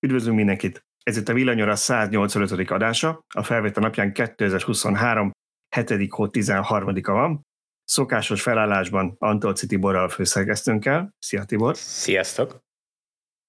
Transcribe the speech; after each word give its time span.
Üdvözlünk 0.00 0.36
mindenkit! 0.36 0.86
Ez 1.02 1.16
itt 1.16 1.28
a 1.28 1.32
Villanyora 1.32 1.76
185. 1.76 2.70
adása, 2.70 3.24
a 3.34 3.42
felvétel 3.42 3.82
napján 3.82 4.12
2023. 4.12 5.30
7. 5.76 6.10
hó 6.10 6.26
13-a 6.30 7.12
van. 7.12 7.46
Szokásos 7.84 8.42
felállásban 8.42 9.16
Antolci 9.18 9.66
Tiborral 9.66 10.08
főszerkesztőnkkel. 10.08 11.14
Szia 11.18 11.44
Tibor! 11.44 11.76
Sziasztok! 11.76 12.60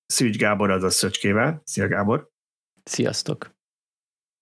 Szűcs 0.06 0.38
Gábor, 0.38 0.70
azaz 0.70 0.96
Szöcskével. 0.96 1.62
Szia 1.66 1.88
Gábor! 1.88 2.30
Sziasztok! 2.84 3.52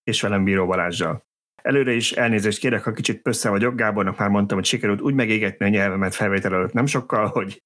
És 0.04 0.22
velem 0.22 0.44
Bíró 0.44 0.66
Balázsjal. 0.66 1.26
Előre 1.62 1.92
is 1.92 2.12
elnézést 2.12 2.60
kérek, 2.60 2.84
ha 2.84 2.92
kicsit 2.92 3.22
pössze 3.22 3.50
vagyok. 3.50 3.76
Gábornak 3.76 4.18
már 4.18 4.30
mondtam, 4.30 4.58
hogy 4.58 4.68
sikerült 4.68 5.02
úgy 5.02 5.14
megégetni 5.14 5.66
a 5.66 5.70
nyelvemet 5.70 6.16
felvétel 6.16 6.54
előtt 6.54 6.74
nem 6.74 6.86
sokkal, 6.86 7.28
hogy 7.28 7.64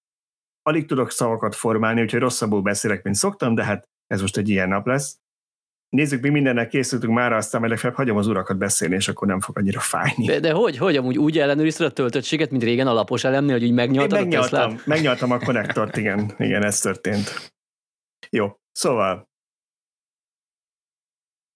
alig 0.62 0.86
tudok 0.86 1.12
szavakat 1.12 1.56
formálni, 1.56 2.02
úgyhogy 2.02 2.20
rosszabbul 2.20 2.62
beszélek, 2.62 3.04
mint 3.04 3.16
szoktam, 3.16 3.56
de 3.56 3.64
hát 3.64 3.90
ez 4.12 4.22
most 4.22 4.38
egy 4.38 4.50
ilyen 4.50 4.68
nap 4.68 4.86
lesz. 4.86 5.20
Nézzük, 5.90 6.22
mi 6.22 6.30
mindennek 6.30 6.68
készültünk 6.68 7.14
már, 7.14 7.34
aztán 7.34 7.60
majd 7.60 7.72
legfeljebb 7.72 8.00
hagyom 8.00 8.18
az 8.18 8.28
urakat 8.28 8.58
beszélni, 8.58 8.96
és 8.96 9.08
akkor 9.08 9.28
nem 9.28 9.40
fog 9.40 9.58
annyira 9.58 9.80
fájni. 9.80 10.26
De, 10.26 10.40
de 10.40 10.52
hogy, 10.52 10.78
hogy 10.78 10.96
amúgy 10.96 11.18
úgy 11.18 11.40
ellenőrizted 11.40 11.88
a 11.88 11.92
töltöttséget, 11.92 12.52
mint 12.52 12.64
régen 12.64 12.88
a 12.88 12.94
lapos 12.94 13.24
elemnél, 13.24 13.54
hogy 13.54 13.64
így 13.64 13.74
megnyaltad 13.74 14.18
Én 14.18 14.24
megnyaltam, 14.24 14.60
a 14.60 14.66
Teslát? 14.66 14.86
megnyaltam 14.86 15.32
a 15.32 15.40
konnektort, 15.40 15.98
igen, 15.98 16.34
igen, 16.38 16.64
ez 16.64 16.80
történt. 16.80 17.54
Jó, 18.30 18.60
szóval 18.72 19.30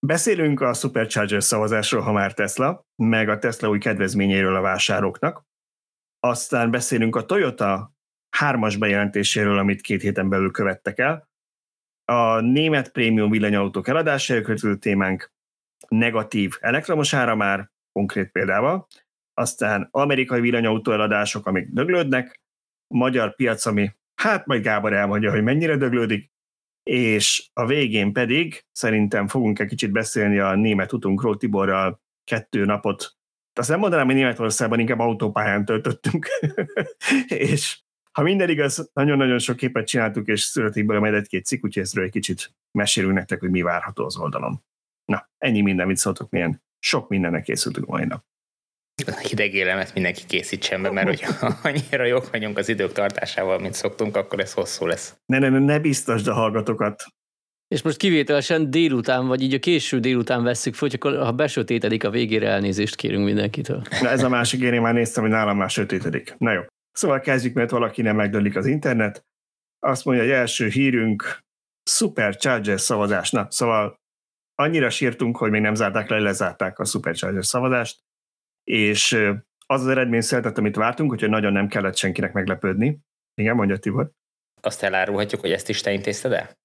beszélünk 0.05 0.61
a 0.61 0.73
Supercharger 0.73 1.43
szavazásról, 1.43 2.01
ha 2.01 2.11
már 2.11 2.33
Tesla, 2.33 2.85
meg 2.95 3.29
a 3.29 3.39
Tesla 3.39 3.69
új 3.69 3.77
kedvezményéről 3.77 4.55
a 4.55 4.61
vásároknak. 4.61 5.43
Aztán 6.19 6.71
beszélünk 6.71 7.15
a 7.15 7.25
Toyota 7.25 7.93
hármas 8.29 8.77
bejelentéséről, 8.77 9.57
amit 9.57 9.81
két 9.81 10.01
héten 10.01 10.29
belül 10.29 10.51
követtek 10.51 10.99
el. 10.99 11.29
A 12.05 12.39
német 12.39 12.91
prémium 12.91 13.29
villanyautók 13.29 13.87
eladására 13.87 14.41
kötő 14.41 14.77
témánk 14.77 15.31
negatív 15.87 16.57
elektromos 16.59 17.13
áramár, 17.13 17.69
konkrét 17.91 18.31
példával, 18.31 18.87
aztán 19.33 19.87
amerikai 19.91 20.41
villanyautó 20.41 20.91
eladások, 20.91 21.45
amik 21.45 21.67
döglődnek, 21.71 22.41
magyar 22.93 23.35
piac, 23.35 23.65
ami 23.65 23.91
hát 24.21 24.45
majd 24.45 24.63
Gábor 24.63 24.93
elmondja, 24.93 25.31
hogy 25.31 25.43
mennyire 25.43 25.75
döglődik, 25.77 26.31
és 26.83 27.49
a 27.53 27.65
végén 27.65 28.13
pedig 28.13 28.65
szerintem 28.71 29.27
fogunk 29.27 29.59
egy 29.59 29.67
kicsit 29.67 29.91
beszélni 29.91 30.39
a 30.39 30.55
német 30.55 30.93
utunkról 30.93 31.37
Tiborral 31.37 32.01
kettő 32.23 32.65
napot. 32.65 33.13
Azt 33.53 33.69
nem 33.69 33.79
mondanám, 33.79 34.05
hogy 34.05 34.15
Németországban 34.15 34.79
inkább 34.79 34.99
autópályán 34.99 35.65
töltöttünk, 35.65 36.27
és 37.27 37.79
ha 38.15 38.21
minden 38.21 38.49
igaz, 38.49 38.89
nagyon-nagyon 38.93 39.39
sok 39.39 39.55
képet 39.55 39.87
csináltuk, 39.87 40.27
és 40.27 40.41
születik 40.41 40.85
belőle 40.85 41.09
majd 41.09 41.21
egy-két 41.21 41.45
cikk, 41.45 41.63
úgyhogy 41.63 41.83
ezről 41.83 42.03
egy 42.03 42.11
kicsit 42.11 42.51
mesélünk 42.71 43.13
nektek, 43.13 43.39
hogy 43.39 43.49
mi 43.49 43.61
várható 43.61 44.05
az 44.05 44.17
oldalon. 44.17 44.63
Na, 45.05 45.29
ennyi 45.37 45.61
minden, 45.61 45.87
mit 45.87 45.97
szóltok, 45.97 46.29
milyen 46.29 46.63
sok 46.79 47.09
mindennek 47.09 47.43
készültünk 47.43 47.87
mai 47.87 48.05
nap. 48.05 48.23
Hideg 49.29 49.53
élemet 49.53 49.93
mindenki 49.93 50.25
készítsen 50.25 50.81
be, 50.81 50.91
mert 50.91 51.07
hogyha 51.07 51.59
annyira 51.63 52.05
jók 52.05 52.31
vagyunk 52.31 52.57
az 52.57 52.69
idők 52.69 52.91
tartásával, 52.91 53.59
mint 53.59 53.73
szoktunk, 53.73 54.15
akkor 54.15 54.39
ez 54.39 54.53
hosszú 54.53 54.85
lesz. 54.85 55.15
Ne, 55.25 55.39
ne, 55.39 55.49
ne, 55.49 55.59
ne 55.59 55.79
biztosd 55.79 56.27
a 56.27 56.33
hallgatókat. 56.33 57.03
És 57.67 57.81
most 57.81 57.97
kivételesen 57.97 58.69
délután, 58.69 59.27
vagy 59.27 59.41
így 59.41 59.53
a 59.53 59.59
késő 59.59 59.99
délután 59.99 60.43
vesszük 60.43 60.73
fel, 60.73 60.87
hogy 60.89 60.99
akkor 61.01 61.25
ha 61.25 61.31
besötétedik 61.31 62.03
a 62.03 62.09
végére, 62.09 62.49
elnézést 62.49 62.95
kérünk 62.95 63.25
mindenkitől. 63.25 63.81
Na 64.01 64.09
ez 64.09 64.23
a 64.23 64.29
másik, 64.29 64.61
én 64.61 64.81
már 64.81 64.93
néztem, 64.93 65.23
hogy 65.23 65.31
nálam 65.31 65.57
már 65.57 65.69
sötétedik. 65.69 66.35
Na 66.37 66.51
jó. 66.51 66.61
Szóval 66.95 67.19
kezdjük, 67.19 67.53
mert 67.53 67.71
valaki 67.71 68.01
nem 68.01 68.15
megdölik 68.15 68.55
az 68.55 68.65
internet. 68.65 69.25
Azt 69.79 70.05
mondja, 70.05 70.23
hogy 70.23 70.33
első 70.33 70.67
hírünk 70.67 71.43
Supercharger 71.89 72.79
szavazás. 72.79 73.31
Na, 73.31 73.47
szóval 73.51 73.99
annyira 74.55 74.89
sírtunk, 74.89 75.37
hogy 75.37 75.51
még 75.51 75.61
nem 75.61 75.75
zárták 75.75 76.09
le, 76.09 76.19
lezárták 76.19 76.79
a 76.79 76.85
Supercharger 76.85 77.45
szavazást, 77.45 77.99
és 78.63 79.11
az 79.65 79.81
az 79.81 79.87
eredmény 79.87 80.21
született, 80.21 80.57
amit 80.57 80.75
vártunk, 80.75 81.11
úgyhogy 81.11 81.29
nagyon 81.29 81.51
nem 81.51 81.67
kellett 81.67 81.95
senkinek 81.97 82.33
meglepődni. 82.33 82.99
Igen, 83.33 83.55
mondja 83.55 83.77
Tibor. 83.77 84.11
Azt 84.61 84.83
elárulhatjuk, 84.83 85.41
hogy 85.41 85.51
ezt 85.51 85.69
is 85.69 85.81
te 85.81 85.91
intézted 85.91 86.31
el? 86.31 86.57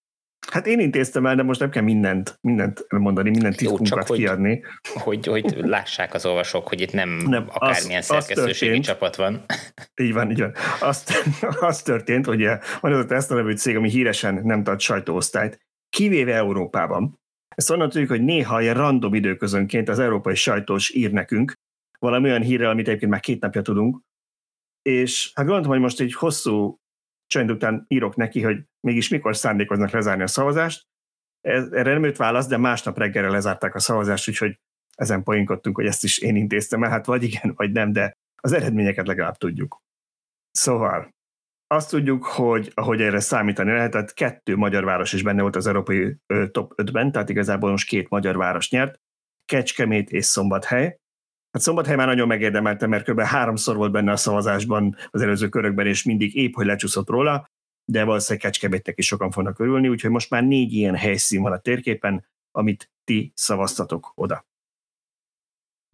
Hát 0.48 0.66
én 0.66 0.80
intéztem 0.80 1.26
el, 1.26 1.34
de 1.34 1.42
most 1.42 1.60
nem 1.60 1.70
kell 1.70 1.82
mindent, 1.82 2.38
mindent 2.40 2.86
mondani, 2.88 3.30
minden 3.30 3.52
titkunkat 3.52 4.08
hogy, 4.08 4.18
kiadni. 4.18 4.64
Hogy, 4.94 5.26
hogy 5.26 5.56
lássák 5.56 6.14
az 6.14 6.26
olvasók, 6.26 6.68
hogy 6.68 6.80
itt 6.80 6.92
nem, 6.92 7.08
nem 7.08 7.44
akármilyen 7.48 8.00
az, 8.00 8.06
szerkesztőségi 8.06 8.78
az 8.78 8.84
csapat 8.84 9.16
van. 9.16 9.44
Így 10.02 10.12
van, 10.12 10.30
így 10.30 10.40
van. 10.40 10.52
Azt, 10.80 11.12
az 11.60 11.82
történt, 11.82 12.26
hogy 12.26 12.44
van 12.80 12.92
ez 12.92 12.98
a 12.98 13.04
Tesla 13.04 13.36
nevű 13.36 13.52
cég, 13.52 13.76
ami 13.76 13.88
híresen 13.88 14.40
nem 14.42 14.62
tart 14.62 14.80
sajtóosztályt, 14.80 15.58
kivéve 15.88 16.34
Európában. 16.34 17.18
Ezt 17.56 17.70
onnan 17.70 17.88
tudjuk, 17.88 18.10
hogy 18.10 18.22
néha 18.22 18.60
ilyen 18.60 18.74
random 18.74 19.14
időközönként 19.14 19.88
az 19.88 19.98
európai 19.98 20.34
sajtós 20.34 20.90
ír 20.90 21.10
nekünk 21.12 21.52
valami 21.98 22.28
olyan 22.28 22.42
hírrel, 22.42 22.70
amit 22.70 22.88
egyébként 22.88 23.10
már 23.10 23.20
két 23.20 23.40
napja 23.40 23.62
tudunk, 23.62 24.00
és 24.82 25.30
hát 25.34 25.44
gondoltam, 25.44 25.72
hogy 25.72 25.80
most 25.80 26.00
egy 26.00 26.14
hosszú 26.14 26.79
csend 27.30 27.50
után 27.50 27.84
írok 27.88 28.16
neki, 28.16 28.42
hogy 28.42 28.64
mégis 28.80 29.08
mikor 29.08 29.36
szándékoznak 29.36 29.90
lezárni 29.90 30.22
a 30.22 30.26
szavazást. 30.26 30.86
Erre 31.40 31.92
nem 31.92 32.04
jött 32.04 32.16
válasz, 32.16 32.46
de 32.46 32.56
másnap 32.56 32.98
reggelre 32.98 33.30
lezárták 33.30 33.74
a 33.74 33.78
szavazást, 33.78 34.28
úgyhogy 34.28 34.60
ezen 34.96 35.22
poénkodtunk, 35.22 35.76
hogy 35.76 35.86
ezt 35.86 36.04
is 36.04 36.18
én 36.18 36.36
intéztem 36.36 36.84
el, 36.84 36.90
hát 36.90 37.06
vagy 37.06 37.22
igen, 37.22 37.52
vagy 37.56 37.72
nem, 37.72 37.92
de 37.92 38.12
az 38.42 38.52
eredményeket 38.52 39.06
legalább 39.06 39.36
tudjuk. 39.36 39.82
Szóval 40.50 41.14
azt 41.66 41.90
tudjuk, 41.90 42.24
hogy 42.24 42.72
ahogy 42.74 43.00
erre 43.02 43.20
számítani 43.20 43.70
lehetett, 43.70 44.12
kettő 44.12 44.56
magyar 44.56 44.84
város 44.84 45.12
is 45.12 45.22
benne 45.22 45.42
volt 45.42 45.56
az 45.56 45.66
európai 45.66 46.16
top 46.50 46.72
5-ben, 46.76 47.12
tehát 47.12 47.28
igazából 47.28 47.70
most 47.70 47.88
két 47.88 48.08
magyar 48.08 48.36
város 48.36 48.70
nyert, 48.70 49.00
Kecskemét 49.44 50.10
és 50.10 50.24
Szombathely. 50.24 50.99
Hát 51.50 51.62
Szombathely 51.62 51.96
már 51.96 52.06
nagyon 52.06 52.26
megérdemelte, 52.26 52.86
mert 52.86 53.10
kb. 53.10 53.20
háromszor 53.20 53.76
volt 53.76 53.92
benne 53.92 54.12
a 54.12 54.16
szavazásban 54.16 54.96
az 55.10 55.22
előző 55.22 55.48
körökben, 55.48 55.86
és 55.86 56.04
mindig 56.04 56.36
épp, 56.36 56.54
hogy 56.54 56.66
lecsúszott 56.66 57.08
róla, 57.08 57.50
de 57.84 58.04
valószínűleg 58.04 58.44
Kecskemétnek 58.44 58.98
is 58.98 59.06
sokan 59.06 59.30
fognak 59.30 59.58
örülni, 59.58 59.88
úgyhogy 59.88 60.10
most 60.10 60.30
már 60.30 60.42
négy 60.44 60.72
ilyen 60.72 60.96
helyszín 60.96 61.42
van 61.42 61.52
a 61.52 61.58
térképen, 61.58 62.26
amit 62.50 62.90
ti 63.04 63.32
szavaztatok 63.34 64.12
oda. 64.14 64.46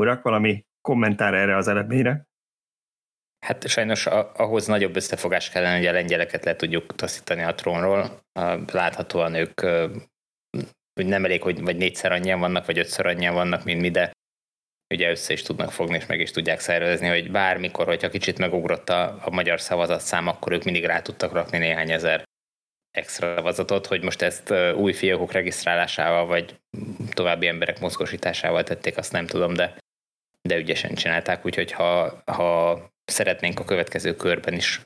Urak, 0.03 0.23
valami 0.23 0.67
kommentár 0.81 1.35
erre 1.35 1.57
az 1.57 1.69
eredményre? 1.69 2.27
Hát 3.47 3.69
sajnos 3.69 4.07
ahhoz 4.07 4.67
nagyobb 4.67 4.97
összefogás 4.97 5.51
kellene, 5.51 5.77
hogy 5.77 5.87
a 5.87 5.93
lengyeleket 5.93 6.45
le 6.45 6.57
tudjuk 6.57 6.95
taszítani 6.95 7.43
a 7.43 7.55
trónról. 7.55 8.21
Láthatóan 8.73 9.35
ők 9.35 9.61
nem 10.95 11.25
elég, 11.25 11.43
hogy 11.43 11.61
vagy 11.63 11.77
négyszer 11.77 12.13
annyian 12.13 12.41
vannak, 12.41 12.67
vagy 12.67 12.79
ötször 12.79 13.07
annyian 13.07 13.35
vannak, 13.35 13.65
mint 13.65 13.81
mi, 13.81 13.91
de 13.91 14.11
ugye 14.95 15.11
össze 15.11 15.33
is 15.33 15.43
tudnak 15.43 15.73
fogni, 15.73 15.97
és 15.97 16.07
meg 16.07 16.21
is 16.21 16.31
tudják 16.31 16.61
szervezni, 16.61 17.09
hogy 17.09 17.31
bármikor, 17.31 17.87
hogyha 17.87 18.09
kicsit 18.09 18.39
megugrott 18.39 18.89
a, 18.89 19.19
a 19.25 19.31
magyar 19.31 19.61
szavazatszám, 19.61 20.29
akkor 20.29 20.53
ők 20.53 20.65
mindig 20.65 20.85
rá 20.85 21.03
tudtak 21.03 21.33
rakni 21.33 21.59
néhány 21.59 21.91
ezer 21.91 22.25
extra 22.91 23.35
szavazatot, 23.35 23.87
hogy 23.87 24.03
most 24.03 24.23
ezt 24.23 24.55
új 24.77 24.93
fiókok 24.93 25.33
regisztrálásával, 25.33 26.27
vagy 26.27 26.61
további 27.11 27.47
emberek 27.47 27.81
mozgósításával 27.81 28.63
tették, 28.63 28.97
azt 28.97 29.13
nem 29.13 29.27
tudom, 29.27 29.55
de, 29.55 29.77
de 30.43 30.57
ügyesen 30.57 30.95
csinálták, 30.95 31.47
úgyhogy 31.47 31.73
ha, 31.73 32.23
ha 32.25 32.81
szeretnénk 33.05 33.61
a 33.61 33.65
következő 33.65 34.15
körben 34.15 34.55
is 34.55 34.81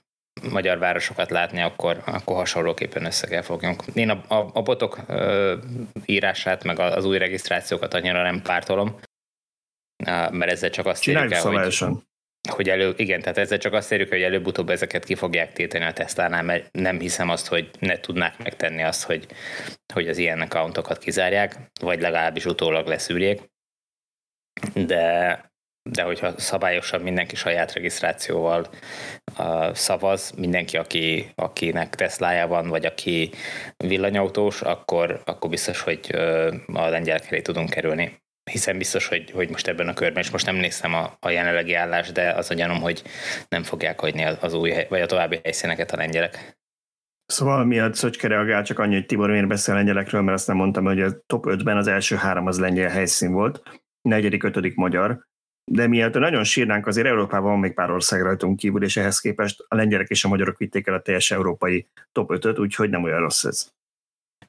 magyar 0.50 0.78
városokat 0.78 1.30
látni, 1.30 1.60
akkor, 1.60 2.02
akkor 2.06 2.36
hasonlóképpen 2.36 3.04
össze 3.04 3.26
kell 3.26 3.42
fogjunk. 3.42 3.82
Én 3.94 4.10
a, 4.10 4.34
a, 4.34 4.50
a 4.52 4.62
botok 4.62 4.98
ö, 5.06 5.56
írását, 6.04 6.64
meg 6.64 6.78
az 6.78 7.04
új 7.04 7.18
regisztrációkat 7.18 7.94
annyira 7.94 8.22
nem 8.22 8.42
pártolom, 8.42 9.00
mert 10.06 10.50
ezzel 10.50 10.70
csak 10.70 10.86
azt 10.86 11.08
érjük 11.08 11.32
el, 11.32 11.42
hogy, 11.42 11.84
hogy 12.50 12.68
elő, 12.68 12.94
igen, 12.96 13.20
tehát 13.20 13.38
ezzel 13.38 13.58
csak 13.58 13.72
azt 13.72 13.92
érjük, 13.92 14.08
hogy 14.08 14.22
előbb-utóbb 14.22 14.70
ezeket 14.70 15.04
ki 15.04 15.14
fogják 15.14 15.52
téteni 15.52 15.84
a 15.84 15.92
Tesla-nál, 15.92 16.42
mert 16.42 16.72
nem 16.72 17.00
hiszem 17.00 17.28
azt, 17.28 17.46
hogy 17.46 17.70
ne 17.78 18.00
tudnák 18.00 18.38
megtenni 18.38 18.82
azt, 18.82 19.04
hogy, 19.04 19.26
hogy 19.94 20.08
az 20.08 20.18
ilyen 20.18 20.40
accountokat 20.40 20.98
kizárják, 20.98 21.56
vagy 21.80 22.00
legalábbis 22.00 22.44
utólag 22.44 22.86
leszűrjék. 22.86 23.50
De, 24.74 25.44
de 25.90 26.02
hogyha 26.02 26.38
szabályosan 26.38 27.00
mindenki 27.00 27.36
saját 27.36 27.72
regisztrációval 27.72 28.68
uh, 29.38 29.74
szavaz, 29.74 30.32
mindenki, 30.36 30.76
aki, 30.76 31.32
akinek 31.34 31.94
Teslája 31.94 32.46
van, 32.46 32.68
vagy 32.68 32.86
aki 32.86 33.30
villanyautós, 33.76 34.62
akkor, 34.62 35.22
akkor 35.24 35.50
biztos, 35.50 35.80
hogy 35.80 36.10
uh, 36.14 36.54
a 36.66 36.88
lengyel 36.88 37.20
tudunk 37.20 37.70
kerülni 37.70 38.18
hiszen 38.50 38.78
biztos, 38.78 39.06
hogy, 39.06 39.30
hogy 39.30 39.48
most 39.48 39.68
ebben 39.68 39.88
a 39.88 39.94
körben, 39.94 40.22
és 40.22 40.30
most 40.30 40.46
nem 40.46 40.56
néztem 40.56 40.94
a, 40.94 41.16
a 41.20 41.30
jelenlegi 41.30 41.74
állást, 41.74 42.12
de 42.12 42.30
az 42.30 42.50
a 42.50 42.54
gyanom, 42.54 42.80
hogy 42.80 43.02
nem 43.48 43.62
fogják 43.62 44.00
hagyni 44.00 44.24
az 44.24 44.54
új, 44.54 44.72
vagy 44.88 45.00
a 45.00 45.06
további 45.06 45.40
helyszíneket 45.42 45.90
a 45.90 45.96
lengyelek. 45.96 46.58
Szóval 47.26 47.64
miatt 47.64 47.94
Szöcske 47.94 48.28
reagál, 48.28 48.62
csak 48.62 48.78
annyi, 48.78 48.94
hogy 48.94 49.06
Tibor 49.06 49.30
miért 49.30 49.48
beszél 49.48 49.74
lengyelekről, 49.74 50.22
mert 50.22 50.36
azt 50.38 50.46
nem 50.46 50.56
mondtam, 50.56 50.84
hogy 50.84 51.00
a 51.00 51.22
top 51.26 51.44
5-ben 51.48 51.76
az 51.76 51.86
első 51.86 52.16
három 52.16 52.46
az 52.46 52.58
lengyel 52.58 52.88
helyszín 52.88 53.32
volt, 53.32 53.62
negyedik, 54.02 54.42
ötödik 54.42 54.74
magyar, 54.74 55.28
de 55.64 55.86
miatt 55.86 56.14
nagyon 56.14 56.44
sírnánk, 56.44 56.86
azért 56.86 57.06
Európában 57.06 57.58
még 57.58 57.74
pár 57.74 57.90
ország 57.90 58.22
rajtunk 58.22 58.56
kívül, 58.56 58.82
és 58.82 58.96
ehhez 58.96 59.20
képest 59.20 59.64
a 59.68 59.74
lengyelek 59.74 60.08
és 60.08 60.24
a 60.24 60.28
magyarok 60.28 60.58
vitték 60.58 60.86
el 60.86 60.94
a 60.94 61.00
teljes 61.00 61.30
európai 61.30 61.86
top 62.12 62.30
5-öt, 62.32 62.58
úgyhogy 62.58 62.90
nem 62.90 63.02
olyan 63.02 63.20
rossz 63.20 63.44
ez. 63.44 63.72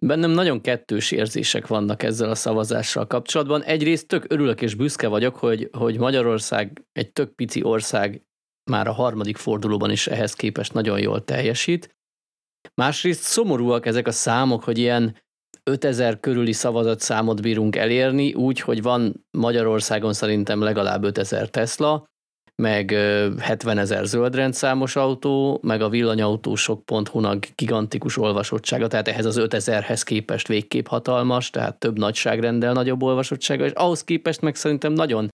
Bennem 0.06 0.32
nagyon 0.32 0.62
kettős 0.62 1.12
érzések 1.12 1.68
vannak 1.68 2.04
ezzel 2.04 2.30
a 2.30 2.36
szavazással 2.36 3.08
kapcsolatban. 3.08 3.64
Egyrészt 3.64 4.08
tök 4.08 4.26
örülök 4.28 4.62
és 4.62 4.76
büszke 4.76 5.08
vagyok, 5.08 5.36
hogy, 5.36 5.70
hogy 5.72 5.98
Magyarország 5.98 6.86
egy 6.92 7.12
tök 7.12 7.36
pici 7.36 7.64
ország 7.64 8.26
már 8.70 8.88
a 8.88 8.92
harmadik 8.92 9.38
fordulóban 9.38 9.92
is 9.92 10.08
ehhez 10.08 10.34
képest 10.34 10.74
nagyon 10.74 11.00
jól 11.00 11.24
teljesít. 11.24 11.96
Másrészt 12.74 13.22
szomorúak 13.22 13.86
ezek 13.86 14.08
a 14.08 14.12
számok, 14.12 14.64
hogy 14.64 14.78
ilyen 14.78 15.18
5000 15.64 16.20
körüli 16.20 16.54
szavazatszámot 16.54 17.42
bírunk 17.42 17.76
elérni, 17.76 18.34
úgy, 18.34 18.60
hogy 18.60 18.82
van 18.82 19.26
Magyarországon 19.38 20.14
szerintem 20.14 20.62
legalább 20.62 21.04
5000 21.04 21.50
Tesla, 21.50 22.10
meg 22.56 22.90
70 23.40 23.78
ezer 23.78 24.06
zöldrendszámos 24.06 24.96
autó, 24.96 25.60
meg 25.64 25.82
a 25.82 25.90
villanyautósok.hu-nak 25.90 27.48
gigantikus 27.56 28.18
olvasottsága, 28.18 28.88
tehát 28.88 29.08
ehhez 29.08 29.26
az 29.26 29.38
5000-hez 29.40 30.02
képest 30.04 30.48
végképp 30.48 30.88
hatalmas, 30.88 31.50
tehát 31.50 31.80
több 31.80 31.98
nagyságrendel 31.98 32.74
nagyobb 32.74 33.04
olvasottsága, 33.04 33.66
és 33.66 33.72
ahhoz 33.72 34.04
képest 34.04 34.42
meg 34.42 34.56
szerintem 34.56 34.94
nagyon, 34.94 35.30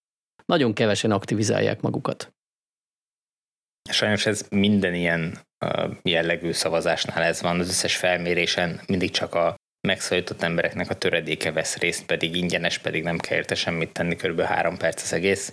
nagyon 0.46 0.74
kevesen 0.74 1.12
aktivizálják 1.12 1.82
magukat. 1.82 2.32
Sajnos 3.90 4.26
ez 4.26 4.48
minden 4.50 4.94
ilyen 4.94 5.38
jellegű 6.02 6.52
szavazásnál 6.52 7.24
ez 7.24 7.42
van, 7.42 7.60
az 7.60 7.68
összes 7.68 7.96
felmérésen 7.96 8.82
mindig 8.88 9.12
csak 9.12 9.36
a 9.36 9.56
megszólított 9.88 10.42
embereknek 10.42 10.90
a 10.90 10.96
töredéke 10.96 11.52
vesz 11.52 11.78
részt, 11.78 12.06
pedig 12.06 12.36
ingyenes, 12.36 12.78
pedig 12.78 13.04
nem 13.04 13.18
kell 13.18 13.38
érte 13.38 13.56
semmit 13.56 13.94
tenni, 13.94 14.16
kb. 14.16 14.42
három 14.42 14.78
perc 14.78 15.02
az 15.02 15.14
egész. 15.14 15.52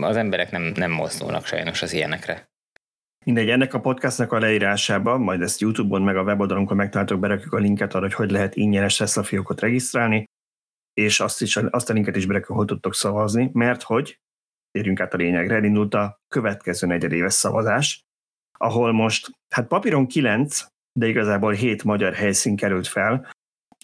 Az 0.00 0.16
emberek 0.16 0.50
nem, 0.50 0.62
nem 0.62 0.90
mozdulnak 0.90 1.46
sajnos 1.46 1.82
az 1.82 1.92
ilyenekre. 1.92 2.46
Mindegy, 3.24 3.50
ennek 3.50 3.74
a 3.74 3.80
podcastnak 3.80 4.32
a 4.32 4.38
leírásában, 4.38 5.20
majd 5.20 5.40
ezt 5.40 5.60
YouTube-on 5.60 6.02
meg 6.02 6.16
a 6.16 6.22
weboldalunkon 6.22 6.76
megtaláltok, 6.76 7.20
berakjuk 7.20 7.52
a 7.52 7.58
linket 7.58 7.94
arra, 7.94 8.04
hogy 8.04 8.14
hogy 8.14 8.30
lehet 8.30 8.56
ingyenes 8.56 8.96
Tesla 8.96 9.22
fiókot 9.22 9.60
regisztrálni, 9.60 10.24
és 10.92 11.20
azt, 11.20 11.42
is, 11.42 11.56
azt 11.56 11.90
a 11.90 11.92
linket 11.92 12.16
is 12.16 12.26
berakjuk, 12.26 12.58
hogy 12.58 12.66
tudtok 12.66 12.94
szavazni, 12.94 13.50
mert 13.52 13.82
hogy, 13.82 14.18
térjünk 14.70 15.00
át 15.00 15.14
a 15.14 15.16
lényegre, 15.16 15.54
elindult 15.54 15.94
a 15.94 16.16
következő 16.28 16.86
negyedéves 16.86 17.32
szavazás, 17.32 18.00
ahol 18.58 18.92
most, 18.92 19.30
hát 19.54 19.66
papíron 19.66 20.06
9, 20.06 20.66
de 20.98 21.06
igazából 21.06 21.52
7 21.52 21.84
magyar 21.84 22.14
helyszín 22.14 22.56
került 22.56 22.86
fel. 22.86 23.30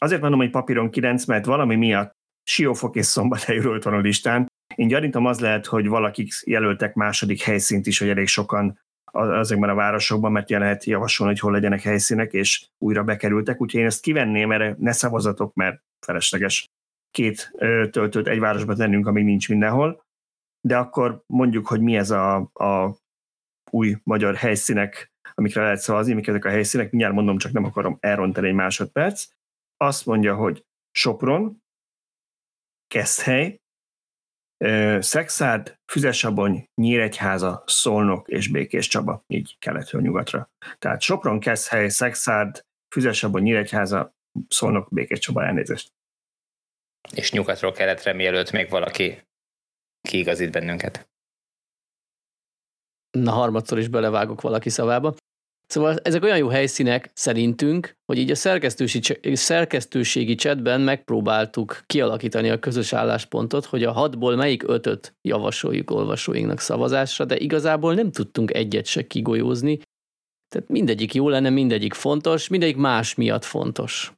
Azért 0.01 0.21
mondom, 0.21 0.41
hogy 0.41 0.51
papíron 0.51 0.91
9, 0.91 1.25
mert 1.25 1.45
valami 1.45 1.77
miatt 1.77 2.13
Siófok 2.43 2.97
és 2.97 3.07
Szombathelyről 3.07 3.81
van 3.81 3.95
a 3.95 3.99
listán. 3.99 4.47
Én 4.75 4.89
gyanítom 4.89 5.27
az 5.27 5.41
lehet, 5.41 5.67
hogy 5.67 5.89
valakik 5.89 6.33
jelöltek 6.45 6.95
második 6.95 7.43
helyszínt 7.43 7.87
is, 7.87 7.99
hogy 7.99 8.09
elég 8.09 8.27
sokan 8.27 8.81
azokban 9.13 9.69
a 9.69 9.75
városokban, 9.75 10.33
mert 10.33 10.51
lehet 10.51 10.85
javasolni, 10.85 11.33
hogy 11.33 11.41
hol 11.41 11.53
legyenek 11.53 11.81
helyszínek, 11.81 12.33
és 12.33 12.67
újra 12.79 13.03
bekerültek, 13.05 13.61
úgyhogy 13.61 13.81
én 13.81 13.87
ezt 13.87 14.03
kivenném, 14.03 14.53
erre 14.53 14.77
ne 14.79 14.93
szavazatok, 14.93 15.55
mert 15.55 15.83
felesleges 16.07 16.71
két 17.11 17.53
töltőt 17.91 18.29
egy 18.29 18.39
városba 18.39 18.75
tennünk, 18.75 19.07
amíg 19.07 19.25
nincs 19.25 19.49
mindenhol, 19.49 20.05
de 20.61 20.77
akkor 20.77 21.23
mondjuk, 21.27 21.67
hogy 21.67 21.81
mi 21.81 21.97
ez 21.97 22.11
a, 22.11 22.35
a 22.53 22.97
új 23.71 23.97
magyar 24.03 24.35
helyszínek, 24.35 25.13
amikre 25.35 25.63
lehet 25.63 25.79
szavazni, 25.79 26.13
mik 26.13 26.27
ezek 26.27 26.45
a 26.45 26.49
helyszínek, 26.49 26.91
mindjárt 26.91 27.15
mondom, 27.15 27.39
csak 27.39 27.53
nem 27.53 27.65
akarom 27.65 27.97
elrontani 28.01 28.49
egy 28.49 28.55
másodperc. 28.55 29.27
Azt 29.77 30.07
mondja, 30.07 30.35
hogy 30.35 30.65
Sopron, 30.91 31.63
Keszthely, 32.87 33.62
Szexárd, 34.99 35.79
Füzesabony, 35.93 36.69
Nyíregyháza, 36.75 37.63
Szolnok 37.67 38.29
és 38.29 38.49
Békés 38.49 38.89
Csaba, 38.89 39.25
így 39.27 39.57
keletről 39.59 40.03
nyugatra. 40.03 40.51
Tehát 40.79 41.01
Sopron, 41.01 41.41
Keszhely, 41.41 41.89
Szexárd, 41.89 42.65
Füzesabony, 42.95 43.43
Nyíregyháza, 43.43 44.15
Szolnok, 44.49 44.89
Békés 44.91 45.19
Csaba 45.19 45.45
elnézést. 45.45 45.93
És 47.15 47.33
nyugatról 47.33 47.73
keletre, 47.73 48.13
mielőtt 48.13 48.51
még 48.51 48.71
valaki 48.71 49.23
kiigazít 50.01 50.51
bennünket. 50.51 51.11
Na, 53.11 53.31
harmadszor 53.31 53.79
is 53.79 53.89
belevágok 53.89 54.41
valaki 54.41 54.69
szavába. 54.69 55.15
Szóval 55.67 55.97
ezek 56.03 56.23
olyan 56.23 56.37
jó 56.37 56.49
helyszínek 56.49 57.11
szerintünk, 57.15 57.97
hogy 58.05 58.19
így 58.19 58.31
a 58.31 58.35
szerkesztőségi, 58.35 59.35
szerkesztőségi 59.37 60.35
chatben 60.35 60.81
megpróbáltuk 60.81 61.83
kialakítani 61.87 62.51
a 62.51 62.59
közös 62.59 62.93
álláspontot, 62.93 63.65
hogy 63.65 63.85
a 63.85 63.93
hatból 63.93 64.37
melyik 64.37 64.69
ötöt 64.69 65.15
javasoljuk 65.23 65.91
olvasóinknak 65.91 66.61
szavazásra, 66.61 67.25
de 67.25 67.39
igazából 67.39 67.95
nem 67.95 68.11
tudtunk 68.11 68.55
egyet 68.55 68.87
se 68.87 69.07
kigolyózni. 69.07 69.79
Tehát 70.49 70.69
mindegyik 70.69 71.15
jó 71.15 71.29
lenne, 71.29 71.51
mindegyik 71.51 71.95
fontos, 71.95 72.49
mindegyik 72.49 72.77
más 72.77 73.15
miatt 73.15 73.45
fontos. 73.45 74.13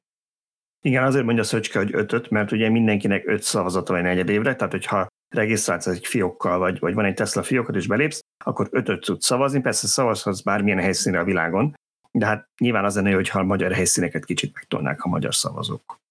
Igen, 0.81 1.05
azért 1.05 1.25
mondja 1.25 1.43
Szöcske, 1.43 1.79
hogy 1.79 1.95
ötöt, 1.95 2.31
mert 2.31 2.53
ugye 2.53 2.69
mindenkinek 2.69 3.27
öt 3.27 3.43
szavazata 3.43 3.93
van 3.93 4.07
egy 4.07 4.29
évre, 4.29 4.55
tehát 4.55 4.73
hogyha 4.73 5.07
regisztrálsz 5.35 5.87
egy 5.87 6.07
fiókkal, 6.07 6.59
vagy, 6.59 6.79
vagy 6.79 6.95
van 6.95 7.05
egy 7.05 7.15
Tesla 7.15 7.43
fiókot, 7.43 7.77
és 7.77 7.87
belépsz, 7.87 8.21
akkor 8.45 8.69
ötöt 8.71 9.05
tudsz 9.05 9.27
szavazni, 9.27 9.61
persze 9.61 9.87
szavazhatsz 9.87 10.41
bármilyen 10.41 10.81
helyszínre 10.81 11.19
a 11.19 11.25
világon, 11.25 11.75
de 12.11 12.27
hát 12.27 12.49
nyilván 12.61 12.85
az 12.85 12.95
lenne, 12.95 13.15
hogyha 13.15 13.39
a 13.39 13.45
magyar 13.45 13.73
helyszíneket 13.73 14.25
kicsit 14.25 14.55
megtolnák 14.55 15.03
a 15.03 15.09
magyar 15.09 15.35
szavazók. 15.35 16.03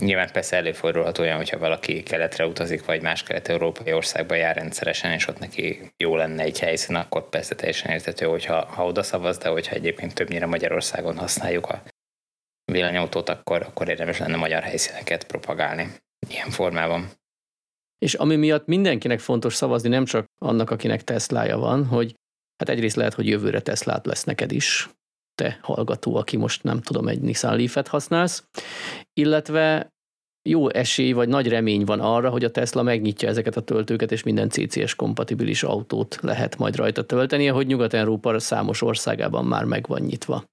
Nyilván 0.00 0.32
persze 0.32 0.56
előfordulhat 0.56 1.18
olyan, 1.18 1.36
hogyha 1.36 1.58
valaki 1.58 2.02
keletre 2.02 2.46
utazik, 2.46 2.84
vagy 2.84 3.02
más 3.02 3.22
kelet-európai 3.22 3.92
országba 3.92 4.34
jár 4.34 4.56
rendszeresen, 4.56 5.12
és 5.12 5.26
ott 5.26 5.38
neki 5.38 5.92
jó 5.96 6.16
lenne 6.16 6.42
egy 6.42 6.58
helyszín, 6.58 6.96
akkor 6.96 7.28
persze 7.28 7.54
teljesen 7.54 7.90
értető, 7.90 8.26
hogyha 8.26 8.66
ha 8.66 8.86
oda 8.86 9.02
szavaz, 9.02 9.38
de 9.38 9.48
hogyha 9.48 9.74
egyébként 9.74 10.14
többnyire 10.14 10.46
Magyarországon 10.46 11.18
használjuk 11.18 11.66
a 11.66 11.82
villanyautót, 12.72 13.28
akkor, 13.28 13.62
akkor 13.62 13.88
érdemes 13.88 14.18
lenne 14.18 14.36
magyar 14.36 14.62
helyszíneket 14.62 15.24
propagálni 15.24 15.88
ilyen 16.28 16.50
formában. 16.50 17.10
És 18.02 18.14
ami 18.14 18.36
miatt 18.36 18.66
mindenkinek 18.66 19.20
fontos 19.20 19.54
szavazni, 19.54 19.88
nem 19.88 20.04
csak 20.04 20.26
annak, 20.38 20.70
akinek 20.70 21.04
Teslája 21.04 21.58
van, 21.58 21.86
hogy 21.86 22.14
hát 22.56 22.68
egyrészt 22.68 22.96
lehet, 22.96 23.14
hogy 23.14 23.26
jövőre 23.26 23.60
Teslát 23.60 24.06
lesz 24.06 24.24
neked 24.24 24.52
is, 24.52 24.90
te 25.34 25.58
hallgató, 25.62 26.16
aki 26.16 26.36
most 26.36 26.62
nem 26.62 26.80
tudom, 26.80 27.08
egy 27.08 27.20
Nissan 27.20 27.56
Leaf-et 27.56 27.88
használsz, 27.88 28.44
illetve 29.12 29.88
jó 30.48 30.70
esély 30.70 31.12
vagy 31.12 31.28
nagy 31.28 31.48
remény 31.48 31.84
van 31.84 32.00
arra, 32.00 32.30
hogy 32.30 32.44
a 32.44 32.50
Tesla 32.50 32.82
megnyitja 32.82 33.28
ezeket 33.28 33.56
a 33.56 33.62
töltőket, 33.62 34.12
és 34.12 34.22
minden 34.22 34.48
CCS 34.48 34.94
kompatibilis 34.94 35.62
autót 35.62 36.18
lehet 36.20 36.58
majd 36.58 36.76
rajta 36.76 37.04
tölteni, 37.04 37.48
ahogy 37.48 37.66
Nyugat-Európa 37.66 38.38
számos 38.38 38.82
országában 38.82 39.44
már 39.44 39.64
meg 39.64 39.86
van 39.86 40.00
nyitva. 40.00 40.44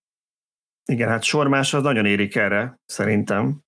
Igen, 0.91 1.09
hát 1.09 1.23
sormás 1.23 1.73
az 1.73 1.83
nagyon 1.83 2.05
érik 2.05 2.35
erre, 2.35 2.75
szerintem 2.85 3.59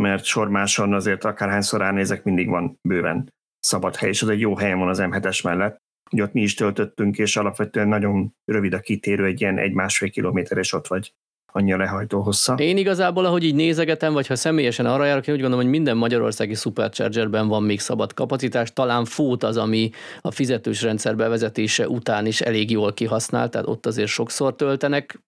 mert 0.00 0.24
sormáson 0.24 0.94
azért 0.94 1.24
akárhányszor 1.24 1.80
ránézek, 1.80 2.24
mindig 2.24 2.48
van 2.48 2.78
bőven 2.88 3.34
szabad 3.60 3.96
hely, 3.96 4.08
és 4.08 4.22
az 4.22 4.28
egy 4.28 4.40
jó 4.40 4.56
helyen 4.56 4.78
van 4.78 4.88
az 4.88 4.98
M7-es 5.02 5.44
mellett. 5.44 5.80
Ugye 6.10 6.22
ott 6.22 6.32
mi 6.32 6.42
is 6.42 6.54
töltöttünk, 6.54 7.18
és 7.18 7.36
alapvetően 7.36 7.88
nagyon 7.88 8.34
rövid 8.44 8.72
a 8.72 8.80
kitérő, 8.80 9.24
egy 9.24 9.40
ilyen 9.40 9.58
egy-másfél 9.58 10.10
kilométer, 10.10 10.58
és 10.58 10.72
ott 10.72 10.86
vagy 10.86 11.12
annyi 11.52 11.72
a 11.72 11.76
lehajtó 11.76 12.20
hossza. 12.20 12.54
Én 12.54 12.76
igazából, 12.76 13.24
ahogy 13.24 13.44
így 13.44 13.54
nézegetem, 13.54 14.12
vagy 14.12 14.26
ha 14.26 14.36
személyesen 14.36 14.86
arra 14.86 15.04
járok, 15.04 15.26
én 15.26 15.34
úgy 15.34 15.40
gondolom, 15.40 15.64
hogy 15.64 15.74
minden 15.74 15.96
magyarországi 15.96 16.54
Superchargerben 16.54 17.48
van 17.48 17.62
még 17.62 17.80
szabad 17.80 18.14
kapacitás. 18.14 18.72
Talán 18.72 19.04
Fót 19.04 19.42
az, 19.42 19.56
ami 19.56 19.90
a 20.20 20.30
fizetős 20.30 20.82
rendszer 20.82 21.16
bevezetése 21.16 21.88
után 21.88 22.26
is 22.26 22.40
elég 22.40 22.70
jól 22.70 22.92
kihasznált, 22.92 23.50
tehát 23.50 23.66
ott 23.66 23.86
azért 23.86 24.08
sokszor 24.08 24.56
töltenek 24.56 25.20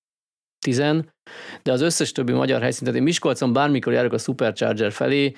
tizen, 0.59 1.13
de 1.63 1.73
az 1.73 1.81
összes 1.81 2.13
többi 2.13 2.33
magyar 2.33 2.61
helyszín, 2.61 2.81
tehát 2.81 2.99
én 2.99 3.03
Miskolcon 3.03 3.53
bármikor 3.53 3.93
járok 3.93 4.13
a 4.13 4.19
Supercharger 4.19 4.93
felé, 4.93 5.33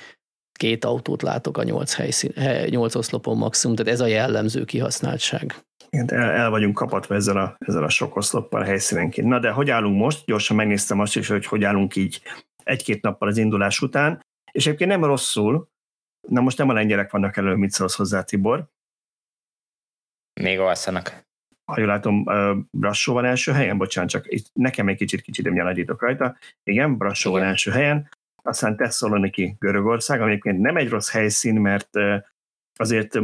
két 0.53 0.85
autót 0.85 1.23
látok 1.23 1.59
a 1.59 1.63
nyolc, 1.63 1.95
helyszín, 1.95 2.33
nyolc 2.67 2.95
oszlopon 2.95 3.37
maximum, 3.37 3.77
tehát 3.77 3.93
ez 3.93 4.01
a 4.01 4.07
jellemző 4.07 4.65
kihasználtság. 4.65 5.55
Igen, 5.91 6.13
el, 6.13 6.31
el 6.31 6.51
vagyunk 6.51 6.75
kapatva 6.75 7.15
ezzel 7.15 7.37
a, 7.37 7.57
ezzel 7.59 7.85
a 7.85 7.89
sok 7.89 8.17
oszloppal 8.17 8.63
helyszínenként. 8.63 9.27
Na 9.27 9.39
de 9.39 9.51
hogy 9.51 9.71
állunk 9.71 9.99
most? 9.99 10.25
Gyorsan 10.27 10.57
megnéztem 10.57 11.01
azt 11.01 11.17
is, 11.17 11.29
hogy 11.29 11.47
hogy 11.47 11.65
állunk 11.65 11.97
így 11.97 12.23
egy-két 12.63 13.03
nappal 13.03 13.29
az 13.29 13.37
indulás 13.37 13.81
után, 13.81 14.25
és 14.53 14.67
egyébként 14.67 14.91
nem 14.91 15.05
rosszul, 15.05 15.69
na 16.29 16.41
most 16.41 16.59
nem 16.59 16.69
a 16.69 16.73
lengyelek 16.73 17.11
vannak 17.11 17.37
elő, 17.37 17.55
mit 17.55 17.71
szólsz 17.71 17.97
hozzá, 17.97 18.23
Tibor? 18.23 18.69
Még 20.41 20.59
alszanak 20.59 21.29
ha 21.71 21.81
jól 21.81 21.89
látom, 21.89 22.25
Brassó 22.71 23.13
van 23.13 23.25
első 23.25 23.53
helyen, 23.53 23.79
bocsánat, 23.79 24.11
csak 24.11 24.33
itt 24.33 24.47
nekem 24.53 24.89
egy 24.89 24.97
kicsit 24.97 25.21
kicsit 25.21 25.45
nem 25.45 25.55
nagyítok 25.65 26.03
rajta. 26.03 26.37
Igen, 26.63 26.97
Brassó 26.97 27.31
van 27.31 27.43
első 27.43 27.71
helyen, 27.71 28.09
aztán 28.43 28.77
Tesszaloniki 28.77 29.57
Görögország, 29.59 30.21
ami 30.21 30.31
egyébként 30.31 30.61
nem 30.61 30.77
egy 30.77 30.89
rossz 30.89 31.11
helyszín, 31.11 31.61
mert 31.61 31.89
azért 32.79 33.19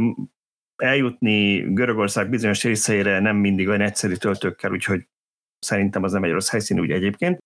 eljutni 0.75 1.59
Görögország 1.73 2.29
bizonyos 2.29 2.63
részeire 2.63 3.19
nem 3.19 3.35
mindig 3.35 3.67
olyan 3.67 3.81
egyszerű 3.81 4.13
töltőkkel, 4.13 4.71
úgyhogy 4.71 5.07
szerintem 5.59 6.03
az 6.03 6.11
nem 6.11 6.23
egy 6.23 6.31
rossz 6.31 6.49
helyszín 6.49 6.79
úgy 6.79 6.91
egyébként. 6.91 7.37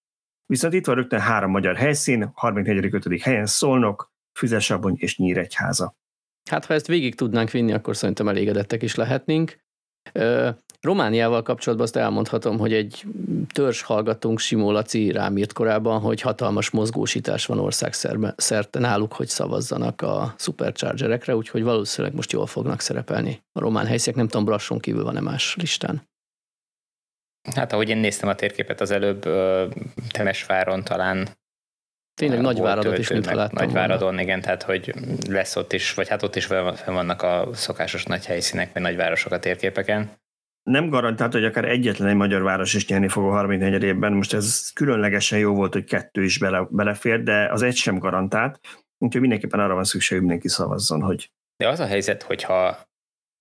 Viszont 0.46 0.74
itt 0.74 0.86
van 0.86 0.96
rögtön 0.96 1.20
három 1.20 1.52
magyar 1.52 1.76
helyszín, 1.76 2.32
34. 2.34 2.94
5. 2.94 3.22
helyen 3.22 3.46
Szolnok, 3.46 4.10
Füzesabony 4.40 4.96
és 4.98 5.18
Nyíregyháza. 5.18 5.94
Hát 6.50 6.66
ha 6.66 6.74
ezt 6.74 6.88
végig 6.88 7.16
tudnánk 7.16 7.50
vinni, 7.52 7.74
akkor 7.74 7.96
szerintem 7.96 8.28
elégedettek 8.28 8.82
is 8.82 8.96
lehetnénk. 8.96 9.60
Romániával 10.82 11.42
kapcsolatban 11.42 11.88
azt 11.88 11.96
elmondhatom, 11.96 12.58
hogy 12.58 12.74
egy 12.74 13.06
törzs 13.54 13.82
hallgatónk, 13.82 14.40
Simó 14.40 14.72
Laci 14.72 15.12
rám 15.12 15.38
írt 15.38 15.54
korábban, 15.54 16.00
hogy 16.00 16.22
hatalmas 16.22 16.70
mozgósítás 16.70 17.46
van 17.46 17.60
országszerte 17.60 18.80
náluk, 18.80 19.14
hogy 19.14 19.28
szavazzanak 19.28 20.02
a 20.02 20.34
superchargerekre, 20.38 21.36
úgyhogy 21.36 21.64
valószínűleg 21.64 22.16
most 22.16 22.32
jól 22.32 22.46
fognak 22.46 22.80
szerepelni 22.80 23.44
a 23.52 23.60
román 23.60 23.86
helyszínek. 23.86 24.18
Nem 24.18 24.28
tudom, 24.28 24.46
Brasson 24.46 24.80
kívül 24.80 25.04
van-e 25.04 25.20
más 25.20 25.56
listán. 25.56 26.10
Hát 27.56 27.74
ahogy 27.74 27.90
én 27.90 27.98
néztem 27.98 28.30
a 28.30 28.36
térképet 28.36 28.82
az 28.82 28.92
előbb, 28.92 29.22
Temesváron 30.12 30.84
talán 30.84 31.30
Tényleg 32.14 32.42
Nagyváradot 32.42 32.98
is, 32.98 33.10
mint 33.10 33.26
láttam 33.26 33.66
Nagyváradon, 33.66 34.20
igen, 34.20 34.42
tehát 34.42 34.64
hogy 34.64 34.94
lesz 35.30 35.56
ott 35.56 35.74
is, 35.74 35.94
vagy 35.94 36.08
hát 36.08 36.24
ott 36.24 36.36
is 36.36 36.48
vannak 36.86 37.22
a 37.22 37.50
szokásos 37.54 38.04
nagy 38.04 38.26
helyszínek, 38.26 38.74
vagy 38.74 38.82
nagyvárosok 38.82 39.32
a 39.32 39.40
térképeken. 39.40 40.12
Nem 40.64 40.90
garantált, 40.90 41.34
hogy 41.34 41.46
akár 41.46 41.66
egyetlen 41.66 42.08
egy 42.08 42.16
magyar 42.16 42.42
város 42.42 42.74
is 42.74 42.88
nyerni 42.88 43.08
fog 43.08 43.24
a 43.24 43.32
34 43.32 43.84
évben. 43.84 44.14
Most 44.14 44.34
ez 44.34 44.70
különlegesen 44.74 45.40
jó 45.40 45.54
volt, 45.54 45.74
hogy 45.74 45.84
kettő 45.84 46.24
is 46.24 46.40
bele, 46.40 46.68
belefér, 46.70 47.24
de 47.24 47.50
az 47.52 47.62
egy 47.62 47.76
sem 47.76 47.98
garantált. 47.98 48.60
Úgyhogy 48.98 49.22
mindenképpen 49.22 49.60
arra 49.60 49.74
van 49.74 49.84
szükség, 49.84 50.18
hogy 50.18 50.28
mindenki 50.28 50.48
szavazzon, 50.48 51.02
hogy... 51.02 51.32
De 51.56 51.68
az 51.68 51.80
a 51.80 51.86
helyzet, 51.86 52.24
hogyha 52.24 52.90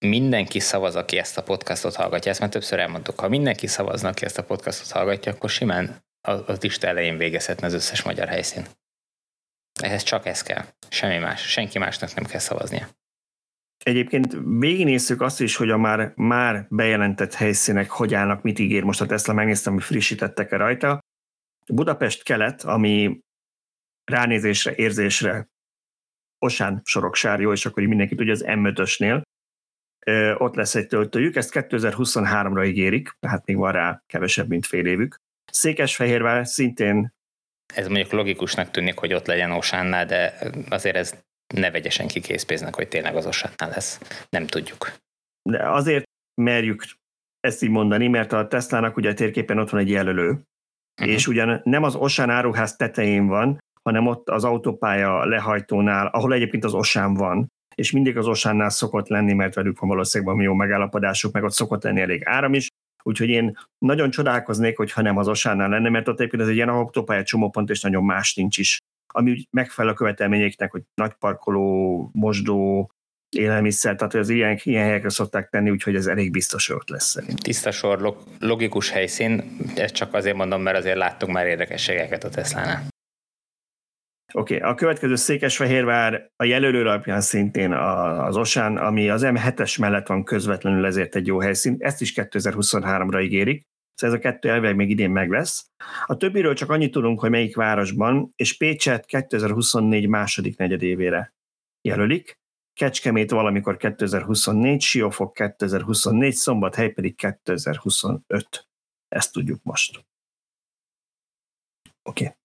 mindenki 0.06 0.58
szavaz, 0.60 0.96
aki 0.96 1.18
ezt 1.18 1.38
a 1.38 1.42
podcastot 1.42 1.94
hallgatja, 1.94 2.30
ezt 2.30 2.40
már 2.40 2.48
többször 2.48 2.78
elmondtuk, 2.78 3.20
ha 3.20 3.28
mindenki 3.28 3.66
szavazna, 3.66 4.08
aki 4.08 4.24
ezt 4.24 4.38
a 4.38 4.44
podcastot 4.44 4.90
hallgatja, 4.90 5.32
akkor 5.32 5.50
simán 5.50 6.04
a, 6.20 6.30
a 6.30 6.56
lista 6.60 6.86
elején 6.86 7.16
végezhetne 7.16 7.66
az 7.66 7.72
összes 7.72 8.02
magyar 8.02 8.28
helyszín. 8.28 8.66
Ehhez 9.82 10.02
csak 10.02 10.26
ez 10.26 10.42
kell. 10.42 10.64
Semmi 10.88 11.18
más. 11.18 11.50
Senki 11.50 11.78
másnak 11.78 12.14
nem 12.14 12.24
kell 12.24 12.40
szavaznia. 12.40 12.88
Egyébként 13.84 14.36
végignézzük 14.58 15.20
azt 15.20 15.40
is, 15.40 15.56
hogy 15.56 15.70
a 15.70 15.76
már, 15.76 16.12
már 16.16 16.66
bejelentett 16.68 17.34
helyszínek 17.34 17.90
hogy 17.90 18.14
állnak, 18.14 18.42
mit 18.42 18.58
ígér. 18.58 18.82
Most 18.82 19.00
a 19.00 19.06
Tesla 19.06 19.32
megnéztem, 19.32 19.72
hogy 19.72 19.82
frissítettek-e 19.82 20.56
rajta. 20.56 20.98
Budapest 21.66 22.22
kelet, 22.22 22.62
ami 22.62 23.20
ránézésre, 24.04 24.74
érzésre 24.74 25.48
Osán 26.38 26.80
Soroksár, 26.84 27.40
és 27.40 27.66
akkor 27.66 27.82
mindenki 27.82 28.14
tudja, 28.14 28.32
az 28.32 28.44
M5-ösnél, 28.46 29.22
ott 30.38 30.54
lesz 30.54 30.74
egy 30.74 30.86
töltőjük, 30.86 31.36
ezt 31.36 31.50
2023-ra 31.52 32.66
ígérik, 32.66 33.16
tehát 33.18 33.46
még 33.46 33.56
van 33.56 33.72
rá 33.72 34.02
kevesebb, 34.06 34.48
mint 34.48 34.66
fél 34.66 34.86
évük. 34.86 35.16
Székesfehérvár 35.50 36.46
szintén 36.46 37.12
ez 37.74 37.86
mondjuk 37.86 38.12
logikusnak 38.12 38.70
tűnik, 38.70 38.98
hogy 38.98 39.14
ott 39.14 39.26
legyen 39.26 39.50
Osánnál, 39.50 40.06
de 40.06 40.38
azért 40.68 40.96
ez 40.96 41.14
ne 41.54 41.70
vegye 41.70 41.90
senki 41.90 42.20
készpénznek, 42.20 42.74
hogy 42.74 42.88
tényleg 42.88 43.16
az 43.16 43.26
Osánnál 43.26 43.68
lesz. 43.68 44.00
Nem 44.28 44.46
tudjuk. 44.46 44.92
De 45.42 45.70
azért 45.70 46.04
merjük 46.42 46.84
ezt 47.40 47.62
így 47.62 47.70
mondani, 47.70 48.08
mert 48.08 48.32
a 48.32 48.48
Teslának 48.48 48.96
ugye 48.96 49.10
a 49.10 49.14
térképen 49.14 49.58
ott 49.58 49.70
van 49.70 49.80
egy 49.80 49.90
jelölő, 49.90 50.30
uh-huh. 50.30 51.14
és 51.14 51.26
ugyan 51.26 51.60
nem 51.64 51.82
az 51.82 51.94
Osán 51.94 52.30
áruház 52.30 52.76
tetején 52.76 53.26
van, 53.26 53.58
hanem 53.82 54.06
ott 54.06 54.28
az 54.28 54.44
autópálya 54.44 55.24
lehajtónál, 55.24 56.06
ahol 56.06 56.34
egyébként 56.34 56.64
az 56.64 56.74
Osán 56.74 57.14
van, 57.14 57.46
és 57.74 57.90
mindig 57.90 58.16
az 58.16 58.26
Osánnál 58.26 58.70
szokott 58.70 59.08
lenni, 59.08 59.32
mert 59.32 59.54
velük 59.54 59.78
van 59.78 59.88
valószínűleg 59.88 60.42
jó 60.42 60.54
megállapodásuk, 60.54 61.32
meg 61.32 61.44
ott 61.44 61.52
szokott 61.52 61.82
lenni 61.82 62.00
elég 62.00 62.22
áram 62.24 62.54
is, 62.54 62.68
Úgyhogy 63.02 63.28
én 63.28 63.58
nagyon 63.78 64.10
csodálkoznék, 64.10 64.76
hogyha 64.76 65.02
nem 65.02 65.16
az 65.16 65.28
Osánál 65.28 65.68
lenne, 65.68 65.88
mert 65.88 66.08
ott 66.08 66.18
egyébként 66.18 66.42
ez 66.42 66.48
egy 66.48 66.54
ilyen 66.54 66.68
autópálya 66.68 67.22
csomópont, 67.22 67.70
és 67.70 67.80
nagyon 67.80 68.04
más 68.04 68.34
nincs 68.34 68.58
is. 68.58 68.78
Ami 69.12 69.30
úgy 69.30 69.46
megfelel 69.50 69.92
a 69.92 69.94
követelményeknek, 69.94 70.70
hogy 70.70 70.82
nagy 70.94 71.12
parkoló, 71.12 72.10
mosdó, 72.12 72.90
élelmiszer, 73.36 73.96
tehát 73.96 74.14
az 74.14 74.28
ilyen, 74.28 74.58
ilyen 74.62 74.84
helyekre 74.84 75.08
szokták 75.08 75.48
tenni, 75.48 75.70
úgyhogy 75.70 75.94
ez 75.94 76.06
elég 76.06 76.30
biztos, 76.30 76.68
ott 76.68 76.88
lesz 76.88 77.08
szerintem. 77.08 77.36
Tiszta 77.36 77.70
sor, 77.70 78.16
logikus 78.38 78.90
helyszín, 78.90 79.56
ezt 79.76 79.94
csak 79.94 80.14
azért 80.14 80.36
mondom, 80.36 80.62
mert 80.62 80.76
azért 80.76 80.96
láttunk 80.96 81.32
már 81.32 81.46
érdekességeket 81.46 82.24
a 82.24 82.28
Teslánál. 82.28 82.86
Oké, 84.32 84.56
okay, 84.56 84.70
a 84.70 84.74
következő 84.74 85.14
Székesfehérvár 85.14 86.30
a 86.36 86.44
jelölő 86.44 86.80
alapján 86.80 87.20
szintén 87.20 87.72
az 87.72 88.36
Osán, 88.36 88.76
ami 88.76 89.08
az 89.10 89.22
M7-es 89.24 89.80
mellett 89.80 90.06
van 90.06 90.24
közvetlenül 90.24 90.86
ezért 90.86 91.14
egy 91.14 91.26
jó 91.26 91.40
helyszín, 91.40 91.76
ezt 91.78 92.00
is 92.00 92.12
2023-ra 92.16 93.22
ígérik, 93.22 93.66
szóval 93.94 94.16
ez 94.16 94.22
a 94.22 94.28
kettő 94.30 94.48
elvileg 94.48 94.76
még 94.76 94.90
idén 94.90 95.10
meg 95.10 95.30
lesz. 95.30 95.70
A 96.06 96.16
többiről 96.16 96.54
csak 96.54 96.70
annyit 96.70 96.92
tudunk, 96.92 97.20
hogy 97.20 97.30
melyik 97.30 97.56
városban, 97.56 98.32
és 98.36 98.56
Pécset 98.56 99.06
2024 99.06 100.08
második 100.08 100.56
negyedévére 100.56 101.34
jelölik, 101.80 102.38
Kecskemét 102.72 103.30
valamikor 103.30 103.76
2024, 103.76 104.80
Siófok 104.80 105.32
2024, 105.32 106.34
Szombathely 106.34 106.88
pedig 106.88 107.16
2025. 107.16 108.68
Ezt 109.08 109.32
tudjuk 109.32 109.62
most. 109.62 110.04
Oké. 112.02 112.24
Okay. 112.24 112.39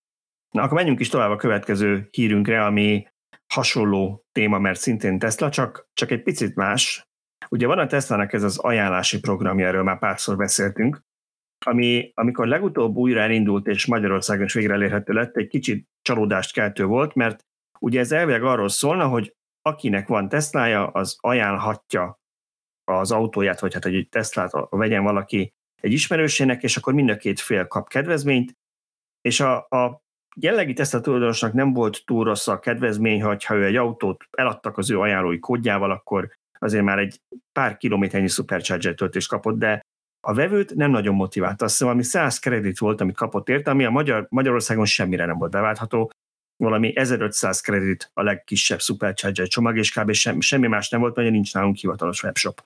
Na, 0.56 0.62
akkor 0.62 0.78
menjünk 0.78 1.00
is 1.00 1.10
tovább 1.10 1.30
a 1.30 1.36
következő 1.36 2.08
hírünkre, 2.12 2.66
ami 2.66 3.08
hasonló 3.54 4.26
téma, 4.32 4.60
mert 4.60 4.80
szintén 4.80 5.20
Tesla, 5.20 5.50
csak, 5.50 5.90
csak 5.94 6.12
egy 6.12 6.24
picit 6.24 6.56
más. 6.56 7.08
Ugye 7.50 7.68
van 7.68 7.80
a 7.80 7.88
Tesla-nak 7.88 8.34
ez 8.34 8.44
az 8.44 8.58
ajánlási 8.58 9.20
programja, 9.20 9.68
erről 9.68 9.84
már 9.84 10.00
párszor 10.00 10.38
beszéltünk, 10.38 11.02
ami 11.66 12.12
amikor 12.14 12.48
legutóbb 12.48 12.96
újra 12.96 13.20
elindult 13.20 13.68
és 13.68 13.86
Magyarországon 13.86 14.46
is 14.46 14.54
végre 14.54 14.74
elérhető 14.74 15.14
lett, 15.14 15.36
egy 15.36 15.48
kicsit 15.48 15.88
csalódást 16.02 16.54
keltő 16.54 16.86
volt, 16.86 17.14
mert 17.14 17.46
ugye 17.80 18.00
ez 18.00 18.12
elvileg 18.12 18.44
arról 18.44 18.70
szólna, 18.70 19.08
hogy 19.08 19.36
akinek 19.62 20.08
van 20.08 20.30
Teslája, 20.30 20.88
az 20.88 21.18
ajánlhatja 21.20 22.20
az 22.84 23.12
autóját, 23.12 23.60
vagy 23.60 23.74
hát 23.74 23.86
egy 23.86 24.08
Teslát 24.10 24.52
vegyen 24.70 25.04
valaki 25.04 25.54
egy 25.82 25.92
ismerősének, 25.92 26.64
és 26.64 26.78
akkor 26.78 26.94
mind 26.94 27.10
a 27.10 27.18
két 27.18 27.40
fél 27.40 27.68
kap 27.68 27.90
kedvezményt, 27.90 28.58
és 29.22 29.40
a, 29.40 29.56
a 29.56 30.04
Jellegi 30.39 30.74
Tesla 30.74 31.01
tulajdonosnak 31.01 31.54
nem 31.54 31.74
volt 31.74 32.01
túl 32.06 32.24
rossz 32.24 32.48
a 32.48 32.60
kedvezmény, 32.60 33.22
ha 33.22 33.56
ő 33.56 33.65
egy 33.65 33.75
autót 33.75 34.24
eladtak 34.32 34.77
az 34.77 34.92
ő 34.92 35.00
ajánlói 35.00 35.39
kódjával, 35.39 35.92
akkor 35.92 36.32
azért 36.60 36.84
már 36.84 37.00
egy 37.00 37.22
pár 37.51 37.77
kilométernyi 37.77 38.27
Supercharger 38.27 38.94
töltést 38.94 39.30
kapott, 39.30 39.58
de 39.58 39.82
a 40.27 40.34
vevőt 40.34 40.75
nem 40.75 40.92
nagyon 40.92 41.15
motivált. 41.15 41.62
Azt 41.62 41.77
hiszem, 41.77 41.94
ami 41.94 42.04
100 42.04 42.39
kredit 42.39 42.77
volt, 42.77 43.01
amit 43.01 43.15
kapott 43.15 43.50
érte, 43.50 43.72
ami 43.72 43.86
a 43.86 43.89
Magyar, 43.89 44.27
Magyarországon 44.30 44.86
semmire 44.86 45.25
nem 45.25 45.38
volt 45.38 45.51
beváltható. 45.51 46.12
Valami 46.58 46.98
1500 46.98 47.62
kredit 47.62 48.10
a 48.13 48.24
legkisebb 48.24 48.80
Supercharger 48.80 49.48
csomag, 49.48 49.77
és 49.77 49.92
kb. 49.92 50.12
Sem, 50.12 50.42
semmi 50.42 50.68
más 50.68 50.89
nem 50.89 51.00
volt, 51.00 51.15
mert 51.15 51.32
nincs 51.32 51.54
nálunk 51.54 51.75
hivatalos 51.75 52.24
webshop. 52.24 52.63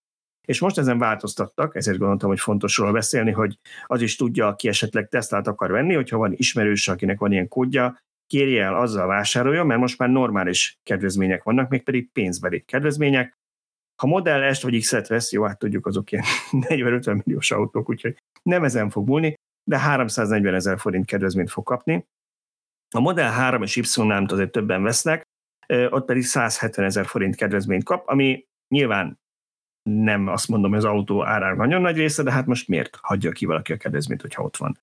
És 0.49 0.59
most 0.59 0.77
ezen 0.77 0.97
változtattak, 0.97 1.75
ezért 1.75 1.97
gondoltam, 1.97 2.29
hogy 2.29 2.39
fontos 2.39 2.77
róla 2.77 2.91
beszélni, 2.91 3.31
hogy 3.31 3.59
az 3.85 4.01
is 4.01 4.15
tudja, 4.15 4.47
aki 4.47 4.67
esetleg 4.67 5.07
Teslát 5.07 5.47
akar 5.47 5.71
venni, 5.71 5.93
hogyha 5.93 6.17
van 6.17 6.33
ismerős, 6.35 6.87
akinek 6.87 7.19
van 7.19 7.31
ilyen 7.31 7.47
kódja, 7.47 7.99
kérje 8.27 8.63
el, 8.63 8.75
azzal 8.75 9.07
vásárolja, 9.07 9.63
mert 9.63 9.79
most 9.79 9.97
már 9.97 10.09
normális 10.09 10.79
kedvezmények 10.83 11.43
vannak, 11.43 11.69
mégpedig 11.69 12.11
pénzbeli 12.11 12.61
kedvezmények. 12.61 13.37
Ha 14.01 14.07
Model 14.07 14.53
S 14.53 14.61
vagy 14.61 14.79
X-et 14.79 15.07
vesz, 15.07 15.31
jó, 15.31 15.43
hát 15.43 15.59
tudjuk, 15.59 15.85
azok 15.85 16.11
ilyen 16.11 16.23
40-50 16.51 17.23
milliós 17.23 17.51
autók, 17.51 17.89
úgyhogy 17.89 18.17
nem 18.43 18.63
ezen 18.63 18.89
fog 18.89 19.07
múlni, 19.07 19.33
de 19.63 19.79
340 19.79 20.53
ezer 20.53 20.79
forint 20.79 21.05
kedvezményt 21.05 21.49
fog 21.49 21.63
kapni. 21.63 22.05
A 22.95 22.99
Model 22.99 23.31
3 23.31 23.61
és 23.61 23.75
Y 23.75 24.03
nem 24.03 24.25
azért 24.29 24.51
többen 24.51 24.83
vesznek, 24.83 25.23
ott 25.89 26.05
pedig 26.05 26.23
170 26.23 26.85
ezer 26.85 27.05
forint 27.05 27.35
kedvezményt 27.35 27.83
kap, 27.83 28.07
ami 28.07 28.47
nyilván 28.67 29.19
nem 29.89 30.27
azt 30.27 30.47
mondom, 30.47 30.69
hogy 30.69 30.79
az 30.79 30.85
autó 30.85 31.25
árának 31.25 31.57
nagyon 31.57 31.81
nagy 31.81 31.95
része, 31.95 32.23
de 32.23 32.31
hát 32.31 32.45
most 32.45 32.67
miért 32.67 32.97
hagyja 33.01 33.31
ki 33.31 33.45
valaki 33.45 33.73
a 33.73 33.77
kedvezményt, 33.77 34.21
hogyha 34.21 34.43
ott 34.43 34.57
van? 34.57 34.79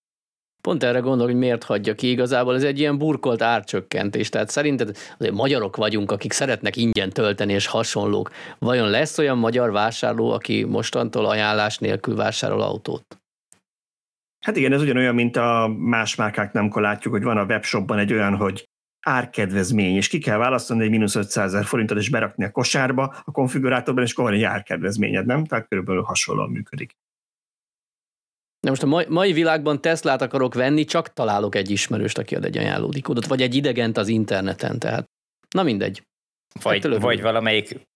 Pont 0.61 0.83
erre 0.83 0.99
gondolok, 0.99 1.31
hogy 1.31 1.41
miért 1.41 1.65
hagyja 1.65 1.95
ki 1.95 2.11
igazából, 2.11 2.55
ez 2.55 2.63
egy 2.63 2.79
ilyen 2.79 2.99
burkolt 2.99 3.43
árcsökkentés, 3.43 4.29
tehát 4.29 4.49
szerinted 4.49 4.97
azért 5.19 5.35
magyarok 5.35 5.77
vagyunk, 5.77 6.13
akik 6.13 6.33
szeretnek 6.33 6.77
ingyen 6.77 7.11
tölteni 7.11 7.53
és 7.53 7.67
hasonlók. 7.67 8.31
Vajon 8.59 8.91
lesz 8.91 9.19
olyan 9.19 9.39
magyar 9.39 9.71
vásárló, 9.71 10.31
aki 10.31 10.65
mostantól 10.65 11.27
ajánlás 11.27 11.79
nélkül 11.79 12.15
vásárol 12.17 12.61
autót? 12.61 13.05
Hát 14.45 14.57
igen, 14.57 14.73
ez 14.73 14.83
ugyanolyan, 14.83 15.15
mint 15.15 15.37
a 15.37 15.75
más 15.79 16.15
márkáknál, 16.15 16.63
amikor 16.63 16.83
látjuk, 16.83 17.13
hogy 17.13 17.23
van 17.23 17.37
a 17.37 17.45
webshopban 17.45 17.99
egy 17.99 18.13
olyan, 18.13 18.37
hogy 18.37 18.65
árkedvezmény, 19.09 19.97
és 19.97 20.09
ki 20.09 20.19
kell 20.19 20.37
választani 20.37 20.85
egy 20.85 20.91
mínusz 20.91 21.15
500 21.15 21.55
ezer 21.55 21.65
forintot, 21.65 21.99
és 21.99 22.11
berakni 22.11 22.45
a 22.45 22.51
kosárba, 22.51 23.23
a 23.25 23.31
konfigurátorban, 23.31 24.05
és 24.05 24.13
akkor 24.13 24.25
van 24.25 24.35
egy 24.35 24.43
árkedvezményed, 24.43 25.27
nem? 25.27 25.45
Tehát 25.45 25.69
körülbelül 25.69 26.03
hasonlóan 26.03 26.51
működik. 26.51 26.97
De 28.61 28.69
most 28.71 28.83
a 28.83 28.87
mai, 28.87 29.05
mai 29.09 29.33
világban 29.33 29.81
Teslát 29.81 30.23
akarok 30.23 30.55
venni, 30.55 30.85
csak 30.85 31.13
találok 31.13 31.55
egy 31.55 31.71
ismerőst, 31.71 32.19
aki 32.19 32.35
ad 32.35 32.45
egy 32.45 32.59
ajánlódikódot, 32.59 33.27
vagy 33.27 33.43
egy 33.43 33.55
idegent 33.55 33.97
az 33.97 34.09
interneten, 34.09 34.79
tehát 34.79 35.11
na 35.55 35.63
mindegy. 35.63 36.03
Vagy, 36.63 37.01
vagy 37.01 37.21
valamelyik 37.21 37.87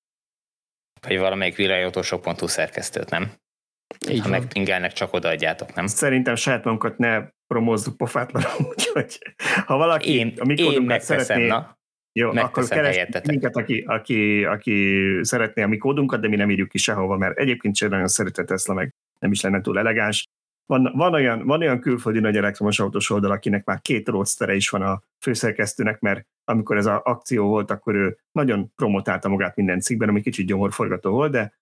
vagy 1.01 1.19
valamelyik 1.19 1.57
világautósok.hu 1.57 2.47
szerkesztőt, 2.47 3.11
nem? 3.11 3.33
Így 4.09 4.21
ha 4.21 4.29
megpingelnek, 4.29 4.93
csak 4.93 5.13
odaadjátok, 5.13 5.75
nem? 5.75 5.87
Szerintem 5.87 6.35
saját 6.35 6.65
magunkat 6.65 6.99
ne 6.99 7.23
promózzuk 7.47 7.97
pofátlanul, 7.97 8.69
úgyhogy 8.71 9.19
ha 9.67 9.77
valaki 9.77 10.15
én, 10.15 10.33
a 10.39 10.45
mi 10.45 10.55
én 10.55 11.01
szeretné, 11.01 11.47
na. 11.47 11.79
Jó, 12.13 12.31
akkor 12.31 12.69
keres 12.69 13.07
minket, 13.27 13.57
aki, 13.57 13.85
aki, 13.87 14.45
aki 14.45 14.99
szeretné 15.21 15.63
a 15.63 15.67
mi 15.67 15.77
kódunkat, 15.77 16.21
de 16.21 16.29
mi 16.29 16.37
nem 16.37 16.51
írjuk 16.51 16.69
ki 16.69 16.79
sehova, 16.79 17.17
mert 17.17 17.39
egyébként 17.39 17.77
sem 17.77 17.89
nagyon 17.89 18.09
szeretett 18.09 18.47
Tesla, 18.47 18.75
meg 18.75 18.95
nem 19.19 19.31
is 19.31 19.41
lenne 19.41 19.61
túl 19.61 19.79
elegáns. 19.79 20.25
Van, 20.67 20.93
van, 20.95 21.15
olyan, 21.15 21.47
van 21.47 21.61
olyan 21.61 21.81
külföldi 21.81 22.21
nagy 22.21 22.37
elektromos 22.37 22.81
autós 22.81 23.11
oldal, 23.11 23.31
akinek 23.31 23.65
már 23.65 23.81
két 23.81 24.09
roadster 24.09 24.49
is 24.49 24.69
van 24.69 24.83
a 24.83 25.03
főszerkesztőnek, 25.21 26.01
mert 26.01 26.27
amikor 26.45 26.77
ez 26.77 26.87
az 26.87 27.01
akció 27.03 27.47
volt, 27.47 27.71
akkor 27.71 27.95
ő 27.95 28.19
nagyon 28.33 28.73
promotálta 28.77 29.29
magát 29.29 29.57
minden 29.57 29.81
cikkben, 29.81 30.09
ami 30.09 30.21
kicsit 30.21 30.47
gyomorforgató 30.47 31.11
volt, 31.11 31.33
de, 31.33 31.60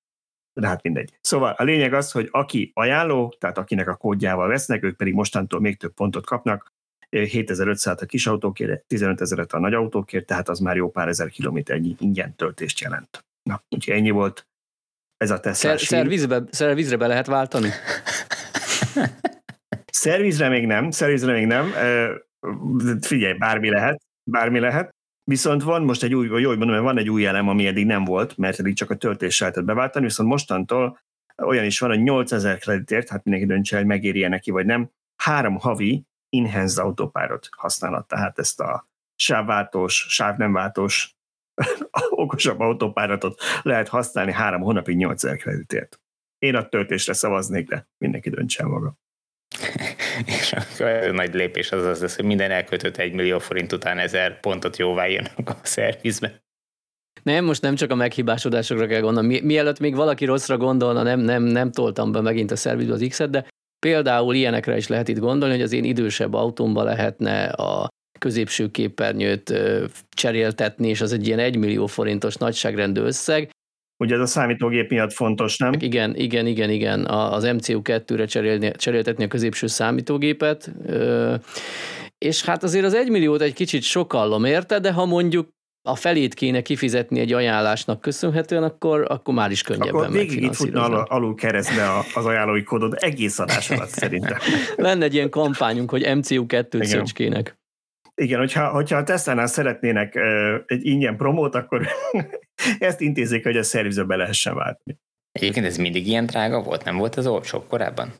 de 0.60 0.66
hát 0.66 0.82
mindegy. 0.82 1.18
Szóval 1.20 1.54
a 1.56 1.62
lényeg 1.62 1.92
az, 1.92 2.12
hogy 2.12 2.28
aki 2.30 2.70
ajánló, 2.74 3.34
tehát 3.38 3.58
akinek 3.58 3.88
a 3.88 3.96
kódjával 3.96 4.48
vesznek, 4.48 4.84
ők 4.84 4.96
pedig 4.96 5.14
mostantól 5.14 5.60
még 5.60 5.76
több 5.76 5.94
pontot 5.94 6.26
kapnak, 6.26 6.72
7500 7.10 8.02
a 8.02 8.06
kis 8.06 8.26
autókért, 8.26 8.84
15 8.86 9.20
ezeret 9.20 9.52
a 9.52 9.58
nagy 9.58 9.74
autókért, 9.74 10.26
tehát 10.26 10.48
az 10.48 10.58
már 10.58 10.76
jó 10.76 10.90
pár 10.90 11.08
ezer 11.08 11.28
kilométer 11.28 11.76
ennyi 11.76 11.94
ingyen 11.98 12.36
töltést 12.36 12.80
jelent. 12.80 13.24
Na, 13.42 13.62
úgyhogy 13.68 13.94
ennyi 13.94 14.10
volt 14.10 14.46
ez 15.16 15.30
a 15.30 15.40
Tesla 15.40 15.68
Szer, 15.68 15.80
szervizbe, 15.80 16.42
szervizre 16.50 16.96
be 16.96 17.06
lehet 17.06 17.26
váltani? 17.26 17.68
szervizre 19.92 20.48
még 20.48 20.66
nem, 20.66 20.90
szervizre 20.90 21.32
még 21.32 21.46
nem. 21.46 21.72
Figyelj, 23.00 23.38
bármi 23.38 23.70
lehet, 23.70 24.02
bármi 24.30 24.58
lehet. 24.58 24.96
Viszont 25.28 25.62
van 25.62 25.82
most 25.82 26.02
egy 26.02 26.14
új, 26.14 26.28
vagy 26.28 26.44
úgy 26.44 26.58
mondom, 26.58 26.82
van 26.82 26.98
egy 26.98 27.10
új 27.10 27.26
elem, 27.26 27.48
ami 27.48 27.66
eddig 27.66 27.86
nem 27.86 28.04
volt, 28.04 28.36
mert 28.36 28.58
eddig 28.58 28.76
csak 28.76 28.90
a 28.90 28.96
töltéssel 28.96 29.48
lehetett 29.48 29.74
beváltani, 29.74 30.04
viszont 30.04 30.28
mostantól 30.28 30.98
olyan 31.36 31.64
is 31.64 31.78
van, 31.78 31.90
hogy 31.90 32.02
8000 32.02 32.58
kreditért, 32.58 33.08
hát 33.08 33.24
mindenki 33.24 33.48
döntse, 33.48 33.76
hogy 33.76 33.86
megéri 33.86 34.26
neki, 34.26 34.50
vagy 34.50 34.66
nem, 34.66 34.90
három 35.16 35.58
havi 35.58 36.04
enhanced 36.30 36.84
autopilot 36.84 37.48
használat, 37.56 38.08
tehát 38.08 38.38
ezt 38.38 38.60
a 38.60 38.88
sávváltós, 39.14 40.06
sáv 40.08 40.36
nem 40.36 40.52
váltós 40.52 41.16
okosabb 42.10 42.60
autópáratot 42.60 43.40
lehet 43.62 43.88
használni 43.88 44.32
három 44.32 44.60
hónapig 44.60 44.96
8000 44.96 45.36
kreditért. 45.36 46.00
Én 46.38 46.54
a 46.54 46.68
töltésre 46.68 47.12
szavaznék, 47.12 47.68
de 47.68 47.88
mindenki 47.98 48.30
döntse 48.30 48.66
maga. 48.66 48.94
És 50.40 50.52
a 50.52 51.12
nagy 51.12 51.34
lépés 51.34 51.72
az 51.72 51.84
az 51.84 52.00
lesz, 52.00 52.16
hogy 52.16 52.24
minden 52.24 52.50
elkötött 52.50 52.96
egy 52.96 53.12
millió 53.12 53.38
forint 53.38 53.72
után 53.72 53.98
ezer 53.98 54.40
pontot 54.40 54.76
jóvá 54.76 55.08
írnak 55.08 55.48
a 55.48 55.56
szervizbe. 55.62 56.42
Nem, 57.22 57.44
most 57.44 57.62
nem 57.62 57.74
csak 57.74 57.90
a 57.90 57.94
meghibásodásokra 57.94 58.86
kell 58.86 59.00
gondolni. 59.00 59.28
Mi, 59.28 59.40
mielőtt 59.40 59.78
még 59.78 59.94
valaki 59.94 60.24
rosszra 60.24 60.56
gondolna, 60.56 61.02
nem, 61.02 61.20
nem, 61.20 61.42
nem 61.42 61.72
toltam 61.72 62.12
be 62.12 62.20
megint 62.20 62.50
a 62.50 62.56
szervizbe 62.56 62.92
az 62.92 63.06
X-et, 63.08 63.30
de 63.30 63.46
például 63.86 64.34
ilyenekre 64.34 64.76
is 64.76 64.86
lehet 64.86 65.08
itt 65.08 65.18
gondolni, 65.18 65.54
hogy 65.54 65.62
az 65.62 65.72
én 65.72 65.84
idősebb 65.84 66.34
autómba 66.34 66.82
lehetne 66.82 67.44
a 67.44 67.88
középső 68.18 68.70
képernyőt 68.70 69.52
cseréltetni, 70.08 70.88
és 70.88 71.00
az 71.00 71.12
egy 71.12 71.26
ilyen 71.26 71.38
1 71.38 71.56
millió 71.56 71.86
forintos 71.86 72.36
nagyságrendű 72.36 73.00
összeg. 73.00 73.50
Ugye 73.98 74.14
ez 74.14 74.20
a 74.20 74.26
számítógép 74.26 74.90
miatt 74.90 75.12
fontos, 75.12 75.56
nem? 75.56 75.72
Igen, 75.78 76.16
igen, 76.16 76.46
igen, 76.46 76.70
igen. 76.70 77.06
Az 77.06 77.44
MCU2-re 77.46 78.24
cserélni, 78.24 78.70
cseréltetni 78.76 79.24
a 79.24 79.28
középső 79.28 79.66
számítógépet. 79.66 80.72
És 82.18 82.44
hát 82.44 82.62
azért 82.62 82.84
az 82.84 82.94
1 82.94 83.10
milliót 83.10 83.40
egy 83.40 83.54
kicsit 83.54 83.82
sokallom 83.82 84.44
érte, 84.44 84.78
de 84.78 84.92
ha 84.92 85.06
mondjuk 85.06 85.48
a 85.88 85.94
felét 85.94 86.34
kéne 86.34 86.62
kifizetni 86.62 87.20
egy 87.20 87.32
ajánlásnak 87.32 88.00
köszönhetően, 88.00 88.62
akkor, 88.62 89.04
akkor 89.08 89.34
már 89.34 89.50
is 89.50 89.62
könnyebben 89.62 89.94
Akkor 89.94 90.10
végig 90.10 90.42
itt 90.42 90.54
futna 90.54 90.82
alul, 90.82 91.04
alul 91.08 91.34
keresztbe 91.34 91.88
az 92.14 92.26
ajánlói 92.26 92.62
kódot 92.62 92.94
egész 92.94 93.38
adás 93.38 93.70
alatt 93.70 93.88
szerintem. 94.02 94.38
Lenne 94.76 95.04
egy 95.04 95.14
ilyen 95.14 95.30
kampányunk, 95.30 95.90
hogy 95.90 96.02
MCU2 96.06 96.84
szöcskének. 96.84 97.58
Igen, 98.18 98.38
hogyha, 98.38 98.68
hogyha 98.68 98.96
a 98.96 99.02
Tesla-nál 99.02 99.46
szeretnének 99.46 100.14
uh, 100.14 100.62
egy 100.66 100.86
ingyen 100.86 101.16
promót, 101.16 101.54
akkor 101.54 101.86
ezt 102.78 103.00
intézik, 103.00 103.44
hogy 103.44 103.56
a 103.56 103.62
szervizbe 103.62 104.02
be 104.02 104.16
lehessen 104.16 104.54
váltani. 104.54 104.98
Egyébként 105.32 105.66
ez 105.66 105.76
mindig 105.76 106.06
ilyen 106.06 106.26
drága 106.26 106.62
volt? 106.62 106.84
Nem 106.84 106.96
volt 106.96 107.16
ez 107.16 107.26
olcsóbb 107.26 107.66
korábban? 107.68 108.12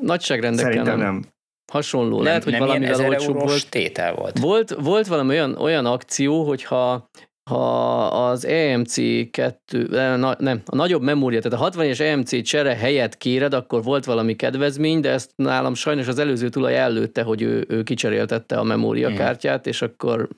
Nagyságrendekkel 0.00 0.72
Szerintem 0.72 0.98
nem. 0.98 1.14
nem. 1.14 1.24
Hasonló. 1.72 2.16
Nem, 2.16 2.24
Lehet, 2.24 2.44
hogy 2.44 2.52
nem 2.52 2.60
valamivel 2.60 3.08
olcsóbb 3.08 3.38
volt. 3.38 3.70
tétel 3.70 4.14
volt. 4.14 4.38
Volt, 4.38 4.70
volt 4.70 5.06
valami 5.06 5.28
olyan, 5.28 5.56
olyan 5.56 5.86
akció, 5.86 6.46
hogyha 6.46 7.10
ha 7.48 8.06
az 8.06 8.46
EMC2, 8.48 9.88
nem, 9.90 10.34
nem, 10.38 10.62
a 10.66 10.76
nagyobb 10.76 11.02
memória, 11.02 11.40
tehát 11.40 11.58
a 11.58 11.62
60 11.62 11.86
es 11.86 12.00
EMC 12.00 12.42
csere 12.42 12.74
helyett 12.74 13.16
kéred, 13.16 13.54
akkor 13.54 13.82
volt 13.82 14.04
valami 14.04 14.36
kedvezmény, 14.36 15.00
de 15.00 15.10
ezt 15.10 15.32
nálam 15.36 15.74
sajnos 15.74 16.08
az 16.08 16.18
előző 16.18 16.48
tulaj 16.48 16.76
előtte, 16.76 17.22
hogy 17.22 17.42
ő, 17.42 17.64
ő 17.68 17.82
kicseréltette 17.82 18.56
a 18.58 18.62
memóriakártyát, 18.62 19.66
és 19.66 19.82
akkor 19.82 20.28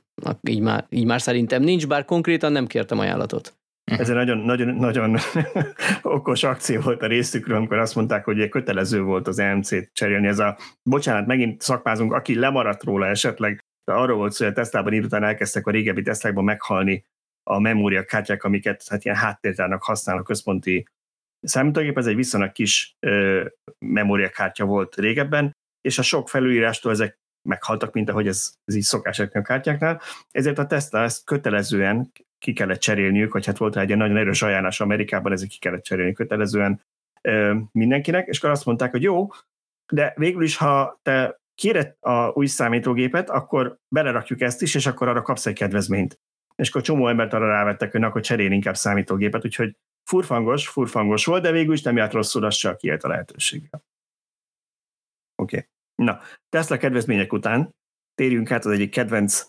így 0.48 0.61
már, 0.61 0.87
így 0.88 1.04
már 1.04 1.20
szerintem 1.20 1.62
nincs, 1.62 1.87
bár 1.87 2.04
konkrétan 2.04 2.52
nem 2.52 2.66
kértem 2.66 2.98
ajánlatot. 2.98 3.54
Ez 3.84 4.08
egy 4.08 4.14
nagyon, 4.14 4.38
nagyon, 4.38 4.74
nagyon 4.74 5.16
okos 6.02 6.42
akció 6.42 6.80
volt 6.80 7.02
a 7.02 7.06
részükről, 7.06 7.56
amikor 7.56 7.78
azt 7.78 7.94
mondták, 7.94 8.24
hogy 8.24 8.48
kötelező 8.48 9.02
volt 9.02 9.28
az 9.28 9.38
EMC-t 9.38 9.90
cserélni. 9.92 10.26
Ez 10.26 10.38
a, 10.38 10.58
bocsánat, 10.82 11.26
megint 11.26 11.61
szakmázunk, 11.61 12.12
aki 12.12 12.38
lemaradt 12.38 12.84
róla 12.84 13.06
esetleg, 13.06 13.58
de 13.90 13.96
arról 13.96 14.16
volt 14.16 14.33
szó, 14.33 14.44
hogy 14.44 14.53
a 14.53 14.57
Teslában 14.57 14.94
után 14.94 15.24
elkezdtek 15.24 15.66
a 15.66 15.70
régebbi 15.70 16.03
Teslákban 16.03 16.44
meghalni 16.44 17.05
a 17.42 17.59
memóriakártyák, 17.59 18.44
amiket 18.44 18.85
hát 18.88 19.05
ilyen 19.05 19.16
háttértárnak 19.16 19.83
használ 19.83 20.16
a 20.16 20.22
központi 20.22 20.87
számítógép. 21.40 21.98
Ez 21.98 22.07
egy 22.07 22.14
viszonylag 22.14 22.53
kis 22.53 22.96
ö, 23.00 23.44
memóriakártya 23.79 24.64
volt 24.64 24.96
régebben, 24.96 25.57
és 25.81 25.98
a 25.98 26.03
sok 26.03 26.29
felülírástól 26.29 26.92
ezek 26.92 27.18
meghaltak, 27.48 27.92
mint 27.92 28.11
ahogy 28.11 28.26
ez, 28.26 28.53
ez 28.64 28.74
így 28.74 28.83
szokás 28.83 29.18
a 29.18 29.42
kártyáknál. 29.42 30.00
Ezért 30.31 30.59
a 30.59 30.66
Tesla 30.66 31.03
ezt 31.03 31.24
kötelezően 31.24 32.12
ki 32.38 32.53
kellett 32.53 32.81
cserélniük, 32.81 33.33
vagy 33.33 33.46
hát 33.46 33.59
volt 33.59 33.76
egy 33.76 33.96
nagyon 33.96 34.16
erős 34.16 34.42
ajánlás 34.42 34.81
Amerikában, 34.81 35.33
ezért 35.33 35.50
ki 35.50 35.59
kellett 35.59 35.85
cserélni 35.85 36.12
kötelezően 36.12 36.83
ö, 37.20 37.57
mindenkinek, 37.72 38.26
és 38.26 38.38
akkor 38.38 38.50
azt 38.50 38.64
mondták, 38.64 38.90
hogy 38.90 39.03
jó, 39.03 39.29
de 39.92 40.12
végül 40.16 40.42
is, 40.42 40.57
ha 40.57 40.98
te 41.03 41.40
kéred 41.54 41.96
a 42.00 42.28
új 42.28 42.46
számítógépet, 42.46 43.30
akkor 43.30 43.78
belerakjuk 43.88 44.40
ezt 44.40 44.62
is, 44.62 44.74
és 44.74 44.86
akkor 44.86 45.08
arra 45.08 45.22
kapsz 45.22 45.46
egy 45.46 45.54
kedvezményt. 45.54 46.18
És 46.56 46.68
akkor 46.68 46.82
csomó 46.82 47.08
embert 47.08 47.32
arra 47.32 47.46
rávettek, 47.46 47.92
hogy 47.92 48.02
akkor 48.02 48.20
cserél 48.20 48.52
inkább 48.52 48.76
számítógépet, 48.76 49.44
úgyhogy 49.44 49.76
furfangos, 50.04 50.68
furfangos 50.68 51.24
volt, 51.24 51.42
de 51.42 51.50
végül 51.50 51.72
is 51.72 51.82
nem 51.82 51.96
járt 51.96 52.12
rosszul, 52.12 52.44
az 52.44 52.54
csak 52.54 52.76
kiélt 52.76 53.02
a 53.02 53.08
lehetőséggel. 53.08 53.84
Oké. 55.34 55.56
Okay. 55.56 55.68
Na, 55.94 56.20
Tesla 56.48 56.76
kedvezmények 56.76 57.32
után 57.32 57.74
térjünk 58.14 58.50
át 58.50 58.64
az 58.64 58.72
egyik 58.72 58.90
kedvenc 58.90 59.46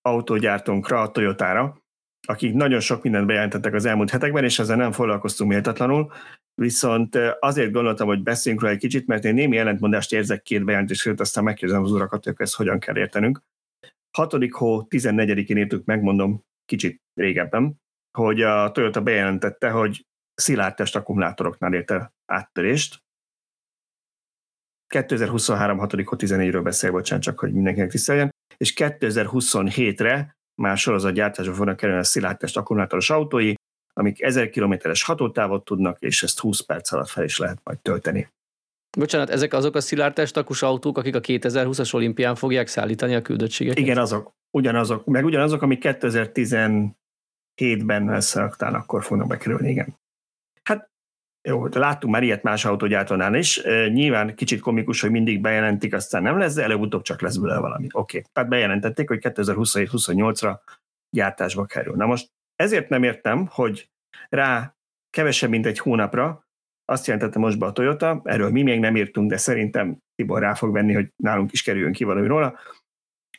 autógyártónkra, 0.00 1.00
a 1.00 1.10
Toyotára, 1.10 1.81
akik 2.26 2.54
nagyon 2.54 2.80
sok 2.80 3.02
mindent 3.02 3.26
bejelentettek 3.26 3.74
az 3.74 3.84
elmúlt 3.84 4.10
hetekben, 4.10 4.44
és 4.44 4.58
ezzel 4.58 4.76
nem 4.76 4.92
foglalkoztunk 4.92 5.50
méltatlanul, 5.50 6.12
viszont 6.54 7.16
azért 7.40 7.72
gondoltam, 7.72 8.06
hogy 8.06 8.22
beszéljünk 8.22 8.62
róla 8.62 8.74
egy 8.74 8.80
kicsit, 8.80 9.06
mert 9.06 9.24
én 9.24 9.34
némi 9.34 9.56
ellentmondást 9.56 10.12
érzek 10.12 10.42
két 10.42 10.64
bejelentés 10.64 11.02
között, 11.02 11.20
aztán 11.20 11.44
megkérdezem 11.44 11.82
az 11.82 11.92
urakat, 11.92 12.24
hogy 12.24 12.34
ezt 12.36 12.54
hogyan 12.54 12.78
kell 12.78 12.96
értenünk. 12.96 13.42
6. 14.16 14.32
hó 14.50 14.86
14-én 14.88 15.56
írtuk, 15.56 15.84
megmondom 15.84 16.44
kicsit 16.64 17.02
régebben, 17.14 17.80
hogy 18.18 18.42
a 18.42 18.70
Toyota 18.70 19.02
bejelentette, 19.02 19.70
hogy 19.70 20.06
szilárd 20.34 20.74
test 20.74 20.96
akkumulátoroknál 20.96 21.74
érte 21.74 22.12
áttörést. 22.26 23.02
2023. 24.86 25.78
6. 25.78 25.92
14-ről 25.94 26.60
beszél, 26.62 26.90
bocsánat, 26.90 27.24
csak 27.24 27.38
hogy 27.38 27.52
mindenkinek 27.52 27.90
tiszteljen, 27.90 28.30
és 28.56 28.72
2027-re 28.76 30.36
már 30.54 30.76
sorozatgyártásba 30.76 31.54
fognak 31.54 31.76
kerülni 31.76 32.00
a 32.00 32.04
szilárdtest 32.04 32.56
akkumulátoros 32.56 33.10
autói, 33.10 33.52
amik 33.92 34.22
1000 34.22 34.50
kilométeres 34.50 35.02
hatótávot 35.02 35.64
tudnak, 35.64 35.96
és 36.00 36.22
ezt 36.22 36.38
20 36.38 36.60
perc 36.60 36.92
alatt 36.92 37.08
fel 37.08 37.24
is 37.24 37.38
lehet 37.38 37.58
majd 37.64 37.78
tölteni. 37.78 38.28
Bocsánat, 38.98 39.30
ezek 39.30 39.52
azok 39.52 39.74
a 39.74 39.80
szilárdtestakus 39.80 40.62
autók, 40.62 40.98
akik 40.98 41.14
a 41.14 41.20
2020-as 41.20 41.94
olimpián 41.94 42.34
fogják 42.34 42.66
szállítani 42.66 43.14
a 43.14 43.22
küldöttségeket? 43.22 43.78
Igen, 43.78 43.98
azok. 43.98 44.32
Ugyanazok. 44.50 45.04
Meg 45.04 45.24
ugyanazok, 45.24 45.62
amik 45.62 45.82
2017-ben 45.84 48.08
összeraktán, 48.08 48.74
akkor 48.74 49.04
fognak 49.04 49.26
bekerülni, 49.26 49.70
igen. 49.70 50.00
Hát 51.42 51.54
jó, 51.54 51.68
de 51.68 51.78
láttunk 51.78 52.12
már 52.12 52.22
ilyet 52.22 52.42
más 52.42 52.64
autógyártónál 52.64 53.34
is. 53.34 53.62
Nyilván 53.88 54.34
kicsit 54.34 54.60
komikus, 54.60 55.00
hogy 55.00 55.10
mindig 55.10 55.40
bejelentik, 55.40 55.94
aztán 55.94 56.22
nem 56.22 56.38
lesz, 56.38 56.54
de 56.54 56.62
előbb-utóbb 56.62 57.02
csak 57.02 57.20
lesz 57.20 57.36
belőle 57.36 57.60
valami. 57.60 57.86
Oké, 57.92 58.18
okay. 58.18 58.30
tehát 58.32 58.48
bejelentették, 58.50 59.08
hogy 59.08 59.18
2027-28-ra 59.22 60.58
gyártásba 61.10 61.64
kerül. 61.64 61.94
Na 61.96 62.06
most 62.06 62.30
ezért 62.56 62.88
nem 62.88 63.02
értem, 63.02 63.46
hogy 63.50 63.90
rá 64.28 64.74
kevesebb, 65.10 65.50
mint 65.50 65.66
egy 65.66 65.78
hónapra 65.78 66.46
azt 66.84 67.06
jelentette 67.06 67.38
most 67.38 67.58
be 67.58 67.66
a 67.66 67.72
Toyota, 67.72 68.20
erről 68.24 68.50
mi 68.50 68.62
még 68.62 68.80
nem 68.80 68.96
írtunk, 68.96 69.30
de 69.30 69.36
szerintem 69.36 69.98
Tibor 70.14 70.40
rá 70.40 70.54
fog 70.54 70.72
venni, 70.72 70.92
hogy 70.92 71.12
nálunk 71.16 71.52
is 71.52 71.62
kerüljön 71.62 71.92
ki 71.92 72.04
valami 72.04 72.26
róla. 72.26 72.58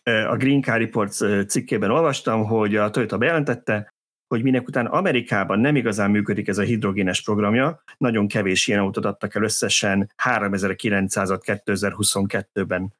A 0.03 0.35
Green 0.35 0.61
Car 0.61 0.79
Reports 0.79 1.45
cikkében 1.47 1.91
olvastam, 1.91 2.45
hogy 2.45 2.75
a 2.75 2.89
Toyota 2.89 3.17
bejelentette, 3.17 3.93
hogy 4.33 4.43
minek 4.43 4.67
után 4.67 4.85
Amerikában 4.85 5.59
nem 5.59 5.75
igazán 5.75 6.11
működik 6.11 6.47
ez 6.47 6.57
a 6.57 6.61
hidrogénes 6.61 7.23
programja, 7.23 7.83
nagyon 7.97 8.27
kevés 8.27 8.67
ilyen 8.67 8.79
autót 8.79 9.05
adtak 9.05 9.35
el 9.35 9.43
összesen 9.43 10.11
3900-at 10.23 11.61
2022-ben 11.65 12.93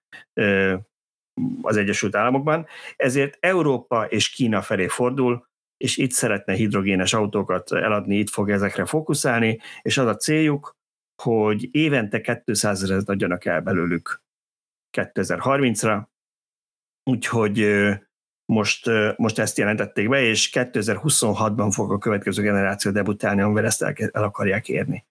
az 1.61 1.77
Egyesült 1.77 2.15
Államokban, 2.15 2.65
ezért 2.95 3.37
Európa 3.39 4.05
és 4.05 4.29
Kína 4.29 4.61
felé 4.61 4.87
fordul, 4.87 5.47
és 5.77 5.97
itt 5.97 6.11
szeretne 6.11 6.53
hidrogénes 6.53 7.13
autókat 7.13 7.71
eladni, 7.71 8.17
itt 8.17 8.29
fog 8.29 8.49
ezekre 8.49 8.85
fókuszálni, 8.85 9.59
és 9.81 9.97
az 9.97 10.07
a 10.07 10.15
céljuk, 10.15 10.75
hogy 11.23 11.69
évente 11.71 12.41
200 12.45 12.83
ezeret 12.83 13.09
adjanak 13.09 13.45
el 13.45 13.61
belőlük 13.61 14.21
2030-ra, 14.97 16.03
úgyhogy 17.03 17.59
most, 18.45 18.89
most 19.15 19.39
ezt 19.39 19.57
jelentették 19.57 20.09
be, 20.09 20.21
és 20.21 20.49
2026-ban 20.53 21.69
fog 21.73 21.91
a 21.91 21.97
következő 21.97 22.41
generáció 22.41 22.91
debutálni, 22.91 23.41
amivel 23.41 23.65
ezt 23.65 23.81
el, 23.81 23.93
el 24.11 24.23
akarják 24.23 24.67
érni. 24.67 25.05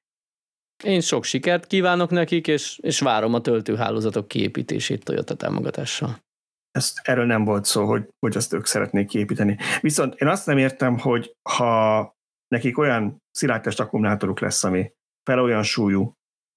Én 0.85 1.01
sok 1.01 1.25
sikert 1.25 1.67
kívánok 1.67 2.11
nekik, 2.11 2.47
és, 2.47 2.79
és 2.83 3.01
várom 3.01 3.35
a 3.35 3.41
töltőhálózatok 3.41 4.29
kiépítését 4.29 5.05
Toyota 5.05 5.35
támogatással. 5.35 6.19
Ezt, 6.71 7.01
erről 7.03 7.27
nem 7.27 7.45
volt 7.45 7.65
szó, 7.65 7.87
hogy, 7.87 8.09
hogy 8.19 8.37
azt 8.37 8.53
ők 8.53 8.67
szeretnék 8.67 9.07
kiépíteni. 9.07 9.59
Viszont 9.81 10.15
én 10.15 10.29
azt 10.29 10.47
nem 10.47 10.59
értem, 10.59 10.99
hogy 10.99 11.37
ha 11.43 12.15
nekik 12.49 12.79
olyan 12.79 13.23
szilárdtest 13.31 13.81
akkumulátoruk 13.81 14.41
lesz, 14.41 14.65
ami 14.65 14.93
fel 15.23 15.41
olyan 15.41 15.63
súlyú, 15.63 16.13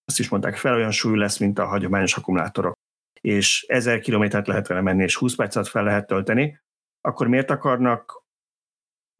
azt 0.05 0.19
is 0.19 0.29
mondták, 0.29 0.55
fel 0.55 0.73
olyan 0.73 0.91
súlyú 0.91 1.15
lesz, 1.15 1.37
mint 1.37 1.59
a 1.59 1.65
hagyományos 1.65 2.17
akkumulátorok, 2.17 2.73
és 3.21 3.65
1000 3.67 3.99
kilométert 3.99 4.47
lehet 4.47 4.67
vele 4.67 4.81
menni, 4.81 5.03
és 5.03 5.15
20 5.15 5.35
percet 5.35 5.67
fel 5.67 5.83
lehet 5.83 6.07
tölteni, 6.07 6.59
akkor 7.05 7.27
miért 7.27 7.49
akarnak 7.49 8.23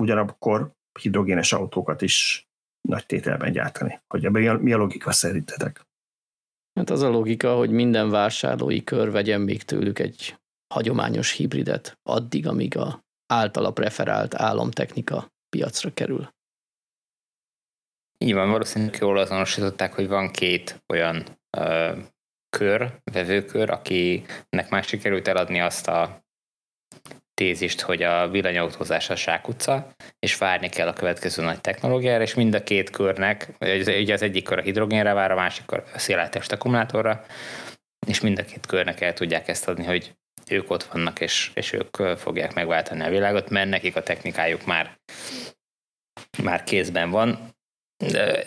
ugyanakkor 0.01 0.71
hidrogénes 0.99 1.53
autókat 1.53 2.01
is 2.01 2.47
nagy 2.81 3.05
tételben 3.05 3.51
gyártani? 3.51 4.01
Hogy 4.07 4.25
ebben 4.25 4.59
mi 4.59 4.73
a 4.73 4.77
logika 4.77 5.11
szerintetek? 5.11 5.85
Hát 6.79 6.89
az 6.89 7.01
a 7.01 7.09
logika, 7.09 7.55
hogy 7.55 7.69
minden 7.69 8.09
vásárlói 8.09 8.83
kör 8.83 9.11
vegyen 9.11 9.41
még 9.41 9.63
tőlük 9.63 9.99
egy 9.99 10.39
hagyományos 10.73 11.31
hibridet, 11.31 11.99
addig, 12.03 12.47
amíg 12.47 12.77
a 12.77 13.03
általa 13.27 13.71
preferált 13.71 14.35
államtechnika 14.35 15.33
piacra 15.49 15.93
kerül. 15.93 16.33
Így 18.17 18.33
van, 18.33 18.49
valószínűleg 18.49 18.97
jól 18.99 19.17
azonosították, 19.17 19.93
hogy 19.93 20.07
van 20.07 20.31
két 20.31 20.83
olyan 20.87 21.23
ö, 21.57 21.99
kör, 22.49 23.01
vevőkör, 23.03 23.69
akinek 23.69 24.69
már 24.69 24.83
sikerült 24.83 25.27
eladni 25.27 25.59
azt 25.59 25.87
a 25.87 26.23
tézist, 27.35 27.81
hogy 27.81 28.03
a 28.03 28.27
villanyautózás 28.27 29.09
a 29.09 29.15
sákutca, 29.15 29.95
és 30.19 30.37
várni 30.37 30.69
kell 30.69 30.87
a 30.87 30.93
következő 30.93 31.43
nagy 31.43 31.61
technológiára, 31.61 32.23
és 32.23 32.33
mind 32.33 32.53
a 32.53 32.63
két 32.63 32.89
körnek, 32.89 33.49
ugye 33.85 34.13
az 34.13 34.21
egyik 34.21 34.43
kör 34.43 34.57
a 34.57 34.61
hidrogénre 34.61 35.13
vár, 35.13 35.31
a 35.31 35.35
másik 35.35 35.65
kör 35.65 35.83
a 35.93 35.99
széláltest 35.99 36.51
akkumulátorra, 36.51 37.25
és 38.07 38.19
mind 38.19 38.39
a 38.39 38.45
két 38.45 38.65
körnek 38.65 39.01
el 39.01 39.13
tudják 39.13 39.47
ezt 39.47 39.67
adni, 39.67 39.85
hogy 39.85 40.15
ők 40.49 40.71
ott 40.71 40.83
vannak, 40.83 41.19
és, 41.19 41.51
és 41.53 41.73
ők 41.73 42.17
fogják 42.17 42.53
megváltani 42.53 43.03
a 43.03 43.09
világot, 43.09 43.49
mert 43.49 43.69
nekik 43.69 43.95
a 43.95 44.03
technikájuk 44.03 44.65
már, 44.65 44.99
már 46.43 46.63
kézben 46.63 47.09
van. 47.09 47.53
De 48.11 48.43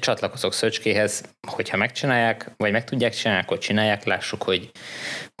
csatlakozok 0.00 0.52
Szöcskéhez, 0.52 1.34
hogyha 1.46 1.76
megcsinálják, 1.76 2.50
vagy 2.56 2.72
meg 2.72 2.84
tudják 2.84 3.14
csinálni, 3.14 3.42
akkor 3.42 3.58
csinálják, 3.58 4.04
lássuk, 4.04 4.42
hogy, 4.42 4.70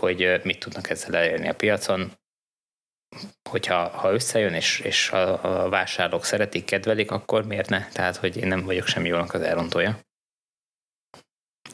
hogy 0.02 0.40
mit 0.42 0.58
tudnak 0.58 0.90
ezzel 0.90 1.16
elérni 1.16 1.48
a 1.48 1.54
piacon 1.54 2.12
hogyha 3.50 3.88
ha 3.88 4.12
összejön, 4.12 4.54
és, 4.54 4.80
és 4.80 5.10
a, 5.10 5.64
a 5.64 5.68
vásárlók 5.68 6.24
szeretik, 6.24 6.64
kedvelik, 6.64 7.10
akkor 7.10 7.46
miért 7.46 7.68
ne? 7.68 7.86
Tehát, 7.88 8.16
hogy 8.16 8.36
én 8.36 8.46
nem 8.46 8.64
vagyok 8.64 8.86
semmi 8.86 9.08
jónak 9.08 9.34
az 9.34 9.40
elrontója. 9.40 9.98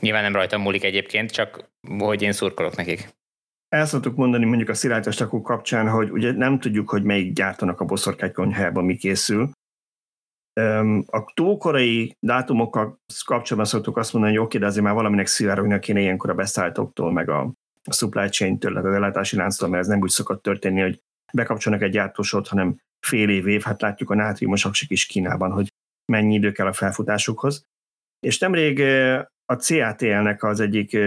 Nyilván 0.00 0.22
nem 0.22 0.34
rajtam 0.34 0.60
múlik 0.60 0.84
egyébként, 0.84 1.30
csak 1.30 1.70
hogy 1.98 2.22
én 2.22 2.32
szurkolok 2.32 2.76
nekik. 2.76 3.08
El 3.68 3.86
szoktuk 3.86 4.16
mondani 4.16 4.44
mondjuk 4.44 4.68
a 4.68 4.74
szilárdtest 4.74 5.26
kapcsán, 5.42 5.88
hogy 5.88 6.10
ugye 6.10 6.32
nem 6.32 6.58
tudjuk, 6.58 6.90
hogy 6.90 7.02
melyik 7.02 7.32
gyártónak 7.32 7.80
a 7.80 7.84
boszorkány 7.84 8.32
konyhájában 8.32 8.84
mi 8.84 8.96
készül. 8.96 9.50
A 11.06 11.32
túlkorai 11.34 12.16
dátumokkal 12.20 13.00
kapcsolatban 13.24 13.64
szoktuk 13.64 13.96
azt 13.96 14.12
mondani, 14.12 14.36
hogy 14.36 14.44
oké, 14.44 14.58
de 14.58 14.66
azért 14.66 14.84
már 14.84 14.94
valaminek 14.94 15.26
szivárognak 15.26 15.80
kéne 15.80 16.00
ilyenkor 16.00 16.30
a 16.30 16.34
beszállítóktól, 16.34 17.12
meg 17.12 17.28
a, 17.28 17.52
a 17.84 17.92
supply 17.92 18.28
chain-től, 18.28 18.76
az 18.76 18.84
ellátási 18.84 19.36
lánctól, 19.36 19.68
mert 19.68 19.82
ez 19.82 19.88
nem 19.88 20.00
úgy 20.00 20.10
szokott 20.10 20.42
történni, 20.42 20.80
hogy 20.80 21.02
bekapcsolnak 21.32 21.82
egy 21.82 21.90
gyártósort, 21.90 22.48
hanem 22.48 22.80
fél 23.06 23.28
év 23.28 23.46
év, 23.46 23.62
hát 23.62 23.80
látjuk 23.80 24.10
a 24.10 24.14
nátriumos 24.14 24.64
aksik 24.64 24.90
is 24.90 25.06
Kínában, 25.06 25.50
hogy 25.50 25.68
mennyi 26.12 26.34
idő 26.34 26.52
kell 26.52 26.66
a 26.66 26.72
felfutásukhoz. 26.72 27.64
És 28.26 28.38
nemrég 28.38 28.80
a 29.44 29.54
CATL-nek 29.54 30.42
az 30.42 30.60
egyik 30.60 30.98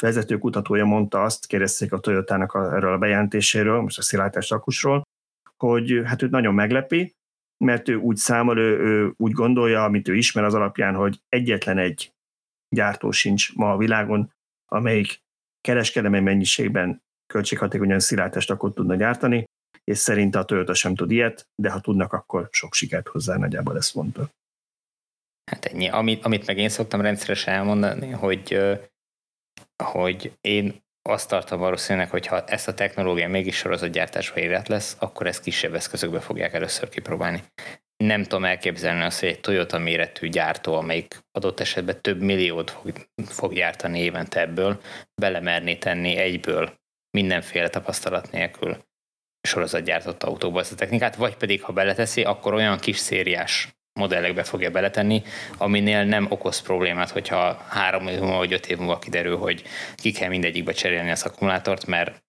vezető 0.00 0.38
kutatója 0.38 0.84
mondta 0.84 1.22
azt, 1.22 1.46
kérdezték 1.46 1.92
a 1.92 1.98
Toyotának 1.98 2.54
erről 2.54 2.92
a 2.92 2.98
bejelentéséről, 2.98 3.80
most 3.80 3.98
a 3.98 4.02
szilárdás 4.02 4.50
akusról, 4.50 5.02
hogy 5.56 6.02
hát 6.04 6.22
őt 6.22 6.30
nagyon 6.30 6.54
meglepi, 6.54 7.14
mert 7.64 7.88
ő 7.88 7.96
úgy 7.96 8.16
számol, 8.16 8.58
ő, 8.58 8.78
ő 8.78 9.14
úgy 9.16 9.32
gondolja, 9.32 9.84
amit 9.84 10.08
ő 10.08 10.14
ismer 10.14 10.44
az 10.44 10.54
alapján, 10.54 10.94
hogy 10.94 11.20
egyetlen 11.28 11.78
egy 11.78 12.12
gyártó 12.68 13.10
sincs 13.10 13.54
ma 13.54 13.72
a 13.72 13.76
világon, 13.76 14.32
amelyik 14.66 15.20
kereskedelmi 15.60 16.20
mennyiségben 16.20 17.02
költséghatékonyan 17.32 18.00
szilárdtest 18.00 18.50
akkor 18.50 18.72
tudna 18.72 18.94
gyártani, 18.94 19.44
és 19.84 19.98
szerint 19.98 20.34
a 20.34 20.44
Toyota 20.44 20.74
sem 20.74 20.94
tud 20.94 21.10
ilyet, 21.10 21.46
de 21.54 21.70
ha 21.70 21.80
tudnak, 21.80 22.12
akkor 22.12 22.48
sok 22.50 22.74
sikert 22.74 23.08
hozzá, 23.08 23.36
nagyjából 23.36 23.76
ezt 23.76 23.94
mondta. 23.94 24.30
Hát 25.50 25.64
ennyi. 25.64 25.88
Amit, 25.88 26.24
amit 26.24 26.46
meg 26.46 26.58
én 26.58 26.68
szoktam 26.68 27.00
rendszeresen 27.00 27.54
elmondani, 27.54 28.10
hogy, 28.10 28.60
hogy 29.84 30.32
én 30.40 30.80
azt 31.02 31.28
tartom 31.28 31.58
valószínűleg, 31.58 32.10
hogy 32.10 32.26
ha 32.26 32.44
ezt 32.44 32.68
a 32.68 32.74
technológia 32.74 33.28
mégis 33.28 33.56
sorozatgyártásba 33.56 34.40
élet 34.40 34.68
lesz, 34.68 34.96
akkor 34.98 35.26
ezt 35.26 35.42
kisebb 35.42 35.74
eszközökbe 35.74 36.20
fogják 36.20 36.52
először 36.52 36.88
kipróbálni. 36.88 37.42
Nem 37.96 38.22
tudom 38.22 38.44
elképzelni 38.44 39.02
azt, 39.02 39.20
hogy 39.20 39.28
egy 39.28 39.40
Toyota 39.40 39.78
méretű 39.78 40.28
gyártó, 40.28 40.74
amelyik 40.74 41.18
adott 41.32 41.60
esetben 41.60 42.00
több 42.00 42.20
milliót 42.20 42.70
fog, 42.70 42.92
fog 43.24 43.52
gyártani 43.52 43.98
évente 43.98 44.40
ebből, 44.40 44.80
belemerni 45.20 45.78
tenni 45.78 46.16
egyből 46.16 46.80
mindenféle 47.16 47.68
tapasztalat 47.68 48.30
nélkül 48.30 48.76
sorozatgyártott 49.48 50.22
autóba 50.22 50.60
ezt 50.60 50.72
a 50.72 50.74
technikát, 50.74 51.16
vagy 51.16 51.36
pedig 51.36 51.62
ha 51.62 51.72
beleteszi, 51.72 52.22
akkor 52.22 52.54
olyan 52.54 52.78
kis 52.78 52.98
szériás 52.98 53.68
modellekbe 54.00 54.42
fogja 54.42 54.70
beletenni, 54.70 55.22
aminél 55.56 56.04
nem 56.04 56.26
okoz 56.30 56.60
problémát, 56.60 57.10
hogyha 57.10 57.64
három 57.68 58.06
év 58.06 58.18
múlva 58.18 58.36
vagy 58.36 58.52
öt 58.52 58.66
év 58.66 58.78
múlva 58.78 58.98
kiderül, 58.98 59.36
hogy 59.36 59.62
ki 59.94 60.12
kell 60.12 60.28
mindegyikbe 60.28 60.72
cserélni 60.72 61.10
az 61.10 61.22
akkumulátort, 61.22 61.86
mert 61.86 62.22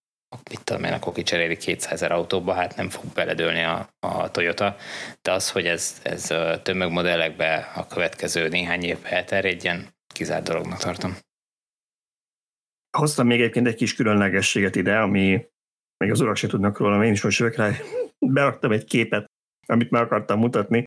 itt 0.49 0.59
tudom 0.63 0.83
én, 0.83 0.93
akkor 0.93 1.13
kicseréli 1.13 1.57
200 1.57 1.91
ezer 1.91 2.11
autóba, 2.11 2.53
hát 2.53 2.75
nem 2.75 2.89
fog 2.89 3.03
beledőlni 3.13 3.63
a, 3.63 3.89
a 3.99 4.31
Toyota, 4.31 4.75
de 5.21 5.31
az, 5.31 5.51
hogy 5.51 5.67
ez, 5.67 6.01
ez 6.03 6.33
tömegmodellekbe 6.61 7.71
a 7.75 7.87
következő 7.87 8.47
néhány 8.47 8.83
évben 8.83 9.13
elterjedjen, 9.13 9.87
kizárt 10.13 10.43
dolognak 10.43 10.79
tartom. 10.79 11.17
Hoztam 12.97 13.27
még 13.27 13.39
egyébként 13.39 13.67
egy 13.67 13.75
kis 13.75 13.95
különlegességet 13.95 14.75
ide, 14.75 14.99
ami 14.99 15.45
még 15.97 16.11
az 16.11 16.21
urak 16.21 16.35
se 16.35 16.47
tudnak 16.47 16.77
róla, 16.77 17.05
én 17.05 17.11
is 17.11 17.23
most 17.23 17.39
jövök 17.39 17.55
rá, 17.55 17.71
beraktam 18.35 18.71
egy 18.71 18.85
képet, 18.85 19.25
amit 19.67 19.91
meg 19.91 20.01
akartam 20.01 20.39
mutatni. 20.39 20.83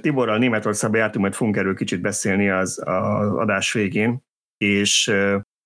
Tiborral 0.00 0.38
Németországba 0.38 0.96
jártunk, 0.96 1.24
majd 1.24 1.34
fogunk 1.34 1.56
erről 1.56 1.74
kicsit 1.74 2.00
beszélni 2.00 2.50
az, 2.50 2.82
az 2.84 3.32
adás 3.32 3.72
végén, 3.72 4.22
és 4.56 5.12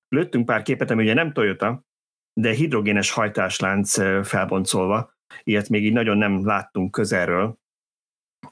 lőttünk 0.09 0.47
pár 0.47 0.63
képet, 0.63 0.91
ami 0.91 1.03
ugye 1.03 1.15
nem 1.15 1.33
Toyota, 1.33 1.83
de 2.41 2.53
hidrogénes 2.53 3.11
hajtáslánc 3.11 3.93
felboncolva, 4.27 5.13
ilyet 5.43 5.69
még 5.69 5.85
így 5.85 5.93
nagyon 5.93 6.19
nem 6.19 6.47
láttunk 6.47 6.91
közelről, 6.91 7.59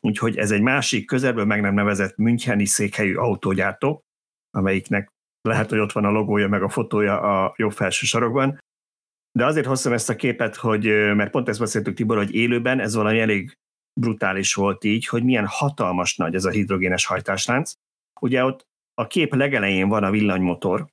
úgyhogy 0.01 0.37
ez 0.37 0.51
egy 0.51 0.63
másik 0.63 1.07
közelből 1.07 1.45
meg 1.45 1.61
nem 1.61 1.75
nevezett 1.75 2.17
Müncheni 2.17 2.65
székhelyű 2.65 3.15
autógyártó, 3.15 4.05
amelyiknek 4.51 5.13
lehet, 5.49 5.71
hogy 5.71 5.79
ott 5.79 5.93
van 5.93 6.05
a 6.05 6.11
logója, 6.11 6.49
meg 6.49 6.63
a 6.63 6.69
fotója 6.69 7.21
a 7.21 7.55
jobb 7.57 7.73
felső 7.73 8.07
sarokban. 8.07 8.59
De 9.39 9.45
azért 9.45 9.67
hoztam 9.67 9.93
ezt 9.93 10.11
a 10.11 10.17
képet, 10.17 10.57
hogy, 10.57 10.85
mert 11.15 11.31
pont 11.31 11.49
ezt 11.49 11.59
beszéltük 11.59 11.95
Tibor, 11.95 12.17
hogy 12.17 12.35
élőben 12.35 12.81
ez 12.81 12.95
valami 12.95 13.21
elég 13.21 13.59
brutális 14.01 14.55
volt 14.55 14.85
így, 14.85 15.07
hogy 15.07 15.25
milyen 15.25 15.47
hatalmas 15.47 16.17
nagy 16.17 16.35
ez 16.35 16.45
a 16.45 16.51
hidrogénes 16.51 17.07
hajtáslánc. 17.07 17.73
Ugye 18.21 18.45
ott 18.45 18.67
a 18.95 19.07
kép 19.07 19.35
legelején 19.35 19.89
van 19.89 20.05
a 20.05 20.11
villanymotor, 20.11 20.87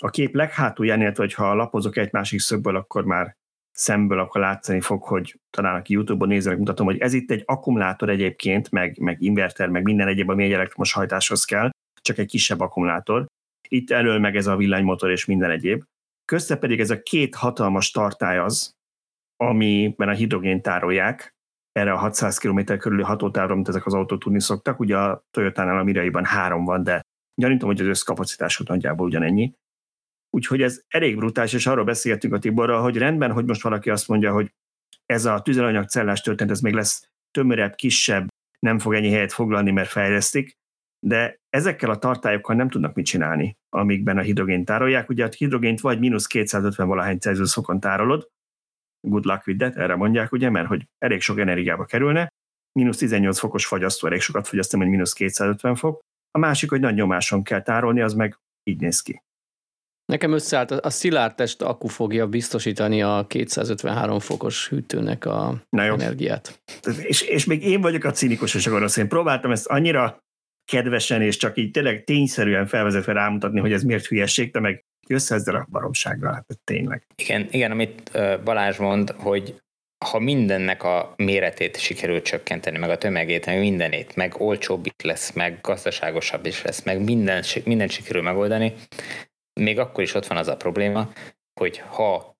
a 0.00 0.10
kép 0.10 0.34
leghátulján, 0.34 1.00
illetve 1.00 1.28
ha 1.34 1.54
lapozok 1.54 1.96
egy 1.96 2.12
másik 2.12 2.40
szögből, 2.40 2.76
akkor 2.76 3.04
már 3.04 3.36
szemből 3.72 4.18
akkor 4.18 4.40
látszani 4.40 4.80
fog, 4.80 5.02
hogy 5.02 5.40
talán 5.50 5.74
aki 5.74 5.92
YouTube-on 5.92 6.28
nézzenek, 6.28 6.58
mutatom, 6.58 6.86
hogy 6.86 6.98
ez 6.98 7.12
itt 7.12 7.30
egy 7.30 7.42
akkumulátor 7.46 8.08
egyébként, 8.08 8.70
meg, 8.70 8.98
meg 8.98 9.22
inverter, 9.22 9.68
meg 9.68 9.82
minden 9.82 10.08
egyéb, 10.08 10.28
ami 10.28 10.44
egy 10.44 10.52
elektromos 10.52 10.92
hajtáshoz 10.92 11.44
kell, 11.44 11.70
csak 12.00 12.18
egy 12.18 12.26
kisebb 12.26 12.60
akkumulátor 12.60 13.26
itt 13.68 13.90
elől 13.90 14.18
meg 14.18 14.36
ez 14.36 14.46
a 14.46 14.56
villanymotor 14.56 15.10
és 15.10 15.24
minden 15.24 15.50
egyéb. 15.50 15.82
Közte 16.24 16.56
pedig 16.56 16.80
ez 16.80 16.90
a 16.90 17.02
két 17.02 17.34
hatalmas 17.34 17.90
tartály 17.90 18.38
az, 18.38 18.76
amiben 19.36 20.08
a 20.08 20.12
hidrogént 20.12 20.62
tárolják, 20.62 21.36
erre 21.72 21.92
a 21.92 21.96
600 21.96 22.38
km 22.38 22.60
körüli 22.78 23.02
hatótávra, 23.02 23.52
amit 23.52 23.68
ezek 23.68 23.86
az 23.86 23.94
autók 23.94 24.20
tudni 24.20 24.40
szoktak. 24.40 24.80
Ugye 24.80 24.96
a 24.98 25.22
Toyota-nál 25.30 25.78
a 25.78 25.84
Miraiban 25.84 26.24
három 26.24 26.64
van, 26.64 26.82
de 26.82 27.00
gyanítom, 27.34 27.68
hogy 27.68 27.80
az 27.80 27.86
összkapacitásuk 27.86 28.68
nagyjából 28.68 29.06
ugyanennyi. 29.06 29.52
Úgyhogy 30.30 30.62
ez 30.62 30.82
elég 30.88 31.16
brutális, 31.16 31.52
és 31.52 31.66
arról 31.66 31.84
beszéltünk 31.84 32.34
a 32.34 32.38
Tiborral, 32.38 32.82
hogy 32.82 32.96
rendben, 32.96 33.32
hogy 33.32 33.44
most 33.44 33.62
valaki 33.62 33.90
azt 33.90 34.08
mondja, 34.08 34.32
hogy 34.32 34.50
ez 35.06 35.24
a 35.24 35.42
tüzelanyagcellás 35.42 36.20
történet, 36.20 36.52
ez 36.52 36.60
még 36.60 36.74
lesz 36.74 37.08
tömörebb, 37.30 37.74
kisebb, 37.74 38.26
nem 38.58 38.78
fog 38.78 38.94
ennyi 38.94 39.10
helyet 39.10 39.32
foglalni, 39.32 39.70
mert 39.70 39.88
fejlesztik, 39.88 40.52
de 41.06 41.37
ezekkel 41.50 41.90
a 41.90 41.98
tartályokkal 41.98 42.56
nem 42.56 42.68
tudnak 42.68 42.94
mit 42.94 43.06
csinálni, 43.06 43.56
amikben 43.68 44.18
a 44.18 44.20
hidrogént 44.20 44.64
tárolják. 44.64 45.08
Ugye 45.08 45.24
a 45.24 45.28
hidrogént 45.36 45.80
vagy 45.80 45.98
mínusz 45.98 46.26
250 46.26 46.88
valahány 46.88 47.18
Celsius 47.18 47.52
fokon 47.52 47.80
tárolod, 47.80 48.28
good 49.08 49.24
luck 49.24 49.46
with 49.46 49.58
that, 49.58 49.76
erre 49.76 49.94
mondják, 49.94 50.32
ugye, 50.32 50.50
mert 50.50 50.66
hogy 50.66 50.88
elég 50.98 51.20
sok 51.20 51.38
energiába 51.38 51.84
kerülne, 51.84 52.28
mínusz 52.78 52.96
18 52.96 53.38
fokos 53.38 53.66
fagyasztó 53.66 54.06
elég 54.06 54.20
sokat 54.20 54.48
fogyaszt, 54.48 54.76
hogy 54.76 54.88
mínusz 54.88 55.12
250 55.12 55.74
fok, 55.74 56.00
a 56.30 56.38
másik, 56.38 56.70
hogy 56.70 56.80
nagy 56.80 56.94
nyomáson 56.94 57.42
kell 57.42 57.62
tárolni, 57.62 58.00
az 58.00 58.14
meg 58.14 58.38
így 58.62 58.80
néz 58.80 59.00
ki. 59.00 59.22
Nekem 60.04 60.32
összeállt, 60.32 60.70
a 60.70 60.90
szilárd 60.90 61.34
test 61.34 61.62
akku 61.62 61.86
fogja 61.86 62.26
biztosítani 62.26 63.02
a 63.02 63.24
253 63.28 64.18
fokos 64.18 64.68
hűtőnek 64.68 65.24
a 65.24 65.62
Na 65.68 65.84
jó. 65.84 65.94
energiát. 65.94 66.62
És, 67.02 67.22
és 67.22 67.44
még 67.44 67.62
én 67.64 67.80
vagyok 67.80 68.04
a 68.04 68.10
cinikus 68.10 68.54
és 68.54 68.66
a 68.66 68.70
gonosz. 68.70 68.96
Én 68.96 69.08
próbáltam 69.08 69.50
ezt 69.50 69.66
annyira 69.66 70.18
kedvesen 70.68 71.22
és 71.22 71.36
csak 71.36 71.56
így 71.56 71.70
tényleg 71.70 72.04
tényszerűen 72.04 72.66
felvezetve 72.66 73.12
rámutatni, 73.12 73.60
hogy 73.60 73.72
ez 73.72 73.82
miért 73.82 74.06
hülyeség, 74.06 74.52
te 74.52 74.60
meg 74.60 74.84
jössz 75.06 75.30
ezzel 75.30 75.54
a 75.54 75.66
baromsággal, 75.70 76.32
hát 76.32 76.58
tényleg. 76.64 77.06
Igen, 77.16 77.48
igen, 77.50 77.70
amit 77.70 78.10
Balázs 78.44 78.76
mond, 78.76 79.10
hogy 79.10 79.62
ha 80.04 80.18
mindennek 80.18 80.82
a 80.82 81.14
méretét 81.16 81.78
sikerül 81.78 82.22
csökkenteni, 82.22 82.78
meg 82.78 82.90
a 82.90 82.98
tömegét, 82.98 83.46
meg 83.46 83.58
mindenét, 83.58 84.16
meg 84.16 84.40
olcsóbb 84.40 84.86
is 84.86 85.04
lesz, 85.04 85.32
meg 85.32 85.58
gazdaságosabb 85.62 86.46
is 86.46 86.62
lesz, 86.62 86.84
meg 86.84 87.04
minden, 87.04 87.42
minden 87.64 87.88
sikerül 87.88 88.22
megoldani, 88.22 88.72
még 89.60 89.78
akkor 89.78 90.02
is 90.02 90.14
ott 90.14 90.26
van 90.26 90.38
az 90.38 90.48
a 90.48 90.56
probléma, 90.56 91.12
hogy 91.60 91.78
ha 91.78 92.36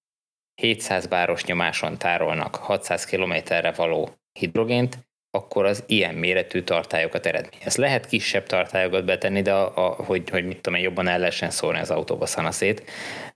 700 0.55 1.07
báros 1.07 1.45
nyomáson 1.45 1.99
tárolnak 1.99 2.55
600 2.55 3.05
kilométerre 3.05 3.73
való 3.73 4.19
hidrogént, 4.39 5.08
akkor 5.31 5.65
az 5.65 5.85
ilyen 5.87 6.15
méretű 6.15 6.63
tartályokat 6.63 7.27
eredményez. 7.27 7.77
Lehet 7.77 8.07
kisebb 8.07 8.47
tartályokat 8.47 9.05
betenni, 9.05 9.43
de 9.43 9.53
a, 9.53 9.87
a, 9.87 10.03
hogy, 10.03 10.31
hogy 10.31 10.45
mit 10.45 10.61
tudom 10.61 10.79
én, 10.79 10.85
jobban 10.85 11.09
el 11.09 11.19
lehessen 11.19 11.51
szórni 11.51 11.81
az 11.81 11.91
autóba 11.91 12.27
szanaszét, 12.27 12.91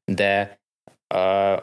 de 0.05 0.61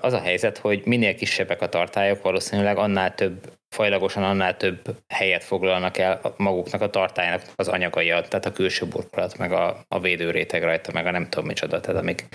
az 0.02 0.14
a 0.14 0.20
helyzet, 0.20 0.58
hogy 0.58 0.82
minél 0.86 1.16
kisebbek 1.16 1.62
a 1.62 1.70
tartályok, 1.70 2.22
valószínűleg 2.22 2.78
annál 2.78 3.16
több, 3.16 3.52
fajlagosan 3.70 4.24
annál 4.24 4.58
több 4.58 4.82
helyet 5.08 5.44
foglalnak 5.44 5.98
el 5.98 6.22
maguknak 6.38 6.82
a 6.82 6.90
tartálynak 6.90 7.42
az 7.56 7.68
anyagai, 7.68 8.08
tehát 8.08 8.46
a 8.46 8.52
külső 8.52 8.86
burkolat, 8.86 9.38
meg 9.38 9.52
a, 9.52 9.86
a 9.88 10.00
védőréteg 10.00 10.64
rajta, 10.64 10.92
meg 10.92 11.06
a 11.06 11.12
nem 11.12 11.30
tudom 11.30 11.46
micsoda, 11.46 11.80
tehát 11.80 12.02
amik, 12.02 12.28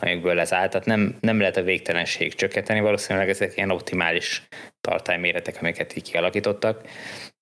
amikből 0.00 0.40
ez 0.40 0.52
áll. 0.52 0.68
Tehát 0.68 0.86
nem, 0.86 1.16
nem 1.20 1.38
lehet 1.38 1.56
a 1.56 1.62
végtelenség 1.62 2.34
csökkenteni, 2.34 2.80
valószínűleg 2.80 3.28
ezek 3.28 3.56
ilyen 3.56 3.70
optimális 3.70 4.48
tartályméretek, 4.80 5.56
amiket 5.60 5.96
így 5.96 6.10
kialakítottak. 6.10 6.80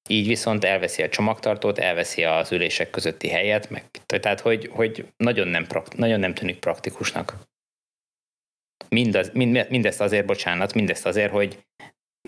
Így 0.09 0.27
viszont 0.27 0.65
elveszi 0.65 1.03
a 1.03 1.09
csomagtartót, 1.09 1.79
elveszi 1.79 2.25
az 2.25 2.53
ülések 2.53 2.91
közötti 2.91 3.29
helyet, 3.29 3.71
meg, 3.71 3.85
tehát 4.07 4.41
hogy, 4.41 4.69
hogy 4.73 5.07
nagyon, 5.17 5.49
nem, 5.49 5.67
nagyon 5.97 6.21
nem 6.21 6.35
tűnik 6.35 6.59
praktikusnak 6.59 7.49
mindaz, 8.89 9.31
mind, 9.33 9.67
mindezt 9.71 10.01
azért, 10.01 10.27
bocsánat, 10.27 10.75
mindezt 10.75 11.07
azért, 11.07 11.33
hogy 11.33 11.67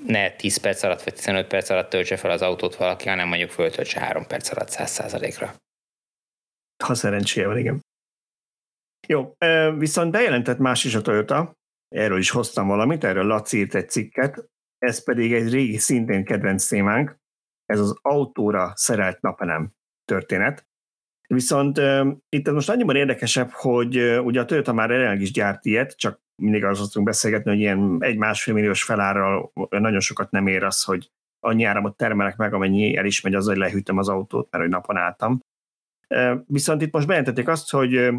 ne 0.07 0.31
10 0.31 0.57
perc 0.57 0.83
alatt 0.83 1.03
vagy 1.03 1.15
15 1.15 1.47
perc 1.47 1.71
alatt 1.71 1.91
töltse 1.91 2.17
fel 2.17 2.31
az 2.31 2.43
autót 2.43 2.77
valaki, 2.77 3.09
hanem 3.09 3.29
mondjuk 3.29 3.51
föltöltse 3.51 4.01
3 4.01 4.27
perc 4.27 4.51
alatt 4.51 4.69
100%-ra. 4.71 5.55
Ha 6.85 6.95
szerencséje 6.95 7.47
van, 7.47 7.59
igen. 7.59 7.81
Jó, 9.09 9.35
viszont 9.79 10.11
bejelentett 10.11 10.59
más 10.59 10.85
is 10.85 10.95
a 10.95 11.03
Toyota, 11.03 11.53
erről 11.89 12.19
is 12.19 12.31
hoztam 12.31 12.67
valamit, 12.67 13.05
erről 13.05 13.25
Laci 13.25 13.59
írt 13.59 13.75
egy 13.75 13.91
cikket, 13.91 14.47
ez 14.79 15.05
pedig 15.05 15.33
egy 15.33 15.51
régi 15.51 15.79
szintén 15.79 16.25
kedvenc 16.25 16.67
témánk, 16.67 17.17
ez 17.65 17.81
az 17.81 17.99
autóra 18.03 18.73
szerelt 18.77 19.21
napelem 19.21 19.73
történet. 20.05 20.67
Viszont 21.27 21.81
itt 22.29 22.51
most 22.51 22.69
annyiban 22.69 22.97
érdekesebb, 22.97 23.51
hogy 23.51 24.19
ugye 24.19 24.41
a 24.41 24.45
Toyota 24.45 24.73
már 24.73 24.91
jelenleg 24.91 25.21
is 25.21 25.33
gyárt 25.33 25.65
ilyet, 25.65 25.97
csak 25.97 26.22
mindig 26.37 26.65
az 26.65 26.79
tudunk 26.79 27.07
beszélgetni, 27.07 27.51
hogy 27.51 27.61
ilyen 27.61 27.97
egy-másfél 28.01 28.55
milliós 28.55 28.83
felárral 28.83 29.53
nagyon 29.69 30.01
sokat 30.01 30.31
nem 30.31 30.47
ér 30.47 30.65
az, 30.65 30.83
hogy 30.83 31.11
annyi 31.41 31.65
áramot 31.65 31.97
termelek 31.97 32.37
meg, 32.37 32.55
amennyi 32.55 32.97
el 32.97 33.05
is 33.05 33.21
megy 33.21 33.35
az, 33.35 33.47
hogy 33.47 33.57
lehűtöm 33.57 33.99
az 33.99 34.09
autót, 34.09 34.51
mert 34.51 34.65
hogy 34.65 34.73
napon 34.73 34.97
álltam. 34.97 35.41
Viszont 36.47 36.83
itt 36.83 36.93
most 36.93 37.07
bejelentették 37.07 37.49
azt, 37.49 37.71
hogy 37.71 38.11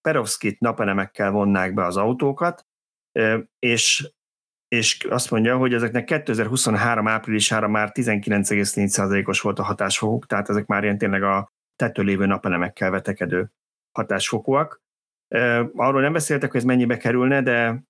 perovskit 0.00 0.60
napelemekkel 0.60 1.30
vonnák 1.30 1.74
be 1.74 1.84
az 1.84 1.96
autókat, 1.96 2.66
és, 3.58 4.10
és 4.68 5.04
azt 5.10 5.30
mondja, 5.30 5.56
hogy 5.56 5.74
ezeknek 5.74 6.04
2023 6.04 7.08
áprilisára 7.08 7.68
már 7.68 7.90
19,4%-os 7.94 9.40
volt 9.40 9.58
a 9.58 9.62
hatásfokuk, 9.62 10.26
tehát 10.26 10.48
ezek 10.48 10.66
már 10.66 10.82
ilyen 10.82 10.98
tényleg 10.98 11.22
a 11.22 11.52
tető 11.76 12.02
lévő 12.02 12.26
napelemekkel 12.26 12.90
vetekedő 12.90 13.50
hatásfokúak. 13.92 14.80
Arról 15.74 16.00
nem 16.00 16.12
beszéltek, 16.12 16.50
hogy 16.50 16.60
ez 16.60 16.66
mennyibe 16.66 16.96
kerülne, 16.96 17.42
de 17.42 17.86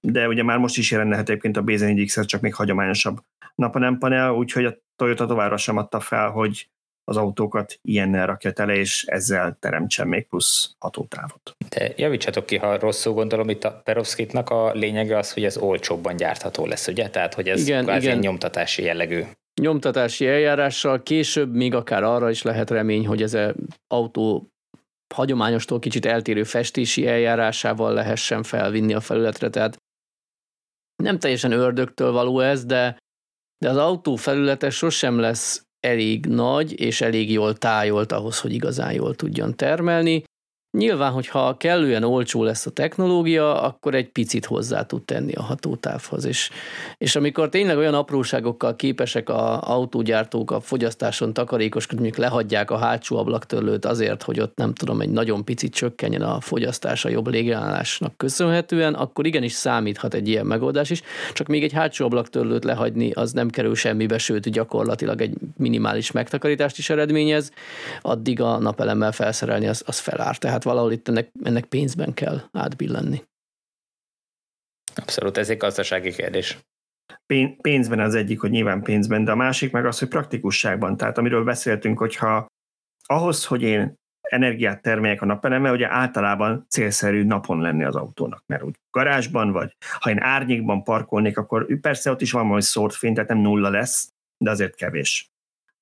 de 0.00 0.28
ugye 0.28 0.42
már 0.42 0.58
most 0.58 0.76
is 0.76 0.90
jelenne 0.90 1.18
egyébként 1.18 1.56
a 1.56 1.62
BZ4X, 1.62 2.26
csak 2.26 2.40
még 2.40 2.54
hagyományosabb 2.54 3.18
napanempanel, 3.54 4.30
úgyhogy 4.30 4.64
a 4.64 4.76
Toyota 4.96 5.26
továbbra 5.26 5.56
sem 5.56 5.76
adta 5.76 6.00
fel, 6.00 6.30
hogy 6.30 6.68
az 7.04 7.16
autókat 7.16 7.78
ilyennel 7.82 8.26
rakja 8.26 8.52
tele, 8.52 8.74
és 8.74 9.04
ezzel 9.04 9.56
teremtsen 9.60 10.08
még 10.08 10.26
plusz 10.26 10.74
hatótávot. 10.78 11.56
De 11.68 11.92
javítsatok 11.96 12.46
ki, 12.46 12.56
ha 12.56 12.78
rosszul 12.78 13.12
gondolom, 13.12 13.48
itt 13.48 13.64
a 13.64 13.80
Perovskitnak 13.84 14.50
a 14.50 14.72
lényege 14.72 15.18
az, 15.18 15.32
hogy 15.32 15.44
ez 15.44 15.56
olcsóbban 15.56 16.16
gyártható 16.16 16.66
lesz, 16.66 16.86
ugye? 16.86 17.10
Tehát, 17.10 17.34
hogy 17.34 17.48
ez 17.48 17.60
igen, 17.60 17.96
igen. 17.96 18.18
nyomtatási 18.18 18.82
jellegű. 18.82 19.22
Nyomtatási 19.60 20.26
eljárással 20.26 21.02
később 21.02 21.54
még 21.54 21.74
akár 21.74 22.02
arra 22.02 22.30
is 22.30 22.42
lehet 22.42 22.70
remény, 22.70 23.06
hogy 23.06 23.22
ez 23.22 23.34
az 23.34 23.54
autó 23.86 24.50
hagyományostól 25.14 25.78
kicsit 25.78 26.06
eltérő 26.06 26.44
festési 26.44 27.06
eljárásával 27.06 27.92
lehessen 27.92 28.42
felvinni 28.42 28.94
a 28.94 29.00
felületre, 29.00 29.50
tehát 29.50 29.76
nem 31.02 31.18
teljesen 31.18 31.52
ördögtől 31.52 32.12
való 32.12 32.40
ez, 32.40 32.64
de, 32.64 32.98
de 33.58 33.70
az 33.70 33.76
autó 33.76 34.16
felülete 34.16 34.70
sosem 34.70 35.18
lesz 35.18 35.62
elég 35.86 36.26
nagy 36.26 36.80
és 36.80 37.00
elég 37.00 37.30
jól 37.30 37.54
tájolt 37.54 38.12
ahhoz, 38.12 38.40
hogy 38.40 38.52
igazán 38.52 38.92
jól 38.92 39.14
tudjon 39.14 39.56
termelni. 39.56 40.24
Nyilván, 40.76 41.12
hogyha 41.12 41.56
kellően 41.56 42.04
olcsó 42.04 42.42
lesz 42.42 42.66
a 42.66 42.70
technológia, 42.70 43.62
akkor 43.62 43.94
egy 43.94 44.08
picit 44.08 44.44
hozzá 44.44 44.82
tud 44.82 45.02
tenni 45.02 45.32
a 45.32 45.42
hatótávhoz. 45.42 46.24
És, 46.24 46.50
és 46.98 47.16
amikor 47.16 47.48
tényleg 47.48 47.76
olyan 47.76 47.94
apróságokkal 47.94 48.76
képesek 48.76 49.28
a 49.28 49.60
autógyártók 49.60 50.50
a 50.50 50.60
fogyasztáson 50.60 51.32
takarékoskodni, 51.32 52.02
mondjuk 52.02 52.24
lehagyják 52.24 52.70
a 52.70 52.76
hátsó 52.76 53.16
ablaktörlőt 53.16 53.84
azért, 53.84 54.22
hogy 54.22 54.40
ott 54.40 54.56
nem 54.56 54.74
tudom, 54.74 55.00
egy 55.00 55.10
nagyon 55.10 55.44
picit 55.44 55.74
csökkenjen 55.74 56.22
a 56.22 56.40
fogyasztás 56.40 57.04
a 57.04 57.08
jobb 57.08 57.26
légállásnak 57.26 58.16
köszönhetően, 58.16 58.94
akkor 58.94 59.26
igenis 59.26 59.52
számíthat 59.52 60.14
egy 60.14 60.28
ilyen 60.28 60.46
megoldás 60.46 60.90
is. 60.90 61.02
Csak 61.32 61.46
még 61.46 61.62
egy 61.62 61.72
hátsó 61.72 62.04
ablaktörlőt 62.04 62.64
lehagyni, 62.64 63.10
az 63.10 63.32
nem 63.32 63.50
kerül 63.50 63.74
semmibe, 63.74 64.18
sőt 64.18 64.50
gyakorlatilag 64.50 65.20
egy 65.20 65.34
minimális 65.56 66.10
megtakarítást 66.10 66.78
is 66.78 66.90
eredményez, 66.90 67.50
addig 68.02 68.40
a 68.40 68.58
napelemmel 68.58 69.12
felszerelni 69.12 69.66
az, 69.66 69.82
az 69.86 69.98
felár. 69.98 70.38
Tehát 70.38 70.64
valahol 70.66 70.92
itt 70.92 71.08
ennek, 71.08 71.30
ennek 71.42 71.64
pénzben 71.64 72.14
kell 72.14 72.40
átbillenni. 72.52 73.22
Abszolút, 74.94 75.36
ez 75.36 75.50
egy 75.50 75.56
gazdasági 75.56 76.12
kérdés. 76.12 76.58
Pénzben 77.60 78.00
az 78.00 78.14
egyik, 78.14 78.40
hogy 78.40 78.50
nyilván 78.50 78.82
pénzben, 78.82 79.24
de 79.24 79.30
a 79.30 79.36
másik 79.36 79.72
meg 79.72 79.86
az, 79.86 79.98
hogy 79.98 80.08
praktikusságban. 80.08 80.96
Tehát 80.96 81.18
amiről 81.18 81.44
beszéltünk, 81.44 81.98
hogyha 81.98 82.46
ahhoz, 83.06 83.46
hogy 83.46 83.62
én 83.62 83.94
energiát 84.20 84.82
termeljek 84.82 85.22
a 85.22 85.26
napelemmel, 85.26 85.72
ugye 85.72 85.90
általában 85.90 86.66
célszerű 86.68 87.24
napon 87.24 87.60
lenni 87.60 87.84
az 87.84 87.96
autónak, 87.96 88.42
mert 88.46 88.62
úgy 88.62 88.76
garázsban 88.90 89.52
vagy, 89.52 89.76
ha 90.00 90.10
én 90.10 90.20
árnyékban 90.20 90.82
parkolnék, 90.82 91.38
akkor 91.38 91.80
persze 91.80 92.10
ott 92.10 92.20
is 92.20 92.32
van 92.32 92.46
majd 92.46 92.62
szórt 92.62 92.94
fény, 92.94 93.14
tehát 93.14 93.28
nem 93.28 93.38
nulla 93.38 93.68
lesz, 93.68 94.12
de 94.44 94.50
azért 94.50 94.74
kevés. 94.74 95.30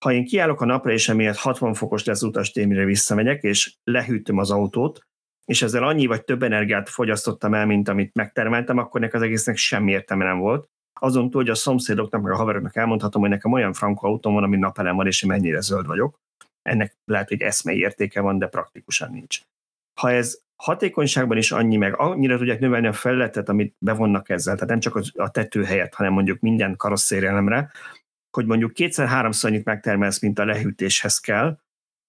Ha 0.04 0.12
én 0.12 0.24
kiállok 0.24 0.60
a 0.60 0.64
napra, 0.64 0.92
és 0.92 1.08
emiatt 1.08 1.36
60 1.36 1.74
fokos 1.74 2.04
lesz 2.04 2.22
utas 2.22 2.50
témére 2.50 2.84
visszamegyek, 2.84 3.42
és 3.42 3.74
lehűtöm 3.84 4.38
az 4.38 4.50
autót, 4.50 5.06
és 5.44 5.62
ezzel 5.62 5.82
annyi 5.82 6.06
vagy 6.06 6.24
több 6.24 6.42
energiát 6.42 6.88
fogyasztottam 6.88 7.54
el, 7.54 7.66
mint 7.66 7.88
amit 7.88 8.14
megtermeltem, 8.14 8.78
akkor 8.78 9.00
nek 9.00 9.14
az 9.14 9.22
egésznek 9.22 9.56
semmi 9.56 9.90
értelme 9.90 10.24
nem 10.24 10.38
volt. 10.38 10.68
Azon 11.00 11.30
túl, 11.30 11.40
hogy 11.40 11.50
a 11.50 11.54
szomszédoknak, 11.54 12.22
meg 12.22 12.32
a 12.32 12.36
haveroknak 12.36 12.76
elmondhatom, 12.76 13.20
hogy 13.20 13.30
nekem 13.30 13.52
olyan 13.52 13.72
frankó 13.72 14.08
autóm 14.08 14.34
van, 14.34 14.42
ami 14.42 14.56
napelem 14.56 14.96
van, 14.96 15.06
és 15.06 15.22
én 15.22 15.30
mennyire 15.30 15.60
zöld 15.60 15.86
vagyok. 15.86 16.20
Ennek 16.62 16.96
lehet, 17.04 17.28
hogy 17.28 17.42
eszmei 17.42 17.78
értéke 17.78 18.20
van, 18.20 18.38
de 18.38 18.46
praktikusan 18.46 19.10
nincs. 19.10 19.40
Ha 20.00 20.10
ez 20.10 20.38
hatékonyságban 20.56 21.36
is 21.36 21.52
annyi, 21.52 21.76
meg 21.76 21.98
annyira 21.98 22.36
tudják 22.36 22.60
növelni 22.60 22.86
a 22.86 22.92
felületet, 22.92 23.48
amit 23.48 23.76
bevonnak 23.78 24.28
ezzel, 24.28 24.54
tehát 24.54 24.68
nem 24.68 24.80
csak 24.80 25.00
a 25.14 25.30
tető 25.30 25.62
helyett, 25.62 25.94
hanem 25.94 26.12
mondjuk 26.12 26.40
minden 26.40 26.76
karosszérielemre, 26.76 27.70
hogy 28.34 28.46
mondjuk 28.46 28.72
kétszer-háromszor 28.72 29.50
annyit 29.50 29.64
megtermelsz, 29.64 30.20
mint 30.20 30.38
a 30.38 30.44
lehűtéshez 30.44 31.18
kell, 31.18 31.58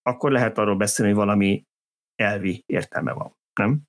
akkor 0.02 0.32
lehet 0.32 0.58
arról 0.58 0.76
beszélni, 0.76 1.12
hogy 1.12 1.22
valami 1.22 1.66
elvi 2.16 2.64
értelme 2.66 3.12
van, 3.14 3.38
nem? 3.54 3.82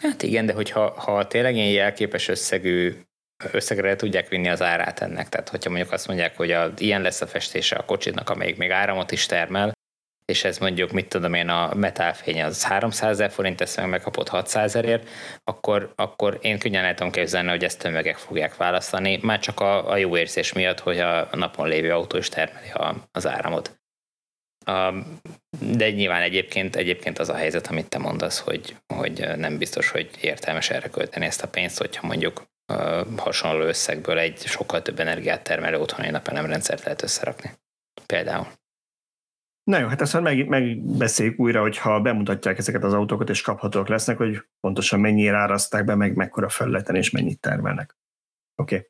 Hát 0.00 0.22
igen, 0.22 0.46
de 0.46 0.52
hogyha 0.52 1.00
ha 1.00 1.26
tényleg 1.26 1.54
ilyen 1.54 1.70
jelképes 1.70 2.28
összegű 2.28 2.94
összegre 3.52 3.96
tudják 3.96 4.28
vinni 4.28 4.48
az 4.48 4.62
árát 4.62 5.00
ennek. 5.00 5.28
Tehát, 5.28 5.48
hogyha 5.48 5.70
mondjuk 5.70 5.92
azt 5.92 6.06
mondják, 6.06 6.36
hogy 6.36 6.50
a, 6.50 6.72
ilyen 6.76 7.02
lesz 7.02 7.20
a 7.20 7.26
festése 7.26 7.76
a 7.76 7.84
kocsidnak, 7.84 8.30
amelyik 8.30 8.56
még 8.56 8.70
áramot 8.70 9.10
is 9.10 9.26
termel, 9.26 9.72
és 10.24 10.44
ez 10.44 10.58
mondjuk, 10.58 10.92
mit 10.92 11.08
tudom 11.08 11.34
én, 11.34 11.48
a 11.48 11.74
metálfény 11.74 12.42
az 12.42 12.64
300 12.64 13.10
ezer 13.10 13.30
forint, 13.30 13.60
ezt 13.60 13.76
meg 13.76 13.88
megkapott 13.88 14.28
600 14.28 14.64
ezerért, 14.64 15.08
akkor, 15.44 15.92
akkor 15.96 16.38
én 16.42 16.58
könnyen 16.58 16.84
el 16.84 17.10
képzelni, 17.10 17.48
hogy 17.48 17.64
ezt 17.64 17.78
tömegek 17.78 18.16
fogják 18.16 18.56
választani, 18.56 19.18
már 19.22 19.38
csak 19.38 19.60
a, 19.60 19.90
a 19.90 19.96
jó 19.96 20.16
érzés 20.16 20.52
miatt, 20.52 20.80
hogy 20.80 20.98
a 20.98 21.28
napon 21.32 21.68
lévő 21.68 21.92
autó 21.92 22.16
is 22.16 22.28
termeli 22.28 22.70
a, 22.70 22.94
az 23.12 23.26
áramot. 23.26 23.78
A, 24.66 24.92
de 25.60 25.90
nyilván 25.90 26.22
egyébként, 26.22 26.76
egyébként 26.76 27.18
az 27.18 27.28
a 27.28 27.34
helyzet, 27.34 27.66
amit 27.66 27.88
te 27.88 27.98
mondasz, 27.98 28.38
hogy, 28.38 28.76
hogy 28.94 29.28
nem 29.36 29.58
biztos, 29.58 29.90
hogy 29.90 30.10
értelmes 30.20 30.70
erre 30.70 30.88
költeni 30.88 31.26
ezt 31.26 31.42
a 31.42 31.48
pénzt, 31.48 31.78
hogyha 31.78 32.06
mondjuk 32.06 32.42
hasonló 33.16 33.64
összegből 33.64 34.18
egy 34.18 34.38
sokkal 34.38 34.82
több 34.82 35.00
energiát 35.00 35.42
termelő 35.42 35.78
otthoni 35.78 36.10
napelemrendszert 36.10 36.84
lehet 36.84 37.02
összerakni. 37.02 37.52
Például. 38.06 38.46
Na 39.64 39.78
jó, 39.78 39.86
hát 39.86 40.00
ezt 40.00 40.20
meg, 40.20 40.48
megbeszéljük 40.48 41.38
újra, 41.38 41.60
hogyha 41.60 42.00
bemutatják 42.00 42.58
ezeket 42.58 42.84
az 42.84 42.92
autókat, 42.92 43.28
és 43.28 43.42
kaphatóak 43.42 43.88
lesznek, 43.88 44.16
hogy 44.16 44.42
pontosan 44.60 45.00
mennyire 45.00 45.36
áraszták 45.36 45.84
be, 45.84 45.94
meg 45.94 46.16
mekkora 46.16 46.48
felületen, 46.48 46.94
és 46.94 47.10
mennyit 47.10 47.40
termelnek. 47.40 47.96
Oké. 48.56 48.74
Okay. 48.74 48.88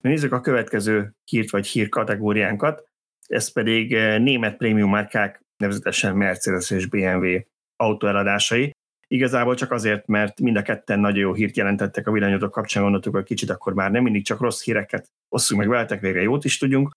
Nézzük 0.00 0.32
a 0.32 0.40
következő 0.40 1.14
hírt 1.24 1.50
vagy 1.50 1.66
hír 1.66 1.88
kategóriánkat. 1.88 2.88
Ez 3.26 3.52
pedig 3.52 3.94
eh, 3.94 4.18
német 4.18 4.56
prémium 4.56 4.90
márkák, 4.90 5.44
nevezetesen 5.56 6.16
Mercedes 6.16 6.70
és 6.70 6.86
BMW 6.86 7.38
autóeladásai. 7.76 8.70
Igazából 9.06 9.54
csak 9.54 9.70
azért, 9.70 10.06
mert 10.06 10.40
mind 10.40 10.56
a 10.56 10.62
ketten 10.62 11.00
nagyon 11.00 11.20
jó 11.20 11.32
hírt 11.32 11.56
jelentettek 11.56 12.06
a 12.06 12.12
villanyautók 12.12 12.50
kapcsán, 12.50 12.82
gondoltuk, 12.82 13.14
hogy 13.14 13.24
kicsit 13.24 13.50
akkor 13.50 13.74
már 13.74 13.90
nem 13.90 14.02
mindig 14.02 14.24
csak 14.24 14.40
rossz 14.40 14.62
híreket 14.62 15.10
osszunk 15.28 15.60
meg 15.60 15.68
veletek, 15.68 16.00
végre 16.00 16.20
jót 16.20 16.44
is 16.44 16.58
tudjunk 16.58 16.90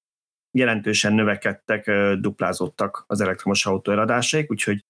jelentősen 0.58 1.14
növekedtek, 1.14 1.92
duplázódtak 2.20 3.04
az 3.08 3.22
elektromos 3.22 3.66
autó 3.66 3.92
eladásaik, 3.92 4.52
úgyhogy 4.52 4.86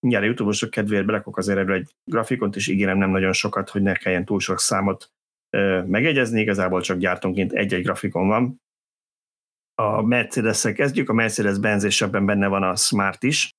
mindjárt 0.00 0.24
a 0.24 0.28
youtube 0.28 0.68
kedvéért 0.70 1.06
belekok 1.06 1.36
azért 1.36 1.58
erről 1.58 1.76
egy 1.76 1.94
grafikont, 2.10 2.56
és 2.56 2.68
ígérem 2.68 2.98
nem 2.98 3.10
nagyon 3.10 3.32
sokat, 3.32 3.70
hogy 3.70 3.82
ne 3.82 3.94
kelljen 3.94 4.24
túl 4.24 4.40
sok 4.40 4.60
számot 4.60 5.12
megegyezni, 5.86 6.40
igazából 6.40 6.80
csak 6.80 6.98
gyártónként 6.98 7.52
egy-egy 7.52 7.82
grafikon 7.82 8.28
van. 8.28 8.62
A 9.74 10.02
mercedes 10.02 10.62
kezdjük, 10.74 11.08
a 11.08 11.12
Mercedes-Benz 11.12 11.84
és 11.84 12.02
ebben 12.02 12.26
benne 12.26 12.46
van 12.46 12.62
a 12.62 12.76
Smart 12.76 13.22
is. 13.22 13.50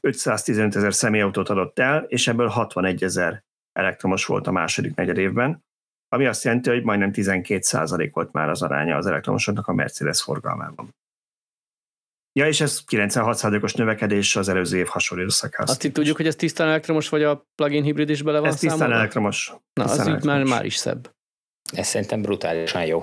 515 0.00 0.76
ezer 0.76 0.94
személyautót 0.94 1.48
adott 1.48 1.78
el, 1.78 2.04
és 2.04 2.28
ebből 2.28 2.46
61 2.46 3.02
ezer 3.02 3.42
elektromos 3.72 4.26
volt 4.26 4.46
a 4.46 4.52
második 4.52 4.94
negyed 4.94 5.18
évben 5.18 5.62
ami 6.12 6.26
azt 6.26 6.44
jelenti, 6.44 6.70
hogy 6.70 6.82
majdnem 6.82 7.10
12% 7.12 8.10
volt 8.12 8.32
már 8.32 8.48
az 8.48 8.62
aránya 8.62 8.96
az 8.96 9.06
elektromosoknak 9.06 9.66
a 9.66 9.72
Mercedes 9.72 10.22
forgalmában. 10.22 10.94
Ja, 12.32 12.46
és 12.46 12.60
ez 12.60 12.80
96%-os 12.86 13.74
növekedés 13.74 14.36
az 14.36 14.48
előző 14.48 14.78
év 14.78 14.86
hasonló 14.86 15.22
időszakához. 15.22 15.70
Azt 15.70 15.84
itt 15.84 15.92
tudjuk, 15.94 16.16
hogy 16.16 16.26
ez 16.26 16.36
tisztán 16.36 16.68
elektromos, 16.68 17.08
vagy 17.08 17.22
a 17.22 17.46
plug-in 17.54 17.82
hibrid 17.82 18.08
is 18.08 18.22
bele 18.22 18.38
van 18.38 18.48
Ez 18.48 18.58
tisztán 18.58 18.78
számolva? 18.78 19.00
elektromos. 19.00 19.48
Na, 19.48 19.84
tisztán 19.84 20.00
az 20.00 20.06
elektromos. 20.06 20.40
így 20.40 20.48
már, 20.48 20.58
már 20.58 20.64
is 20.64 20.76
szebb. 20.76 21.14
Ez 21.72 21.86
szerintem 21.86 22.22
brutálisan 22.22 22.84
jó. 22.84 23.02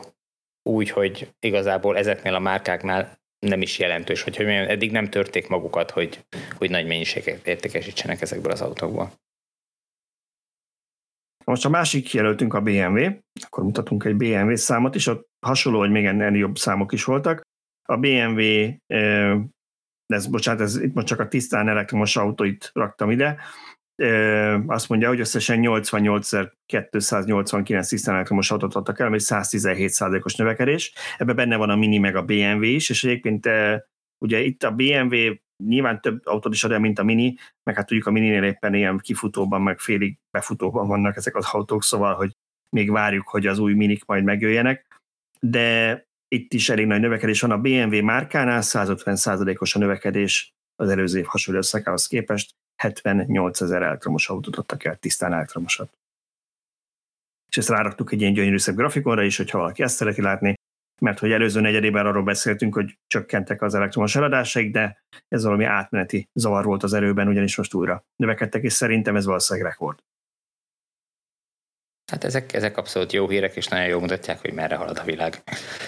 Úgy, 0.63 0.89
hogy 0.89 1.33
igazából 1.39 1.97
ezeknél 1.97 2.35
a 2.35 2.39
márkáknál 2.39 3.19
nem 3.39 3.61
is 3.61 3.79
jelentős, 3.79 4.21
hogy, 4.21 4.35
hogy 4.35 4.45
eddig 4.45 4.91
nem 4.91 5.09
törték 5.09 5.47
magukat, 5.47 5.91
hogy, 5.91 6.25
hogy 6.57 6.69
nagy 6.69 6.87
mennyiséget 6.87 7.47
értékesítsenek 7.47 8.21
ezekből 8.21 8.51
az 8.51 8.61
autókból. 8.61 9.11
Most 11.49 11.65
a 11.65 11.69
másik 11.69 12.13
jelöltünk 12.13 12.53
a 12.53 12.61
BMW, 12.61 13.05
akkor 13.45 13.63
mutatunk 13.63 14.03
egy 14.03 14.15
BMW 14.15 14.55
számot 14.55 14.95
is, 14.95 15.07
ott 15.07 15.27
hasonló, 15.45 15.79
hogy 15.79 15.89
még 15.89 16.05
ennél 16.05 16.35
jobb 16.35 16.57
számok 16.57 16.91
is 16.91 17.03
voltak. 17.03 17.41
A 17.83 17.97
BMW, 17.97 18.41
ez, 20.05 20.27
bocsánat, 20.29 20.61
ez 20.61 20.81
itt 20.81 20.93
most 20.93 21.07
csak 21.07 21.19
a 21.19 21.27
tisztán 21.27 21.67
elektromos 21.67 22.15
autóit 22.15 22.69
raktam 22.73 23.11
ide, 23.11 23.37
azt 24.67 24.89
mondja, 24.89 25.07
hogy 25.07 25.19
összesen 25.19 25.59
88.289 25.61 27.87
tisztán 27.87 28.15
elektromos 28.15 28.51
autót 28.51 28.75
adtak 28.75 28.99
el, 28.99 29.07
ami 29.07 29.19
117 29.19 29.99
os 30.23 30.35
növekedés. 30.35 30.93
Ebben 31.17 31.35
benne 31.35 31.55
van 31.55 31.69
a 31.69 31.75
Mini 31.75 31.97
meg 31.97 32.15
a 32.15 32.25
BMW 32.25 32.63
is, 32.63 32.89
és 32.89 33.03
egyébként 33.03 33.49
ugye 34.17 34.39
itt 34.39 34.63
a 34.63 34.71
BMW 34.71 35.15
nyilván 35.63 36.01
több 36.01 36.25
autót 36.25 36.53
is 36.53 36.63
ad 36.63 36.79
mint 36.79 36.99
a 36.99 37.03
Mini, 37.03 37.35
meg 37.63 37.75
hát 37.75 37.85
tudjuk 37.85 38.07
a 38.07 38.11
Mininél 38.11 38.43
éppen 38.43 38.73
ilyen 38.73 38.97
kifutóban, 38.97 39.61
meg 39.61 39.79
félig 39.79 40.17
befutóban 40.31 40.87
vannak 40.87 41.15
ezek 41.15 41.35
az 41.35 41.45
autók, 41.51 41.83
szóval, 41.83 42.13
hogy 42.13 42.31
még 42.69 42.91
várjuk, 42.91 43.27
hogy 43.27 43.47
az 43.47 43.59
új 43.59 43.73
Minik 43.73 44.05
majd 44.05 44.23
megjöjjenek, 44.23 44.99
de 45.39 46.07
itt 46.27 46.53
is 46.53 46.69
elég 46.69 46.85
nagy 46.85 46.99
növekedés 46.99 47.41
van. 47.41 47.51
A 47.51 47.57
BMW 47.57 48.03
márkánál 48.03 48.61
150%-os 48.63 49.75
a 49.75 49.79
növekedés 49.79 50.53
az 50.75 50.89
előző 50.89 51.19
év 51.19 51.25
hasonló 51.25 51.59
összekához 51.59 52.07
képest, 52.07 52.55
78 52.81 53.61
ezer 53.61 53.81
elektromos 53.81 54.29
autót 54.29 54.55
adtak 54.55 54.83
el, 54.83 54.95
tisztán 54.95 55.33
elektromosat. 55.33 55.97
És 57.49 57.57
ezt 57.57 57.69
ráraktuk 57.69 58.11
egy 58.11 58.21
ilyen 58.21 58.33
gyönyörű 58.33 58.57
szebb 58.57 58.75
grafikonra 58.75 59.23
is, 59.23 59.37
hogyha 59.37 59.57
valaki 59.57 59.83
ezt 59.83 59.95
szereti 59.95 60.21
látni, 60.21 60.53
mert 60.99 61.19
hogy 61.19 61.31
előző 61.31 61.61
negyedében 61.61 62.05
arról 62.05 62.23
beszéltünk, 62.23 62.73
hogy 62.73 62.97
csökkentek 63.07 63.61
az 63.61 63.75
elektromos 63.75 64.15
eladásaik, 64.15 64.71
de 64.71 65.03
ez 65.27 65.43
valami 65.43 65.63
átmeneti 65.63 66.29
zavar 66.33 66.65
volt 66.65 66.83
az 66.83 66.93
erőben, 66.93 67.27
ugyanis 67.27 67.57
most 67.57 67.73
újra 67.73 68.05
növekedtek, 68.15 68.63
és 68.63 68.73
szerintem 68.73 69.15
ez 69.15 69.25
valószínűleg 69.25 69.69
rekord. 69.69 69.99
Hát 72.09 72.23
ezek, 72.23 72.53
ezek 72.53 72.77
abszolút 72.77 73.13
jó 73.13 73.29
hírek, 73.29 73.55
és 73.55 73.67
nagyon 73.67 73.87
jól 73.87 73.99
mutatják, 73.99 74.39
hogy 74.41 74.53
merre 74.53 74.75
halad 74.75 74.97
a 74.97 75.03
világ. 75.03 75.43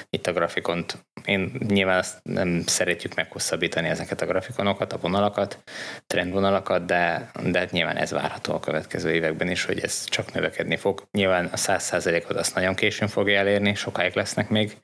Itt 0.10 0.28
a 0.28 0.34
grafikont. 0.34 1.06
Én 1.26 1.52
nyilván 1.68 1.98
azt 1.98 2.20
nem 2.24 2.64
szeretjük 2.66 3.16
meghosszabbítani 3.16 3.88
ezeket 3.88 4.22
a 4.22 4.26
grafikonokat, 4.26 4.94
a 4.94 4.98
vonalakat, 4.98 5.64
trendvonalakat, 6.08 6.86
de, 6.86 7.32
de 7.44 7.60
hát 7.60 7.72
nyilván 7.72 7.98
ez 7.98 8.12
várható 8.12 8.54
a 8.54 8.60
következő 8.60 9.12
években 9.12 9.50
is, 9.50 9.66
hogy 9.66 9.80
ez 9.80 10.04
csak 10.06 10.34
növekedni 10.34 10.76
fog. 10.76 11.08
Nyilván 11.12 11.46
a 11.46 11.58
100%-ot 11.58 12.38
azt 12.38 12.56
nagyon 12.56 12.76
későn 12.76 13.08
fogja 13.08 13.40
elérni, 13.40 13.76
sokáig 13.76 14.16
lesznek 14.16 14.50
még 14.50 14.78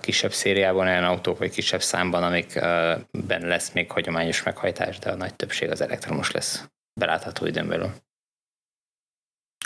kisebb 0.00 0.32
szériában 0.32 0.86
olyan 0.86 1.04
autók, 1.04 1.38
vagy 1.38 1.50
kisebb 1.50 1.82
számban, 1.82 2.22
amikben 2.22 3.40
lesz 3.40 3.72
még 3.72 3.90
hagyományos 3.90 4.42
meghajtás, 4.42 4.98
de 4.98 5.10
a 5.10 5.16
nagy 5.16 5.34
többség 5.34 5.70
az 5.70 5.80
elektromos 5.80 6.30
lesz 6.30 6.68
belátható 7.00 7.46
időn 7.46 7.68
belül. 7.68 7.92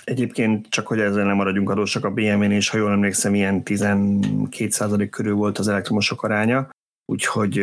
Egyébként 0.05 0.69
csak, 0.69 0.87
hogy 0.87 1.01
ezzel 1.01 1.25
nem 1.25 1.37
maradjunk 1.37 1.71
adósak, 1.71 2.05
a 2.05 2.11
BMW-n 2.11 2.51
is, 2.51 2.69
ha 2.69 2.77
jól 2.77 2.91
emlékszem, 2.91 3.35
ilyen 3.35 3.63
12% 3.65 5.09
körül 5.11 5.35
volt 5.35 5.59
az 5.59 5.69
elektromosok 5.69 6.23
aránya, 6.23 6.71
úgyhogy 7.13 7.55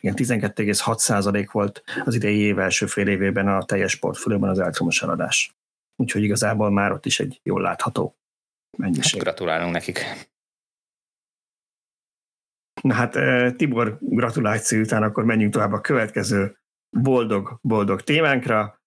igen, 0.00 0.14
12,6% 0.16 1.48
volt 1.52 1.82
az 2.04 2.14
idei 2.14 2.38
év 2.38 2.58
első 2.58 2.86
fél 2.86 3.08
évében 3.08 3.48
a 3.48 3.64
teljes 3.64 3.96
portfólióban 3.96 4.48
az 4.48 4.58
elektromos 4.58 5.02
eladás. 5.02 5.52
Úgyhogy 5.96 6.22
igazából 6.22 6.70
már 6.70 6.92
ott 6.92 7.06
is 7.06 7.20
egy 7.20 7.40
jól 7.42 7.60
látható 7.60 8.16
mennyiség. 8.76 9.14
Hát 9.14 9.22
gratulálunk 9.22 9.72
nekik. 9.72 10.04
Na 12.82 12.94
hát 12.94 13.12
Tibor 13.56 13.98
gratuláció 14.00 14.80
után 14.80 15.02
akkor 15.02 15.24
menjünk 15.24 15.52
tovább 15.52 15.72
a 15.72 15.80
következő 15.80 16.58
boldog-boldog 16.96 18.02
témánkra. 18.02 18.80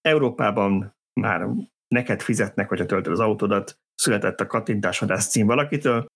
Európában 0.00 0.96
már 1.20 1.48
neked 1.88 2.22
fizetnek, 2.22 2.68
hogyha 2.68 2.86
töltöd 2.86 3.12
az 3.12 3.20
autódat, 3.20 3.78
született 3.94 4.40
a 4.40 4.46
kattintásvadász 4.46 5.28
cím 5.28 5.46
valakitől, 5.46 6.06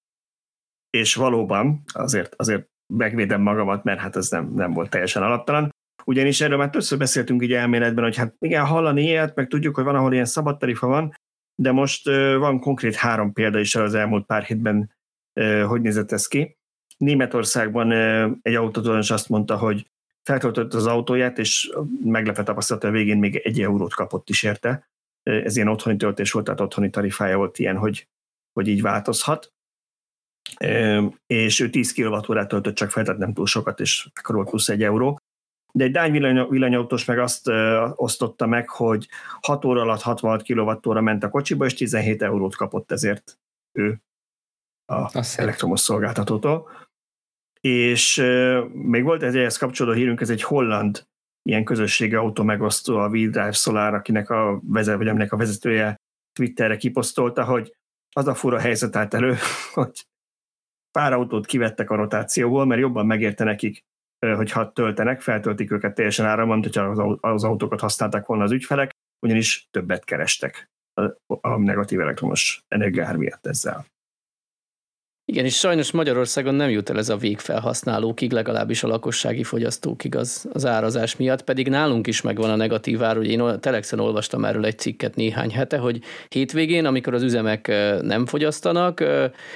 és 0.90 1.14
valóban 1.14 1.82
azért, 1.92 2.34
azért 2.34 2.66
megvédem 2.94 3.40
magamat, 3.40 3.84
mert 3.84 4.00
hát 4.00 4.16
ez 4.16 4.28
nem, 4.28 4.52
nem 4.54 4.72
volt 4.72 4.90
teljesen 4.90 5.22
alaptalan. 5.22 5.70
Ugyanis 6.04 6.40
erről 6.40 6.56
már 6.56 6.70
többször 6.70 6.98
beszéltünk 6.98 7.42
így 7.42 7.52
elméletben, 7.52 8.04
hogy 8.04 8.16
hát 8.16 8.34
igen, 8.38 8.64
hallani 8.64 9.02
ilyet, 9.02 9.34
meg 9.34 9.48
tudjuk, 9.48 9.74
hogy 9.74 9.84
van, 9.84 9.94
ahol 9.94 10.12
ilyen 10.12 10.24
szabad 10.24 10.58
tarifa 10.58 10.86
van, 10.86 11.14
de 11.54 11.72
most 11.72 12.06
van 12.38 12.60
konkrét 12.60 12.94
három 12.94 13.32
példa 13.32 13.58
is 13.58 13.74
az 13.74 13.94
elmúlt 13.94 14.26
pár 14.26 14.42
hétben, 14.42 14.90
hogy 15.66 15.80
nézett 15.80 16.12
ez 16.12 16.26
ki. 16.26 16.56
Németországban 16.96 17.92
egy 18.42 18.54
autótulajdonos 18.54 19.10
azt 19.10 19.28
mondta, 19.28 19.56
hogy 19.56 19.90
feltöltött 20.22 20.74
az 20.74 20.86
autóját, 20.86 21.38
és 21.38 21.72
meglepett 22.04 22.44
tapasztalata 22.44 22.90
végén 22.90 23.18
még 23.18 23.36
egy 23.36 23.60
eurót 23.60 23.94
kapott 23.94 24.28
is 24.28 24.42
érte, 24.42 24.90
ez 25.22 25.56
ilyen 25.56 25.68
otthoni 25.68 25.96
töltés 25.96 26.32
volt, 26.32 26.44
tehát 26.44 26.60
otthoni 26.60 26.90
tarifája 26.90 27.36
volt 27.36 27.58
ilyen, 27.58 27.76
hogy, 27.76 28.08
hogy 28.52 28.68
így 28.68 28.82
változhat. 28.82 29.52
És 31.26 31.60
ő 31.60 31.70
10 31.70 31.92
kWh 31.92 32.46
töltött 32.46 32.74
csak 32.74 32.90
fel, 32.90 33.04
tehát 33.04 33.20
nem 33.20 33.32
túl 33.32 33.46
sokat, 33.46 33.80
és 33.80 34.08
akkor 34.14 34.34
volt 34.34 34.48
plusz 34.48 34.68
egy 34.68 34.82
euró. 34.82 35.18
De 35.74 35.84
egy 35.84 35.90
Dány 35.90 36.12
villany, 36.12 36.48
villanyautós 36.48 37.04
meg 37.04 37.18
azt 37.18 37.48
ö, 37.48 37.88
osztotta 37.94 38.46
meg, 38.46 38.68
hogy 38.68 39.08
6 39.40 39.64
óra 39.64 39.80
alatt 39.80 40.00
66 40.00 40.42
kWh 40.42 41.00
ment 41.00 41.24
a 41.24 41.28
kocsiba, 41.28 41.64
és 41.64 41.74
17 41.74 42.22
eurót 42.22 42.56
kapott 42.56 42.92
ezért 42.92 43.38
ő 43.72 44.00
a 44.84 45.18
azt 45.18 45.38
elektromos 45.38 45.80
szolgáltatótól. 45.80 46.70
És 47.60 48.16
még 48.72 49.02
volt 49.02 49.22
egy 49.22 49.36
ehhez 49.36 49.56
kapcsolódó 49.56 49.96
hírünk, 49.96 50.20
ez 50.20 50.30
egy 50.30 50.42
holland 50.42 51.06
ilyen 51.42 51.64
közösségi 51.64 52.14
autó 52.14 52.42
megosztó, 52.42 52.96
a 52.96 53.08
WeDrive 53.08 53.52
Solar, 53.52 53.94
akinek 53.94 54.30
a, 54.30 54.60
vezet, 54.64 54.96
vagy 54.96 55.08
aminek 55.08 55.32
a 55.32 55.36
vezetője 55.36 55.96
Twitterre 56.32 56.76
kiposztolta, 56.76 57.44
hogy 57.44 57.74
az 58.14 58.26
a 58.26 58.34
fura 58.34 58.58
helyzet 58.58 58.96
állt 58.96 59.14
elő, 59.14 59.36
hogy 59.74 60.06
pár 60.90 61.12
autót 61.12 61.46
kivettek 61.46 61.90
a 61.90 61.94
rotációból, 61.94 62.64
mert 62.64 62.80
jobban 62.80 63.06
megérte 63.06 63.44
nekik, 63.44 63.84
hogyha 64.26 64.72
töltenek, 64.72 65.20
feltöltik 65.20 65.70
őket 65.70 65.94
teljesen 65.94 66.26
áramban, 66.26 66.58
mint 66.58 66.74
hogyha 66.74 67.16
az 67.20 67.44
autókat 67.44 67.80
használták 67.80 68.26
volna 68.26 68.42
az 68.42 68.52
ügyfelek, 68.52 68.90
ugyanis 69.26 69.66
többet 69.70 70.04
kerestek 70.04 70.70
a 71.40 71.56
negatív 71.56 72.00
elektromos 72.00 72.64
energiár 72.68 73.16
miatt 73.16 73.46
ezzel. 73.46 73.86
Igen, 75.24 75.44
és 75.44 75.56
sajnos 75.56 75.90
Magyarországon 75.90 76.54
nem 76.54 76.70
jut 76.70 76.90
el 76.90 76.98
ez 76.98 77.08
a 77.08 77.16
végfelhasználókig, 77.16 78.32
legalábbis 78.32 78.82
a 78.82 78.88
lakossági 78.88 79.42
fogyasztókig 79.42 80.16
az, 80.16 80.48
az 80.52 80.66
árazás 80.66 81.16
miatt, 81.16 81.42
pedig 81.42 81.68
nálunk 81.68 82.06
is 82.06 82.20
megvan 82.20 82.50
a 82.50 82.56
negatív 82.56 83.02
ár, 83.02 83.16
hogy 83.16 83.28
én 83.28 83.40
a 83.40 83.58
Telexen 83.58 84.00
olvastam 84.00 84.44
erről 84.44 84.64
egy 84.64 84.78
cikket 84.78 85.14
néhány 85.14 85.50
hete, 85.50 85.78
hogy 85.78 86.00
hétvégén, 86.28 86.84
amikor 86.84 87.14
az 87.14 87.22
üzemek 87.22 87.66
nem 88.00 88.26
fogyasztanak, 88.26 89.04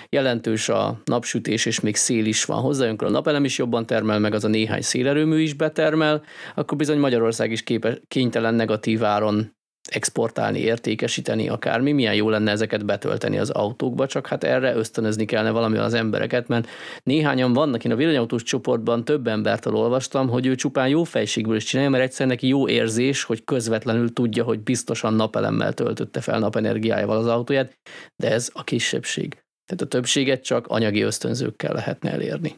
jelentős 0.09 0.69
a 0.69 1.01
napsütés, 1.05 1.67
és 1.67 1.81
még 1.81 1.97
szél 1.97 2.27
is 2.27 2.45
van 2.45 2.61
hozzá, 2.61 2.87
amikor 2.87 3.09
a 3.09 3.11
napelem 3.11 3.45
is 3.45 3.59
jobban 3.59 3.87
termel, 3.87 4.19
meg 4.19 4.35
az 4.35 4.45
a 4.45 4.49
néhány 4.49 4.83
szélerőmű 4.83 5.41
is 5.41 5.55
betermel, 5.55 6.23
akkor 6.55 6.79
bizony 6.79 6.99
Magyarország 6.99 7.51
is 7.51 7.62
képes, 7.62 8.01
kénytelen 8.09 8.55
negatív 8.55 9.05
áron 9.05 9.56
exportálni, 9.95 10.59
értékesíteni, 10.59 11.49
akármi, 11.49 11.93
milyen 11.93 12.14
jó 12.14 12.28
lenne 12.28 12.51
ezeket 12.51 12.84
betölteni 12.84 13.39
az 13.39 13.51
autókba, 13.51 14.07
csak 14.07 14.26
hát 14.26 14.45
erre 14.45 14.74
ösztönözni 14.74 15.24
kellene 15.24 15.51
valami 15.51 15.76
az 15.76 15.95
embereket, 15.95 16.49
mert 16.49 16.68
néhányan 17.03 17.53
vannak, 17.53 17.84
én 17.84 17.93
a 17.93 17.97
villanyautós 17.97 18.43
csoportban 18.43 19.05
több 19.05 19.26
embertől 19.26 19.74
olvastam, 19.74 20.28
hogy 20.28 20.47
ő 20.47 20.55
csupán 20.55 20.89
jó 20.89 21.05
fejségből 21.05 21.57
is 21.57 21.64
csinálja, 21.64 21.91
mert 21.91 22.05
egyszerűen 22.05 22.28
neki 22.28 22.49
jó 22.49 22.68
érzés, 22.68 23.22
hogy 23.22 23.45
közvetlenül 23.45 24.12
tudja, 24.12 24.45
hogy 24.45 24.61
biztosan 24.61 25.14
napelemmel 25.14 25.72
töltötte 25.72 26.20
fel 26.20 26.39
napenergiájával 26.39 27.16
az 27.16 27.26
autóját, 27.26 27.78
de 28.16 28.30
ez 28.30 28.51
a 28.53 28.64
kisebbség. 28.64 29.45
Tehát 29.66 29.82
a 29.82 29.87
többséget 29.87 30.45
csak 30.45 30.66
anyagi 30.66 31.01
ösztönzőkkel 31.01 31.72
lehetne 31.72 32.11
elérni. 32.11 32.55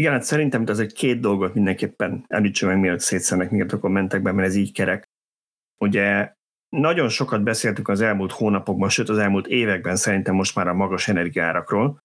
Igen, 0.00 0.12
hát 0.12 0.22
szerintem 0.22 0.64
ez 0.66 0.78
egy 0.78 0.92
két 0.92 1.20
dolgot 1.20 1.54
mindenképpen 1.54 2.24
említsem 2.28 2.68
meg, 2.68 2.78
mielőtt 2.78 3.00
szétszenek 3.00 3.50
minket 3.50 3.72
a 3.72 3.78
kommentekben, 3.78 4.34
mert 4.34 4.48
ez 4.48 4.54
így 4.54 4.72
kerek. 4.72 5.04
Ugye 5.80 6.32
nagyon 6.68 7.08
sokat 7.08 7.42
beszéltük 7.42 7.88
az 7.88 8.00
elmúlt 8.00 8.32
hónapokban, 8.32 8.88
sőt 8.88 9.08
az 9.08 9.18
elmúlt 9.18 9.46
években 9.46 9.96
szerintem 9.96 10.34
most 10.34 10.54
már 10.54 10.68
a 10.68 10.74
magas 10.74 11.08
energiárakról, 11.08 11.98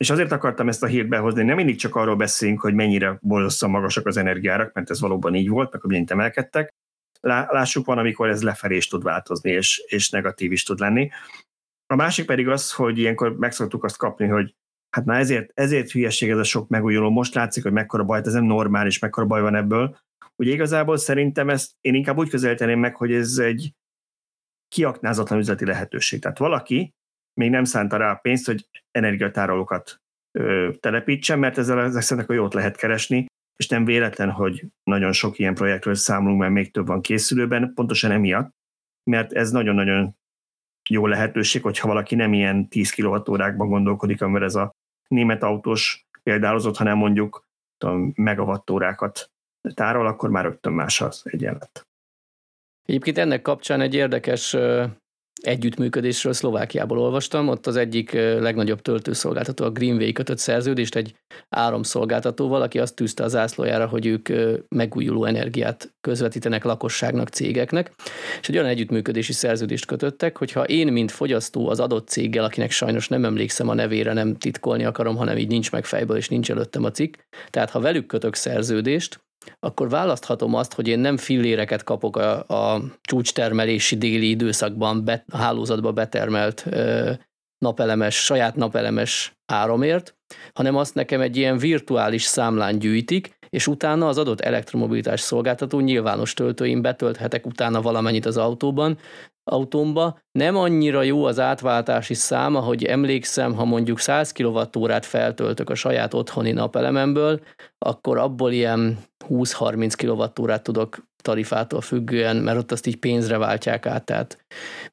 és 0.00 0.10
azért 0.10 0.32
akartam 0.32 0.68
ezt 0.68 0.82
a 0.82 0.86
hírt 0.86 1.08
behozni, 1.08 1.42
nem 1.42 1.56
mindig 1.56 1.76
csak 1.76 1.94
arról 1.94 2.16
beszélünk, 2.16 2.60
hogy 2.60 2.74
mennyire 2.74 3.18
borzasztóan 3.20 3.72
magasak 3.72 4.06
az 4.06 4.16
energiárak, 4.16 4.72
mert 4.72 4.90
ez 4.90 5.00
valóban 5.00 5.34
így 5.34 5.48
volt, 5.48 5.72
meg 5.72 5.82
mennyit 5.84 6.10
emelkedtek. 6.10 6.74
Lássuk 7.20 7.86
van, 7.86 7.98
amikor 7.98 8.28
ez 8.28 8.42
lefelé 8.42 8.76
is 8.76 8.88
tud 8.88 9.02
változni, 9.02 9.50
és, 9.50 9.82
és 9.86 10.10
negatív 10.10 10.52
is 10.52 10.62
tud 10.62 10.78
lenni. 10.78 11.10
A 11.86 11.94
másik 11.94 12.26
pedig 12.26 12.48
az, 12.48 12.72
hogy 12.72 12.98
ilyenkor 12.98 13.36
meg 13.36 13.52
szoktuk 13.52 13.84
azt 13.84 13.96
kapni, 13.96 14.26
hogy 14.26 14.54
Hát 14.96 15.04
már 15.04 15.20
ezért, 15.20 15.50
ezért 15.54 15.90
hülyeség 15.90 16.30
ez 16.30 16.38
a 16.38 16.44
sok 16.44 16.68
megújuló. 16.68 17.10
Most 17.10 17.34
látszik, 17.34 17.62
hogy 17.62 17.72
mekkora 17.72 18.04
baj, 18.04 18.20
ez 18.24 18.32
nem 18.32 18.44
normális, 18.44 18.98
mekkora 18.98 19.26
baj 19.26 19.40
van 19.40 19.54
ebből. 19.54 19.96
Ugye 20.36 20.52
igazából 20.52 20.96
szerintem 20.96 21.50
ezt 21.50 21.72
én 21.80 21.94
inkább 21.94 22.18
úgy 22.18 22.28
közelíteném 22.28 22.78
meg, 22.78 22.96
hogy 22.96 23.12
ez 23.12 23.38
egy 23.38 23.72
kiaknázatlan 24.68 25.38
üzleti 25.38 25.64
lehetőség. 25.64 26.20
Tehát 26.20 26.38
valaki 26.38 26.94
még 27.40 27.50
nem 27.50 27.64
szánta 27.64 27.96
rá 27.96 28.10
a 28.10 28.14
pénzt, 28.22 28.46
hogy 28.46 28.68
energiatárolókat 28.90 30.00
ö, 30.38 30.70
telepítsen, 30.80 31.38
mert 31.38 31.58
ezzel 31.58 31.80
ezek 31.80 32.02
szerint 32.02 32.26
hogy 32.26 32.36
jót 32.36 32.54
lehet 32.54 32.76
keresni, 32.76 33.26
és 33.56 33.68
nem 33.68 33.84
véletlen, 33.84 34.30
hogy 34.30 34.66
nagyon 34.84 35.12
sok 35.12 35.38
ilyen 35.38 35.54
projektről 35.54 35.94
számolunk, 35.94 36.40
mert 36.40 36.52
még 36.52 36.70
több 36.70 36.86
van 36.86 37.00
készülőben, 37.00 37.74
pontosan 37.74 38.10
emiatt, 38.10 38.50
mert 39.10 39.32
ez 39.32 39.50
nagyon-nagyon 39.50 40.16
jó 40.90 41.06
lehetőség, 41.06 41.62
hogyha 41.62 41.88
valaki 41.88 42.14
nem 42.14 42.32
ilyen 42.32 42.68
10 42.68 42.90
kWh-ákban 42.90 43.68
gondolkodik, 43.68 44.22
amivel 44.22 44.44
ez 44.44 44.54
a 44.54 44.72
német 45.12 45.42
autós 45.42 46.06
példálozott, 46.22 46.76
hanem 46.76 46.96
mondjuk 46.96 47.46
tudom, 47.78 48.12
megavattórákat 48.16 49.30
tárol, 49.74 50.06
akkor 50.06 50.30
már 50.30 50.44
rögtön 50.44 50.72
más 50.72 51.00
az 51.00 51.22
egyenlet. 51.24 51.86
Egyébként 52.82 53.18
ennek 53.18 53.42
kapcsán 53.42 53.80
egy 53.80 53.94
érdekes 53.94 54.56
együttműködésről 55.40 56.32
Szlovákiából 56.32 56.98
olvastam. 56.98 57.48
Ott 57.48 57.66
az 57.66 57.76
egyik 57.76 58.12
legnagyobb 58.12 58.82
töltőszolgáltató, 58.82 59.64
a 59.64 59.70
Greenway 59.70 60.12
kötött 60.12 60.38
szerződést 60.38 60.94
egy 60.94 61.14
áramszolgáltatóval, 61.48 62.62
aki 62.62 62.78
azt 62.78 62.94
tűzte 62.94 63.24
az 63.24 63.36
ászlójára, 63.36 63.86
hogy 63.86 64.06
ők 64.06 64.28
megújuló 64.68 65.24
energiát 65.24 65.94
közvetítenek 66.00 66.64
lakosságnak, 66.64 67.28
cégeknek, 67.28 67.92
és 68.40 68.48
egy 68.48 68.56
olyan 68.56 68.68
együttműködési 68.68 69.32
szerződést 69.32 69.86
kötöttek, 69.86 70.38
hogyha 70.38 70.64
én, 70.64 70.92
mint 70.92 71.10
fogyasztó 71.10 71.68
az 71.68 71.80
adott 71.80 72.08
céggel, 72.08 72.44
akinek 72.44 72.70
sajnos 72.70 73.08
nem 73.08 73.24
emlékszem 73.24 73.68
a 73.68 73.74
nevére, 73.74 74.12
nem 74.12 74.36
titkolni 74.36 74.84
akarom, 74.84 75.16
hanem 75.16 75.36
így 75.36 75.48
nincs 75.48 75.72
meg 75.72 75.84
fejből, 75.84 76.16
és 76.16 76.28
nincs 76.28 76.50
előttem 76.50 76.84
a 76.84 76.90
cikk, 76.90 77.14
tehát 77.50 77.70
ha 77.70 77.80
velük 77.80 78.06
kötök 78.06 78.34
szerződést, 78.34 79.20
akkor 79.60 79.88
választhatom 79.88 80.54
azt, 80.54 80.74
hogy 80.74 80.88
én 80.88 80.98
nem 80.98 81.16
filléreket 81.16 81.84
kapok 81.84 82.16
a, 82.16 82.46
a 82.46 82.82
csúcstermelési 83.00 83.96
déli 83.96 84.28
időszakban 84.28 85.04
bet, 85.04 85.24
a 85.30 85.36
hálózatba 85.36 85.92
betermelt 85.92 86.64
ö, 86.66 87.12
napelemes, 87.58 88.24
saját 88.24 88.54
napelemes 88.54 89.36
áramért, 89.46 90.16
hanem 90.52 90.76
azt 90.76 90.94
nekem 90.94 91.20
egy 91.20 91.36
ilyen 91.36 91.58
virtuális 91.58 92.22
számlán 92.22 92.78
gyűjtik, 92.78 93.38
és 93.48 93.66
utána 93.66 94.08
az 94.08 94.18
adott 94.18 94.40
elektromobilitás 94.40 95.20
szolgáltató 95.20 95.80
nyilvános 95.80 96.34
töltőim 96.34 96.82
betölthetek 96.82 97.46
utána 97.46 97.82
valamennyit 97.82 98.26
az 98.26 98.36
autóban, 98.36 98.98
autómba. 99.44 100.18
Nem 100.32 100.56
annyira 100.56 101.02
jó 101.02 101.24
az 101.24 101.40
átváltási 101.40 102.14
száma, 102.14 102.60
hogy 102.60 102.84
emlékszem, 102.84 103.54
ha 103.54 103.64
mondjuk 103.64 103.98
100 103.98 104.32
kWh-át 104.32 105.06
feltöltök 105.06 105.70
a 105.70 105.74
saját 105.74 106.14
otthoni 106.14 106.52
napelememből, 106.52 107.40
akkor 107.78 108.18
abból 108.18 108.52
ilyen 108.52 108.98
20-30 109.28 110.32
kWh-át 110.36 110.62
tudok 110.62 111.10
tarifától 111.22 111.80
függően, 111.80 112.36
mert 112.36 112.58
ott 112.58 112.72
azt 112.72 112.86
így 112.86 112.96
pénzre 112.96 113.38
váltják 113.38 113.86
át, 113.86 114.04
tehát 114.04 114.44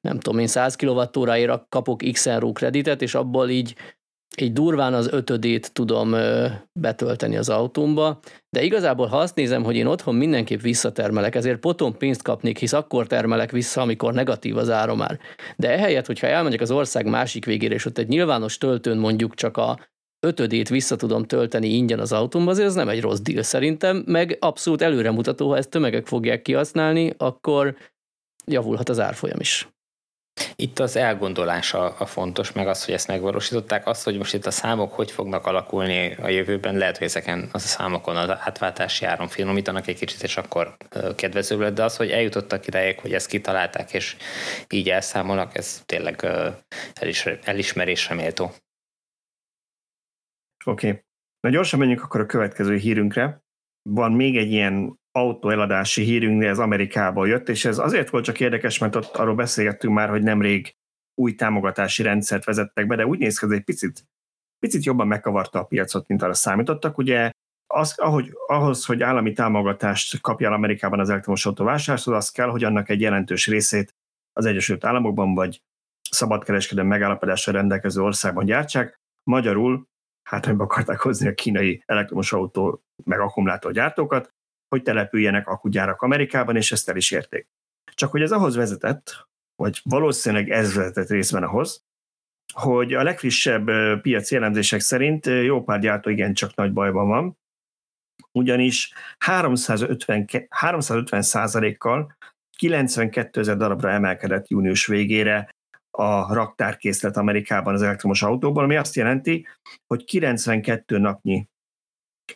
nem 0.02 0.20
tudom, 0.20 0.40
én 0.40 0.48
100 0.48 0.76
kWh-ért 0.76 1.62
kapok 1.70 2.02
x 2.12 2.28
kreditet, 2.54 3.02
és 3.02 3.16
abból 3.16 3.50
így 3.50 3.76
így 4.42 4.54
durván 4.54 4.94
az 4.94 5.08
ötödét 5.12 5.74
tudom 5.74 6.16
betölteni 6.80 7.38
az 7.38 7.50
autómba, 7.50 8.20
de 8.50 8.64
igazából 8.64 9.08
ha 9.08 9.18
azt 9.18 9.36
nézem, 9.36 9.64
hogy 9.64 9.76
én 9.76 9.86
otthon 9.86 10.16
mindenképp 10.16 10.60
visszatermelek, 10.60 11.36
ezért 11.36 11.60
potom 11.60 11.98
pénzt 11.98 12.22
kapnék, 12.22 12.58
hisz 12.58 12.74
akkor 12.74 13.08
termelek 13.08 13.52
vissza, 13.52 13.82
amikor 13.82 14.14
negatív 14.14 14.58
az 14.58 14.70
áramár. 14.70 15.20
De 15.58 15.72
ehelyett, 15.72 16.06
hogyha 16.06 16.28
elmegyek 16.28 16.62
az 16.62 16.72
ország 16.72 17.06
másik 17.06 17.46
végére, 17.46 17.74
és 17.74 17.86
ott 17.86 17.98
egy 17.98 18.08
nyilvános 18.08 18.58
töltőn 18.58 18.98
mondjuk 18.98 19.36
csak 19.36 19.58
a 19.58 19.80
ötödét 20.20 20.70
vissza 20.70 20.96
tudom 20.96 21.24
tölteni 21.24 21.68
ingyen 21.68 22.00
az 22.00 22.12
autómba, 22.12 22.52
azért 22.52 22.68
ez 22.68 22.74
nem 22.74 22.90
egy 22.90 23.02
rossz 23.02 23.20
deal 23.20 23.44
szerintem, 23.44 24.04
meg 24.06 24.38
abszolút 24.40 24.82
előremutató, 24.82 25.50
ha 25.50 25.58
ezt 25.58 25.70
tömegek 25.70 26.08
fogják 26.08 26.42
kihasználni, 26.42 27.14
akkor 27.18 27.76
javulhat 28.46 28.90
az 28.90 29.00
árfolyam 29.00 29.40
is. 29.40 29.68
Itt 30.56 30.80
az 30.80 30.96
elgondolás 30.96 31.74
a, 31.74 31.96
a 32.00 32.06
fontos, 32.06 32.52
meg 32.52 32.68
az, 32.68 32.86
hogy 32.86 32.94
ezt 32.94 33.08
megvalósították. 33.08 33.88
Az, 33.88 34.04
hogy 34.04 34.18
most 34.18 34.34
itt 34.34 34.46
a 34.46 34.52
számok 34.52 34.94
hogy 34.94 35.12
fognak 35.12 35.46
alakulni 35.46 36.16
a 36.22 36.28
jövőben, 36.28 36.78
lehet, 36.78 36.98
hogy 36.98 37.08
ezeken 37.08 37.50
az 37.52 37.64
a 37.64 37.68
számokon 37.68 38.16
az 38.16 38.30
átváltási 38.30 39.06
áron 39.06 39.28
finomítanak 39.28 39.88
egy 39.88 39.98
kicsit, 39.98 40.24
és 40.24 40.38
akkor 40.38 40.78
kedvezőbb 41.16 41.60
lett, 41.60 41.74
de 41.74 41.84
az, 41.84 41.96
hogy 41.98 42.10
eljutottak 42.10 42.68
ideig, 42.68 43.00
hogy 43.00 43.14
ezt 43.14 43.28
kitalálták, 43.28 43.94
és 43.94 44.16
így 44.70 44.90
elszámolnak, 44.90 45.58
ez 45.58 45.82
tényleg 45.86 46.28
elis, 46.94 47.26
elismerésre 47.44 48.16
méltó. 48.16 48.52
Oké. 50.66 50.88
Okay. 50.88 51.02
Na 51.40 51.50
gyorsan 51.50 51.80
menjünk 51.80 52.04
akkor 52.04 52.22
a 52.22 52.26
következő 52.26 52.76
hírünkre. 52.76 53.42
Van 53.90 54.12
még 54.12 54.38
egy 54.38 54.52
ilyen 54.52 55.00
autóeladási 55.12 56.04
hírünk, 56.04 56.44
ez 56.44 56.60
Amerikából 56.60 57.28
jött, 57.28 57.50
és 57.50 57.66
ez 57.66 57.78
azért 57.78 58.10
volt 58.10 58.24
csak 58.24 58.40
érdekes, 58.40 58.78
mert 58.78 58.96
ott 58.96 59.16
arról 59.16 59.36
beszélgettünk 59.36 59.94
már, 59.94 60.10
hogy 60.10 60.24
nemrég 60.24 60.76
új 61.16 61.36
támogatási 61.36 62.04
rendszert 62.04 62.44
vezettek 62.44 62.88
be, 62.88 62.96
de 62.96 63.06
úgy 63.06 63.20
néz 63.20 63.40
ki, 63.40 63.46
hogy 63.46 63.56
egy 63.56 63.64
picit, 63.64 64.06
picit 64.60 64.84
jobban 64.84 65.08
megkavarta 65.08 65.60
a 65.60 65.64
piacot, 65.64 66.08
mint 66.08 66.22
arra 66.22 66.34
számítottak. 66.34 66.98
Ugye 66.98 67.32
az, 67.74 67.94
ahogy, 67.98 68.34
ahhoz, 68.48 68.86
hogy 68.86 69.02
állami 69.02 69.34
támogatást 69.34 70.22
kapjál 70.22 70.54
Amerikában 70.54 71.00
az 71.00 71.10
elektromos 71.10 71.46
autó 71.46 71.64
vásárláshoz, 71.64 72.16
az 72.16 72.30
kell, 72.30 72.48
hogy 72.48 72.64
annak 72.64 72.90
egy 72.90 73.02
jelentős 73.02 73.48
részét 73.48 73.96
az 74.34 74.46
Egyesült 74.46 74.86
Államokban 74.86 75.34
vagy 75.34 75.62
szabadkereskedelmi 76.10 76.90
megállapodással 76.90 77.54
rendelkező 77.54 78.02
országban 78.02 78.46
gyártsák. 78.46 79.00
Magyarul 79.24 79.89
hátrányba 80.30 80.64
akarták 80.64 81.00
hozni 81.00 81.28
a 81.28 81.34
kínai 81.34 81.84
elektromos 81.86 82.34
autó 82.34 82.84
meg 83.04 83.20
akkumulátorgyártókat, 83.20 84.34
hogy 84.68 84.84
települjenek 84.84 85.48
akugyárak 85.48 86.02
Amerikában, 86.02 86.56
és 86.56 86.72
ezt 86.72 86.90
el 86.90 86.96
is 86.96 87.12
érték. 87.12 87.48
Csak 87.94 88.12
hogy 88.12 88.22
ez 88.22 88.32
ahhoz 88.32 88.56
vezetett, 88.56 89.28
vagy 89.56 89.82
valószínűleg 89.84 90.50
ez 90.50 90.74
vezetett 90.74 91.10
részben 91.10 91.44
ahhoz, 91.44 91.84
hogy 92.54 92.94
a 92.94 93.04
legfrissebb 93.04 93.66
piaci 94.02 94.34
jellemzések 94.34 94.80
szerint 94.80 95.26
jó 95.26 95.64
pár 95.64 95.80
gyártó 95.80 96.10
igen 96.10 96.34
csak 96.34 96.56
nagy 96.56 96.74
bajban 96.74 97.08
van, 97.08 97.38
ugyanis 98.32 98.94
350, 99.18 100.28
350 100.50 101.22
százalékkal 101.22 102.18
92 102.58 103.40
ezer 103.40 103.58
darabra 103.58 103.90
emelkedett 103.90 104.48
június 104.48 104.86
végére 104.86 105.50
a 106.00 106.34
raktárkészlet 106.34 107.18
Amerikában 107.18 107.74
az 107.74 107.82
elektromos 107.82 108.22
autóból, 108.24 108.64
ami 108.64 108.76
azt 108.76 108.96
jelenti, 108.96 109.48
hogy 109.88 110.04
92 110.04 110.98
napnyi 110.98 111.48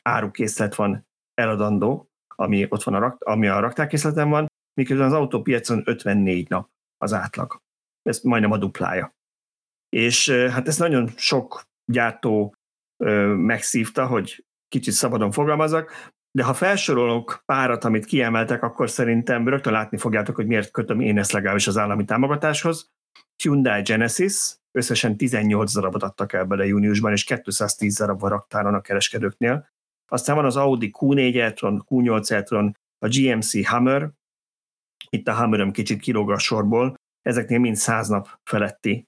árukészlet 0.02 0.76
van 0.76 1.08
eladandó, 1.34 2.10
ami 2.36 2.66
ott 2.70 2.84
van 2.84 2.94
a, 2.94 3.00
rakt, 3.00 3.24
ami 3.24 3.48
a 3.48 3.60
raktárkészleten 3.60 4.30
van, 4.30 4.48
miközben 4.74 5.06
az 5.06 5.14
autópiacon 5.14 5.82
54 5.86 6.50
nap 6.50 6.70
az 6.98 7.14
átlag. 7.14 7.62
Ez 8.02 8.20
majdnem 8.22 8.52
a 8.52 8.58
duplája. 8.58 9.16
És 9.90 10.30
hát 10.30 10.68
ez 10.68 10.78
nagyon 10.78 11.10
sok 11.16 11.64
gyártó 11.92 12.56
megszívta, 13.36 14.08
hogy 14.08 14.46
kicsit 14.68 14.94
szabadon 14.94 15.32
fogalmazok, 15.32 15.92
de 16.32 16.44
ha 16.44 16.54
felsorolok 16.54 17.44
párat, 17.46 17.84
amit 17.84 18.06
kiemeltek, 18.06 18.64
akkor 18.64 18.90
szerintem 18.90 19.48
rögtön 19.48 19.74
látni 19.74 19.98
fogjátok, 19.98 20.36
hogy 20.36 20.48
miért 20.48 20.72
kötöm 20.72 21.00
én 21.00 21.18
ezt 21.18 21.32
legalábbis 21.32 21.68
az 21.68 21.78
állami 21.78 22.06
támogatáshoz. 22.06 22.92
Hyundai 23.44 23.82
Genesis, 23.82 24.56
összesen 24.72 25.18
18 25.18 25.74
darabot 25.74 26.04
adtak 26.04 26.34
el 26.34 26.46
bele 26.46 26.66
júniusban, 26.66 27.12
és 27.12 27.24
210 27.24 27.98
darab 27.98 28.20
van 28.20 28.30
raktáron 28.30 28.74
a 28.74 28.82
kereskedőknél. 28.82 29.68
Aztán 30.08 30.36
van 30.36 30.46
az 30.46 30.56
Audi 30.56 30.92
Q4 31.00 31.42
e-tron, 31.42 31.86
Q8 31.90 32.32
e-tron, 32.32 32.78
a 33.00 33.08
GMC 33.08 33.66
Hammer, 33.68 34.10
itt 35.10 35.28
a 35.28 35.34
Hammeröm 35.34 35.72
kicsit 35.72 36.02
kilóg 36.02 36.32
a 36.32 36.38
sorból, 36.38 36.96
ezeknél 37.22 37.60
mind 37.60 37.76
100 37.76 38.08
nap 38.08 38.40
feletti 38.44 39.08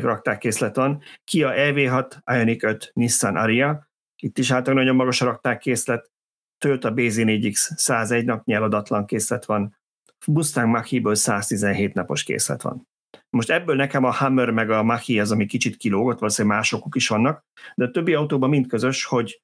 raktárkészlet 0.00 0.76
van. 0.76 1.02
Kia 1.24 1.52
EV6, 1.54 2.16
Ioniq 2.26 2.66
5, 2.66 2.90
Nissan 2.94 3.36
Aria, 3.36 3.90
itt 4.22 4.38
is 4.38 4.50
általában 4.50 4.82
nagyon 4.82 4.96
magas 4.96 5.20
a 5.20 5.24
raktárkészlet, 5.24 6.10
Toyota 6.58 6.92
BZ4X 6.94 7.54
101 7.76 8.24
napnyi 8.24 8.54
eladatlan 8.54 9.06
készlet 9.06 9.44
van, 9.44 9.76
Mustang 10.26 10.68
Mach-ből 10.68 11.14
117 11.14 11.94
napos 11.94 12.22
készlet 12.22 12.62
van. 12.62 12.90
Most 13.30 13.50
ebből 13.50 13.76
nekem 13.76 14.04
a 14.04 14.10
Hammer 14.10 14.50
meg 14.50 14.70
a 14.70 14.82
Mach 14.82 15.20
az, 15.20 15.30
ami 15.30 15.46
kicsit 15.46 15.76
kilógott, 15.76 16.18
valószínűleg 16.18 16.56
másokuk 16.56 16.94
is 16.94 17.08
vannak, 17.08 17.44
de 17.74 17.84
a 17.84 17.90
többi 17.90 18.14
autóban 18.14 18.48
mind 18.48 18.66
közös, 18.66 19.04
hogy 19.04 19.42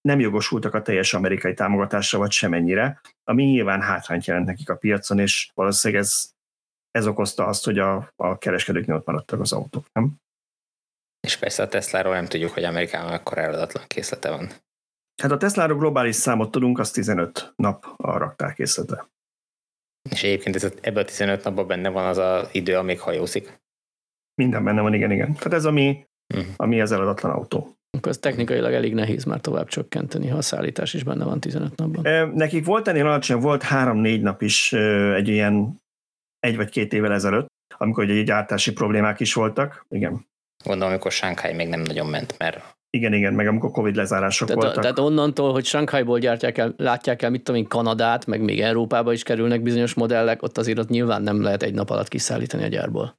nem 0.00 0.20
jogosultak 0.20 0.74
a 0.74 0.82
teljes 0.82 1.14
amerikai 1.14 1.54
támogatásra, 1.54 2.18
vagy 2.18 2.30
semennyire, 2.30 3.00
ami 3.24 3.44
nyilván 3.44 3.80
hátrányt 3.80 4.24
jelent 4.24 4.46
nekik 4.46 4.70
a 4.70 4.76
piacon, 4.76 5.18
és 5.18 5.50
valószínűleg 5.54 6.02
ez, 6.02 6.30
ez 6.90 7.06
okozta 7.06 7.46
azt, 7.46 7.64
hogy 7.64 7.78
a, 7.78 8.12
a 8.16 8.38
kereskedőknél 8.38 8.96
ott 8.96 9.06
maradtak 9.06 9.40
az 9.40 9.52
autók, 9.52 9.86
nem? 9.92 10.14
És 11.20 11.36
persze 11.36 11.62
a 11.62 11.68
Tesla-ról 11.68 12.14
nem 12.14 12.26
tudjuk, 12.26 12.50
hogy 12.50 12.64
Amerikában 12.64 13.12
akkor 13.12 13.38
eladatlan 13.38 13.84
készlete 13.86 14.30
van. 14.30 14.50
Hát 15.22 15.30
a 15.30 15.36
Tesla-ról 15.36 15.78
globális 15.78 16.16
számot 16.16 16.50
tudunk, 16.50 16.78
az 16.78 16.90
15 16.90 17.52
nap 17.56 17.84
a 17.96 18.18
raktárkészlete. 18.18 19.08
És 20.10 20.22
egyébként 20.22 20.56
ez, 20.56 20.72
ebben 20.80 21.02
a 21.02 21.06
15 21.06 21.44
napban 21.44 21.66
benne 21.66 21.88
van 21.88 22.06
az 22.06 22.18
az 22.18 22.48
idő, 22.52 22.76
amíg 22.76 23.00
hajózik? 23.00 23.60
Minden 24.34 24.64
benne 24.64 24.80
van, 24.80 24.94
igen, 24.94 25.10
igen. 25.10 25.34
Tehát 25.34 25.52
ez 25.52 25.64
ami, 25.64 26.06
uh-huh. 26.34 26.52
ami 26.56 26.80
az 26.80 26.92
eladatlan 26.92 27.32
autó. 27.32 27.74
Akkor 27.96 28.10
ez 28.10 28.18
technikailag 28.18 28.72
elég 28.72 28.94
nehéz 28.94 29.24
már 29.24 29.40
tovább 29.40 29.68
csökkenteni, 29.68 30.28
ha 30.28 30.36
a 30.36 30.42
szállítás 30.42 30.94
is 30.94 31.02
benne 31.02 31.24
van 31.24 31.40
15 31.40 31.76
napban. 31.76 32.32
Nekik 32.34 32.64
volt 32.64 32.88
ennél 32.88 33.06
alacsony, 33.06 33.40
volt 33.40 33.62
három-négy 33.62 34.22
nap 34.22 34.42
is 34.42 34.72
egy 34.72 35.28
ilyen 35.28 35.82
egy 36.38 36.56
vagy 36.56 36.70
két 36.70 36.92
évvel 36.92 37.12
ezelőtt, 37.12 37.48
amikor 37.76 38.10
egy 38.10 38.24
gyártási 38.24 38.72
problémák 38.72 39.20
is 39.20 39.34
voltak. 39.34 39.86
Igen. 39.88 40.26
Gondolom, 40.64 40.88
amikor 40.88 41.12
Shanghai 41.12 41.52
még 41.52 41.68
nem 41.68 41.80
nagyon 41.80 42.06
ment, 42.06 42.38
mert 42.38 42.76
igen, 42.90 43.12
igen, 43.12 43.34
meg 43.34 43.46
amikor 43.46 43.70
Covid 43.70 43.94
lezárások 43.94 44.48
tehát, 44.48 44.62
voltak. 44.62 44.82
Tehát 44.82 44.98
onnantól, 44.98 45.52
hogy 45.52 45.64
Shanghaiból 45.64 46.18
gyártják 46.18 46.58
el, 46.58 46.74
látják 46.76 47.22
el, 47.22 47.30
mit 47.30 47.42
tudom 47.42 47.60
én, 47.60 47.68
Kanadát, 47.68 48.26
meg 48.26 48.40
még 48.40 48.60
Európába 48.60 49.12
is 49.12 49.22
kerülnek 49.22 49.62
bizonyos 49.62 49.94
modellek, 49.94 50.42
ott 50.42 50.58
azért 50.58 50.78
ott 50.78 50.88
nyilván 50.88 51.22
nem 51.22 51.42
lehet 51.42 51.62
egy 51.62 51.74
nap 51.74 51.90
alatt 51.90 52.08
kiszállítani 52.08 52.62
a 52.62 52.66
gyárból. 52.66 53.18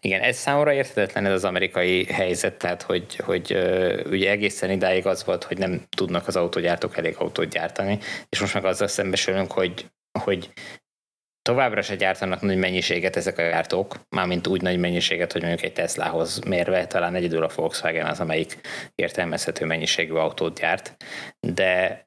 Igen, 0.00 0.20
ez 0.20 0.36
számomra 0.36 0.72
érthetetlen 0.72 1.26
ez 1.26 1.32
az 1.32 1.44
amerikai 1.44 2.04
helyzet, 2.04 2.58
tehát 2.58 2.82
hogy, 2.82 3.16
hogy 3.16 3.52
ugye 4.06 4.30
egészen 4.30 4.70
idáig 4.70 5.06
az 5.06 5.24
volt, 5.24 5.44
hogy 5.44 5.58
nem 5.58 5.82
tudnak 5.96 6.26
az 6.26 6.36
autógyártók 6.36 6.96
elég 6.96 7.14
autót 7.18 7.48
gyártani, 7.48 7.98
és 8.28 8.40
most 8.40 8.54
meg 8.54 8.64
azzal 8.64 8.88
szembesülünk, 8.88 9.52
hogy, 9.52 9.86
hogy 10.24 10.52
továbbra 11.46 11.82
se 11.82 11.94
gyártanak 11.94 12.40
nagy 12.40 12.56
mennyiséget 12.56 13.16
ezek 13.16 13.38
a 13.38 13.42
gyártók, 13.42 13.96
mármint 14.08 14.46
úgy 14.46 14.62
nagy 14.62 14.78
mennyiséget, 14.78 15.32
hogy 15.32 15.40
mondjuk 15.42 15.62
egy 15.62 15.72
Teslahoz 15.72 16.40
mérve 16.40 16.86
talán 16.86 17.14
egyedül 17.14 17.42
a 17.42 17.50
Volkswagen 17.54 18.06
az, 18.06 18.20
amelyik 18.20 18.60
értelmezhető 18.94 19.66
mennyiségű 19.66 20.12
autót 20.12 20.58
gyárt, 20.58 20.96
de 21.40 22.04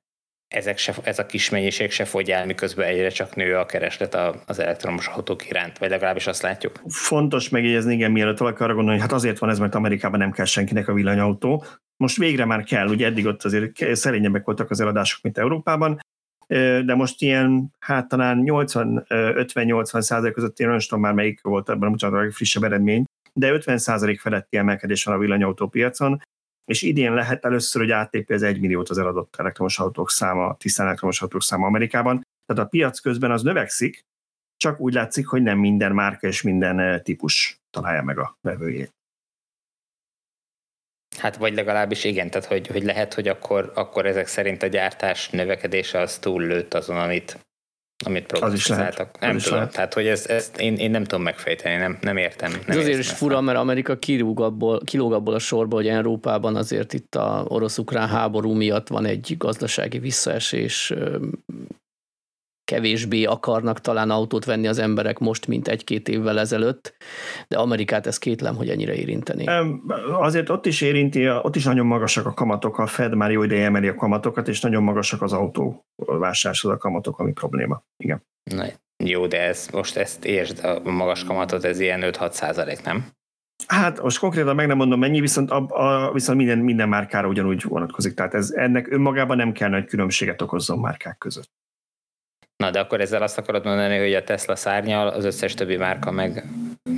ezek 0.48 0.78
se, 0.78 0.94
ez 1.04 1.20
a 1.20 1.26
kis 1.26 1.50
mennyiség 1.50 1.92
se 1.92 2.06
fogy 2.06 2.32
el, 2.32 2.46
miközben 2.46 2.88
egyre 2.88 3.10
csak 3.10 3.36
nő 3.36 3.58
a 3.58 3.66
kereslet 3.66 4.18
az 4.46 4.60
elektromos 4.60 5.08
autók 5.08 5.50
iránt, 5.50 5.78
vagy 5.78 5.90
legalábbis 5.90 6.28
azt 6.28 6.42
látjuk. 6.42 6.82
Fontos 6.88 7.50
megjegyezni, 7.50 7.94
igen, 7.94 8.12
mielőtt 8.12 8.38
valaki 8.38 8.64
arra 8.64 8.74
gondolni, 8.74 9.00
hogy 9.00 9.10
hát 9.10 9.18
azért 9.18 9.40
van 9.40 9.50
ez, 9.50 9.60
mert 9.60 9.76
Amerikában 9.76 10.20
nem 10.20 10.32
kell 10.32 10.46
senkinek 10.46 10.88
a 10.88 10.94
villanyautó. 10.94 11.66
Most 11.98 12.18
végre 12.18 12.46
már 12.46 12.64
kell, 12.64 12.88
ugye 12.88 13.06
eddig 13.06 13.26
ott 13.26 13.44
azért 13.44 13.96
szerényebbek 13.96 14.46
voltak 14.46 14.70
az 14.70 14.80
eladások, 14.80 15.22
mint 15.22 15.38
Európában, 15.38 16.00
de 16.86 16.96
most 16.96 17.22
ilyen, 17.22 17.74
hát 17.80 18.08
talán 18.08 18.44
80-50-80 18.46 20.02
százalék 20.02 20.34
között, 20.34 20.60
én 20.60 20.68
nem 20.68 20.80
tudom 20.80 21.00
már 21.00 21.14
melyik 21.14 21.42
volt 21.42 21.70
ebben 21.70 21.96
a 22.00 22.06
a 22.06 22.32
frissebb 22.32 22.64
eredmény, 22.64 23.04
de 23.34 23.52
50 23.52 23.78
százalék 23.78 24.20
feletti 24.20 24.58
emelkedés 24.58 25.04
van 25.04 25.16
a 25.16 25.20
villanyautópiacon, 25.20 26.22
és 26.66 26.82
idén 26.82 27.14
lehet 27.14 27.46
először, 27.46 27.82
hogy 27.82 27.92
átlépi 27.92 28.34
az 28.34 28.44
1 28.44 28.60
milliót 28.60 28.90
az 28.90 28.98
eladott 28.98 29.36
elektromos 29.38 29.80
autók 29.80 30.10
száma, 30.10 30.56
tisztán 30.58 30.86
elektromos 30.86 31.22
autók 31.22 31.44
száma 31.44 31.66
Amerikában. 31.66 32.22
Tehát 32.46 32.64
a 32.64 32.68
piac 32.68 33.00
közben 33.00 33.32
az 33.32 33.44
növekszik, 33.44 34.06
csak 34.58 34.80
úgy 34.80 34.94
látszik, 34.94 35.28
hogy 35.28 35.42
nem 35.42 35.60
minden 35.60 35.92
márka 35.92 36.28
és 36.28 36.42
minden 36.42 37.04
típus 37.04 37.60
találja 37.70 38.04
meg 38.04 38.18
a 38.20 38.38
vevőjét. 38.42 38.99
Hát 41.20 41.38
vagy 41.38 41.56
legalábbis 41.56 42.04
igen, 42.04 42.30
tehát 42.30 42.48
hogy, 42.48 42.68
hogy 42.68 42.84
lehet, 42.84 43.14
hogy 43.14 43.28
akkor, 43.28 43.72
akkor 43.76 44.06
ezek 44.06 44.28
szerint 44.28 44.64
a 44.64 44.68
gyártás 44.68 45.30
növekedése 45.30 46.00
az 46.00 46.18
túllőtt 46.18 46.74
azon, 46.74 46.98
amit, 46.98 47.38
amit 48.06 48.26
prognózizáltak. 48.26 49.20
Nem 49.20 49.38
tudom, 49.38 49.58
lehet. 49.58 49.74
tehát 49.74 49.94
hogy 49.94 50.08
ezt, 50.08 50.26
ezt 50.26 50.60
én, 50.60 50.76
én 50.76 50.92
nem 50.92 51.04
tudom 51.04 51.24
megfejteni, 51.24 51.76
nem, 51.76 51.98
nem 52.02 52.18
értem. 52.18 52.52
Nem 52.52 52.62
Ez 52.68 52.78
azért 52.78 53.00
is 53.00 53.10
fura, 53.10 53.42
mert 53.42 53.58
Amerika 53.58 53.98
kilóg 53.98 54.42
abból, 54.42 54.82
kilóg 54.84 55.14
abból 55.14 55.34
a 55.34 55.40
sorból, 55.40 55.80
hogy 55.80 55.90
Európában 55.90 56.56
azért 56.56 56.94
itt 56.94 57.16
a 57.16 57.46
orosz-ukrán 57.48 58.08
háború 58.08 58.54
miatt 58.54 58.88
van 58.88 59.06
egy 59.06 59.36
gazdasági 59.38 60.00
visszaesés, 60.00 60.94
kevésbé 62.70 63.24
akarnak 63.24 63.82
talán 63.82 64.10
autót 64.10 64.46
venni 64.46 64.68
az 64.68 64.80
emberek 64.80 65.20
most, 65.20 65.48
mint 65.48 65.68
egy-két 65.68 66.08
évvel 66.08 66.40
ezelőtt, 66.40 66.94
de 67.48 67.58
Amerikát 67.58 68.08
ez 68.08 68.18
kétlem, 68.18 68.56
hogy 68.56 68.70
ennyire 68.70 68.94
érinteni. 68.94 69.46
Azért 70.12 70.50
ott 70.50 70.66
is 70.66 70.82
érinti, 70.82 71.30
ott 71.30 71.56
is 71.56 71.64
nagyon 71.64 71.86
magasak 71.86 72.26
a 72.26 72.34
kamatok, 72.34 72.78
a 72.78 72.86
Fed 72.86 73.16
már 73.16 73.32
jó 73.32 73.44
ideje 73.44 73.66
emeli 73.66 73.88
a 73.88 73.96
kamatokat, 73.96 74.48
és 74.48 74.62
nagyon 74.62 74.84
magasak 74.84 75.22
az 75.22 75.34
autó 75.34 75.86
vásárláshoz 75.96 76.72
a 76.72 76.78
kamatok, 76.78 77.20
ami 77.20 77.32
probléma. 77.32 77.84
Igen. 78.04 78.24
Na, 78.56 78.66
jó, 79.04 79.28
de 79.28 79.42
ez, 79.42 79.68
most 79.72 79.98
ezt 79.98 80.26
értsd, 80.26 80.64
a 80.64 80.90
magas 80.90 81.24
kamatot, 81.24 81.64
ez 81.64 81.80
ilyen 81.80 82.02
5-6 82.04 82.32
százalék, 82.32 82.84
nem? 82.84 83.06
Hát 83.68 84.02
most 84.02 84.20
konkrétan 84.20 84.56
meg 84.56 84.68
nem 84.68 84.78
mondom 84.78 85.00
mennyi, 85.00 85.20
viszont, 85.20 85.52
a, 85.52 85.66
a, 85.68 86.12
viszont 86.14 86.38
minden, 86.38 86.58
minden 86.58 86.90
márkára 86.90 87.28
ugyanúgy 87.28 87.64
vonatkozik. 87.64 88.14
Tehát 88.14 88.34
ez, 88.34 88.52
ennek 88.52 88.92
önmagában 88.92 89.38
nem 89.38 89.52
kell 89.52 89.70
nagy 89.70 89.86
különbséget 89.86 90.42
okozzon 90.42 90.80
márkák 90.80 91.18
között. 91.18 91.50
Na, 92.64 92.72
de 92.72 92.80
akkor 92.80 93.02
ezzel 93.02 93.22
azt 93.22 93.38
akarod 93.38 93.66
mondani, 93.66 93.98
hogy 93.98 94.14
a 94.14 94.24
Tesla 94.24 94.56
szárnyal, 94.56 95.08
az 95.08 95.26
összes 95.26 95.54
többi 95.54 95.78
márka 95.78 96.12
meg, 96.12 96.44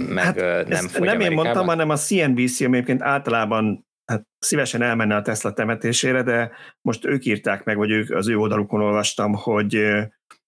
meg 0.08 0.24
hát 0.24 0.68
nem 0.68 0.88
fogy 0.88 1.06
Nem 1.06 1.20
én 1.20 1.32
mondtam, 1.32 1.68
hanem 1.68 1.90
a 1.90 1.96
CNBC, 1.96 2.62
ami 2.62 2.76
egyébként 2.76 3.02
általában 3.02 3.86
hát 4.06 4.24
szívesen 4.40 4.82
elmenne 4.82 5.16
a 5.16 5.22
Tesla 5.22 5.54
temetésére, 5.54 6.24
de 6.24 6.52
most 6.82 7.06
ők 7.06 7.26
írták 7.26 7.64
meg, 7.64 7.78
vagy 7.78 7.92
ők 7.92 8.10
az 8.10 8.28
ő 8.28 8.38
oldalukon 8.38 8.82
olvastam, 8.82 9.34
hogy 9.34 9.92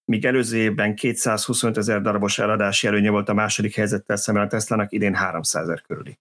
míg 0.05 0.25
előző 0.25 0.57
évben 0.57 0.95
225 0.95 1.77
ezer 1.77 2.01
darabos 2.01 2.39
eladási 2.39 2.87
előnye 2.87 3.09
volt 3.09 3.29
a 3.29 3.33
második 3.33 3.75
helyzettel 3.75 4.15
szemben 4.15 4.43
a 4.43 4.47
Tesla-nak, 4.47 4.91
idén 4.91 5.13
300 5.13 5.63
ezer 5.63 5.81
körüli. 5.81 6.19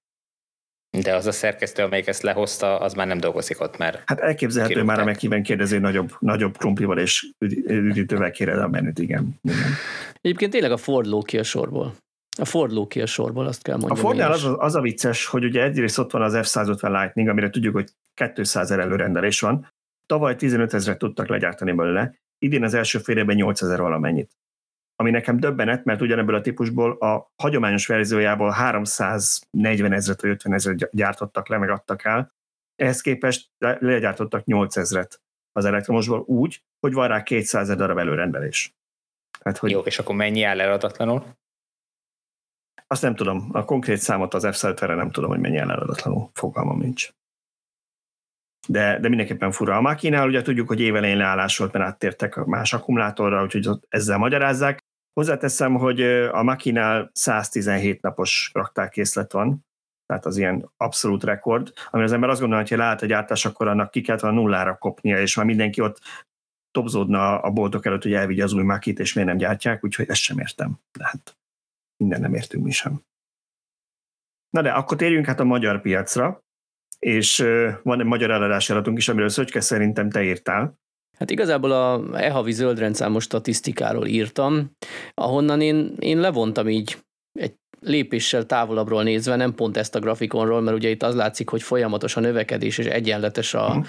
De 1.00 1.14
az 1.14 1.26
a 1.26 1.32
szerkesztő, 1.32 1.82
amelyik 1.82 2.06
ezt 2.06 2.22
lehozta, 2.22 2.78
az 2.78 2.94
már 2.94 3.06
nem 3.06 3.18
dolgozik 3.18 3.60
ott, 3.60 3.76
mert... 3.76 4.02
Hát 4.06 4.20
elképzelhető 4.20 4.74
kirúgták. 4.74 4.96
már, 4.96 5.06
amelyikben 5.06 5.42
kérdezi, 5.42 5.78
nagyobb, 5.78 6.10
nagyobb 6.18 6.56
krumplival 6.56 6.98
és 6.98 7.26
üdítővel 7.66 8.30
kéred 8.30 8.58
a 8.58 8.68
menüt, 8.68 8.98
igen. 8.98 9.38
igen. 9.42 9.72
Egyébként 10.20 10.52
tényleg 10.52 10.72
a 10.72 10.76
Ford 10.76 11.06
ló 11.06 11.22
ki 11.22 11.38
a 11.38 11.42
sorból. 11.42 11.94
A 12.38 12.44
Ford 12.44 12.72
ló 12.72 12.86
ki 12.86 13.00
a 13.00 13.06
sorból, 13.06 13.46
azt 13.46 13.62
kell 13.62 13.76
mondjam. 13.76 13.98
A 13.98 14.00
Fordnál 14.00 14.32
az, 14.32 14.48
az 14.56 14.74
a 14.74 14.80
vicces, 14.80 15.26
hogy 15.26 15.44
ugye 15.44 15.62
egyrészt 15.62 15.98
ott 15.98 16.10
van 16.10 16.22
az 16.22 16.34
F-150 16.34 17.00
Lightning, 17.00 17.28
amire 17.28 17.50
tudjuk, 17.50 17.74
hogy 17.74 17.90
200 18.34 18.70
ezer 18.70 18.84
előrendelés 18.84 19.40
van. 19.40 19.72
Tavaly 20.06 20.36
15 20.36 20.74
ezeret 20.74 20.98
tudtak 20.98 21.28
legyártani 21.28 21.72
belőle, 21.72 22.14
idén 22.38 22.64
az 22.64 22.74
első 22.74 22.98
fél 22.98 23.16
évben 23.16 23.36
8 23.36 23.62
ezer 23.62 23.80
valamennyit 23.80 24.30
ami 25.02 25.10
nekem 25.10 25.36
döbbenet, 25.36 25.84
mert 25.84 26.00
ugyanebből 26.00 26.34
a 26.34 26.40
típusból 26.40 26.92
a 26.92 27.32
hagyományos 27.42 27.86
verziójából 27.86 28.50
340 28.50 29.92
ezeret 29.92 30.20
vagy 30.20 30.30
50 30.30 30.52
ezeret 30.52 30.88
gyártottak 30.92 31.48
le, 31.48 31.58
meg 31.58 31.70
adtak 31.70 32.04
el. 32.04 32.32
ehhez 32.76 33.00
képest 33.00 33.50
legyártottak 33.58 34.42
8000-et 34.46 35.10
az 35.52 35.64
elektromosból 35.64 36.20
úgy, 36.20 36.62
hogy 36.80 36.92
van 36.92 37.08
rá 37.08 37.22
200 37.22 37.76
darab 37.76 37.98
előrendelés. 37.98 38.74
Hát, 39.40 39.58
hogy 39.58 39.70
Jó, 39.70 39.80
és 39.80 39.98
akkor 39.98 40.14
mennyi 40.14 40.42
áll 40.42 40.60
eladatlanul? 40.60 41.24
Azt 42.86 43.02
nem 43.02 43.14
tudom, 43.14 43.48
a 43.52 43.64
konkrét 43.64 43.98
számot 43.98 44.34
az 44.34 44.56
f 44.56 44.80
nem 44.80 45.10
tudom, 45.10 45.30
hogy 45.30 45.40
mennyi 45.40 45.56
áll 45.56 45.70
eladatlanul, 45.70 46.30
fogalmam 46.32 46.78
nincs. 46.78 47.10
De, 48.68 48.98
de 48.98 49.08
mindenképpen 49.08 49.52
fura. 49.52 49.76
A 49.76 49.80
Makinál 49.80 50.28
ugye 50.28 50.42
tudjuk, 50.42 50.68
hogy 50.68 50.80
évelején 50.80 51.16
leállás 51.16 51.58
volt, 51.58 51.72
mert 51.72 51.84
áttértek 51.84 52.36
a 52.36 52.46
más 52.46 52.72
akkumulátorra, 52.72 53.42
úgyhogy 53.42 53.68
ezzel 53.88 54.18
magyarázzák. 54.18 54.81
Hozzáteszem, 55.12 55.74
hogy 55.74 56.02
a 56.30 56.42
Makinál 56.42 57.10
117 57.12 58.02
napos 58.02 58.50
raktárkészlet 58.54 59.32
van, 59.32 59.66
tehát 60.06 60.26
az 60.26 60.36
ilyen 60.36 60.70
abszolút 60.76 61.24
rekord, 61.24 61.72
ami 61.90 62.02
az 62.02 62.12
ember 62.12 62.28
azt 62.30 62.40
gondolja, 62.40 62.64
hogy 62.64 62.78
ha 62.78 62.84
lát 62.84 63.02
a 63.02 63.06
gyártás, 63.06 63.44
akkor 63.44 63.68
annak 63.68 63.90
ki 63.90 64.00
kellett 64.00 64.20
volna 64.20 64.40
nullára 64.40 64.76
kopnia, 64.76 65.20
és 65.20 65.36
már 65.36 65.46
mindenki 65.46 65.80
ott 65.80 66.00
topzódna 66.70 67.40
a 67.40 67.50
boltok 67.50 67.86
előtt, 67.86 68.02
hogy 68.02 68.12
elvigye 68.12 68.44
az 68.44 68.52
új 68.52 68.62
makit, 68.62 68.98
és 68.98 69.12
miért 69.12 69.28
nem 69.28 69.38
gyártják, 69.38 69.84
úgyhogy 69.84 70.08
ezt 70.08 70.20
sem 70.20 70.38
értem. 70.38 70.78
De 70.92 71.04
hát 71.04 71.36
minden 71.96 72.20
nem 72.20 72.34
értünk 72.34 72.64
mi 72.64 72.70
sem. 72.70 73.02
Na 74.50 74.62
de 74.62 74.70
akkor 74.70 74.96
térjünk 74.96 75.26
hát 75.26 75.40
a 75.40 75.44
magyar 75.44 75.80
piacra, 75.80 76.42
és 76.98 77.38
van 77.82 78.00
egy 78.00 78.06
magyar 78.06 78.30
eladási 78.30 78.72
adatunk 78.72 78.98
is, 78.98 79.08
amiről 79.08 79.28
Szöcske 79.28 79.60
szerintem 79.60 80.10
te 80.10 80.22
írtál. 80.22 80.80
Hát 81.18 81.30
igazából 81.30 81.72
a 81.72 82.20
e-havi 82.20 82.52
zöldrendszámos 82.52 83.24
statisztikáról 83.24 84.06
írtam, 84.06 84.70
ahonnan 85.14 85.60
én, 85.60 85.94
én 85.98 86.20
levontam 86.20 86.68
így 86.68 86.98
egy 87.32 87.54
lépéssel 87.80 88.46
távolabbról 88.46 89.02
nézve, 89.02 89.36
nem 89.36 89.54
pont 89.54 89.76
ezt 89.76 89.94
a 89.94 89.98
grafikonról, 89.98 90.60
mert 90.60 90.76
ugye 90.76 90.88
itt 90.88 91.02
az 91.02 91.14
látszik, 91.14 91.48
hogy 91.48 91.62
folyamatos 91.62 92.16
a 92.16 92.20
növekedés 92.20 92.78
és 92.78 92.86
egyenletes 92.86 93.54
a, 93.54 93.74
mhm. 93.74 93.86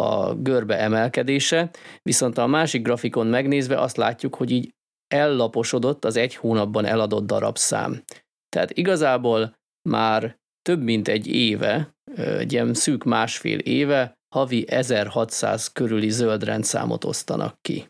a 0.00 0.34
görbe 0.34 0.78
emelkedése, 0.78 1.70
viszont 2.02 2.38
a 2.38 2.46
másik 2.46 2.82
grafikon 2.82 3.26
megnézve 3.26 3.80
azt 3.80 3.96
látjuk, 3.96 4.34
hogy 4.34 4.50
így 4.50 4.74
ellaposodott 5.14 6.04
az 6.04 6.16
egy 6.16 6.34
hónapban 6.34 6.84
eladott 6.84 7.26
darabszám. 7.26 8.02
Tehát 8.48 8.70
igazából 8.70 9.54
már 9.88 10.36
több 10.62 10.82
mint 10.82 11.08
egy 11.08 11.26
éve, 11.26 11.94
egy 12.16 12.52
ilyen 12.52 12.74
szűk 12.74 13.04
másfél 13.04 13.58
éve 13.58 14.15
havi 14.28 14.64
1600 14.68 15.72
körüli 15.72 16.10
zöld 16.10 16.44
rendszámot 16.44 17.04
osztanak 17.04 17.58
ki. 17.60 17.86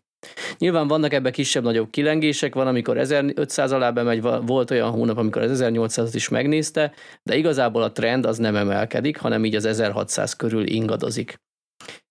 Nyilván 0.58 0.88
vannak 0.88 1.12
ebbe 1.12 1.30
kisebb-nagyobb 1.30 1.90
kilengések, 1.90 2.54
van, 2.54 2.66
amikor 2.66 2.98
1500 2.98 3.72
alá 3.72 3.90
bemegy, 3.90 4.22
volt 4.22 4.70
olyan 4.70 4.90
hónap, 4.90 5.16
amikor 5.16 5.42
az 5.42 5.50
1800 5.50 6.14
is 6.14 6.28
megnézte, 6.28 6.92
de 7.22 7.36
igazából 7.36 7.82
a 7.82 7.92
trend 7.92 8.26
az 8.26 8.38
nem 8.38 8.56
emelkedik, 8.56 9.18
hanem 9.18 9.44
így 9.44 9.54
az 9.54 9.64
1600 9.64 10.34
körül 10.34 10.66
ingadozik. 10.66 11.40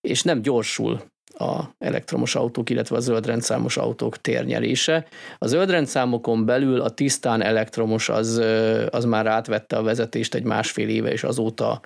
És 0.02 0.24
nem 0.24 0.42
gyorsul 0.42 1.02
a 1.38 1.64
elektromos 1.78 2.36
autók, 2.36 2.70
illetve 2.70 2.96
a 2.96 3.00
zöldrendszámos 3.00 3.78
autók 3.78 4.22
térnyelése. 4.22 5.08
A 5.38 5.48
zöldrendszámokon 5.48 6.46
belül 6.46 6.82
a 6.82 6.90
tisztán 6.90 7.42
elektromos 7.42 8.10
az, 8.10 8.42
az 8.90 9.06
már 9.06 9.28
átvette 9.28 9.78
a 9.78 9.84
vezetést 9.84 10.36
egy 10.36 10.44
másfél 10.44 10.90
éve, 10.90 11.12
és 11.12 11.24
azóta 11.24 11.82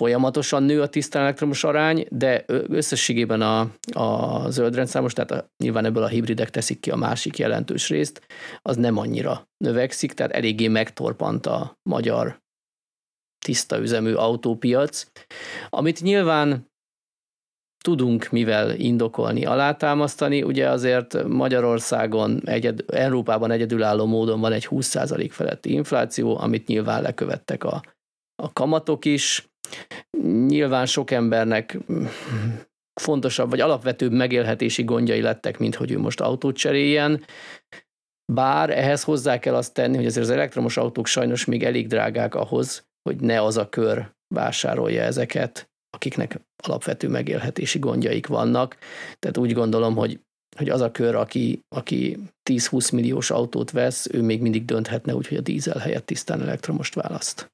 folyamatosan 0.00 0.62
nő 0.62 0.80
a 0.82 0.88
tisztán 0.88 1.22
elektromos 1.22 1.64
arány, 1.64 2.06
de 2.10 2.44
összességében 2.46 3.40
a, 3.40 3.60
a 3.92 4.50
zöldrendszámos, 4.50 5.12
tehát 5.12 5.30
a, 5.30 5.50
nyilván 5.58 5.84
ebből 5.84 6.02
a 6.02 6.08
hibridek 6.08 6.50
teszik 6.50 6.80
ki 6.80 6.90
a 6.90 6.96
másik 6.96 7.38
jelentős 7.38 7.88
részt, 7.88 8.26
az 8.62 8.76
nem 8.76 8.96
annyira 8.96 9.48
növekszik, 9.64 10.12
tehát 10.12 10.32
eléggé 10.32 10.68
megtorpant 10.68 11.46
a 11.46 11.78
magyar 11.82 12.40
tiszta 13.44 13.78
üzemű 13.78 14.12
autópiac, 14.12 15.06
amit 15.68 16.00
nyilván 16.00 16.68
tudunk 17.84 18.30
mivel 18.30 18.74
indokolni, 18.74 19.44
alátámasztani. 19.44 20.42
Ugye 20.42 20.68
azért 20.68 21.22
Magyarországon, 21.28 22.40
egyed, 22.44 22.84
Európában 22.86 23.50
egyedülálló 23.50 24.06
módon 24.06 24.40
van 24.40 24.52
egy 24.52 24.66
20% 24.70 25.28
feletti 25.30 25.72
infláció, 25.72 26.38
amit 26.38 26.66
nyilván 26.66 27.02
lekövettek 27.02 27.64
a, 27.64 27.82
a 28.42 28.52
kamatok 28.52 29.04
is. 29.04 29.49
Nyilván 30.46 30.86
sok 30.86 31.10
embernek 31.10 31.78
fontosabb 33.00 33.50
vagy 33.50 33.60
alapvetőbb 33.60 34.12
megélhetési 34.12 34.84
gondjai 34.84 35.20
lettek, 35.20 35.58
mint 35.58 35.74
hogy 35.74 35.90
ő 35.90 35.98
most 35.98 36.20
autót 36.20 36.56
cseréljen. 36.56 37.24
Bár 38.32 38.70
ehhez 38.70 39.02
hozzá 39.02 39.38
kell 39.38 39.54
azt 39.54 39.74
tenni, 39.74 39.96
hogy 39.96 40.06
azért 40.06 40.24
az 40.24 40.32
elektromos 40.32 40.76
autók 40.76 41.06
sajnos 41.06 41.44
még 41.44 41.64
elég 41.64 41.86
drágák 41.86 42.34
ahhoz, 42.34 42.84
hogy 43.02 43.20
ne 43.20 43.42
az 43.42 43.56
a 43.56 43.68
kör 43.68 44.12
vásárolja 44.34 45.02
ezeket, 45.02 45.70
akiknek 45.90 46.40
alapvető 46.62 47.08
megélhetési 47.08 47.78
gondjaik 47.78 48.26
vannak. 48.26 48.76
Tehát 49.18 49.36
úgy 49.36 49.52
gondolom, 49.52 49.96
hogy, 49.96 50.20
hogy 50.56 50.68
az 50.68 50.80
a 50.80 50.90
kör, 50.90 51.14
aki, 51.14 51.60
aki 51.68 52.18
10-20 52.50 52.92
milliós 52.92 53.30
autót 53.30 53.70
vesz, 53.70 54.08
ő 54.12 54.22
még 54.22 54.40
mindig 54.40 54.64
dönthetne 54.64 55.14
úgy, 55.14 55.28
hogy 55.28 55.36
a 55.36 55.40
dízel 55.40 55.78
helyett 55.78 56.06
tisztán 56.06 56.42
elektromost 56.42 56.94
választ. 56.94 57.52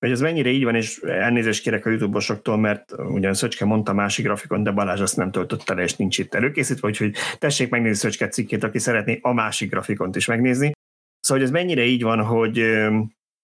Hogy 0.00 0.10
ez 0.10 0.20
mennyire 0.20 0.50
így 0.50 0.64
van, 0.64 0.74
és 0.74 0.98
elnézést 0.98 1.62
kérek 1.62 1.86
a 1.86 1.90
YouTube-osoktól, 1.90 2.56
mert 2.56 2.92
ugyan 2.92 3.34
Szöcske 3.34 3.64
mondta 3.64 3.92
másik 3.92 4.24
grafikon, 4.24 4.62
de 4.62 4.70
Balázs 4.70 5.00
azt 5.00 5.16
nem 5.16 5.30
töltötte 5.30 5.74
le, 5.74 5.82
és 5.82 5.96
nincs 5.96 6.18
itt 6.18 6.34
előkészítve, 6.34 6.88
úgyhogy 6.88 7.14
tessék 7.38 7.70
megnézni 7.70 7.96
Szöcske 7.96 8.28
cikkét, 8.28 8.64
aki 8.64 8.78
szeretné 8.78 9.18
a 9.22 9.32
másik 9.32 9.70
grafikont 9.70 10.16
is 10.16 10.26
megnézni. 10.26 10.72
Szóval, 11.20 11.42
hogy 11.42 11.54
ez 11.54 11.62
mennyire 11.62 11.82
így 11.82 12.02
van, 12.02 12.24
hogy 12.24 12.64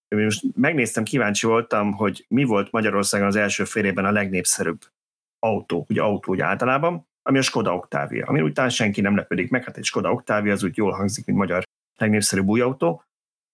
most 0.08 0.44
megnéztem, 0.54 1.04
kíváncsi 1.04 1.46
voltam, 1.46 1.92
hogy 1.92 2.24
mi 2.28 2.44
volt 2.44 2.70
Magyarországon 2.70 3.26
az 3.26 3.36
első 3.36 3.64
fél 3.64 3.84
évben 3.84 4.04
a 4.04 4.10
legnépszerűbb 4.10 4.80
autó, 5.38 5.86
ugye 5.88 6.02
autó 6.02 6.32
úgy 6.32 6.40
általában, 6.40 7.06
ami 7.22 7.38
a 7.38 7.42
Skoda 7.42 7.74
Octavia, 7.74 8.26
ami 8.26 8.40
után 8.40 8.68
senki 8.68 9.00
nem 9.00 9.16
lepődik 9.16 9.50
meg, 9.50 9.64
hát 9.64 9.76
egy 9.76 9.84
Skoda 9.84 10.12
Octavia 10.12 10.52
az 10.52 10.64
úgy 10.64 10.76
jól 10.76 10.92
hangzik, 10.92 11.26
mint 11.26 11.38
magyar 11.38 11.62
legnépszerűbb 11.98 12.48
új 12.48 12.60
autó. 12.60 13.04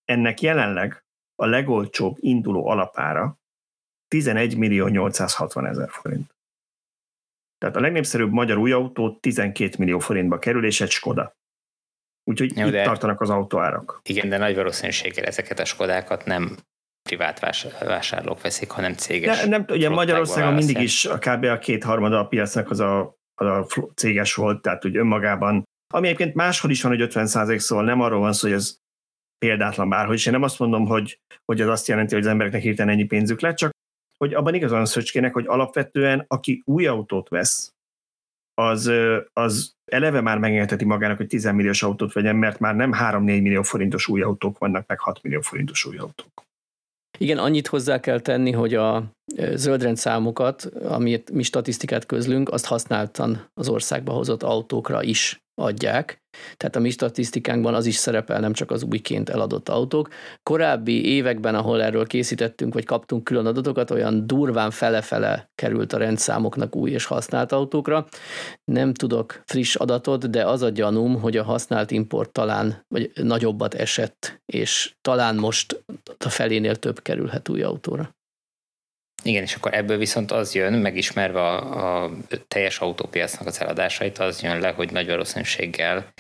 Ennek 0.05 0.41
jelenleg 0.41 1.05
a 1.35 1.47
legolcsóbb 1.47 2.17
induló 2.21 2.67
alapára 2.69 3.41
11 4.09 4.57
millió 4.57 4.87
860 4.87 5.67
ezer 5.67 5.91
forint. 5.91 6.35
Tehát 7.59 7.77
a 7.77 7.81
legnépszerűbb 7.81 8.33
magyar 8.33 8.59
új 8.59 8.73
autó 8.73 9.19
12 9.21 9.75
millió 9.79 9.99
forintba 9.99 10.39
kerül, 10.39 10.65
és 10.65 10.81
egy 10.81 10.91
Skoda. 10.91 11.37
Úgyhogy 12.25 12.57
Jó, 12.57 12.67
itt 12.67 12.83
tartanak 12.83 13.21
az 13.21 13.31
autóárak. 13.31 14.01
Igen, 14.05 14.29
de 14.29 14.39
nagy 14.39 14.55
valószínűséggel 14.55 15.25
ezeket 15.25 15.59
a 15.59 15.65
Skodákat 15.65 16.25
nem 16.25 16.57
privát 17.03 17.41
vásárlók 17.81 18.43
veszik, 18.43 18.71
hanem 18.71 18.95
céges. 18.95 19.41
De, 19.41 19.47
nem, 19.47 19.65
ugye 19.69 19.89
Magyarországon 19.89 20.55
mindig 20.55 20.81
is 20.81 21.05
a 21.05 21.19
kb. 21.19 21.45
a 21.45 21.59
kétharmada 21.59 22.19
a 22.19 22.27
piacnak 22.27 22.71
az 22.71 22.81
a, 22.81 23.17
az 23.35 23.47
a 23.47 23.67
céges 23.95 24.35
volt, 24.35 24.63
tehát 24.63 24.85
úgy 24.85 24.97
önmagában, 24.97 25.65
ami 25.95 26.07
egyébként 26.07 26.35
máshol 26.35 26.71
is 26.71 26.83
van, 26.83 26.93
hogy 26.93 27.01
50 27.01 27.27
szól, 27.59 27.85
nem 27.85 28.01
arról 28.01 28.21
van 28.21 28.33
szó, 28.33 28.49
hogy 28.49 28.57
ez 28.57 28.77
példátlan 29.43 29.89
bárhogy, 29.89 30.15
és 30.15 30.27
én 30.27 30.33
nem 30.33 30.43
azt 30.43 30.59
mondom, 30.59 30.87
hogy, 30.87 31.21
hogy 31.45 31.61
ez 31.61 31.69
azt 31.69 31.89
jelenti, 31.89 32.15
hogy 32.15 32.23
az 32.23 32.31
embereknek 32.31 32.63
hirtelen 32.63 32.93
ennyi 32.93 33.05
pénzük 33.05 33.41
lett, 33.41 33.57
csak 33.57 33.71
hogy 34.19 34.35
abban 34.35 34.55
igazán 34.55 34.85
Szöcskének, 34.85 35.33
hogy 35.33 35.47
alapvetően 35.47 36.25
aki 36.29 36.63
új 36.65 36.87
autót 36.87 37.29
vesz, 37.29 37.73
az, 38.55 38.91
az 39.33 39.73
eleve 39.85 40.21
már 40.21 40.39
megengedheti 40.39 40.85
magának, 40.85 41.17
hogy 41.17 41.27
10 41.27 41.45
milliós 41.45 41.83
autót 41.83 42.13
vegyen, 42.13 42.37
mert 42.37 42.59
már 42.59 42.75
nem 42.75 42.93
3-4 42.95 43.21
millió 43.21 43.63
forintos 43.63 44.09
új 44.09 44.23
autók 44.23 44.59
vannak, 44.59 44.87
meg 44.87 44.99
6 45.01 45.23
millió 45.23 45.41
forintos 45.41 45.85
új 45.85 45.97
autók. 45.97 46.45
Igen, 47.19 47.39
annyit 47.39 47.67
hozzá 47.67 48.01
kell 48.01 48.21
tenni, 48.21 48.53
hogy 48.53 48.75
a 48.75 49.13
zöldrendszámokat, 49.55 50.65
amit 50.85 51.31
mi 51.31 51.43
statisztikát 51.43 52.07
közlünk, 52.07 52.49
azt 52.49 52.67
használtan 52.67 53.47
az 53.55 53.69
országba 53.69 54.13
hozott 54.13 54.43
autókra 54.43 55.03
is 55.03 55.41
adják, 55.55 56.22
tehát 56.57 56.77
a 56.77 56.81
mi 56.81 56.91
statisztikánkban 56.91 57.75
az 57.75 57.87
is 57.87 57.95
szerepel, 57.95 58.41
nem 58.41 58.53
csak 58.53 58.71
az 58.71 58.83
újként 58.83 59.29
eladott 59.29 59.69
autók. 59.69 60.09
Korábbi 60.43 61.07
években, 61.07 61.55
ahol 61.55 61.83
erről 61.83 62.07
készítettünk, 62.07 62.75
vagy 62.75 62.85
kaptunk 62.85 63.25
külön 63.25 63.47
adatokat, 63.47 63.91
olyan 63.91 64.27
durván 64.27 64.71
fele-fele 64.71 65.51
került 65.55 65.93
a 65.93 65.99
rendszámoknak 65.99 66.77
új 66.77 66.91
és 66.91 67.05
használt 67.05 67.53
autókra. 67.53 68.07
Nem 68.65 68.95
tudok 68.95 69.43
friss 69.47 69.75
adatot, 69.75 70.31
de 70.31 70.45
az 70.47 70.63
a 70.63 70.69
gyanúm, 70.69 71.21
hogy 71.21 71.37
a 71.37 71.43
használt 71.43 71.91
import 71.91 72.31
talán, 72.33 72.85
vagy 72.89 73.11
nagyobbat 73.15 73.75
esett, 73.75 74.41
és 74.47 74.95
talán 75.01 75.37
most 75.37 75.85
a 76.25 76.29
felénél 76.29 76.77
több 76.77 77.03
kerülhet 77.03 77.49
új 77.49 77.63
autóra. 77.63 78.15
Igen, 79.23 79.43
és 79.43 79.55
akkor 79.55 79.75
ebből 79.75 79.97
viszont 79.97 80.31
az 80.31 80.55
jön, 80.55 80.73
megismerve 80.73 81.41
a, 81.41 82.05
a 82.05 82.11
teljes 82.49 82.79
autópiacnak 82.79 83.47
az 83.47 83.61
eladásait, 83.61 84.19
az 84.19 84.43
jön 84.43 84.61
le, 84.61 84.71
hogy 84.71 84.93
nagy 84.93 85.07
valószínűséggel 85.07 86.13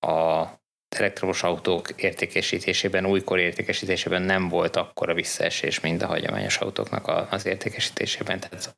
a 0.00 0.44
elektromos 0.88 1.42
autók 1.42 1.88
értékesítésében, 1.96 3.06
újkor 3.06 3.38
értékesítésében 3.38 4.22
nem 4.22 4.48
volt 4.48 4.76
akkora 4.76 5.14
visszaesés, 5.14 5.80
mint 5.80 6.02
a 6.02 6.06
hagyományos 6.06 6.56
autóknak 6.56 7.26
az 7.30 7.46
értékesítésében. 7.46 8.40
Tehát 8.40 8.76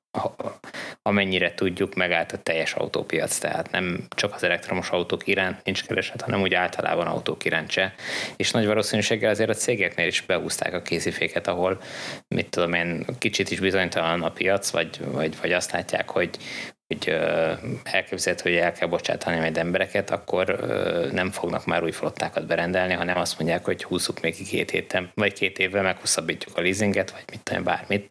amennyire 1.02 1.54
tudjuk, 1.54 1.94
megállt 1.94 2.32
a 2.32 2.38
teljes 2.38 2.74
autópiac, 2.74 3.38
tehát 3.38 3.70
nem 3.70 4.06
csak 4.16 4.34
az 4.34 4.42
elektromos 4.42 4.90
autók 4.90 5.26
iránt 5.26 5.64
nincs 5.64 5.84
kereset, 5.84 6.20
hanem 6.20 6.40
úgy 6.40 6.54
általában 6.54 7.06
autók 7.06 7.44
iránt 7.44 7.70
se. 7.70 7.94
És 8.36 8.50
nagy 8.50 8.66
valószínűséggel 8.66 9.30
azért 9.30 9.50
a 9.50 9.54
cégeknél 9.54 10.06
is 10.06 10.20
behúzták 10.20 10.74
a 10.74 10.82
kéziféket, 10.82 11.46
ahol, 11.46 11.80
mit 12.28 12.48
tudom 12.48 12.72
én, 12.72 13.04
kicsit 13.18 13.50
is 13.50 13.60
bizonytalan 13.60 14.22
a 14.22 14.30
piac, 14.30 14.70
vagy, 14.70 14.98
vagy, 15.04 15.40
vagy 15.40 15.52
azt 15.52 15.72
látják, 15.72 16.10
hogy, 16.10 16.30
hogy 16.88 17.08
elképzelhető, 17.82 18.50
hogy 18.50 18.58
el 18.58 18.72
kell 18.72 18.88
bocsátani 18.88 19.38
majd 19.38 19.58
embereket, 19.58 20.10
akkor 20.10 20.46
nem 21.12 21.30
fognak 21.30 21.66
már 21.66 21.82
új 21.82 21.92
flottákat 21.92 22.46
berendelni, 22.46 22.92
hanem 22.92 23.18
azt 23.18 23.38
mondják, 23.38 23.64
hogy 23.64 23.84
húzzuk 23.84 24.20
még 24.20 24.48
két 24.48 24.70
héten, 24.70 25.10
vagy 25.14 25.32
két 25.32 25.58
évvel 25.58 25.82
meghosszabbítjuk 25.82 26.56
a 26.56 26.60
leasinget, 26.60 27.10
vagy 27.10 27.24
mit 27.30 27.40
tudom, 27.42 27.64
bármit, 27.64 28.10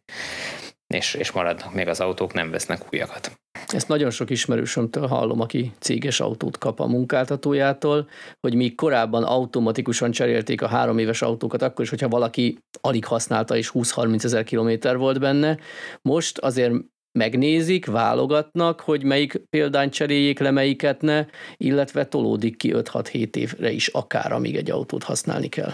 és, 0.87 1.13
és 1.13 1.31
maradnak 1.31 1.73
még 1.73 1.87
az 1.87 1.99
autók, 1.99 2.33
nem 2.33 2.51
vesznek 2.51 2.81
újakat. 2.93 3.31
Ezt 3.67 3.87
nagyon 3.87 4.09
sok 4.09 4.29
ismerősömtől 4.29 5.07
hallom, 5.07 5.41
aki 5.41 5.71
céges 5.79 6.19
autót 6.19 6.57
kap 6.57 6.79
a 6.79 6.87
munkáltatójától, 6.87 8.09
hogy 8.39 8.55
míg 8.55 8.75
korábban 8.75 9.23
automatikusan 9.23 10.11
cserélték 10.11 10.61
a 10.61 10.67
három 10.67 10.97
éves 10.97 11.21
autókat, 11.21 11.61
akkor 11.61 11.83
is, 11.83 11.89
hogyha 11.89 12.07
valaki 12.07 12.57
alig 12.81 13.05
használta 13.05 13.55
és 13.55 13.71
20-30 13.73 14.23
ezer 14.23 14.43
kilométer 14.43 14.97
volt 14.97 15.19
benne, 15.19 15.57
most 16.01 16.37
azért 16.37 16.73
megnézik, 17.17 17.85
válogatnak, 17.85 18.81
hogy 18.81 19.03
melyik 19.03 19.41
példányt 19.49 19.93
cseréljék 19.93 20.39
le, 20.39 20.51
melyiket 20.51 21.01
ne, 21.01 21.25
illetve 21.57 22.05
tolódik 22.05 22.57
ki 22.57 22.71
5-6-7 22.73 23.35
évre 23.35 23.71
is 23.71 23.87
akár, 23.87 24.31
amíg 24.31 24.55
egy 24.55 24.71
autót 24.71 25.03
használni 25.03 25.47
kell. 25.47 25.71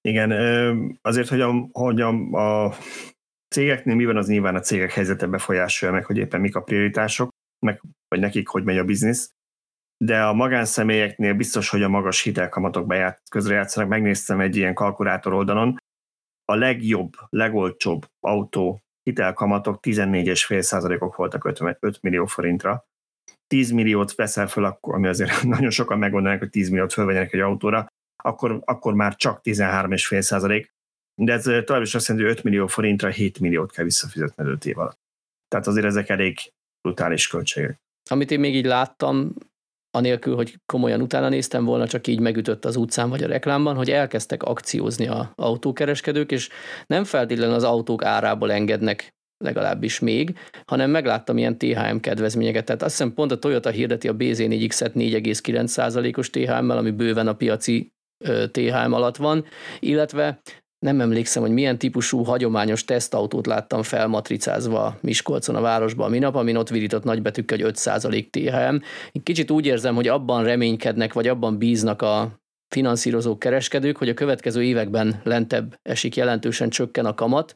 Igen, 0.00 0.30
azért, 1.02 1.28
hogy 1.28 1.40
a, 1.40 1.68
hogy 1.72 2.00
a, 2.00 2.08
a 2.32 2.74
cégeknél 3.54 3.94
mi 3.94 4.04
van, 4.04 4.16
az 4.16 4.28
nyilván 4.28 4.54
a 4.54 4.60
cégek 4.60 4.92
helyzete 4.92 5.26
befolyásolja 5.26 5.94
meg, 5.94 6.04
hogy 6.04 6.16
éppen 6.16 6.40
mik 6.40 6.56
a 6.56 6.62
prioritások, 6.62 7.28
meg, 7.66 7.82
vagy 8.08 8.20
nekik 8.20 8.48
hogy 8.48 8.64
megy 8.64 8.78
a 8.78 8.84
biznisz, 8.84 9.30
de 10.04 10.22
a 10.22 10.32
magánszemélyeknél 10.32 11.34
biztos, 11.34 11.68
hogy 11.68 11.82
a 11.82 11.88
magas 11.88 12.22
hitelkamatok 12.22 12.86
beját, 12.86 13.22
közrejátszanak. 13.30 13.88
Megnéztem 13.88 14.40
egy 14.40 14.56
ilyen 14.56 14.74
kalkulátor 14.74 15.32
oldalon, 15.32 15.76
a 16.44 16.54
legjobb, 16.54 17.12
legolcsóbb 17.28 18.06
autó 18.20 18.80
hitelkamatok 19.10 19.78
14,5%-ok 19.82 21.16
voltak 21.16 21.44
5 21.80 22.02
millió 22.02 22.26
forintra. 22.26 22.84
10 23.46 23.70
milliót 23.70 24.14
veszel 24.14 24.48
föl, 24.48 24.64
akkor, 24.64 24.94
ami 24.94 25.08
azért 25.08 25.42
nagyon 25.56 25.70
sokan 25.70 25.98
megmondanak, 25.98 26.38
hogy 26.38 26.50
10 26.50 26.68
milliót 26.68 26.92
fölvegyenek 26.92 27.32
egy 27.32 27.40
autóra, 27.40 27.86
akkor, 28.22 28.60
akkor 28.64 28.94
már 28.94 29.16
csak 29.16 29.40
13,5%. 29.42 30.66
De 31.14 31.32
ez 31.32 31.42
tovább 31.64 31.82
is 31.82 31.94
azt 31.94 32.08
jelenti, 32.08 32.28
hogy 32.28 32.38
5 32.38 32.44
millió 32.44 32.66
forintra 32.66 33.08
7 33.08 33.40
milliót 33.40 33.72
kell 33.72 33.84
visszafizetni 33.84 34.44
5 34.44 34.64
év 34.64 34.78
alatt. 34.78 34.98
Tehát 35.48 35.66
azért 35.66 35.86
ezek 35.86 36.08
elég 36.08 36.38
brutális 36.80 37.28
költségek. 37.28 37.78
Amit 38.10 38.30
én 38.30 38.40
még 38.40 38.54
így 38.54 38.64
láttam, 38.64 39.34
anélkül, 39.90 40.34
hogy 40.34 40.58
komolyan 40.66 41.00
utána 41.00 41.28
néztem 41.28 41.64
volna, 41.64 41.86
csak 41.86 42.06
így 42.06 42.20
megütött 42.20 42.64
az 42.64 42.76
utcán 42.76 43.08
vagy 43.08 43.22
a 43.22 43.26
reklámban, 43.26 43.76
hogy 43.76 43.90
elkezdtek 43.90 44.42
akciózni 44.42 45.06
a 45.06 45.32
autókereskedők, 45.34 46.30
és 46.30 46.48
nem 46.86 47.04
feltétlenül 47.04 47.54
az 47.54 47.64
autók 47.64 48.04
árából 48.04 48.52
engednek 48.52 49.14
legalábbis 49.44 49.98
még, 49.98 50.38
hanem 50.66 50.90
megláttam 50.90 51.38
ilyen 51.38 51.58
THM 51.58 51.96
kedvezményeket. 51.96 52.64
Tehát 52.64 52.82
azt 52.82 52.90
hiszem 52.90 53.14
pont 53.14 53.32
a 53.32 53.38
Toyota 53.38 53.70
hirdeti 53.70 54.08
a 54.08 54.16
BZ4X-et 54.16 54.92
4,9%-os 54.94 56.30
THM-mel, 56.30 56.78
ami 56.78 56.90
bőven 56.90 57.28
a 57.28 57.34
piaci 57.34 57.92
THM 58.50 58.92
alatt 58.92 59.16
van, 59.16 59.44
illetve 59.78 60.40
nem 60.80 61.00
emlékszem, 61.00 61.42
hogy 61.42 61.50
milyen 61.50 61.78
típusú 61.78 62.22
hagyományos 62.22 62.84
tesztautót 62.84 63.46
láttam 63.46 63.82
felmatricázva 63.82 64.98
Miskolcon 65.00 65.54
a 65.54 65.60
városban 65.60 66.06
a 66.06 66.10
minap, 66.10 66.34
amin 66.34 66.56
ott 66.56 66.68
virított 66.68 67.04
nagybetűkkel, 67.04 67.58
hogy 67.58 67.72
5% 67.76 68.30
THM. 68.30 68.76
Én 69.12 69.22
kicsit 69.22 69.50
úgy 69.50 69.66
érzem, 69.66 69.94
hogy 69.94 70.08
abban 70.08 70.44
reménykednek, 70.44 71.12
vagy 71.12 71.28
abban 71.28 71.58
bíznak 71.58 72.02
a 72.02 72.39
finanszírozók, 72.70 73.38
kereskedők, 73.38 73.96
hogy 73.96 74.08
a 74.08 74.14
következő 74.14 74.62
években 74.62 75.20
lentebb 75.24 75.78
esik, 75.82 76.16
jelentősen 76.16 76.68
csökken 76.68 77.06
a 77.06 77.14
kamat, 77.14 77.54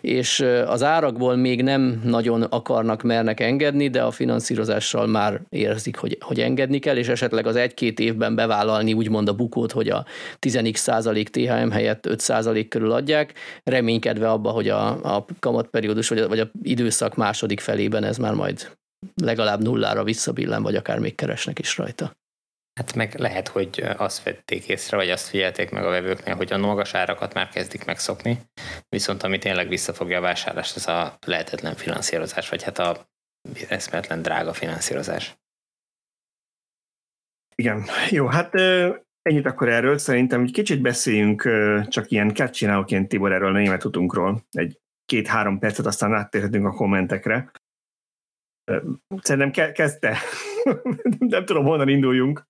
és 0.00 0.40
az 0.66 0.82
árakból 0.82 1.36
még 1.36 1.62
nem 1.62 2.00
nagyon 2.04 2.42
akarnak, 2.42 3.02
mernek 3.02 3.40
engedni, 3.40 3.88
de 3.88 4.02
a 4.02 4.10
finanszírozással 4.10 5.06
már 5.06 5.40
érzik, 5.48 5.96
hogy, 5.96 6.18
hogy 6.20 6.40
engedni 6.40 6.78
kell, 6.78 6.96
és 6.96 7.08
esetleg 7.08 7.46
az 7.46 7.56
egy-két 7.56 8.00
évben 8.00 8.34
bevállalni 8.34 8.92
úgymond 8.92 9.28
a 9.28 9.34
bukót, 9.34 9.72
hogy 9.72 9.88
a 9.88 10.04
10x 10.40 10.76
százalék 10.76 11.28
THM 11.28 11.70
helyett 11.70 12.06
5 12.06 12.20
százalék 12.20 12.68
körül 12.68 12.92
adják, 12.92 13.34
reménykedve 13.64 14.30
abba, 14.30 14.50
hogy 14.50 14.68
a, 14.68 15.16
a 15.16 15.24
kamatperiódus 15.38 16.08
vagy 16.08 16.18
a, 16.18 16.28
vagy 16.28 16.40
a 16.40 16.50
időszak 16.62 17.16
második 17.16 17.60
felében 17.60 18.04
ez 18.04 18.16
már 18.16 18.34
majd 18.34 18.70
legalább 19.22 19.62
nullára 19.62 20.04
visszabillen, 20.04 20.62
vagy 20.62 20.74
akár 20.74 20.98
még 20.98 21.14
keresnek 21.14 21.58
is 21.58 21.76
rajta. 21.76 22.12
Hát 22.72 22.94
meg 22.94 23.18
lehet, 23.18 23.48
hogy 23.48 23.84
azt 23.96 24.22
vették 24.22 24.68
észre, 24.68 24.96
vagy 24.96 25.10
azt 25.10 25.28
figyelték 25.28 25.70
meg 25.70 25.84
a 25.84 25.90
vevőknél, 25.90 26.34
hogy 26.34 26.52
a 26.52 26.58
magas 26.58 26.94
árakat 26.94 27.34
már 27.34 27.48
kezdik 27.48 27.84
megszokni, 27.84 28.38
viszont 28.88 29.22
ami 29.22 29.38
tényleg 29.38 29.68
visszafogja 29.68 30.18
a 30.18 30.20
vásárlást, 30.20 30.76
az 30.76 30.88
a 30.88 31.16
lehetetlen 31.26 31.74
finanszírozás, 31.74 32.48
vagy 32.48 32.62
hát 32.62 32.78
a 32.78 33.08
eszméletlen 33.68 34.22
drága 34.22 34.52
finanszírozás. 34.52 35.38
Igen, 37.54 37.84
jó, 38.10 38.26
hát 38.26 38.54
ennyit 39.22 39.46
akkor 39.46 39.68
erről. 39.68 39.98
Szerintem 39.98 40.42
egy 40.42 40.52
kicsit 40.52 40.80
beszéljünk 40.80 41.42
csak 41.88 42.10
ilyen 42.10 42.34
catchinálóként 42.34 43.08
Tibor 43.08 43.32
erről 43.32 43.54
a 43.54 43.58
német 43.58 43.84
utunkról. 43.84 44.46
Egy 44.50 44.80
két-három 45.04 45.58
percet, 45.58 45.86
aztán 45.86 46.14
áttérhetünk 46.14 46.66
a 46.66 46.72
kommentekre. 46.72 47.50
Szerintem 49.22 49.72
kezdte. 49.72 50.16
Nem 51.18 51.44
tudom, 51.44 51.64
honnan 51.64 51.88
induljunk. 51.88 52.48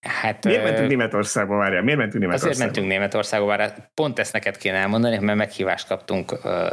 Hát, 0.00 0.44
Miért 0.44 0.62
mentünk 0.62 0.88
Németországba, 0.88 1.56
várjál? 1.56 1.82
Miért 1.82 1.98
mentünk 1.98 2.22
Németországba? 2.22 2.54
Azért 2.54 2.72
mentünk 2.72 2.92
Németországba, 2.92 3.46
várjál. 3.46 3.90
Pont 3.94 4.18
ezt 4.18 4.32
neked 4.32 4.56
kéne 4.56 4.76
elmondani, 4.76 5.18
mert 5.18 5.38
meghívást 5.38 5.86
kaptunk 5.86 6.32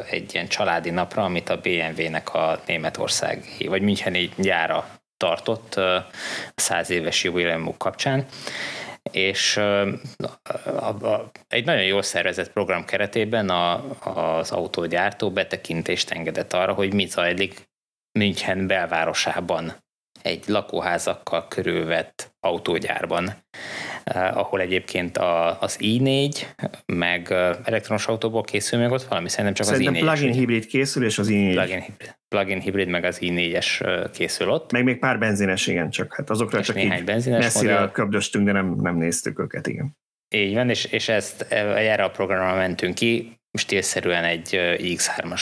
egy 0.10 0.34
ilyen 0.34 0.48
családi 0.48 0.90
napra, 0.90 1.24
amit 1.24 1.50
a 1.50 1.60
BMW-nek 1.60 2.34
a 2.34 2.60
Németországi, 2.66 3.68
vagy 3.68 3.82
Müncheni 3.82 4.30
gyára 4.38 4.88
tartott 5.18 5.76
a 5.76 6.08
száz 6.56 6.90
éves 6.90 7.24
jubileumuk 7.24 7.78
kapcsán 7.78 8.26
és 9.12 9.62
egy 11.48 11.66
nagyon 11.66 11.84
jól 11.84 12.02
szervezett 12.02 12.52
program 12.52 12.86
keretében 12.86 13.50
az 14.00 14.52
autógyártó 14.52 15.32
betekintést 15.32 16.12
engedett 16.12 16.54
arra, 16.54 16.74
hogy 16.74 16.94
mi 16.94 17.06
zajlik 17.06 17.70
München 18.20 18.68
belvárosában 18.68 19.74
egy 20.26 20.44
lakóházakkal 20.48 21.48
körülvett 21.48 22.36
autógyárban, 22.40 23.34
eh, 24.04 24.38
ahol 24.38 24.62
egyébként 24.62 25.18
a, 25.18 25.62
az 25.62 25.78
i4, 25.80 26.46
meg 26.86 27.32
eh, 27.32 27.56
elektronos 27.64 28.08
autóból 28.08 28.44
készül 28.44 28.80
még 28.80 28.92
ott 28.92 29.04
valami, 29.04 29.30
szerintem 29.30 29.54
csak 29.54 29.66
szerintem 29.66 29.94
az 29.94 30.00
i4. 30.00 30.04
plug-in 30.04 30.34
hibrid 30.34 30.66
készül, 30.66 31.06
és 31.06 31.18
az 31.18 31.28
i4. 31.32 31.52
Plug-in 31.54 31.82
hibrid, 31.82 32.16
plug-in 32.28 32.60
hibrid 32.60 32.88
meg 32.88 33.04
az 33.04 33.18
i4-es 33.22 33.82
eh, 33.82 34.04
készül 34.14 34.50
ott. 34.50 34.72
Meg 34.72 34.84
még 34.84 35.00
pár 35.00 35.20
benzines, 35.20 35.68
igen, 35.68 35.90
csak 35.90 36.16
hát 36.16 36.30
azokra 36.30 36.60
és 36.60 36.66
csak 36.66 36.76
néhány 36.76 37.00
így 37.00 37.06
benzines 37.06 37.44
messzire 37.44 37.72
modell. 37.74 37.92
köbdöstünk, 37.92 38.46
de 38.46 38.52
nem, 38.52 38.76
nem 38.82 38.96
néztük 38.96 39.40
őket, 39.40 39.68
igen. 39.68 39.98
Így 40.36 40.54
van, 40.54 40.70
és, 40.70 40.86
és 40.86 41.10
ezt, 41.10 41.42
erre 41.52 42.04
a 42.04 42.10
programra 42.10 42.56
mentünk 42.56 42.96
ki, 42.96 43.40
stílszerűen 43.58 44.24
egy 44.24 44.50
X3-as 44.78 45.42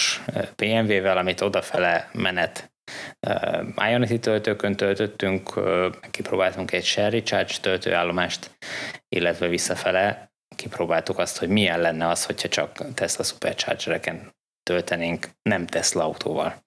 BMW-vel, 0.55 1.17
amit 1.17 1.41
odafele 1.41 2.09
menet 2.13 2.72
Ionity 3.89 4.19
töltőkön 4.19 4.75
töltöttünk, 4.75 5.59
kipróbáltunk 6.11 6.71
egy 6.71 6.85
Share 6.85 7.09
Recharge 7.09 7.53
töltőállomást, 7.61 8.57
illetve 9.15 9.47
visszafele 9.47 10.31
kipróbáltuk 10.55 11.19
azt, 11.19 11.37
hogy 11.37 11.49
milyen 11.49 11.81
lenne 11.81 12.07
az, 12.07 12.25
hogyha 12.25 12.47
csak 12.47 12.93
Tesla 12.93 13.23
Superchargereken 13.23 14.35
töltenénk, 14.63 15.27
nem 15.41 15.67
Tesla 15.67 16.03
autóval. 16.03 16.65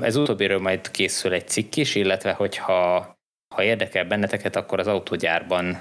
Ez 0.00 0.16
utóbbiről 0.16 0.58
majd 0.58 0.90
készül 0.90 1.32
egy 1.32 1.48
cikk 1.48 1.76
is, 1.76 1.94
illetve 1.94 2.32
hogyha 2.32 3.18
ha 3.54 3.62
érdekel 3.62 4.04
benneteket, 4.04 4.56
akkor 4.56 4.78
az 4.78 4.86
autógyárban 4.86 5.78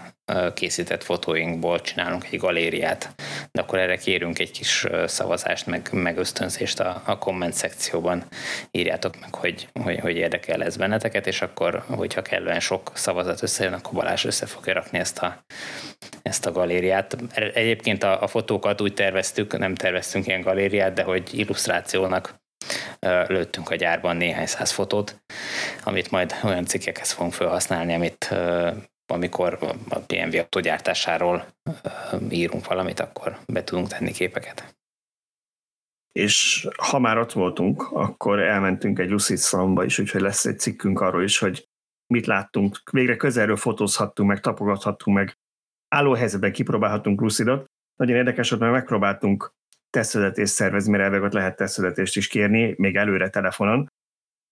készített 0.54 1.04
fotóinkból 1.04 1.82
csinálunk 1.82 2.26
egy 2.32 2.40
galériát, 2.40 3.14
de 3.52 3.62
akkor 3.62 3.80
erre 3.80 3.96
kérünk 3.96 4.40
egy 4.40 4.52
kis 4.52 4.88
szavazást, 5.06 5.66
meg, 5.66 5.90
meg 5.92 6.18
ösztönzést 6.18 6.80
a, 6.80 7.02
a 7.06 7.18
komment 7.18 7.54
szekcióban. 7.54 8.24
Írjátok 8.72 9.20
meg, 9.20 9.36
hogy, 9.36 9.68
hogy, 9.84 10.00
hogy 10.00 10.16
érdekel 10.16 10.64
ez 10.64 10.78
benneteket, 10.78 11.28
és 11.28 11.42
akkor, 11.42 11.84
hogyha 11.88 12.22
kellően 12.22 12.60
sok 12.60 12.92
szavazat 12.94 13.42
összejön, 13.42 13.74
akkor 13.74 13.94
Balázs 13.94 14.26
össze 14.26 14.46
fogja 14.46 14.74
rakni 14.74 15.00
ezt 15.00 15.18
a, 15.18 15.44
ezt 16.22 16.46
a 16.46 16.52
galériát. 16.52 17.18
Egyébként 17.54 18.04
a, 18.04 18.22
a 18.22 18.28
fotókat 18.28 18.82
úgy 18.82 18.94
terveztük, 18.94 19.58
nem 19.58 19.76
terveztünk 19.76 20.28
ilyen 20.28 20.42
galériát, 20.42 20.94
de 20.94 21.04
hogy 21.04 21.40
illusztrációnak 21.40 22.39
lőttünk 23.28 23.70
a 23.70 23.76
gyárban 23.76 24.16
néhány 24.18 24.46
száz 24.46 24.72
fotót, 24.72 25.24
amit 25.84 26.12
majd 26.12 26.34
olyan 26.44 26.66
cikkekhez 26.66 27.12
fogunk 27.12 27.34
felhasználni, 27.34 27.94
amit 27.94 28.36
amikor 29.12 29.58
a 29.90 30.00
BMW 30.08 30.38
autógyártásáról 30.38 31.46
írunk 32.30 32.68
valamit, 32.68 33.00
akkor 33.00 33.38
be 33.48 33.64
tudunk 33.64 33.88
tenni 33.88 34.12
képeket. 34.12 34.78
És 36.12 36.68
ha 36.78 37.00
már 37.00 37.18
ott 37.18 37.32
voltunk, 37.32 37.92
akkor 37.92 38.40
elmentünk 38.40 39.00
egy 39.00 39.10
Lucid 39.10 39.38
szalomba 39.38 39.84
is, 39.84 40.00
úgyhogy 40.00 40.22
lesz 40.22 40.46
egy 40.46 40.60
cikkünk 40.60 41.02
arról 41.02 41.24
is, 41.24 41.38
hogy 41.38 41.70
mit 42.14 42.26
láttunk. 42.26 42.82
Végre 42.92 43.16
közelről 43.16 43.58
fotózhattunk, 43.58 44.30
meg 44.30 44.40
tapogathattunk, 44.40 45.18
meg 45.18 45.38
álló 45.96 46.14
helyzetben 46.14 46.52
kipróbálhatunk 46.52 47.22
Lucidot. 47.22 47.66
Nagyon 47.96 48.16
érdekes, 48.16 48.50
hogy 48.50 48.60
megpróbáltunk 48.60 49.54
tesztszületést 49.90 50.54
szervezni, 50.54 50.92
mert 50.92 51.04
elveg 51.04 51.22
ott 51.22 51.34
lehet 51.34 51.56
tesztszületést 51.56 52.16
is 52.16 52.28
kérni, 52.28 52.74
még 52.78 52.96
előre 52.96 53.30
telefonon, 53.30 53.88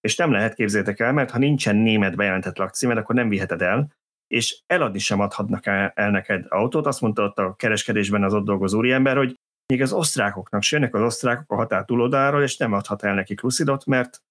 és 0.01 0.15
nem 0.15 0.31
lehet, 0.31 0.53
képzétek 0.53 0.99
el, 0.99 1.11
mert 1.11 1.31
ha 1.31 1.37
nincsen 1.37 1.75
német 1.75 2.15
bejelentett 2.15 2.57
lakcímed, 2.57 2.97
akkor 2.97 3.15
nem 3.15 3.29
viheted 3.29 3.61
el, 3.61 3.95
és 4.27 4.59
eladni 4.65 4.99
sem 4.99 5.19
adhatnak 5.19 5.65
el 5.65 6.11
neked 6.11 6.45
autót. 6.49 6.85
Azt 6.85 7.01
mondta 7.01 7.23
ott 7.23 7.37
a 7.37 7.55
kereskedésben 7.55 8.23
az 8.23 8.33
ott 8.33 8.45
dolgozó 8.45 8.77
úriember, 8.77 9.17
hogy 9.17 9.35
még 9.73 9.81
az 9.81 9.93
osztrákoknak 9.93 10.61
se 10.61 10.77
jönnek 10.77 10.93
az 10.93 11.01
osztrákok 11.01 11.51
a 11.51 11.55
határ 11.55 11.85
túloldaláról, 11.85 12.43
és 12.43 12.57
nem 12.57 12.73
adhat 12.73 13.03
el 13.03 13.13
nekik 13.13 13.41
Lucidot, 13.41 13.85
mert, 13.85 14.21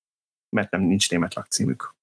mert 0.57 0.71
nem 0.71 0.81
nincs 0.81 1.11
német 1.11 1.35
lakcímük. 1.35 1.95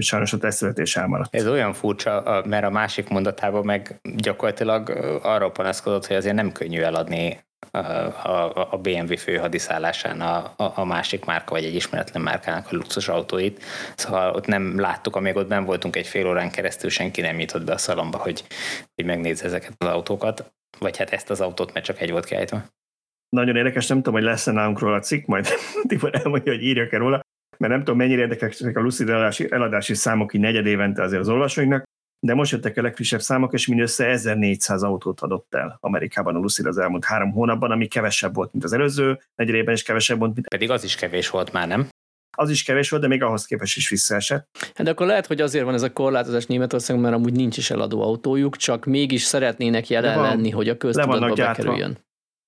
És 0.00 0.06
sajnos 0.06 0.32
a 0.32 0.38
tesztületés 0.38 0.96
elmaradt. 0.96 1.34
Ez 1.34 1.46
olyan 1.46 1.72
furcsa, 1.72 2.42
mert 2.46 2.64
a 2.64 2.70
másik 2.70 3.08
mondatában 3.08 3.64
meg 3.64 4.00
gyakorlatilag 4.16 4.88
arra 5.22 5.50
panaszkodott, 5.50 6.06
hogy 6.06 6.16
azért 6.16 6.34
nem 6.34 6.52
könnyű 6.52 6.80
eladni 6.80 7.46
a, 7.70 8.72
a 8.72 8.78
BMW 8.78 9.16
főhadiszállásán 9.16 10.20
a, 10.20 10.36
a, 10.56 10.72
a 10.74 10.84
másik 10.84 11.24
márka, 11.24 11.54
vagy 11.54 11.64
egy 11.64 11.74
ismeretlen 11.74 12.22
márkának 12.22 12.66
a 12.72 12.76
luxus 12.76 13.08
autóit. 13.08 13.62
Szóval 13.96 14.34
ott 14.34 14.46
nem 14.46 14.80
láttuk, 14.80 15.16
amíg 15.16 15.36
ott 15.36 15.48
nem 15.48 15.64
voltunk 15.64 15.96
egy 15.96 16.06
fél 16.06 16.26
órán 16.26 16.50
keresztül, 16.50 16.90
senki 16.90 17.20
nem 17.20 17.36
nyitott 17.36 17.64
be 17.64 17.72
a 17.72 17.78
szalomba, 17.78 18.18
hogy, 18.18 18.44
hogy 18.94 19.04
megnézze 19.04 19.44
ezeket 19.44 19.72
az 19.78 19.88
autókat. 19.88 20.52
Vagy 20.78 20.96
hát 20.96 21.10
ezt 21.10 21.30
az 21.30 21.40
autót, 21.40 21.72
mert 21.72 21.86
csak 21.86 22.00
egy 22.00 22.10
volt 22.10 22.24
kiállítva. 22.24 22.64
Nagyon 23.28 23.56
érdekes, 23.56 23.86
nem 23.86 23.96
tudom, 23.96 24.14
hogy 24.14 24.22
lesz-e 24.22 24.52
nálunk 24.52 24.78
róla 24.78 24.94
a 24.94 25.00
cikk, 25.00 25.26
majd 25.26 25.48
Tibor 25.88 26.14
elmondja, 26.14 26.52
hogy 26.52 26.62
írjak-e 26.62 26.96
róla, 26.96 27.20
mert 27.58 27.72
nem 27.72 27.82
tudom, 27.82 27.96
mennyire 27.96 28.20
érdekesek 28.20 28.76
a 28.76 28.80
Lucid 28.80 29.08
eladási, 29.08 29.52
eladási 29.52 29.94
számok 29.94 30.34
így 30.34 30.40
negyed 30.40 30.66
évente 30.66 31.02
azért 31.02 31.20
az 31.20 31.28
olvasóinknak, 31.28 31.82
de 32.20 32.34
most 32.34 32.52
jöttek 32.52 32.76
a 32.76 32.82
legfrissebb 32.82 33.20
számok, 33.20 33.52
és 33.52 33.66
mindössze 33.66 34.06
1400 34.06 34.82
autót 34.82 35.20
adott 35.20 35.54
el 35.54 35.78
Amerikában 35.80 36.34
a 36.34 36.38
Lucid 36.38 36.66
az 36.66 36.78
elmúlt 36.78 37.04
három 37.04 37.32
hónapban, 37.32 37.70
ami 37.70 37.86
kevesebb 37.86 38.34
volt, 38.34 38.52
mint 38.52 38.64
az 38.64 38.72
előző 38.72 39.20
negyedében, 39.34 39.74
is 39.74 39.82
kevesebb 39.82 40.18
volt, 40.18 40.34
mint... 40.34 40.48
Pedig 40.48 40.70
az 40.70 40.84
is 40.84 40.94
kevés 40.94 41.30
volt 41.30 41.52
már, 41.52 41.68
nem? 41.68 41.88
Az 42.36 42.50
is 42.50 42.62
kevés 42.62 42.90
volt, 42.90 43.02
de 43.02 43.08
még 43.08 43.22
ahhoz 43.22 43.44
képest 43.44 43.76
is 43.76 43.88
visszaesett. 43.88 44.48
Hát 44.74 44.82
de 44.82 44.90
akkor 44.90 45.06
lehet, 45.06 45.26
hogy 45.26 45.40
azért 45.40 45.64
van 45.64 45.74
ez 45.74 45.82
a 45.82 45.92
korlátozás 45.92 46.46
Németországban, 46.46 47.04
mert 47.04 47.16
amúgy 47.16 47.32
nincs 47.32 47.56
is 47.56 47.70
eladó 47.70 48.02
autójuk, 48.02 48.56
csak 48.56 48.84
mégis 48.84 49.22
szeretnének 49.22 49.88
jelen 49.88 50.14
van, 50.14 50.28
lenni, 50.28 50.50
hogy 50.50 50.68
a 50.68 50.76
köztudatba 50.76 51.34
bekerüljön. 51.34 51.98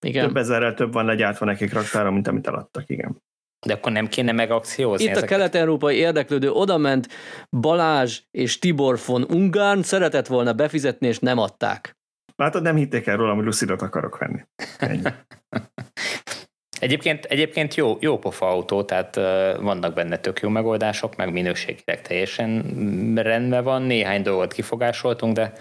Igen. 0.07 0.27
Több 0.27 0.37
ezerrel 0.37 0.75
több 0.75 0.93
van 0.93 1.05
legyártva 1.05 1.45
nekik 1.45 1.73
raktára, 1.73 2.11
mint 2.11 2.29
amit 2.29 2.47
eladtak, 2.47 2.89
igen. 2.89 3.23
De 3.67 3.73
akkor 3.73 3.93
nem 3.93 4.09
kéne 4.09 4.33
megakciózni 4.33 5.05
Itt 5.05 5.11
ezeket? 5.11 5.31
a 5.31 5.33
kelet-európai 5.33 5.97
érdeklődő 5.97 6.51
odament, 6.51 7.09
Balázs 7.51 8.21
és 8.31 8.59
Tibor 8.59 8.99
von 9.07 9.23
Ungárn 9.23 9.83
szeretett 9.83 10.27
volna 10.27 10.53
befizetni, 10.53 11.07
és 11.07 11.19
nem 11.19 11.39
adták. 11.39 11.99
Látod, 12.37 12.63
nem 12.63 12.77
hitték 12.77 13.07
el 13.07 13.17
rólam, 13.17 13.37
hogy 13.37 13.45
Lucidot 13.45 13.83
akarok 13.83 14.19
venni. 14.19 14.41
Egyébként, 16.81 17.25
egyébként 17.25 17.75
jó, 17.75 17.97
jó 18.01 18.19
pofa 18.19 18.49
autó, 18.49 18.83
tehát 18.83 19.17
uh, 19.17 19.25
vannak 19.63 19.95
benne 19.95 20.17
tök 20.17 20.41
jó 20.41 20.49
megoldások, 20.49 21.17
meg 21.17 21.33
minőségileg 21.33 22.03
teljesen 22.03 22.63
rendben 23.15 23.65
van, 23.65 23.83
néhány 23.83 24.23
dolgot 24.23 24.53
kifogásoltunk, 24.53 25.35
de 25.35 25.53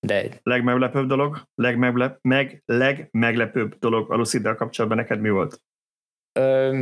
de... 0.00 0.28
Legmeglepőbb 0.42 1.06
dolog, 1.06 1.42
legmeglep, 1.54 2.18
meg, 2.20 2.62
legmeglepőbb 2.66 3.78
dolog 3.78 4.12
a 4.12 4.16
Luciddel 4.16 4.54
kapcsolatban 4.54 4.98
neked 4.98 5.20
mi 5.20 5.30
volt? 5.30 5.62
Ö, 6.32 6.80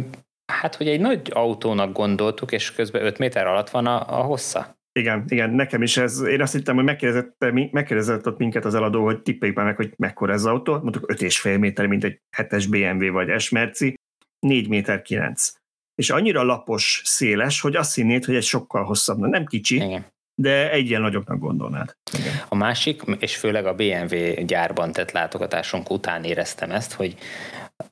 Hát, 0.52 0.74
hogy 0.74 0.88
egy 0.88 1.00
nagy 1.00 1.30
autónak 1.32 1.92
gondoltuk, 1.92 2.52
és 2.52 2.72
közben 2.72 3.04
5 3.04 3.18
méter 3.18 3.46
alatt 3.46 3.70
van 3.70 3.86
a, 3.86 4.18
a 4.18 4.22
hossza. 4.22 4.76
Igen, 4.92 5.24
igen, 5.28 5.50
nekem 5.50 5.82
is 5.82 5.96
ez, 5.96 6.20
én 6.20 6.40
azt 6.40 6.52
hittem, 6.52 6.74
hogy 6.74 6.84
megkérdezett, 6.84 7.36
megkérdezett 7.70 8.26
ott 8.26 8.38
minket 8.38 8.64
az 8.64 8.74
eladó, 8.74 9.04
hogy 9.04 9.22
tippeljük 9.22 9.56
már 9.56 9.66
meg, 9.66 9.76
hogy 9.76 9.92
mekkora 9.96 10.32
ez 10.32 10.40
az 10.40 10.46
autó, 10.46 10.72
mondtuk 10.72 11.12
5,5 11.12 11.58
méter, 11.58 11.86
mint 11.86 12.04
egy 12.04 12.20
7-es 12.36 12.66
BMW 12.70 13.12
vagy 13.12 13.40
S-Merci, 13.40 13.94
4 14.38 14.68
méter 14.68 15.02
9. 15.02 15.52
És 15.94 16.10
annyira 16.10 16.42
lapos, 16.42 17.02
széles, 17.04 17.60
hogy 17.60 17.76
azt 17.76 17.94
hinnéd, 17.94 18.24
hogy 18.24 18.34
egy 18.34 18.42
sokkal 18.42 18.84
hosszabb, 18.84 19.18
nem 19.18 19.44
kicsi, 19.44 19.74
Igen. 19.74 20.06
de 20.34 20.70
egy 20.70 20.88
ilyen 20.88 21.00
nagyobbnak 21.00 21.38
gondolnád. 21.38 21.96
Igen. 22.18 22.34
A 22.48 22.54
másik, 22.54 23.02
és 23.18 23.36
főleg 23.36 23.66
a 23.66 23.74
BMW 23.74 24.44
gyárban 24.44 24.92
tett 24.92 25.10
látogatásunk 25.10 25.90
után 25.90 26.24
éreztem 26.24 26.70
ezt, 26.70 26.92
hogy 26.92 27.16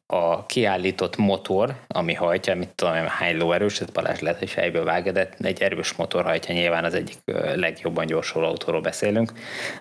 a 0.06 0.46
kiállított 0.46 1.16
motor, 1.16 1.74
ami 1.86 2.14
hajtja, 2.14 2.54
mit 2.54 2.68
tudom, 2.68 2.94
hány 2.94 3.36
lóerős, 3.36 3.80
ez 3.80 3.90
Balázs 3.90 4.20
lehet, 4.20 4.38
hogy 4.38 4.50
fejből 4.50 4.84
vágja, 4.84 5.12
de 5.12 5.28
egy 5.40 5.62
erős 5.62 5.92
motor 5.92 6.24
hajtja, 6.24 6.54
nyilván 6.54 6.84
az 6.84 6.94
egyik 6.94 7.16
legjobban 7.54 8.06
gyorsuló 8.06 8.46
autóról 8.46 8.80
beszélünk, 8.80 9.32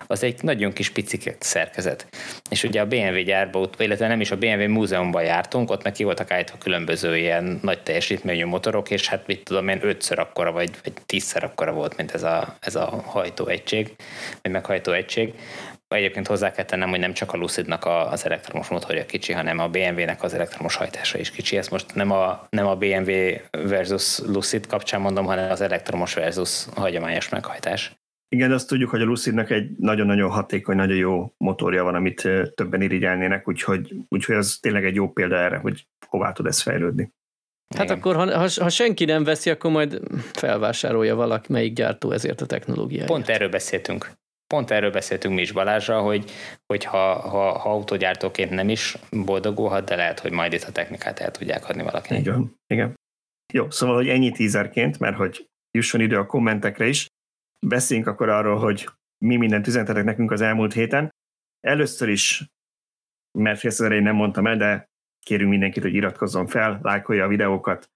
az 0.06 0.22
egy 0.22 0.42
nagyon 0.42 0.72
kis 0.72 0.90
picik 0.90 1.36
szerkezet. 1.38 2.06
És 2.50 2.62
ugye 2.62 2.80
a 2.80 2.86
BMW 2.86 3.22
gyárba, 3.22 3.68
illetve 3.78 4.08
nem 4.08 4.20
is 4.20 4.30
a 4.30 4.36
BMW 4.36 4.68
múzeumban 4.68 5.22
jártunk, 5.22 5.70
ott 5.70 5.82
meg 5.82 5.92
ki 5.92 6.04
voltak 6.04 6.30
állítva 6.30 6.58
különböző 6.58 7.16
ilyen 7.16 7.58
nagy 7.62 7.82
teljesítményű 7.82 8.44
motorok, 8.44 8.90
és 8.90 9.08
hát 9.08 9.26
mit 9.26 9.44
tudom 9.44 9.68
én, 9.68 9.78
ötször 9.82 10.18
akkora, 10.18 10.52
vagy, 10.52 10.70
vagy 10.84 10.92
tízszer 11.06 11.44
akkora 11.44 11.72
volt, 11.72 11.96
mint 11.96 12.14
ez 12.14 12.22
a, 12.22 12.56
ez 12.60 12.74
a 12.74 13.02
hajtóegység, 13.06 13.94
vagy 14.42 14.52
meghajtóegység. 14.52 15.34
Egyébként 15.94 16.26
hozzá 16.26 16.52
kell 16.52 16.64
tennem, 16.64 16.88
hogy 16.88 16.98
nem 16.98 17.12
csak 17.12 17.32
a 17.32 17.36
Lucidnak 17.36 17.86
az 17.86 18.24
elektromos 18.24 18.68
motorja 18.68 19.06
kicsi, 19.06 19.32
hanem 19.32 19.58
a 19.58 19.68
BMW-nek 19.68 20.22
az 20.22 20.34
elektromos 20.34 20.74
hajtása 20.74 21.18
is 21.18 21.30
kicsi. 21.30 21.56
Ezt 21.56 21.70
most 21.70 21.94
nem 21.94 22.10
a, 22.10 22.46
nem 22.50 22.66
a 22.66 22.76
BMW 22.76 23.12
versus 23.50 24.18
Lucid 24.18 24.66
kapcsán 24.66 25.00
mondom, 25.00 25.24
hanem 25.24 25.50
az 25.50 25.60
elektromos 25.60 26.14
versus 26.14 26.64
hagyományos 26.74 27.28
meghajtás. 27.28 27.92
Igen, 28.28 28.52
azt 28.52 28.68
tudjuk, 28.68 28.90
hogy 28.90 29.00
a 29.00 29.04
Lucidnak 29.04 29.50
egy 29.50 29.70
nagyon-nagyon 29.78 30.30
hatékony, 30.30 30.76
nagyon 30.76 30.96
jó 30.96 31.34
motorja 31.36 31.84
van, 31.84 31.94
amit 31.94 32.28
többen 32.54 32.82
irigyelnének, 32.82 33.48
úgyhogy, 33.48 33.94
úgyhogy 34.08 34.36
az 34.36 34.58
tényleg 34.60 34.84
egy 34.84 34.94
jó 34.94 35.12
példa 35.12 35.36
erre, 35.36 35.56
hogy 35.56 35.86
hová 36.08 36.32
tud 36.32 36.46
ez 36.46 36.60
fejlődni. 36.60 37.12
Hát 37.76 37.84
Igen. 37.84 37.96
akkor, 37.96 38.16
ha, 38.16 38.38
ha, 38.38 38.48
ha 38.60 38.68
senki 38.68 39.04
nem 39.04 39.24
veszi, 39.24 39.50
akkor 39.50 39.70
majd 39.70 40.00
felvásárolja 40.32 41.14
valaki, 41.14 41.52
melyik 41.52 41.72
gyártó 41.72 42.10
ezért 42.10 42.40
a 42.40 42.46
technológiáját. 42.46 43.08
Pont 43.08 43.28
erről 43.28 43.48
beszéltünk 43.48 44.10
pont 44.46 44.70
erről 44.70 44.90
beszéltünk 44.90 45.34
mi 45.34 45.40
is 45.40 45.52
Balázsra, 45.52 46.00
hogy, 46.00 46.30
hogy 46.66 46.84
ha, 46.84 47.28
ha, 47.28 47.58
ha 47.58 47.70
autógyártóként 47.70 48.50
nem 48.50 48.68
is 48.68 48.96
boldogulhat, 49.10 49.84
de 49.84 49.96
lehet, 49.96 50.20
hogy 50.20 50.32
majd 50.32 50.52
itt 50.52 50.62
a 50.62 50.72
technikát 50.72 51.18
el 51.18 51.30
tudják 51.30 51.68
adni 51.68 51.82
valakinek. 51.82 52.20
Igen, 52.20 52.54
igen. 52.66 52.94
Jó, 53.52 53.70
szóval, 53.70 53.94
hogy 53.94 54.08
ennyi 54.08 54.30
tízerként, 54.30 54.98
mert 54.98 55.16
hogy 55.16 55.46
jusson 55.70 56.00
idő 56.00 56.18
a 56.18 56.26
kommentekre 56.26 56.86
is, 56.86 57.06
beszéljünk 57.66 58.08
akkor 58.08 58.28
arról, 58.28 58.58
hogy 58.58 58.88
mi 59.24 59.36
mindent 59.36 59.66
üzenetetek 59.66 60.04
nekünk 60.04 60.30
az 60.30 60.40
elmúlt 60.40 60.72
héten. 60.72 61.10
Először 61.60 62.08
is, 62.08 62.44
mert 63.38 63.80
én 63.80 64.02
nem 64.02 64.14
mondtam 64.14 64.46
el, 64.46 64.56
de 64.56 64.84
kérünk 65.26 65.50
mindenkit, 65.50 65.82
hogy 65.82 65.94
iratkozzon 65.94 66.46
fel, 66.46 66.78
lájkolja 66.82 67.24
a 67.24 67.28
videókat, 67.28 67.90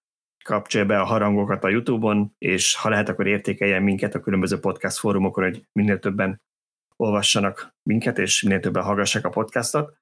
kapcsolja 0.45 0.86
be 0.86 1.01
a 1.01 1.05
harangokat 1.05 1.64
a 1.64 1.68
YouTube-on, 1.68 2.34
és 2.39 2.76
ha 2.76 2.89
lehet, 2.89 3.09
akkor 3.09 3.26
értékeljen 3.26 3.82
minket 3.82 4.14
a 4.14 4.20
különböző 4.20 4.59
podcast 4.59 4.99
fórumokon, 4.99 5.45
hogy 5.45 5.62
minél 5.72 5.99
többen 5.99 6.41
olvassanak 6.97 7.74
minket, 7.82 8.18
és 8.18 8.43
minél 8.43 8.61
többen 8.61 8.82
hallgassák 8.82 9.24
a 9.24 9.30
podcastot. 9.30 9.97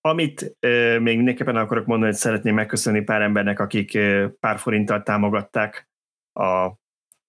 Amit 0.00 0.56
euh, 0.60 1.00
még 1.00 1.16
mindenképpen 1.16 1.56
akarok 1.56 1.86
mondani, 1.86 2.10
hogy 2.10 2.20
szeretném 2.20 2.54
megköszönni 2.54 3.00
pár 3.00 3.22
embernek, 3.22 3.60
akik 3.60 3.94
euh, 3.94 4.30
pár 4.40 4.58
forinttal 4.58 5.02
támogatták 5.02 5.88
a 6.32 6.72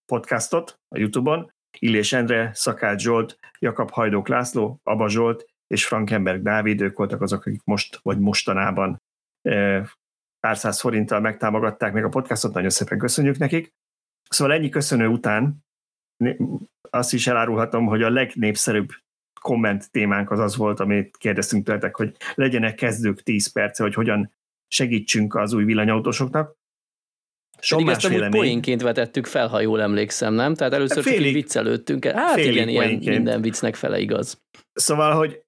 podcastot 0.05 0.79
a 0.87 0.97
YouTube-on. 0.97 1.51
Illés 1.79 2.13
Endre, 2.13 2.51
Szakács 2.53 3.01
Zsolt, 3.01 3.39
Jakab 3.59 3.89
Hajdók 3.89 4.27
László, 4.27 4.79
Aba 4.83 5.09
Zsolt 5.09 5.45
és 5.67 5.85
Frankenberg 5.85 6.41
Dávid, 6.41 6.81
ők 6.81 6.97
voltak 6.97 7.21
azok, 7.21 7.45
akik 7.45 7.63
most 7.63 7.99
vagy 8.01 8.19
mostanában 8.19 9.01
pár 10.39 10.57
száz 10.57 10.79
forinttal 10.79 11.19
megtámogatták 11.19 11.93
meg 11.93 12.03
a 12.03 12.09
podcastot, 12.09 12.53
nagyon 12.53 12.69
szépen 12.69 12.97
köszönjük 12.97 13.37
nekik. 13.37 13.73
Szóval 14.29 14.53
ennyi 14.53 14.69
köszönő 14.69 15.07
után 15.07 15.65
azt 16.89 17.13
is 17.13 17.27
elárulhatom, 17.27 17.85
hogy 17.85 18.03
a 18.03 18.09
legnépszerűbb 18.09 18.89
komment 19.41 19.91
témánk 19.91 20.31
az 20.31 20.39
az 20.39 20.55
volt, 20.55 20.79
amit 20.79 21.17
kérdeztünk 21.17 21.65
tőletek, 21.65 21.95
hogy 21.95 22.15
legyenek 22.35 22.75
kezdők 22.75 23.21
10 23.21 23.51
perce, 23.51 23.83
hogy 23.83 23.93
hogyan 23.93 24.33
segítsünk 24.67 25.35
az 25.35 25.53
új 25.53 25.63
villanyautósoknak. 25.63 26.55
Pedig 27.69 27.87
ezt 27.87 28.05
amúgy 28.05 28.29
poénként 28.29 28.81
vetettük 28.81 29.25
fel, 29.25 29.47
ha 29.47 29.59
jól 29.59 29.81
emlékszem, 29.81 30.33
nem? 30.33 30.55
Tehát 30.55 30.73
először 30.73 31.03
félig, 31.03 31.19
csak 31.19 31.27
így 31.27 31.33
viccelődtünk. 31.33 32.05
Hát 32.05 32.37
igen, 32.37 32.67
ilyen 32.67 32.99
minden 32.99 33.41
viccnek 33.41 33.75
fele 33.75 33.99
igaz. 33.99 34.41
Szóval, 34.73 35.15
hogy 35.15 35.43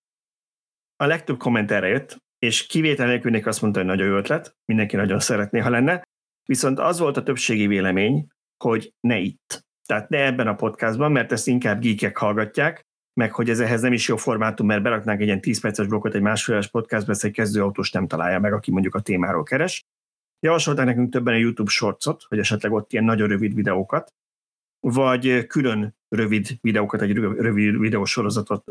a 0.95 1.05
legtöbb 1.05 1.37
komment 1.37 1.71
erre 1.71 1.87
jött, 1.87 2.17
és 2.39 2.65
kivétel 2.65 3.07
nélkül 3.07 3.35
azt 3.43 3.61
mondta, 3.61 3.79
hogy 3.79 3.89
nagyon 3.89 4.07
jó 4.07 4.15
ötlet, 4.15 4.55
mindenki 4.65 4.95
nagyon 4.95 5.19
szeretné, 5.19 5.59
ha 5.59 5.69
lenne, 5.69 6.01
viszont 6.45 6.79
az 6.79 6.99
volt 6.99 7.17
a 7.17 7.23
többségi 7.23 7.67
vélemény, 7.67 8.27
hogy 8.63 8.93
ne 8.99 9.17
itt. 9.17 9.67
tehát 9.85 10.09
ne 10.09 10.25
ebben 10.25 10.47
a 10.47 10.55
podcastban, 10.55 11.11
mert 11.11 11.31
ezt 11.31 11.47
inkább 11.47 11.81
geekek 11.81 12.17
hallgatják, 12.17 12.87
meg 13.13 13.33
hogy 13.33 13.49
ez 13.49 13.59
ehhez 13.59 13.81
nem 13.81 13.93
is 13.93 14.07
jó 14.07 14.15
formátum, 14.15 14.67
mert 14.67 14.81
beraknánk 14.81 15.19
egy 15.19 15.25
ilyen 15.25 15.41
10 15.41 15.61
perces 15.61 15.87
blokkot 15.87 16.15
egy 16.15 16.21
másféles 16.21 16.67
podcastba, 16.67 17.11
ezt 17.11 17.23
egy 17.23 17.31
kezdőautós 17.31 17.91
nem 17.91 18.07
találja 18.07 18.39
meg, 18.39 18.53
aki 18.53 18.71
mondjuk 18.71 18.95
a 18.95 19.01
témáról 19.01 19.43
keres. 19.43 19.85
Javasolták 20.39 20.85
nekünk 20.85 21.11
többen 21.11 21.33
a 21.33 21.37
YouTube 21.37 21.69
shortsot, 21.69 22.23
hogy 22.23 22.39
esetleg 22.39 22.71
ott 22.71 22.91
ilyen 22.91 23.05
nagyon 23.05 23.27
rövid 23.27 23.53
videókat, 23.53 24.13
vagy 24.79 25.47
külön 25.47 25.95
rövid 26.07 26.57
videókat, 26.61 27.01
egy 27.01 27.13
rövid 27.17 27.79
videósorozatot 27.79 28.63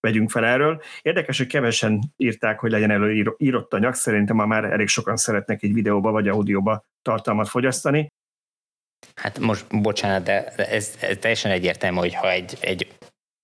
vegyünk 0.00 0.30
fel 0.30 0.44
erről. 0.44 0.82
Érdekes, 1.02 1.38
hogy 1.38 1.46
kevesen 1.46 2.12
írták, 2.16 2.58
hogy 2.58 2.70
legyen 2.70 2.90
elő 2.90 3.34
írott 3.36 3.74
anyag, 3.74 3.94
szerintem 3.94 4.36
ma 4.36 4.46
már 4.46 4.64
elég 4.64 4.88
sokan 4.88 5.16
szeretnek 5.16 5.62
egy 5.62 5.72
videóba 5.72 6.10
vagy 6.10 6.28
audióba 6.28 6.84
tartalmat 7.02 7.48
fogyasztani. 7.48 8.08
Hát 9.14 9.38
most, 9.38 9.80
bocsánat, 9.80 10.22
de 10.22 10.46
ez, 10.46 10.96
ez 11.00 11.16
teljesen 11.16 11.50
egyértelmű, 11.50 11.98
hogy 11.98 12.14
ha 12.14 12.30
egy, 12.30 12.56
egy, 12.60 12.96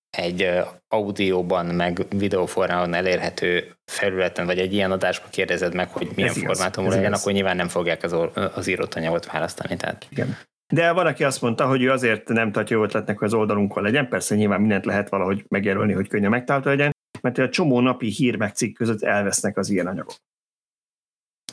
egy 0.09 0.59
audióban, 0.87 1.65
meg 1.65 2.05
videóformában 2.09 2.93
elérhető 2.93 3.75
felületen, 3.91 4.45
vagy 4.45 4.59
egy 4.59 4.73
ilyen 4.73 4.91
adásban 4.91 5.29
kérdezed 5.29 5.73
meg, 5.73 5.89
hogy 5.89 6.11
milyen 6.15 6.33
formátumú 6.33 6.89
legyen, 6.89 7.05
igaz. 7.05 7.21
akkor 7.21 7.33
nyilván 7.33 7.55
nem 7.55 7.67
fogják 7.67 8.03
az, 8.03 8.15
az 8.55 8.67
írott 8.67 8.93
anyagot 8.93 9.31
választani. 9.31 9.75
Tehát. 9.75 10.07
Igen. 10.09 10.37
De 10.73 10.91
van, 10.91 11.05
aki 11.05 11.23
azt 11.23 11.41
mondta, 11.41 11.67
hogy 11.67 11.81
ő 11.81 11.91
azért 11.91 12.27
nem 12.27 12.51
tartja 12.51 12.75
jó 12.75 12.83
ötletnek, 12.83 13.17
hogy 13.17 13.27
az 13.27 13.33
oldalunkon 13.33 13.83
legyen. 13.83 14.09
Persze 14.09 14.35
nyilván 14.35 14.59
mindent 14.59 14.85
lehet 14.85 15.09
valahogy 15.09 15.45
megjelölni, 15.47 15.93
hogy 15.93 16.07
könnyen 16.07 16.29
megtalálható 16.29 16.75
legyen, 16.75 16.91
mert 17.21 17.37
a 17.37 17.49
csomó 17.49 17.79
napi 17.79 18.07
hír 18.07 18.37
meg 18.37 18.55
cikk 18.55 18.75
között 18.75 19.01
elvesznek 19.01 19.57
az 19.57 19.69
ilyen 19.69 19.87
anyagok. 19.87 20.15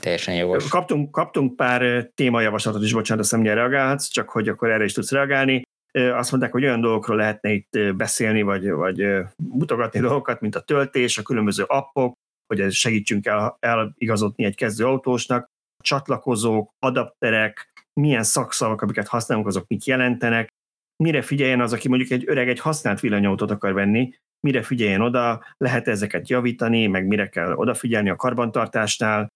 Teljesen 0.00 0.34
jogos. 0.34 0.68
Kaptunk, 0.68 1.10
kaptunk 1.10 1.56
pár 1.56 2.10
témajavaslatot 2.14 2.82
is, 2.82 2.92
bocsánat, 2.92 3.22
azt 3.22 3.32
nem 3.32 3.42
reagálhatsz, 3.42 4.08
csak 4.08 4.28
hogy 4.28 4.48
akkor 4.48 4.70
erre 4.70 4.84
is 4.84 4.92
tudsz 4.92 5.10
reagálni. 5.10 5.62
Azt 5.92 6.30
mondták, 6.30 6.52
hogy 6.52 6.64
olyan 6.64 6.80
dolgokról 6.80 7.16
lehetne 7.16 7.50
itt 7.50 7.78
beszélni, 7.96 8.42
vagy, 8.42 8.70
vagy 8.70 9.06
mutogatni 9.36 10.00
dolgokat, 10.00 10.40
mint 10.40 10.56
a 10.56 10.60
töltés, 10.60 11.18
a 11.18 11.22
különböző 11.22 11.62
appok, 11.66 12.14
hogy 12.46 12.72
segítsünk 12.72 13.26
el, 13.26 13.56
eligazodni 13.60 14.44
egy 14.44 14.56
kezdő 14.56 14.84
autósnak, 14.84 15.46
csatlakozók, 15.82 16.70
adapterek, 16.78 17.71
milyen 18.00 18.22
szakszavak, 18.22 18.82
amiket 18.82 19.08
használunk, 19.08 19.46
azok 19.46 19.64
mit 19.68 19.84
jelentenek, 19.84 20.48
mire 20.96 21.22
figyeljen 21.22 21.60
az, 21.60 21.72
aki 21.72 21.88
mondjuk 21.88 22.10
egy 22.10 22.24
öreg, 22.26 22.48
egy 22.48 22.60
használt 22.60 23.00
villanyautót 23.00 23.50
akar 23.50 23.72
venni, 23.72 24.14
mire 24.46 24.62
figyeljen 24.62 25.00
oda, 25.00 25.44
lehet 25.56 25.88
ezeket 25.88 26.28
javítani, 26.28 26.86
meg 26.86 27.06
mire 27.06 27.28
kell 27.28 27.52
odafigyelni 27.52 28.10
a 28.10 28.16
karbantartásnál, 28.16 29.28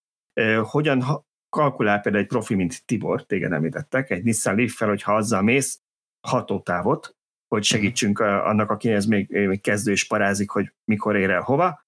hogyan 0.62 1.24
kalkulál 1.48 2.00
például 2.00 2.22
egy 2.22 2.30
profi, 2.30 2.54
mint 2.54 2.84
Tibor, 2.84 3.22
téged 3.22 3.52
említettek, 3.52 4.10
egy 4.10 4.22
Nissan 4.22 4.56
Leaf-fel, 4.56 4.88
hogyha 4.88 5.14
azzal 5.14 5.42
mész 5.42 5.80
hatótávot, 6.28 7.14
hogy 7.48 7.64
segítsünk 7.64 8.18
annak, 8.18 8.70
aki 8.70 8.92
ez 8.92 9.06
még, 9.06 9.30
még 9.30 9.60
kezdő 9.60 9.90
és 9.90 10.06
parázik, 10.06 10.50
hogy 10.50 10.72
mikor 10.84 11.16
ér 11.16 11.30
el 11.30 11.40
hova, 11.40 11.84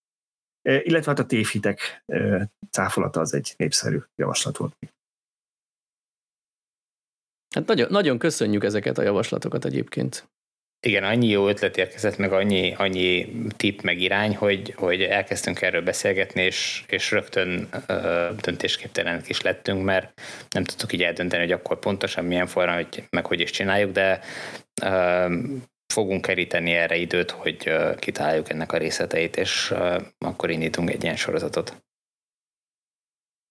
illetve 0.62 1.10
hát 1.10 1.18
a 1.18 1.26
tévhitek 1.26 2.04
cáfolata 2.70 3.20
az 3.20 3.34
egy 3.34 3.54
népszerű 3.56 3.98
javaslat 4.16 4.56
volt. 4.56 4.76
Hát 7.55 7.66
nagyon, 7.66 7.86
nagyon 7.90 8.18
köszönjük 8.18 8.64
ezeket 8.64 8.99
a 8.99 9.03
javaslatokat 9.03 9.64
egyébként. 9.64 10.28
Igen, 10.86 11.05
annyi 11.05 11.26
jó 11.26 11.49
ötlet 11.49 11.76
érkezett, 11.76 12.16
meg 12.16 12.32
annyi, 12.32 12.74
annyi 12.74 13.32
tip, 13.57 13.82
meg 13.82 14.01
irány, 14.01 14.36
hogy, 14.36 14.74
hogy 14.76 15.03
elkezdtünk 15.03 15.62
erről 15.62 15.82
beszélgetni, 15.82 16.42
és, 16.42 16.84
és 16.88 17.11
rögtön 17.11 17.68
ö, 17.86 18.28
döntésképtelenek 18.40 19.28
is 19.28 19.40
lettünk, 19.40 19.84
mert 19.84 20.20
nem 20.51 20.64
tudtuk 20.64 20.92
így 20.92 21.03
eldönteni, 21.03 21.42
hogy 21.42 21.53
akkor 21.53 21.78
pontosan 21.78 22.24
milyen 22.24 22.46
forrán, 22.46 22.74
hogy, 22.74 23.05
meg 23.11 23.26
hogy 23.26 23.40
is 23.40 23.51
csináljuk, 23.51 23.92
de 23.92 24.20
ö, 24.82 25.26
fogunk 25.94 26.22
keríteni 26.22 26.72
erre 26.72 26.96
időt, 26.96 27.30
hogy 27.30 27.62
ö, 27.66 27.94
kitáljuk 27.99 28.51
ennek 28.51 28.72
a 28.72 28.76
részleteit, 28.78 29.36
és 29.36 29.70
ö, 29.70 30.01
akkor 30.18 30.51
indítunk 30.51 30.90
egy 30.90 31.03
ilyen 31.03 31.16
sorozatot. 31.16 31.82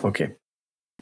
Oké. 0.03 0.23
Okay. 0.23 0.35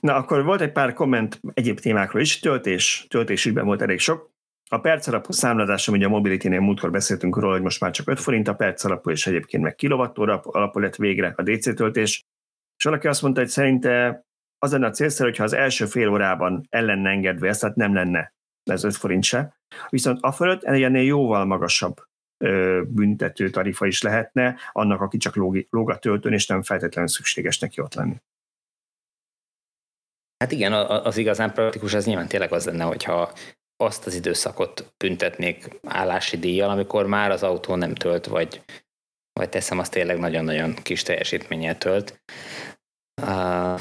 Na, 0.01 0.15
akkor 0.15 0.43
volt 0.43 0.61
egy 0.61 0.71
pár 0.71 0.93
komment 0.93 1.39
egyéb 1.53 1.79
témákról 1.79 2.21
is, 2.21 2.39
töltés, 2.39 3.05
töltés 3.09 3.45
ügyben 3.45 3.65
volt 3.65 3.81
elég 3.81 3.99
sok. 3.99 4.33
A 4.69 4.77
perc 4.77 5.07
alapú 5.07 5.31
számlázás, 5.31 5.87
ugye 5.87 6.05
a 6.05 6.09
Mobility-nél 6.09 6.59
múltkor 6.59 6.91
beszéltünk 6.91 7.37
róla, 7.37 7.53
hogy 7.53 7.61
most 7.61 7.79
már 7.79 7.91
csak 7.91 8.09
5 8.09 8.19
forint 8.19 8.47
a 8.47 8.53
perc 8.53 8.83
alapú, 8.83 9.09
és 9.09 9.27
egyébként 9.27 9.63
meg 9.63 9.75
kilovattóra 9.75 10.39
alapú 10.43 10.79
lett 10.79 10.95
végre 10.95 11.33
a 11.35 11.41
DC 11.41 11.75
töltés. 11.75 12.23
És 12.77 12.83
valaki 12.83 13.07
azt 13.07 13.21
mondta, 13.21 13.39
hogy 13.39 13.49
szerinte 13.49 14.23
az 14.57 14.71
lenne 14.71 14.87
a 14.87 14.91
célszerű, 14.91 15.29
hogyha 15.29 15.43
az 15.43 15.53
első 15.53 15.85
fél 15.85 16.09
órában 16.09 16.67
el 16.69 16.85
lenne 16.85 17.09
engedve 17.09 17.47
ezt, 17.47 17.59
tehát 17.59 17.75
nem 17.75 17.93
lenne 17.93 18.33
ez 18.63 18.83
5 18.83 18.95
forint 18.95 19.23
se. 19.23 19.57
Viszont 19.89 20.17
a 20.21 20.31
fölött 20.31 20.63
ennél 20.63 21.03
jóval 21.03 21.45
magasabb 21.45 21.95
ö, 22.37 22.81
büntető 22.87 23.49
tarifa 23.49 23.85
is 23.85 24.01
lehetne 24.01 24.55
annak, 24.71 25.01
aki 25.01 25.17
csak 25.17 25.35
lóg, 25.35 25.65
lóg 25.69 25.89
a 25.89 25.97
töltőn, 25.97 26.33
és 26.33 26.47
nem 26.47 26.61
feltétlenül 26.61 27.09
szükséges 27.09 27.59
neki 27.59 27.81
ott 27.81 27.93
lenni. 27.93 28.21
Hát 30.37 30.51
igen, 30.51 30.73
az 30.73 31.17
igazán 31.17 31.53
praktikus 31.53 31.93
az 31.93 32.05
nyilván 32.05 32.27
tényleg 32.27 32.51
az 32.51 32.65
lenne, 32.65 32.83
hogyha 32.83 33.33
azt 33.77 34.05
az 34.05 34.15
időszakot 34.15 34.93
büntetnék 34.97 35.79
állási 35.81 36.37
díjjal, 36.37 36.69
amikor 36.69 37.07
már 37.07 37.31
az 37.31 37.43
autó 37.43 37.75
nem 37.75 37.95
tölt, 37.95 38.25
vagy, 38.25 38.63
vagy 39.33 39.49
teszem 39.49 39.79
azt 39.79 39.91
tényleg 39.91 40.17
nagyon-nagyon 40.19 40.73
kis 40.73 41.03
teljesítménnyel 41.03 41.77
tölt. 41.77 42.23
Uh, 43.21 43.79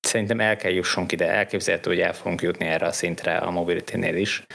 szerintem 0.00 0.40
el 0.40 0.56
kell 0.56 0.72
jussunk 0.72 1.12
ide, 1.12 1.28
elképzelhető, 1.28 1.90
hogy 1.90 2.00
el 2.00 2.12
fogunk 2.12 2.42
jutni 2.42 2.64
erre 2.64 2.86
a 2.86 2.92
szintre 2.92 3.36
a 3.36 3.50
mobility 3.50 4.18
is. 4.18 4.46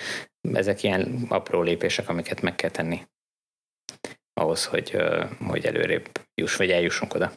Ezek 0.53 0.83
ilyen 0.83 1.25
apró 1.29 1.61
lépések, 1.61 2.09
amiket 2.09 2.41
meg 2.41 2.55
kell 2.55 2.69
tenni 2.69 3.07
ahhoz, 4.33 4.65
hogy, 4.65 4.97
hogy 5.45 5.65
előrébb 5.65 6.09
juss, 6.33 6.55
vagy 6.55 6.71
eljussunk 6.71 7.13
oda. 7.13 7.31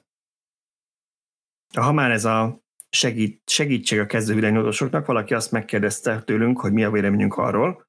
Ha 1.77 1.93
már 1.93 2.11
ez 2.11 2.25
a 2.25 2.61
segít, 2.91 3.43
segítség 3.51 3.99
a 3.99 4.07
kezdő 4.07 4.35
villanyódosoknak. 4.35 5.07
Valaki 5.07 5.35
azt 5.35 5.53
megkérdezte 5.53 6.23
tőlünk, 6.23 6.61
hogy 6.61 6.73
mi 6.73 6.85
a 6.85 6.91
véleményünk 6.91 7.37
arról, 7.37 7.87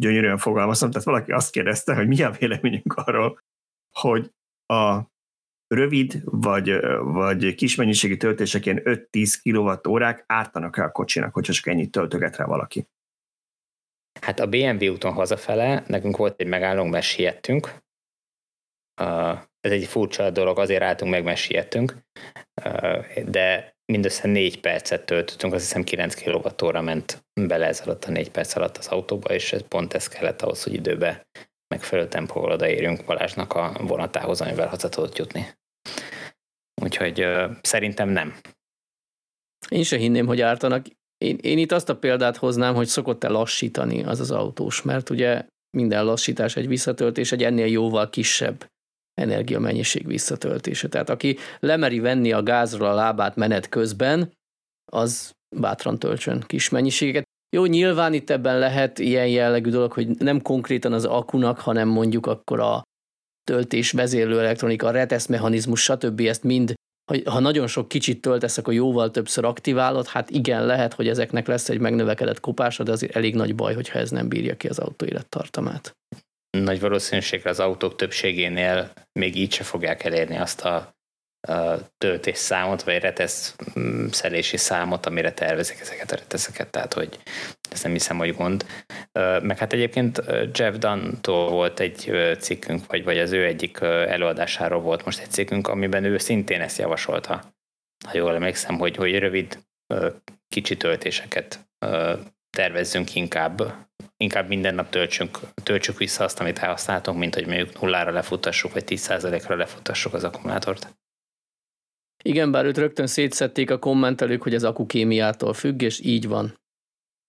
gyönyörűen 0.00 0.38
fogalmazom, 0.38 0.90
tehát 0.90 1.06
valaki 1.06 1.32
azt 1.32 1.50
kérdezte, 1.50 1.94
hogy 1.94 2.06
mi 2.06 2.22
a 2.22 2.30
véleményünk 2.30 2.94
arról, 2.94 3.40
hogy 3.94 4.32
a 4.66 5.02
rövid 5.74 6.20
vagy, 6.24 6.80
vagy 7.00 7.54
kis 7.54 7.74
mennyiségű 7.74 8.16
töltések 8.16 8.66
ilyen 8.66 8.80
5-10 8.84 9.34
kWh 9.42 10.18
ártanak-e 10.26 10.82
a 10.82 10.92
kocsinak, 10.92 11.34
hogyha 11.34 11.52
csak 11.52 11.66
ennyit 11.66 11.90
töltöget 11.90 12.36
rá 12.36 12.44
valaki? 12.44 12.88
Hát 14.20 14.40
a 14.40 14.46
BMW 14.46 14.92
úton 14.92 15.12
hazafele 15.12 15.84
nekünk 15.86 16.16
volt 16.16 16.40
egy 16.40 16.46
megállónk, 16.46 16.90
mert 16.90 17.04
siettünk. 17.04 17.82
Ez 19.60 19.72
egy 19.72 19.84
furcsa 19.84 20.30
dolog, 20.30 20.58
azért 20.58 20.82
álltunk 20.82 21.10
meg, 21.10 21.24
mert 21.24 21.38
siettünk. 21.38 21.96
De 23.26 23.76
mindössze 23.92 24.28
négy 24.28 24.60
percet 24.60 25.06
töltöttünk, 25.06 25.52
azt 25.52 25.64
hiszem 25.64 25.84
9 25.84 26.14
kWh 26.14 26.82
ment 26.82 27.24
bele 27.46 27.66
ez 27.66 27.80
alatt 27.80 28.04
a 28.04 28.10
négy 28.10 28.30
perc 28.30 28.56
alatt 28.56 28.76
az 28.76 28.86
autóba, 28.86 29.34
és 29.34 29.52
ez 29.52 29.62
pont 29.68 29.94
ez 29.94 30.08
kellett 30.08 30.42
ahhoz, 30.42 30.62
hogy 30.62 30.72
időbe 30.72 31.26
megfelelő 31.74 32.08
tempóval 32.08 32.50
odaérjünk 32.50 33.04
Balázsnak 33.04 33.54
a 33.54 33.72
vonatához, 33.80 34.40
amivel 34.40 34.68
haza 34.68 34.88
tudott 34.88 35.16
jutni. 35.16 35.46
Úgyhogy 36.82 37.20
uh, 37.20 37.50
szerintem 37.62 38.08
nem. 38.08 38.36
Én 39.68 39.82
se 39.82 39.96
hinném, 39.96 40.26
hogy 40.26 40.40
ártanak. 40.40 40.86
Én, 41.24 41.38
én 41.40 41.58
itt 41.58 41.72
azt 41.72 41.88
a 41.88 41.96
példát 41.96 42.36
hoznám, 42.36 42.74
hogy 42.74 42.86
szokott-e 42.86 43.28
lassítani 43.28 44.04
az 44.04 44.20
az 44.20 44.30
autós, 44.30 44.82
mert 44.82 45.10
ugye 45.10 45.46
minden 45.76 46.04
lassítás 46.04 46.56
egy 46.56 46.68
visszatöltés 46.68 47.32
egy 47.32 47.44
ennél 47.44 47.66
jóval 47.66 48.10
kisebb 48.10 48.66
energiamennyiség 49.18 50.06
visszatöltése. 50.06 50.88
Tehát 50.88 51.10
aki 51.10 51.36
lemeri 51.60 51.98
venni 51.98 52.32
a 52.32 52.42
gázról 52.42 52.88
a 52.88 52.94
lábát 52.94 53.36
menet 53.36 53.68
közben, 53.68 54.32
az 54.92 55.32
bátran 55.56 55.98
töltsön 55.98 56.44
kis 56.46 56.68
mennyiséget. 56.68 57.24
Jó, 57.56 57.64
nyilván 57.64 58.12
itt 58.12 58.30
ebben 58.30 58.58
lehet 58.58 58.98
ilyen 58.98 59.28
jellegű 59.28 59.70
dolog, 59.70 59.92
hogy 59.92 60.08
nem 60.08 60.42
konkrétan 60.42 60.92
az 60.92 61.04
akunak, 61.04 61.58
hanem 61.58 61.88
mondjuk 61.88 62.26
akkor 62.26 62.60
a 62.60 62.82
töltés, 63.44 63.92
vezérlő 63.92 64.38
elektronika, 64.38 64.90
retesz 64.90 65.26
mechanizmus, 65.26 65.82
stb. 65.82 66.20
ezt 66.20 66.42
mind, 66.42 66.74
hogy 67.10 67.22
ha 67.24 67.38
nagyon 67.38 67.66
sok 67.66 67.88
kicsit 67.88 68.20
töltesz, 68.20 68.58
akkor 68.58 68.74
jóval 68.74 69.10
többször 69.10 69.44
aktiválod, 69.44 70.06
hát 70.06 70.30
igen, 70.30 70.66
lehet, 70.66 70.94
hogy 70.94 71.08
ezeknek 71.08 71.46
lesz 71.46 71.68
egy 71.68 71.78
megnövekedett 71.78 72.40
kopása, 72.40 72.82
de 72.82 72.92
azért 72.92 73.16
elég 73.16 73.34
nagy 73.34 73.54
baj, 73.54 73.74
hogyha 73.74 73.98
ez 73.98 74.10
nem 74.10 74.28
bírja 74.28 74.56
ki 74.56 74.68
az 74.68 74.78
autó 74.78 75.06
élettartamát 75.06 75.96
nagy 76.50 76.80
valószínűséggel 76.80 77.52
az 77.52 77.60
autók 77.60 77.96
többségénél 77.96 78.92
még 79.12 79.36
így 79.36 79.52
se 79.52 79.64
fogják 79.64 80.04
elérni 80.04 80.36
azt 80.36 80.60
a, 80.60 80.96
a 81.40 81.76
töltés 81.98 82.38
számot, 82.38 82.82
vagy 82.82 83.00
retesz 83.00 83.56
mm, 83.78 84.06
szelési 84.06 84.56
számot, 84.56 85.06
amire 85.06 85.32
tervezik 85.32 85.80
ezeket 85.80 86.10
a 86.10 86.16
reteszeket, 86.16 86.70
tehát 86.70 86.94
hogy 86.94 87.18
ez 87.70 87.82
nem 87.82 87.92
hiszem, 87.92 88.18
hogy 88.18 88.34
gond. 88.34 88.66
Meg 89.42 89.58
hát 89.58 89.72
egyébként 89.72 90.22
Jeff 90.54 90.76
Dunn-tól 90.76 91.50
volt 91.50 91.80
egy 91.80 92.12
cikkünk, 92.38 92.86
vagy, 92.86 93.04
vagy 93.04 93.18
az 93.18 93.32
ő 93.32 93.44
egyik 93.44 93.80
előadásáról 93.80 94.80
volt 94.80 95.04
most 95.04 95.20
egy 95.20 95.30
cikkünk, 95.30 95.68
amiben 95.68 96.04
ő 96.04 96.18
szintén 96.18 96.60
ezt 96.60 96.78
javasolta. 96.78 97.56
Ha 98.06 98.16
jól 98.16 98.34
emlékszem, 98.34 98.78
hogy, 98.78 98.96
hogy 98.96 99.18
rövid 99.18 99.58
kicsi 100.48 100.76
töltéseket 100.76 101.68
tervezzünk 102.58 103.14
inkább, 103.14 103.62
inkább 104.16 104.48
minden 104.48 104.74
nap 104.74 104.88
töltsünk, 104.88 105.38
töltsük 105.62 105.98
vissza 105.98 106.24
azt, 106.24 106.40
amit 106.40 106.58
elhasználtunk, 106.58 107.18
mint 107.18 107.34
hogy 107.34 107.46
mondjuk 107.46 107.80
nullára 107.80 108.10
lefutassuk, 108.10 108.72
vagy 108.72 108.84
10%-ra 108.86 109.56
lefutassuk 109.56 110.14
az 110.14 110.24
akkumulátort. 110.24 110.96
Igen, 112.24 112.50
bár 112.50 112.64
őt 112.64 112.78
rögtön 112.78 113.06
szétszették 113.06 113.70
a 113.70 113.78
kommentelők, 113.78 114.42
hogy 114.42 114.54
ez 114.54 114.64
akukémiától 114.64 115.52
függ, 115.52 115.82
és 115.82 116.00
így 116.00 116.28
van. 116.28 116.54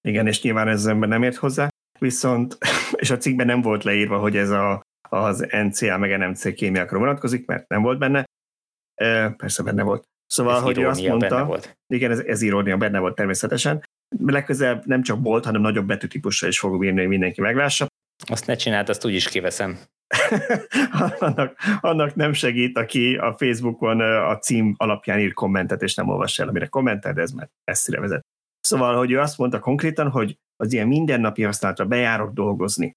Igen, 0.08 0.28
és 0.28 0.42
nyilván 0.42 0.68
ez 0.68 0.80
az 0.80 0.88
ember 0.88 1.10
nem 1.10 1.24
ért 1.24 1.36
hozzá, 1.36 1.68
viszont, 2.00 2.58
és 3.02 3.10
a 3.10 3.18
cikkben 3.18 3.46
nem 3.46 3.62
volt 3.62 3.84
leírva, 3.84 4.20
hogy 4.20 4.38
ez 4.38 4.50
a, 4.50 4.82
az 5.10 5.48
NCA 5.52 5.98
meg 5.98 6.18
NMC 6.18 6.54
kémiákra 6.54 6.98
vonatkozik, 6.98 7.46
mert 7.46 7.68
nem 7.68 7.82
volt 7.82 8.00
benne. 8.00 8.26
Persze 9.38 9.64
benne 9.64 9.84
volt. 9.84 10.04
Szóval, 10.26 10.56
ez 10.56 10.62
hogy 10.62 10.78
ő 10.78 10.88
azt 10.88 11.08
mondta, 11.08 11.46
volt. 11.46 11.78
igen, 11.88 12.12
ez, 12.12 12.20
ez 12.20 12.42
irónia 12.42 12.78
benne 12.78 13.00
volt 13.00 13.16
természetesen, 13.16 13.84
legközelebb 14.18 14.86
nem 14.86 15.02
csak 15.02 15.22
bolt, 15.22 15.46
hanem 15.46 15.62
nagyobb 15.62 15.86
betűtípusra 15.86 16.48
is 16.48 16.60
fogom 16.60 16.84
írni, 16.84 17.00
hogy 17.00 17.08
mindenki 17.08 17.42
meglássa. 17.42 17.88
Azt 18.28 18.48
ne 18.48 18.56
csináld, 18.56 18.90
azt 18.90 19.06
úgyis 19.06 19.30
kiveszem. 19.30 19.80
annak, 21.20 21.58
annak 21.82 22.16
nem 22.16 22.34
segít, 22.34 22.78
aki 22.78 23.16
a 23.16 23.36
Facebookon 23.38 24.00
a 24.02 24.38
cím 24.38 24.74
alapján 24.78 25.20
ír 25.20 25.34
kommentet, 25.34 25.82
és 25.82 25.96
nem 25.96 26.10
olvassa 26.10 26.44
el, 26.44 26.50
amire 26.50 26.68
kommentel, 26.68 27.14
de 27.14 27.22
ez 27.22 27.32
már 27.32 27.50
messzire 27.64 28.00
vezet. 28.00 28.26
Szóval, 28.60 28.98
hogy 28.98 29.12
ő 29.12 29.20
azt 29.20 29.38
mondta 29.38 29.60
konkrétan, 29.60 30.10
hogy 30.10 30.38
az 30.56 30.74
ilyen 30.74 30.88
mindennapi 30.88 31.44
használatra 31.44 31.86
bejárok 31.86 32.34
dolgozni. 32.34 32.96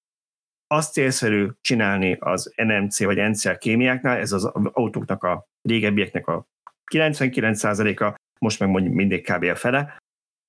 Azt 0.66 0.92
célszerű 0.92 1.48
csinálni 1.60 2.16
az 2.20 2.52
NMC 2.56 3.04
vagy 3.04 3.28
NCL 3.30 3.52
kémiáknál, 3.52 4.18
ez 4.18 4.32
az 4.32 4.44
autóknak 4.72 5.24
a 5.24 5.46
régebbieknek 5.62 6.26
a 6.26 6.46
99%-a, 6.92 8.14
most 8.38 8.60
meg 8.60 8.68
mondjuk 8.68 8.94
mindig 8.94 9.32
kb. 9.32 9.44
a 9.44 9.54
fele, 9.54 9.96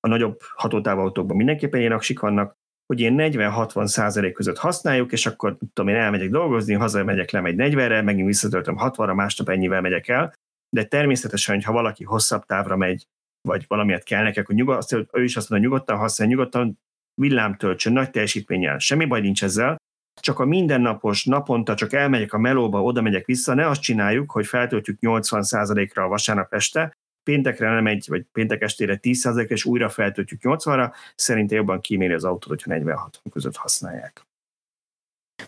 a 0.04 0.08
nagyobb 0.08 0.38
hatótávolautókban 0.54 1.36
mindenképpen 1.36 1.80
ilyen 1.80 1.92
aksik 1.92 2.20
vannak, 2.20 2.54
hogy 2.86 3.00
én 3.00 3.14
40-60 3.18 3.86
százalék 3.86 4.32
között 4.32 4.58
használjuk, 4.58 5.12
és 5.12 5.26
akkor 5.26 5.56
tudom, 5.72 5.94
én 5.94 6.00
elmegyek 6.00 6.30
dolgozni, 6.30 6.74
hazamegyek, 6.74 7.30
lemegy 7.30 7.54
40-re, 7.58 8.02
megint 8.02 8.26
visszatöltöm 8.26 8.76
60-ra, 8.78 9.14
másnap 9.14 9.48
ennyivel 9.48 9.80
megyek 9.80 10.08
el, 10.08 10.32
de 10.76 10.84
természetesen, 10.84 11.62
ha 11.62 11.72
valaki 11.72 12.04
hosszabb 12.04 12.44
távra 12.44 12.76
megy, 12.76 13.06
vagy 13.48 13.64
valamiért 13.68 14.04
kell 14.04 14.22
nekek, 14.22 14.46
hogy 14.46 14.54
nyugod, 14.54 14.84
ő 15.12 15.22
is 15.22 15.36
azt 15.36 15.50
mondja, 15.50 15.68
nyugodtan 15.68 15.96
használja, 15.96 16.34
nyugodtan 16.34 16.78
villámtöltsön, 17.20 17.92
nagy 17.92 18.10
teljesítménnyel, 18.10 18.78
semmi 18.78 19.04
baj 19.04 19.20
nincs 19.20 19.44
ezzel, 19.44 19.76
csak 20.20 20.38
a 20.38 20.44
mindennapos, 20.44 21.24
naponta 21.24 21.74
csak 21.74 21.92
elmegyek 21.92 22.32
a 22.32 22.38
melóba, 22.38 22.82
oda 22.82 23.02
megyek 23.02 23.26
vissza, 23.26 23.54
ne 23.54 23.68
azt 23.68 23.80
csináljuk, 23.80 24.30
hogy 24.30 24.46
feltöltjük 24.46 24.98
80%-ra 25.00 26.04
a 26.04 26.08
vasárnap 26.08 26.54
este, 26.54 26.92
péntekre 27.24 27.70
nem 27.70 27.86
egy, 27.86 28.04
vagy 28.08 28.24
péntek 28.32 28.62
estére 28.62 28.98
10%-ra, 29.02 29.54
és 29.54 29.64
újra 29.64 29.88
feltöltjük 29.88 30.40
80-ra, 30.42 30.92
szerintem 31.14 31.56
jobban 31.56 31.80
kíméli 31.80 32.12
az 32.12 32.24
autót, 32.24 32.48
hogyha 32.48 32.70
46 32.70 33.22
között 33.32 33.56
használják. 33.56 34.26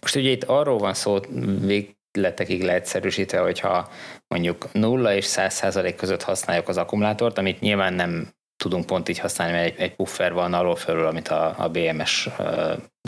Most 0.01 0.16
ugye 0.16 0.31
itt 0.31 0.45
arról 0.45 0.79
van 0.79 0.95
szó 0.95 1.18
végletekig 1.61 2.62
leegyszerűsítve, 2.62 3.39
hogyha 3.39 3.91
mondjuk 4.29 4.72
0 4.72 5.14
és 5.14 5.27
100% 5.29 5.95
között 5.97 6.22
használjuk 6.22 6.68
az 6.68 6.77
akkumulátort, 6.77 7.39
amit 7.39 7.61
nyilván 7.61 7.95
nem 7.95 8.35
tudunk 8.68 8.86
pont 8.86 9.08
így 9.08 9.18
használni, 9.18 9.52
mert 9.52 9.66
egy, 9.66 9.80
egy 9.80 9.94
puffer 9.94 10.32
van 10.32 10.54
alól 10.54 10.76
fölül, 10.76 11.06
amit 11.06 11.28
a, 11.28 11.54
a 11.58 11.68
BMS 11.68 12.28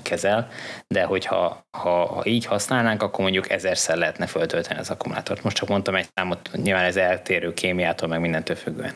kezel, 0.03 0.49
de 0.87 1.05
hogyha 1.05 1.67
ha, 1.79 2.07
ha 2.07 2.27
így 2.27 2.45
használnánk, 2.45 3.03
akkor 3.03 3.21
mondjuk 3.21 3.51
ezerszer 3.51 3.97
lehetne 3.97 4.27
föltölteni 4.27 4.79
az 4.79 4.91
akkumulátort. 4.91 5.43
Most 5.43 5.57
csak 5.57 5.69
mondtam 5.69 5.95
egy 5.95 6.09
számot, 6.15 6.51
nyilván 6.53 6.85
ez 6.85 6.97
eltérő 6.97 7.55
kémiától, 7.55 8.09
meg 8.09 8.21
mindentől 8.21 8.57
függően. 8.57 8.95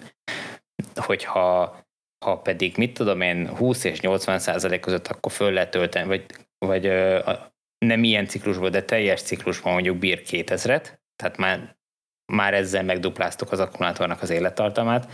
Hogyha 0.95 1.81
ha 2.25 2.39
pedig, 2.39 2.77
mit 2.77 2.95
tudom 2.95 3.21
én, 3.21 3.49
20 3.49 3.85
és 3.85 4.01
80 4.01 4.39
százalék 4.39 4.81
között, 4.81 5.09
akkor 5.09 5.33
föl 5.33 5.53
lehet 5.53 5.71
tölteni, 5.71 6.07
vagy, 6.07 6.25
vagy 6.59 6.83
nem 7.79 8.05
ilyen 8.05 8.27
ciklusban, 8.27 8.71
de 8.71 8.83
teljes 8.83 9.23
ciklusban 9.23 9.73
mondjuk 9.73 9.97
bír 9.97 10.23
2000-et, 10.27 10.99
tehát 11.17 11.37
már 11.37 11.77
már 12.33 12.55
ezzel 12.55 12.83
megdupláztuk 12.83 13.53
az 13.53 13.61
akkumulátornak 13.61 14.23
az 14.23 14.31
élettartamát. 14.31 15.11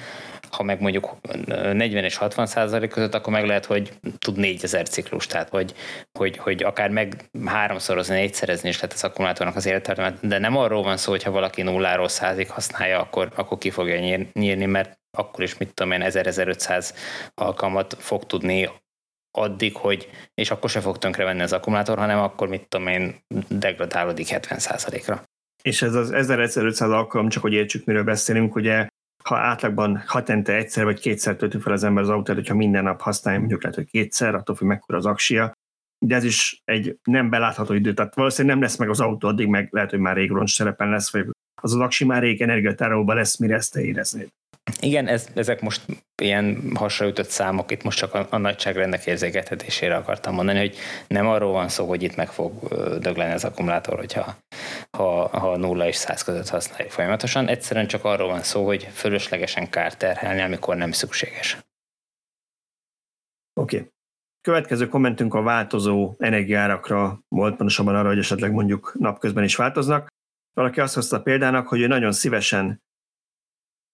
Ha 0.50 0.62
meg 0.62 0.80
mondjuk 0.80 1.16
40 1.46 2.04
és 2.04 2.16
60 2.16 2.46
százalék 2.46 2.90
között, 2.90 3.14
akkor 3.14 3.32
meg 3.32 3.46
lehet, 3.46 3.64
hogy 3.64 3.92
tud 4.18 4.36
4000 4.36 4.88
ciklus, 4.88 5.26
tehát 5.26 5.48
hogy, 5.48 5.74
hogy, 6.18 6.36
hogy 6.36 6.62
akár 6.62 6.90
meg 6.90 7.30
háromszorozni, 7.44 8.14
négyszerezni 8.14 8.68
is 8.68 8.74
lehet 8.74 8.92
az 8.92 9.04
akkumulátornak 9.04 9.56
az 9.56 9.66
élettartamát, 9.66 10.26
de 10.26 10.38
nem 10.38 10.56
arról 10.56 10.82
van 10.82 10.96
szó, 10.96 11.10
hogy 11.10 11.22
ha 11.22 11.30
valaki 11.30 11.62
nulláról 11.62 12.08
százig 12.08 12.50
használja, 12.50 13.00
akkor, 13.00 13.32
akkor 13.34 13.58
ki 13.58 13.70
fogja 13.70 14.26
nyírni, 14.32 14.66
mert 14.66 14.98
akkor 15.18 15.44
is, 15.44 15.56
mit 15.56 15.74
tudom 15.74 15.92
én, 15.92 16.02
1000-1500 16.04 16.90
alkalmat 17.34 17.96
fog 17.98 18.26
tudni 18.26 18.70
addig, 19.30 19.76
hogy, 19.76 20.10
és 20.34 20.50
akkor 20.50 20.70
se 20.70 20.80
fog 20.80 20.98
tönkrevenni 20.98 21.42
az 21.42 21.52
akkumulátor, 21.52 21.98
hanem 21.98 22.18
akkor, 22.18 22.48
mit 22.48 22.68
tudom 22.68 22.86
én, 22.86 23.14
degradálódik 23.48 24.26
70%-ra 24.30 25.22
és 25.62 25.82
ez 25.82 25.94
az 25.94 26.10
1500 26.10 26.90
alkalom, 26.90 27.28
csak 27.28 27.42
hogy 27.42 27.52
értsük, 27.52 27.84
miről 27.84 28.04
beszélünk, 28.04 28.54
ugye 28.54 28.88
ha 29.24 29.36
átlagban 29.36 30.02
hatente 30.06 30.54
egyszer 30.54 30.84
vagy 30.84 31.00
kétszer 31.00 31.36
töltő 31.36 31.58
fel 31.58 31.72
az 31.72 31.84
ember 31.84 32.02
az 32.02 32.08
autót, 32.08 32.34
hogyha 32.34 32.54
minden 32.54 32.82
nap 32.82 33.00
használja, 33.00 33.38
mondjuk 33.38 33.62
lehet, 33.62 33.78
hogy 33.78 33.90
kétszer, 33.90 34.34
attól 34.34 34.56
függ 34.56 34.66
mekkora 34.66 34.98
az 34.98 35.06
aksia, 35.06 35.52
de 35.98 36.14
ez 36.14 36.24
is 36.24 36.62
egy 36.64 36.98
nem 37.02 37.30
belátható 37.30 37.74
idő, 37.74 37.94
tehát 37.94 38.14
valószínűleg 38.14 38.56
nem 38.56 38.64
lesz 38.64 38.78
meg 38.78 38.88
az 38.88 39.00
autó, 39.00 39.28
addig 39.28 39.46
meg 39.46 39.68
lehet, 39.70 39.90
hogy 39.90 39.98
már 39.98 40.16
rég 40.16 40.30
roncs 40.30 40.54
szerepen 40.54 40.88
lesz, 40.88 41.12
vagy 41.12 41.26
az 41.62 41.74
az 41.74 41.80
aksi 41.80 42.04
már 42.04 42.22
rég 42.22 42.42
energiatárolóban 42.42 43.16
lesz, 43.16 43.38
mire 43.38 43.54
ezt 43.54 43.72
te 43.72 43.80
éreznéd. 43.80 44.28
Igen, 44.80 45.06
ez, 45.06 45.28
ezek 45.34 45.60
most 45.60 45.82
ilyen 46.22 46.70
hasraütött 46.74 47.28
számok, 47.28 47.70
itt 47.70 47.82
most 47.82 47.98
csak 47.98 48.14
a, 48.14 48.26
a 48.30 48.36
nagyságrendek 48.36 49.06
érzékeltetésére 49.06 49.96
akartam 49.96 50.34
mondani, 50.34 50.58
hogy 50.58 50.76
nem 51.06 51.26
arról 51.26 51.52
van 51.52 51.68
szó, 51.68 51.86
hogy 51.86 52.02
itt 52.02 52.16
meg 52.16 52.28
fog 52.28 52.68
dögleni 52.98 53.32
az 53.32 53.44
akkumulátor, 53.44 53.98
hogyha 53.98 54.36
ha, 54.90 55.38
ha 55.38 55.56
0 55.56 55.86
és 55.86 55.96
100 55.96 56.22
között 56.22 56.48
használjuk 56.48 56.90
folyamatosan. 56.90 57.48
Egyszerűen 57.48 57.86
csak 57.86 58.04
arról 58.04 58.28
van 58.28 58.42
szó, 58.42 58.66
hogy 58.66 58.88
fölöslegesen 58.92 59.70
kár 59.70 59.96
terhelni, 59.96 60.40
amikor 60.40 60.76
nem 60.76 60.92
szükséges. 60.92 61.58
Oké. 63.60 63.76
Okay. 63.76 63.90
Következő 64.40 64.88
kommentünk 64.88 65.34
a 65.34 65.42
változó 65.42 66.14
energiárakra 66.18 67.20
volt, 67.28 67.56
pontosabban 67.56 67.94
arra, 67.94 68.08
hogy 68.08 68.18
esetleg 68.18 68.52
mondjuk 68.52 68.94
napközben 68.98 69.44
is 69.44 69.56
változnak. 69.56 70.06
Valaki 70.52 70.80
azt 70.80 70.94
hozta 70.94 71.22
példának, 71.22 71.68
hogy 71.68 71.80
ő 71.80 71.86
nagyon 71.86 72.12
szívesen 72.12 72.82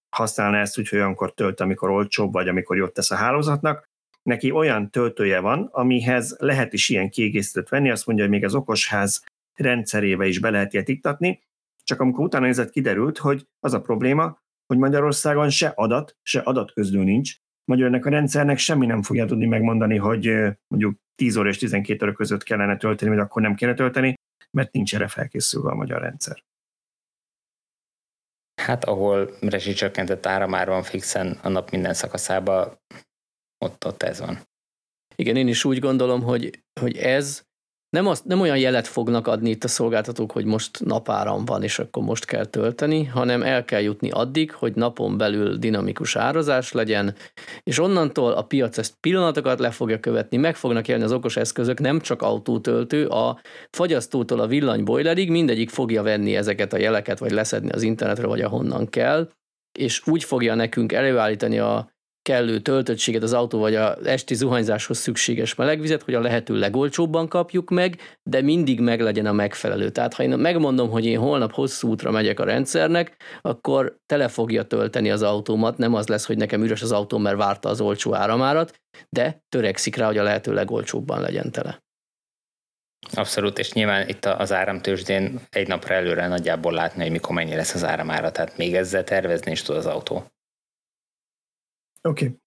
használna 0.09 0.57
ezt 0.57 0.79
úgy, 0.79 0.89
hogy 0.89 0.99
olyankor 0.99 1.33
tölt, 1.33 1.59
amikor 1.59 1.89
olcsóbb, 1.89 2.33
vagy 2.33 2.47
amikor 2.47 2.77
jót 2.77 2.93
tesz 2.93 3.11
a 3.11 3.15
hálózatnak. 3.15 3.89
Neki 4.23 4.51
olyan 4.51 4.89
töltője 4.89 5.39
van, 5.39 5.69
amihez 5.71 6.35
lehet 6.39 6.73
is 6.73 6.89
ilyen 6.89 7.09
kiegészítőt 7.09 7.69
venni, 7.69 7.91
azt 7.91 8.05
mondja, 8.05 8.25
hogy 8.25 8.33
még 8.33 8.43
az 8.43 8.55
okosház 8.55 9.23
rendszerébe 9.53 10.25
is 10.25 10.39
be 10.39 10.49
lehet 10.49 10.73
ilyet 10.73 10.87
iktatni, 10.87 11.43
csak 11.83 11.99
amikor 11.99 12.25
utána 12.25 12.45
nézett, 12.45 12.69
kiderült, 12.69 13.17
hogy 13.17 13.47
az 13.59 13.73
a 13.73 13.81
probléma, 13.81 14.39
hogy 14.65 14.77
Magyarországon 14.77 15.49
se 15.49 15.67
adat, 15.75 16.17
se 16.21 16.39
adatközlő 16.39 17.03
nincs, 17.03 17.35
Magyarul 17.65 17.93
ennek 17.93 18.05
a 18.05 18.09
rendszernek 18.09 18.57
semmi 18.57 18.85
nem 18.85 19.01
fogja 19.01 19.25
tudni 19.25 19.45
megmondani, 19.45 19.97
hogy 19.97 20.35
mondjuk 20.67 20.95
10 21.15 21.37
óra 21.37 21.49
és 21.49 21.57
12 21.57 22.05
óra 22.05 22.13
között 22.13 22.43
kellene 22.43 22.77
tölteni, 22.77 23.11
vagy 23.11 23.19
akkor 23.19 23.41
nem 23.41 23.55
kellene 23.55 23.77
tölteni, 23.77 24.13
mert 24.51 24.71
nincs 24.71 24.95
erre 24.95 25.07
felkészülve 25.07 25.71
a 25.71 25.75
magyar 25.75 26.01
rendszer. 26.01 26.43
Hát 28.65 28.85
ahol 28.85 29.29
rezsicsökkentett 29.41 30.25
áramár 30.25 30.67
van 30.67 30.83
fixen 30.83 31.39
a 31.41 31.49
nap 31.49 31.69
minden 31.69 31.93
szakaszába, 31.93 32.77
ott, 33.65 33.85
ott 33.85 34.03
ez 34.03 34.19
van. 34.19 34.41
Igen, 35.15 35.35
én 35.35 35.47
is 35.47 35.65
úgy 35.65 35.79
gondolom, 35.79 36.21
hogy, 36.21 36.63
hogy 36.79 36.97
ez 36.97 37.43
nem, 37.95 38.07
azt, 38.07 38.25
nem 38.25 38.41
olyan 38.41 38.57
jelet 38.57 38.87
fognak 38.87 39.27
adni 39.27 39.49
itt 39.49 39.63
a 39.63 39.67
szolgáltatók, 39.67 40.31
hogy 40.31 40.45
most 40.45 40.85
napáram 40.85 41.45
van, 41.45 41.63
és 41.63 41.79
akkor 41.79 42.03
most 42.03 42.25
kell 42.25 42.45
tölteni, 42.45 43.03
hanem 43.03 43.43
el 43.43 43.65
kell 43.65 43.81
jutni 43.81 44.09
addig, 44.09 44.51
hogy 44.51 44.73
napon 44.75 45.17
belül 45.17 45.57
dinamikus 45.57 46.15
árazás 46.15 46.71
legyen, 46.71 47.15
és 47.63 47.79
onnantól 47.79 48.31
a 48.31 48.41
piac 48.41 48.77
ezt 48.77 48.93
pillanatokat 48.99 49.59
le 49.59 49.71
fogja 49.71 49.99
követni, 49.99 50.37
meg 50.37 50.55
fognak 50.55 50.87
jelni 50.87 51.03
az 51.03 51.11
okos 51.11 51.37
eszközök, 51.37 51.79
nem 51.79 51.99
csak 51.99 52.21
autótöltő, 52.21 53.07
a 53.07 53.39
fagyasztótól 53.69 54.39
a 54.39 54.47
villanybojlerig 54.47 55.29
mindegyik 55.29 55.69
fogja 55.69 56.03
venni 56.03 56.35
ezeket 56.35 56.73
a 56.73 56.77
jeleket, 56.77 57.19
vagy 57.19 57.31
leszedni 57.31 57.69
az 57.69 57.81
internetre, 57.81 58.27
vagy 58.27 58.41
ahonnan 58.41 58.89
kell, 58.89 59.29
és 59.79 60.07
úgy 60.07 60.23
fogja 60.23 60.55
nekünk 60.55 60.91
előállítani 60.91 61.59
a 61.59 61.93
kellő 62.25 62.59
töltöttséget 62.59 63.23
az 63.23 63.33
autó 63.33 63.59
vagy 63.59 63.75
a 63.75 63.97
esti 64.05 64.35
zuhanyzáshoz 64.35 64.97
szükséges 64.97 65.55
melegvizet, 65.55 66.03
hogy 66.03 66.13
a 66.13 66.19
lehető 66.19 66.57
legolcsóbban 66.57 67.27
kapjuk 67.27 67.69
meg, 67.69 68.19
de 68.23 68.41
mindig 68.41 68.79
meg 68.79 69.01
legyen 69.01 69.25
a 69.25 69.31
megfelelő. 69.31 69.89
Tehát 69.89 70.13
ha 70.13 70.23
én 70.23 70.29
megmondom, 70.29 70.89
hogy 70.89 71.05
én 71.05 71.19
holnap 71.19 71.51
hosszú 71.51 71.89
útra 71.89 72.11
megyek 72.11 72.39
a 72.39 72.43
rendszernek, 72.43 73.15
akkor 73.41 73.97
tele 74.05 74.27
fogja 74.27 74.63
tölteni 74.63 75.11
az 75.11 75.21
autómat, 75.21 75.77
nem 75.77 75.93
az 75.93 76.07
lesz, 76.07 76.25
hogy 76.25 76.37
nekem 76.37 76.63
üres 76.63 76.81
az 76.81 76.91
autó, 76.91 77.17
mert 77.17 77.37
várta 77.37 77.69
az 77.69 77.81
olcsó 77.81 78.15
áramárat, 78.15 78.81
de 79.09 79.43
törekszik 79.49 79.95
rá, 79.95 80.05
hogy 80.05 80.17
a 80.17 80.23
lehető 80.23 80.53
legolcsóbban 80.53 81.21
legyen 81.21 81.51
tele. 81.51 81.83
Abszolút, 83.13 83.59
és 83.59 83.73
nyilván 83.73 84.07
itt 84.07 84.25
az 84.25 84.53
áramtősdén 84.53 85.39
egy 85.49 85.67
napra 85.67 85.93
előre 85.93 86.27
nagyjából 86.27 86.73
látni, 86.73 87.01
hogy 87.01 87.11
mikor 87.11 87.35
mennyi 87.35 87.55
lesz 87.55 87.73
az 87.73 87.83
áramára, 87.83 88.31
tehát 88.31 88.57
még 88.57 88.75
ezzel 88.75 89.03
tervezni 89.03 89.51
is 89.51 89.61
tud 89.61 89.75
az 89.75 89.85
autó. 89.85 90.34
Oké. 92.07 92.25
Okay. 92.25 92.37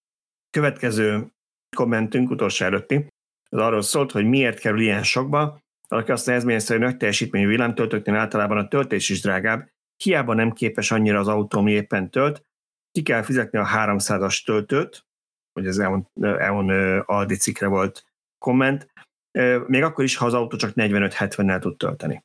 Következő 0.50 1.32
kommentünk, 1.76 2.30
utolsó 2.30 2.64
előtti, 2.64 3.06
az 3.50 3.58
arról 3.58 3.82
szólt, 3.82 4.12
hogy 4.12 4.24
miért 4.24 4.58
kerül 4.58 4.80
ilyen 4.80 5.02
sokba, 5.02 5.60
valaki 5.88 6.10
azt 6.10 6.26
mondja, 6.26 6.60
hogy 6.66 6.78
nagy 6.78 6.96
teljesítményű 6.96 7.46
villámtöltőknél 7.46 8.14
általában 8.14 8.58
a 8.58 8.68
töltés 8.68 9.08
is 9.08 9.20
drágább, 9.20 9.68
hiába 10.04 10.34
nem 10.34 10.52
képes 10.52 10.90
annyira 10.90 11.18
az 11.18 11.28
autó, 11.28 11.58
ami 11.58 11.72
éppen 11.72 12.10
tölt, 12.10 12.46
ki 12.90 13.02
kell 13.02 13.22
fizetni 13.22 13.58
a 13.58 13.66
300-as 13.66 14.44
töltőt, 14.44 15.06
hogy 15.52 15.66
az 15.66 15.78
EON, 15.78 16.08
EON 16.20 16.70
Aldi 17.00 17.36
cikkre 17.36 17.66
volt 17.66 18.04
komment, 18.38 18.92
még 19.66 19.82
akkor 19.82 20.04
is, 20.04 20.16
ha 20.16 20.26
az 20.26 20.34
autó 20.34 20.56
csak 20.56 20.72
45-70-nel 20.74 21.60
tud 21.60 21.76
tölteni. 21.76 22.24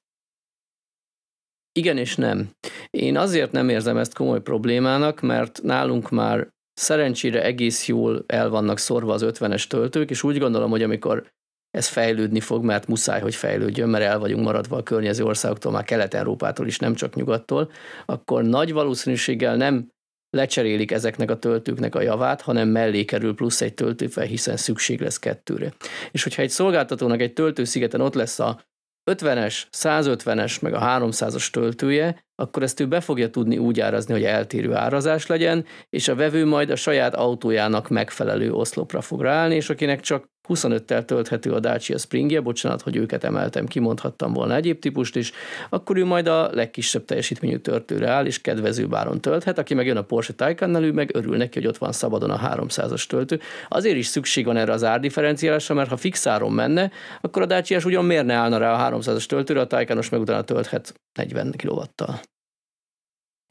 Igen 1.72 1.98
és 1.98 2.16
nem. 2.16 2.50
Én 2.90 3.18
azért 3.18 3.52
nem 3.52 3.70
érzem 3.70 3.98
ezt 3.98 4.14
komoly 4.14 4.42
problémának, 4.42 5.22
mert 5.22 5.62
nálunk 5.62 6.10
már 6.10 6.52
szerencsére 6.74 7.44
egész 7.44 7.88
jól 7.88 8.24
el 8.28 8.50
vannak 8.50 8.78
szorva 8.78 9.14
az 9.14 9.26
50-es 9.26 9.68
töltők, 9.68 10.10
és 10.10 10.24
úgy 10.24 10.38
gondolom, 10.38 10.70
hogy 10.70 10.84
amikor 10.84 11.32
ez 11.70 11.88
fejlődni 11.88 12.40
fog, 12.40 12.64
mert 12.64 12.88
muszáj, 12.88 13.22
hogy 13.22 13.36
fejlődjön, 13.36 13.90
mert 13.90 14.04
el 14.04 14.20
vagyunk 14.20 14.44
maradva 14.44 14.78
a 14.78 14.84
környező 14.84 15.24
országoktól, 15.24 15.72
már 15.72 15.84
Kelet-Európától 15.84 16.68
is, 16.68 16.80
nem 16.80 16.94
csak 16.94 17.16
nyugattól, 17.16 17.72
akkor 18.06 18.44
nagy 18.44 18.74
valószínűséggel 18.74 19.56
nem 19.56 19.92
lecserélik 20.30 20.92
ezeknek 20.92 21.32
a 21.32 21.40
töltőknek 21.40 21.96
a 21.96 22.02
javát, 22.02 22.42
hanem 22.42 22.70
mellé 22.70 23.06
kerül 23.06 23.36
plusz 23.36 23.62
egy 23.62 23.74
töltőfel, 23.74 24.26
hiszen 24.26 24.58
szükség 24.58 25.02
lesz 25.02 25.20
kettőre. 25.20 25.74
És 26.12 26.24
hogyha 26.24 26.42
egy 26.42 26.50
szolgáltatónak 26.50 27.22
egy 27.22 27.34
töltőszigeten 27.34 28.02
ott 28.02 28.14
lesz 28.14 28.40
a 28.40 28.62
50-es, 29.12 29.64
150-es, 29.72 30.62
meg 30.62 30.74
a 30.74 30.80
300-as 30.80 31.50
töltője, 31.50 32.26
akkor 32.36 32.64
ezt 32.64 32.80
ő 32.80 32.88
be 32.88 33.02
fogja 33.02 33.30
tudni 33.30 33.58
úgy 33.58 33.80
árazni, 33.80 34.14
hogy 34.14 34.24
eltérő 34.24 34.74
árazás 34.74 35.28
legyen, 35.28 35.66
és 35.90 36.08
a 36.08 36.16
vevő 36.16 36.46
majd 36.46 36.70
a 36.70 36.76
saját 36.76 37.16
autójának 37.16 37.90
megfelelő 37.90 38.52
oszlopra 38.52 39.02
fog 39.02 39.22
ráállni, 39.22 39.56
és 39.56 39.70
akinek 39.70 40.00
csak 40.00 40.32
25-tel 40.48 41.06
tölthető 41.06 41.52
a 41.52 41.60
Dacia 41.60 41.98
Springje, 41.98 42.42
bocsánat, 42.42 42.82
hogy 42.82 42.96
őket 42.96 43.24
emeltem, 43.24 43.66
kimondhattam 43.66 44.34
volna 44.34 44.56
egyéb 44.56 44.80
típust 44.80 45.16
is, 45.16 45.32
akkor 45.70 45.98
ő 45.98 46.06
majd 46.06 46.28
a 46.28 46.50
legkisebb 46.52 47.06
teljesítményű 47.06 47.58
töltőre 47.58 48.10
áll, 48.10 48.26
és 48.26 48.42
kedvező 48.42 48.88
báron 48.88 49.22
tölthet, 49.22 49.58
aki 49.58 49.74
meg 49.74 49.86
jön 49.86 49.98
a 49.98 50.02
Porsche 50.02 50.34
taycan 50.34 50.84
ő 50.84 50.92
meg 50.92 51.10
örül 51.14 51.38
neki, 51.38 51.60
hogy 51.60 51.68
ott 51.68 51.78
van 51.78 51.92
szabadon 51.92 52.30
a 52.30 52.56
300-as 52.56 53.06
töltő. 53.06 53.40
Azért 53.68 53.96
is 53.96 54.06
szükség 54.06 54.46
van 54.46 54.58
erre 54.58 54.72
az 54.72 54.84
árdifferenciálásra, 54.84 55.76
mert 55.76 55.90
ha 55.90 55.98
fixáron 55.98 56.52
menne, 56.52 56.92
akkor 57.22 57.42
a 57.42 57.46
Dacia 57.46 57.80
ugyan 57.86 58.06
miért 58.06 58.26
ne 58.26 58.34
állna 58.34 58.58
rá 58.58 58.74
a 58.74 59.00
300-as 59.00 59.26
töltőre, 59.26 59.60
a 59.60 59.68
Taycanos 59.68 60.10
meg 60.10 60.22
utána 60.22 60.42
tölthet 60.42 60.94
40 61.20 61.54
kW-tal. 61.58 62.20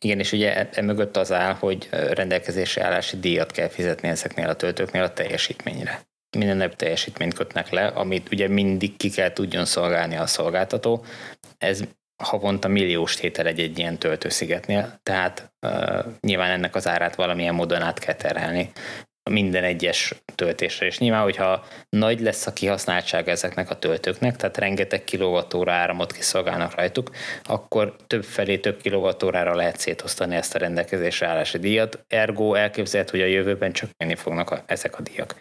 Igen, 0.05 0.19
és 0.19 0.32
ugye 0.32 0.70
emögött 0.70 1.16
az 1.16 1.32
áll, 1.32 1.52
hogy 1.52 1.89
rendelkezésre 1.90 2.85
állási 2.85 3.16
díjat 3.16 3.51
kell 3.51 3.69
fizetni 3.69 4.09
ezeknél 4.09 4.48
a 4.48 4.55
töltőknél 4.55 5.02
a 5.02 5.12
teljesítményre 5.12 6.10
minden 6.36 6.56
nap 6.56 6.74
teljesítményt 6.74 7.34
kötnek 7.34 7.70
le, 7.70 7.86
amit 7.86 8.32
ugye 8.32 8.48
mindig 8.48 8.96
ki 8.96 9.10
kell 9.10 9.32
tudjon 9.32 9.64
szolgálni 9.64 10.16
a 10.16 10.26
szolgáltató. 10.26 11.04
Ez 11.59 11.82
havonta 12.22 12.68
milliós 12.68 13.16
tétel 13.16 13.46
egy-egy 13.46 13.78
ilyen 13.78 13.98
töltőszigetnél, 13.98 14.98
tehát 15.02 15.52
uh, 15.66 16.04
nyilván 16.20 16.50
ennek 16.50 16.74
az 16.74 16.88
árát 16.88 17.14
valamilyen 17.14 17.54
módon 17.54 17.82
át 17.82 17.98
kell 17.98 18.14
terhelni 18.14 18.72
minden 19.31 19.65
egyes 19.65 20.15
töltésre. 20.35 20.86
És 20.86 20.99
nyilván, 20.99 21.23
hogyha 21.23 21.65
nagy 21.89 22.20
lesz 22.20 22.47
a 22.47 22.53
kihasználtság 22.53 23.28
ezeknek 23.28 23.70
a 23.70 23.78
töltőknek, 23.78 24.36
tehát 24.36 24.59
rengeteg 24.59 25.05
kilovattóra 25.05 25.73
áramot 25.73 26.12
kiszolgálnak 26.12 26.74
rajtuk, 26.74 27.11
akkor 27.44 27.97
több 28.07 28.24
felé 28.24 28.59
több 28.59 28.81
kilovattórára 28.81 29.55
lehet 29.55 29.78
szétosztani 29.78 30.35
ezt 30.35 30.55
a 30.55 30.59
rendelkezésre 30.59 31.27
állási 31.27 31.59
díjat. 31.59 32.05
Ergo 32.09 32.55
elképzelhet, 32.55 33.11
hogy 33.11 33.20
a 33.20 33.27
jövőben 33.27 33.73
csökkenni 33.73 34.15
fognak 34.15 34.51
a, 34.51 34.62
ezek 34.66 34.99
a 34.99 35.03
díjak. 35.03 35.36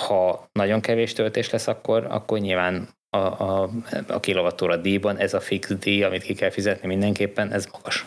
Ha 0.00 0.48
nagyon 0.52 0.80
kevés 0.80 1.12
töltés 1.12 1.50
lesz, 1.50 1.66
akkor, 1.66 2.06
akkor 2.10 2.38
nyilván 2.38 2.88
a, 3.10 3.18
a, 3.18 3.70
a 4.08 4.20
kilovattóra 4.20 4.76
díjban 4.76 5.18
ez 5.18 5.34
a 5.34 5.40
fix 5.40 5.68
díj, 5.68 6.02
amit 6.02 6.22
ki 6.22 6.34
kell 6.34 6.50
fizetni 6.50 6.88
mindenképpen, 6.88 7.52
ez 7.52 7.66
magas. 7.72 8.06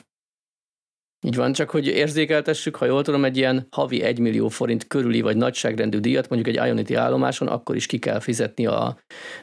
Így 1.26 1.36
van, 1.36 1.54
csak 1.54 1.70
hogy 1.70 1.88
érzékeltessük, 1.88 2.76
ha 2.76 2.86
jól 2.86 3.04
tudom, 3.04 3.26
egy 3.26 3.38
ilyen 3.38 3.68
havi 3.72 4.02
1 4.02 4.20
millió 4.20 4.48
forint 4.48 4.88
körüli 4.88 5.22
vagy 5.22 5.38
nagyságrendű 5.38 6.00
díjat, 6.00 6.30
mondjuk 6.30 6.56
egy 6.56 6.66
Ionity 6.66 6.95
állomáson, 6.95 7.48
akkor 7.48 7.76
is 7.76 7.86
ki 7.86 7.98
kell 7.98 8.20
fizetni 8.20 8.66
a, 8.66 8.98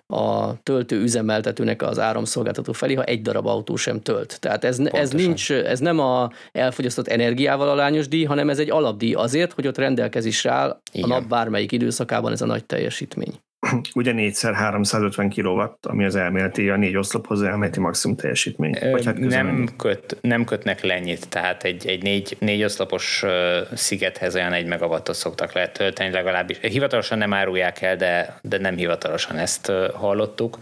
a 0.07 0.55
töltő 0.63 1.01
üzemeltetőnek 1.01 1.83
az 1.83 1.99
áramszolgáltató 1.99 2.73
felé, 2.73 2.95
ha 2.95 3.05
egy 3.05 3.23
darab 3.23 3.47
autó 3.47 3.77
sem 3.77 4.01
tölt. 4.01 4.41
Tehát 4.41 4.65
ez, 4.65 4.79
ez, 4.79 5.11
nincs, 5.11 5.53
ez 5.53 5.79
nem 5.79 5.99
a 5.99 6.31
elfogyasztott 6.53 7.09
energiával 7.09 7.69
a 7.69 7.75
lányos 7.75 8.09
díj, 8.09 8.25
hanem 8.25 8.51
ez 8.51 8.59
egy 8.59 8.71
alapdíj 8.71 9.13
azért, 9.13 9.53
hogy 9.53 9.67
ott 9.67 9.79
rendelkezésre 9.79 10.51
áll 10.51 10.81
Igen. 10.93 11.11
a 11.11 11.15
nap 11.15 11.29
bármelyik 11.29 11.73
időszakában 11.73 12.33
ez 12.33 12.43
a 12.43 12.47
nagy 12.47 12.65
teljesítmény 12.65 13.41
ugye 13.95 14.13
4x 14.17 14.53
350 14.55 15.31
kW, 15.31 15.61
ami 15.83 16.05
az 16.05 16.17
elméleti, 16.17 16.69
a 16.69 16.77
négy 16.77 16.97
oszlophoz 16.97 17.43
elméleti 17.43 17.81
maximum 17.81 18.17
teljesítmény. 18.17 18.77
Vagy 18.91 19.05
hát 19.05 19.19
nem, 19.19 19.69
köt, 19.77 20.19
nem 20.21 20.45
kötnek 20.45 20.83
le 20.83 20.95
ennyit, 20.95 21.29
tehát 21.29 21.65
egy, 21.65 21.87
egy 21.87 22.03
négy, 22.03 22.37
négy 22.39 22.65
oszlopos 22.65 23.25
szigethez 23.73 24.35
olyan 24.35 24.53
egy 24.53 24.67
megawattot 24.67 25.15
szoktak 25.15 25.53
lehet 25.53 25.73
tölteni 25.73 26.11
legalábbis. 26.11 26.59
Hivatalosan 26.61 27.19
nem 27.19 27.33
árulják 27.33 27.83
el, 27.83 27.97
de, 27.97 28.39
de 28.43 28.59
nem 28.59 28.77
hivatalosan 28.77 29.37
ezt 29.37 29.73
hallottuk. 29.95 30.59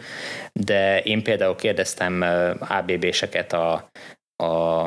De 0.53 1.01
én 1.01 1.23
például 1.23 1.57
kérdeztem 1.57 2.25
ABB-seket 2.59 3.53
a, 3.53 3.91
a 4.45 4.87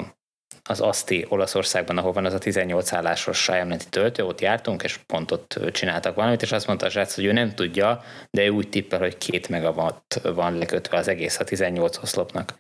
az 0.72 0.80
Asti 0.80 1.26
Olaszországban, 1.30 1.98
ahol 1.98 2.12
van 2.12 2.26
az 2.26 2.34
a 2.34 2.38
18 2.38 2.94
állásos 2.94 3.48
Ionity 3.48 3.84
töltő, 3.90 4.26
ott 4.26 4.42
jártunk, 4.42 4.84
és 4.84 4.98
pont 4.98 5.32
ott 5.32 5.60
csináltak 5.72 6.16
valamit, 6.16 6.42
és 6.42 6.52
azt 6.52 6.68
mondta 6.68 6.86
a 6.86 6.90
zsác, 6.90 7.16
hogy 7.16 7.26
ő 7.26 7.32
nem 7.32 7.56
tudja, 7.56 8.04
de 8.30 8.46
ő 8.46 8.50
úgy 8.50 8.70
tippel, 8.70 9.00
hogy 9.00 9.18
két 9.18 9.50
megawatt 9.50 10.20
van 10.24 10.58
lekötve 10.58 10.98
az 10.98 11.08
egész 11.08 11.40
a 11.40 11.44
18 11.44 11.98
oszlopnak 11.98 12.58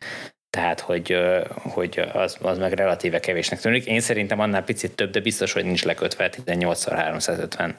tehát 0.57 0.79
hogy, 0.79 1.15
hogy 1.53 1.99
az, 2.13 2.37
az 2.41 2.57
meg 2.57 2.73
relatíve 2.73 3.19
kevésnek 3.19 3.59
tűnik. 3.59 3.85
Én 3.85 3.99
szerintem 3.99 4.39
annál 4.39 4.63
picit 4.63 4.95
több, 4.95 5.09
de 5.09 5.19
biztos, 5.19 5.53
hogy 5.53 5.65
nincs 5.65 5.83
lekötve 5.83 6.29
18x350 6.45 7.73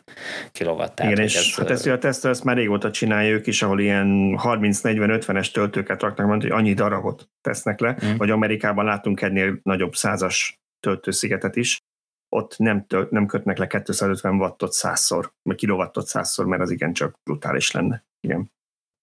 kW. 0.53 0.83
Igen, 0.97 1.19
és 1.19 1.37
ez, 1.37 1.55
hát 1.55 1.71
ezt, 1.71 1.87
a 1.87 1.99
Tesla 1.99 2.31
ezt 2.31 2.45
már 2.45 2.57
régóta 2.57 2.91
csinálja 2.91 3.31
ők 3.31 3.47
is, 3.47 3.63
ahol 3.63 3.81
ilyen 3.81 4.39
30-40-50-es 4.43 5.51
töltőket 5.51 6.03
raknak, 6.03 6.27
mondani, 6.27 6.51
hogy 6.51 6.61
annyi 6.61 6.75
darabot 6.75 7.29
tesznek 7.41 7.81
le, 7.81 7.97
mm. 8.05 8.17
vagy 8.17 8.31
Amerikában 8.31 8.85
látunk 8.85 9.21
ennél 9.21 9.59
nagyobb 9.63 9.95
százas 9.95 10.61
töltőszigetet 10.81 11.57
is, 11.57 11.81
ott 12.29 12.59
nem, 12.59 12.87
tölt, 12.87 13.11
nem 13.11 13.27
kötnek 13.27 13.59
le 13.59 13.67
250 13.67 14.35
wattot 14.35 14.73
százszor, 14.73 15.33
vagy 15.43 15.57
kilowattot 15.57 16.07
százszor, 16.07 16.47
mert 16.47 16.63
az 16.63 16.71
igencsak 16.71 17.19
brutális 17.25 17.71
lenne. 17.71 18.05
Igen. 18.21 18.51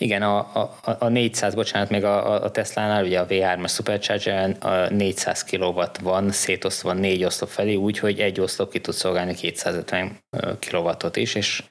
Igen, 0.01 0.21
a, 0.21 0.37
a, 0.37 0.75
a 0.99 1.07
400, 1.07 1.55
bocsánat, 1.55 1.89
még 1.89 2.03
a, 2.03 2.43
a 2.43 2.51
Tesla-nál, 2.51 3.03
ugye 3.03 3.19
a 3.19 3.25
V3-as 3.25 3.73
Supercharger 3.73 4.55
a 4.59 4.89
400 4.89 5.43
kW 5.43 5.81
van, 6.01 6.31
szétosztva 6.31 6.93
négy 6.93 7.23
oszlop 7.23 7.49
felé, 7.49 7.75
úgyhogy 7.75 8.19
egy 8.19 8.39
oszlop 8.39 8.71
ki 8.71 8.79
tud 8.81 8.93
szolgálni 8.93 9.33
250 9.33 10.17
kW-ot 10.59 11.15
is, 11.15 11.35
és 11.35 11.63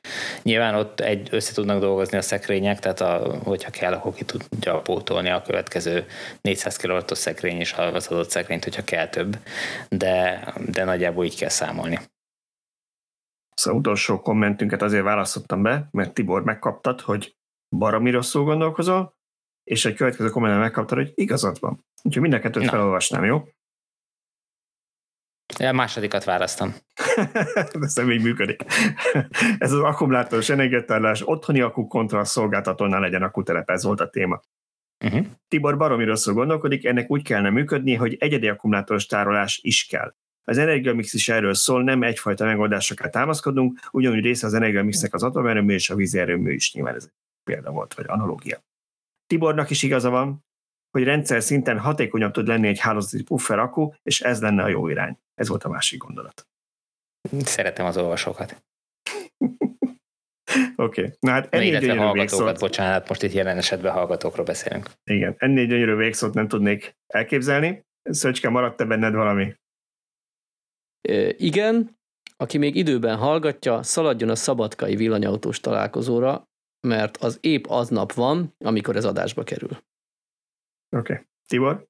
nyilván 0.42 0.74
ott 0.74 1.00
egy, 1.00 1.28
össze 1.30 1.52
tudnak 1.52 1.80
dolgozni 1.80 2.18
a 2.18 2.22
szekrények, 2.22 2.78
tehát 2.78 3.00
a, 3.00 3.38
hogyha 3.44 3.70
kell, 3.70 3.92
akkor 3.92 4.14
ki 4.14 4.24
tudja 4.24 4.80
pótolni 4.80 5.28
a 5.28 5.42
következő 5.42 6.06
400 6.40 6.76
kW-os 6.76 7.18
szekrény 7.18 7.58
és 7.58 7.72
az 7.72 8.06
adott 8.06 8.30
szekrényt, 8.30 8.64
hogyha 8.64 8.84
kell 8.84 9.08
több, 9.08 9.38
de, 9.88 10.44
de 10.66 10.84
nagyjából 10.84 11.24
így 11.24 11.38
kell 11.38 11.48
számolni. 11.48 11.98
Szóval 13.54 13.80
utolsó 13.80 14.20
kommentünket 14.20 14.82
azért 14.82 15.04
választottam 15.04 15.62
be, 15.62 15.88
mert 15.90 16.14
Tibor 16.14 16.42
megkaptad, 16.44 17.00
hogy 17.00 17.36
baromi 17.68 18.10
rosszul 18.10 18.44
gondolkozol, 18.44 19.16
és 19.64 19.84
egy 19.84 19.94
következő 19.94 20.28
kommentben 20.28 20.62
megkaptad, 20.62 20.98
hogy 20.98 21.12
igazad 21.14 21.60
van. 21.60 21.84
Úgyhogy 22.02 22.22
mind 22.22 22.34
a 22.34 22.38
kettőt 22.38 22.64
Na. 22.64 22.70
felolvasnám, 22.70 23.24
jó? 23.24 23.48
Ja, 25.58 25.72
másodikat 25.72 26.24
választom. 26.24 26.74
Ez 27.80 27.94
nem 27.94 28.10
így 28.10 28.22
működik. 28.22 28.62
Ez 29.58 29.72
az 29.72 29.80
akkumulátoros 29.80 30.48
energiatárlás 30.48 31.22
otthoni 31.24 31.60
akku 31.60 31.86
kontra 31.86 32.18
a 32.18 32.24
szolgáltatónál 32.24 33.00
legyen 33.00 33.22
akkutelep, 33.22 33.70
ez 33.70 33.84
volt 33.84 34.00
a 34.00 34.08
téma. 34.08 34.40
Uh-huh. 35.04 35.26
Tibor 35.48 35.76
baromi 35.76 36.04
rosszul 36.04 36.34
gondolkodik, 36.34 36.84
ennek 36.84 37.10
úgy 37.10 37.22
kellene 37.22 37.50
működni, 37.50 37.94
hogy 37.94 38.16
egyedi 38.18 38.48
akkumulátoros 38.48 39.06
tárolás 39.06 39.60
is 39.62 39.86
kell. 39.86 40.14
Az 40.44 40.58
energiamix 40.58 41.14
is 41.14 41.28
erről 41.28 41.54
szól, 41.54 41.82
nem 41.82 42.02
egyfajta 42.02 42.44
megoldásra 42.44 42.94
kell 42.94 43.10
támaszkodnunk, 43.10 43.80
ugyanúgy 43.90 44.22
része 44.22 44.46
az 44.46 44.54
energiamixnek 44.54 45.14
az 45.14 45.22
atomerőmű 45.22 45.74
és 45.74 45.90
a 45.90 45.94
vízerőmű 45.94 46.52
is 46.52 46.72
nyilván 46.72 46.94
ez 46.94 47.10
példa 47.48 47.70
volt, 47.70 47.94
vagy 47.94 48.04
analógia. 48.08 48.58
Tibornak 49.26 49.70
is 49.70 49.82
igaza 49.82 50.10
van, 50.10 50.44
hogy 50.90 51.04
rendszer 51.04 51.42
szinten 51.42 51.78
hatékonyabb 51.78 52.32
tud 52.32 52.46
lenni 52.46 52.68
egy 52.68 52.78
hálózati 52.78 53.22
puffer 53.22 53.58
akku, 53.58 53.92
és 54.02 54.20
ez 54.20 54.40
lenne 54.40 54.62
a 54.62 54.68
jó 54.68 54.88
irány. 54.88 55.18
Ez 55.34 55.48
volt 55.48 55.64
a 55.64 55.68
másik 55.68 55.98
gondolat. 55.98 56.46
Szeretem 57.40 57.86
az 57.86 57.96
olvasókat. 57.96 58.50
Oké. 60.76 61.00
Okay. 61.00 61.12
Na 61.20 61.30
hát 61.30 61.54
ennél 61.54 61.80
gyönyörű 61.80 61.98
hallgatókat, 61.98 62.46
végszót... 62.46 62.58
bocsánat, 62.58 63.08
most 63.08 63.22
itt 63.22 63.32
jelen 63.32 63.56
esetben 63.56 63.92
hallgatókról 63.92 64.44
beszélünk. 64.44 64.90
Igen, 65.04 65.34
ennél 65.38 65.66
gyönyörű 65.66 65.94
végszót 65.94 66.34
nem 66.34 66.48
tudnék 66.48 66.96
elképzelni. 67.06 67.86
Szöcske, 68.02 68.48
maradt-e 68.48 68.84
benned 68.84 69.14
valami? 69.14 69.54
igen, 71.36 71.96
Aki 72.36 72.58
még 72.58 72.74
időben 72.74 73.16
hallgatja, 73.16 73.82
szaladjon 73.82 74.28
a 74.28 74.34
szabadkai 74.34 74.96
villanyautós 74.96 75.60
találkozóra, 75.60 76.47
mert 76.80 77.16
az 77.16 77.38
épp 77.40 77.64
aznap 77.66 78.12
van, 78.12 78.54
amikor 78.58 78.96
ez 78.96 79.04
adásba 79.04 79.44
kerül. 79.44 79.70
Oké. 80.96 81.12
Okay. 81.12 81.26
Tibor? 81.46 81.88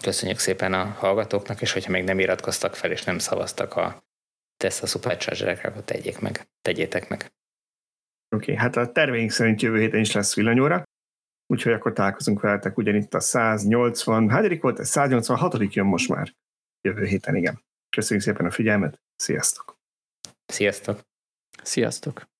Köszönjük 0.00 0.38
szépen 0.38 0.72
a 0.72 0.84
hallgatóknak, 0.84 1.60
és 1.60 1.72
hogyha 1.72 1.90
még 1.90 2.04
nem 2.04 2.18
iratkoztak 2.18 2.74
fel, 2.74 2.90
és 2.90 3.04
nem 3.04 3.18
szavaztak 3.18 3.76
a 3.76 4.04
Tesla 4.56 4.86
Supercharger-ekre, 4.86 5.68
akkor 5.68 5.82
tegyék 5.84 6.18
meg. 6.18 6.48
Tegyétek 6.60 7.08
meg. 7.08 7.32
Oké, 8.36 8.52
okay, 8.52 8.54
hát 8.54 8.76
a 8.76 8.92
terveink 8.92 9.30
szerint 9.30 9.62
jövő 9.62 9.78
héten 9.78 10.00
is 10.00 10.12
lesz 10.12 10.34
villanyóra, 10.34 10.82
úgyhogy 11.46 11.72
akkor 11.72 11.92
találkozunk 11.92 12.40
veletek 12.40 12.76
ugyanitt 12.76 13.14
a 13.14 13.20
180, 13.20 14.30
hányadik 14.30 14.62
volt? 14.62 14.84
186 14.84 15.74
jön 15.74 15.86
most 15.86 16.08
már 16.08 16.34
jövő 16.80 17.04
héten, 17.04 17.36
igen. 17.36 17.64
Köszönjük 17.96 18.24
szépen 18.26 18.46
a 18.46 18.50
figyelmet, 18.50 19.00
sziasztok! 19.16 19.76
Sziasztok! 20.46 21.00
Sziasztok! 21.62 22.31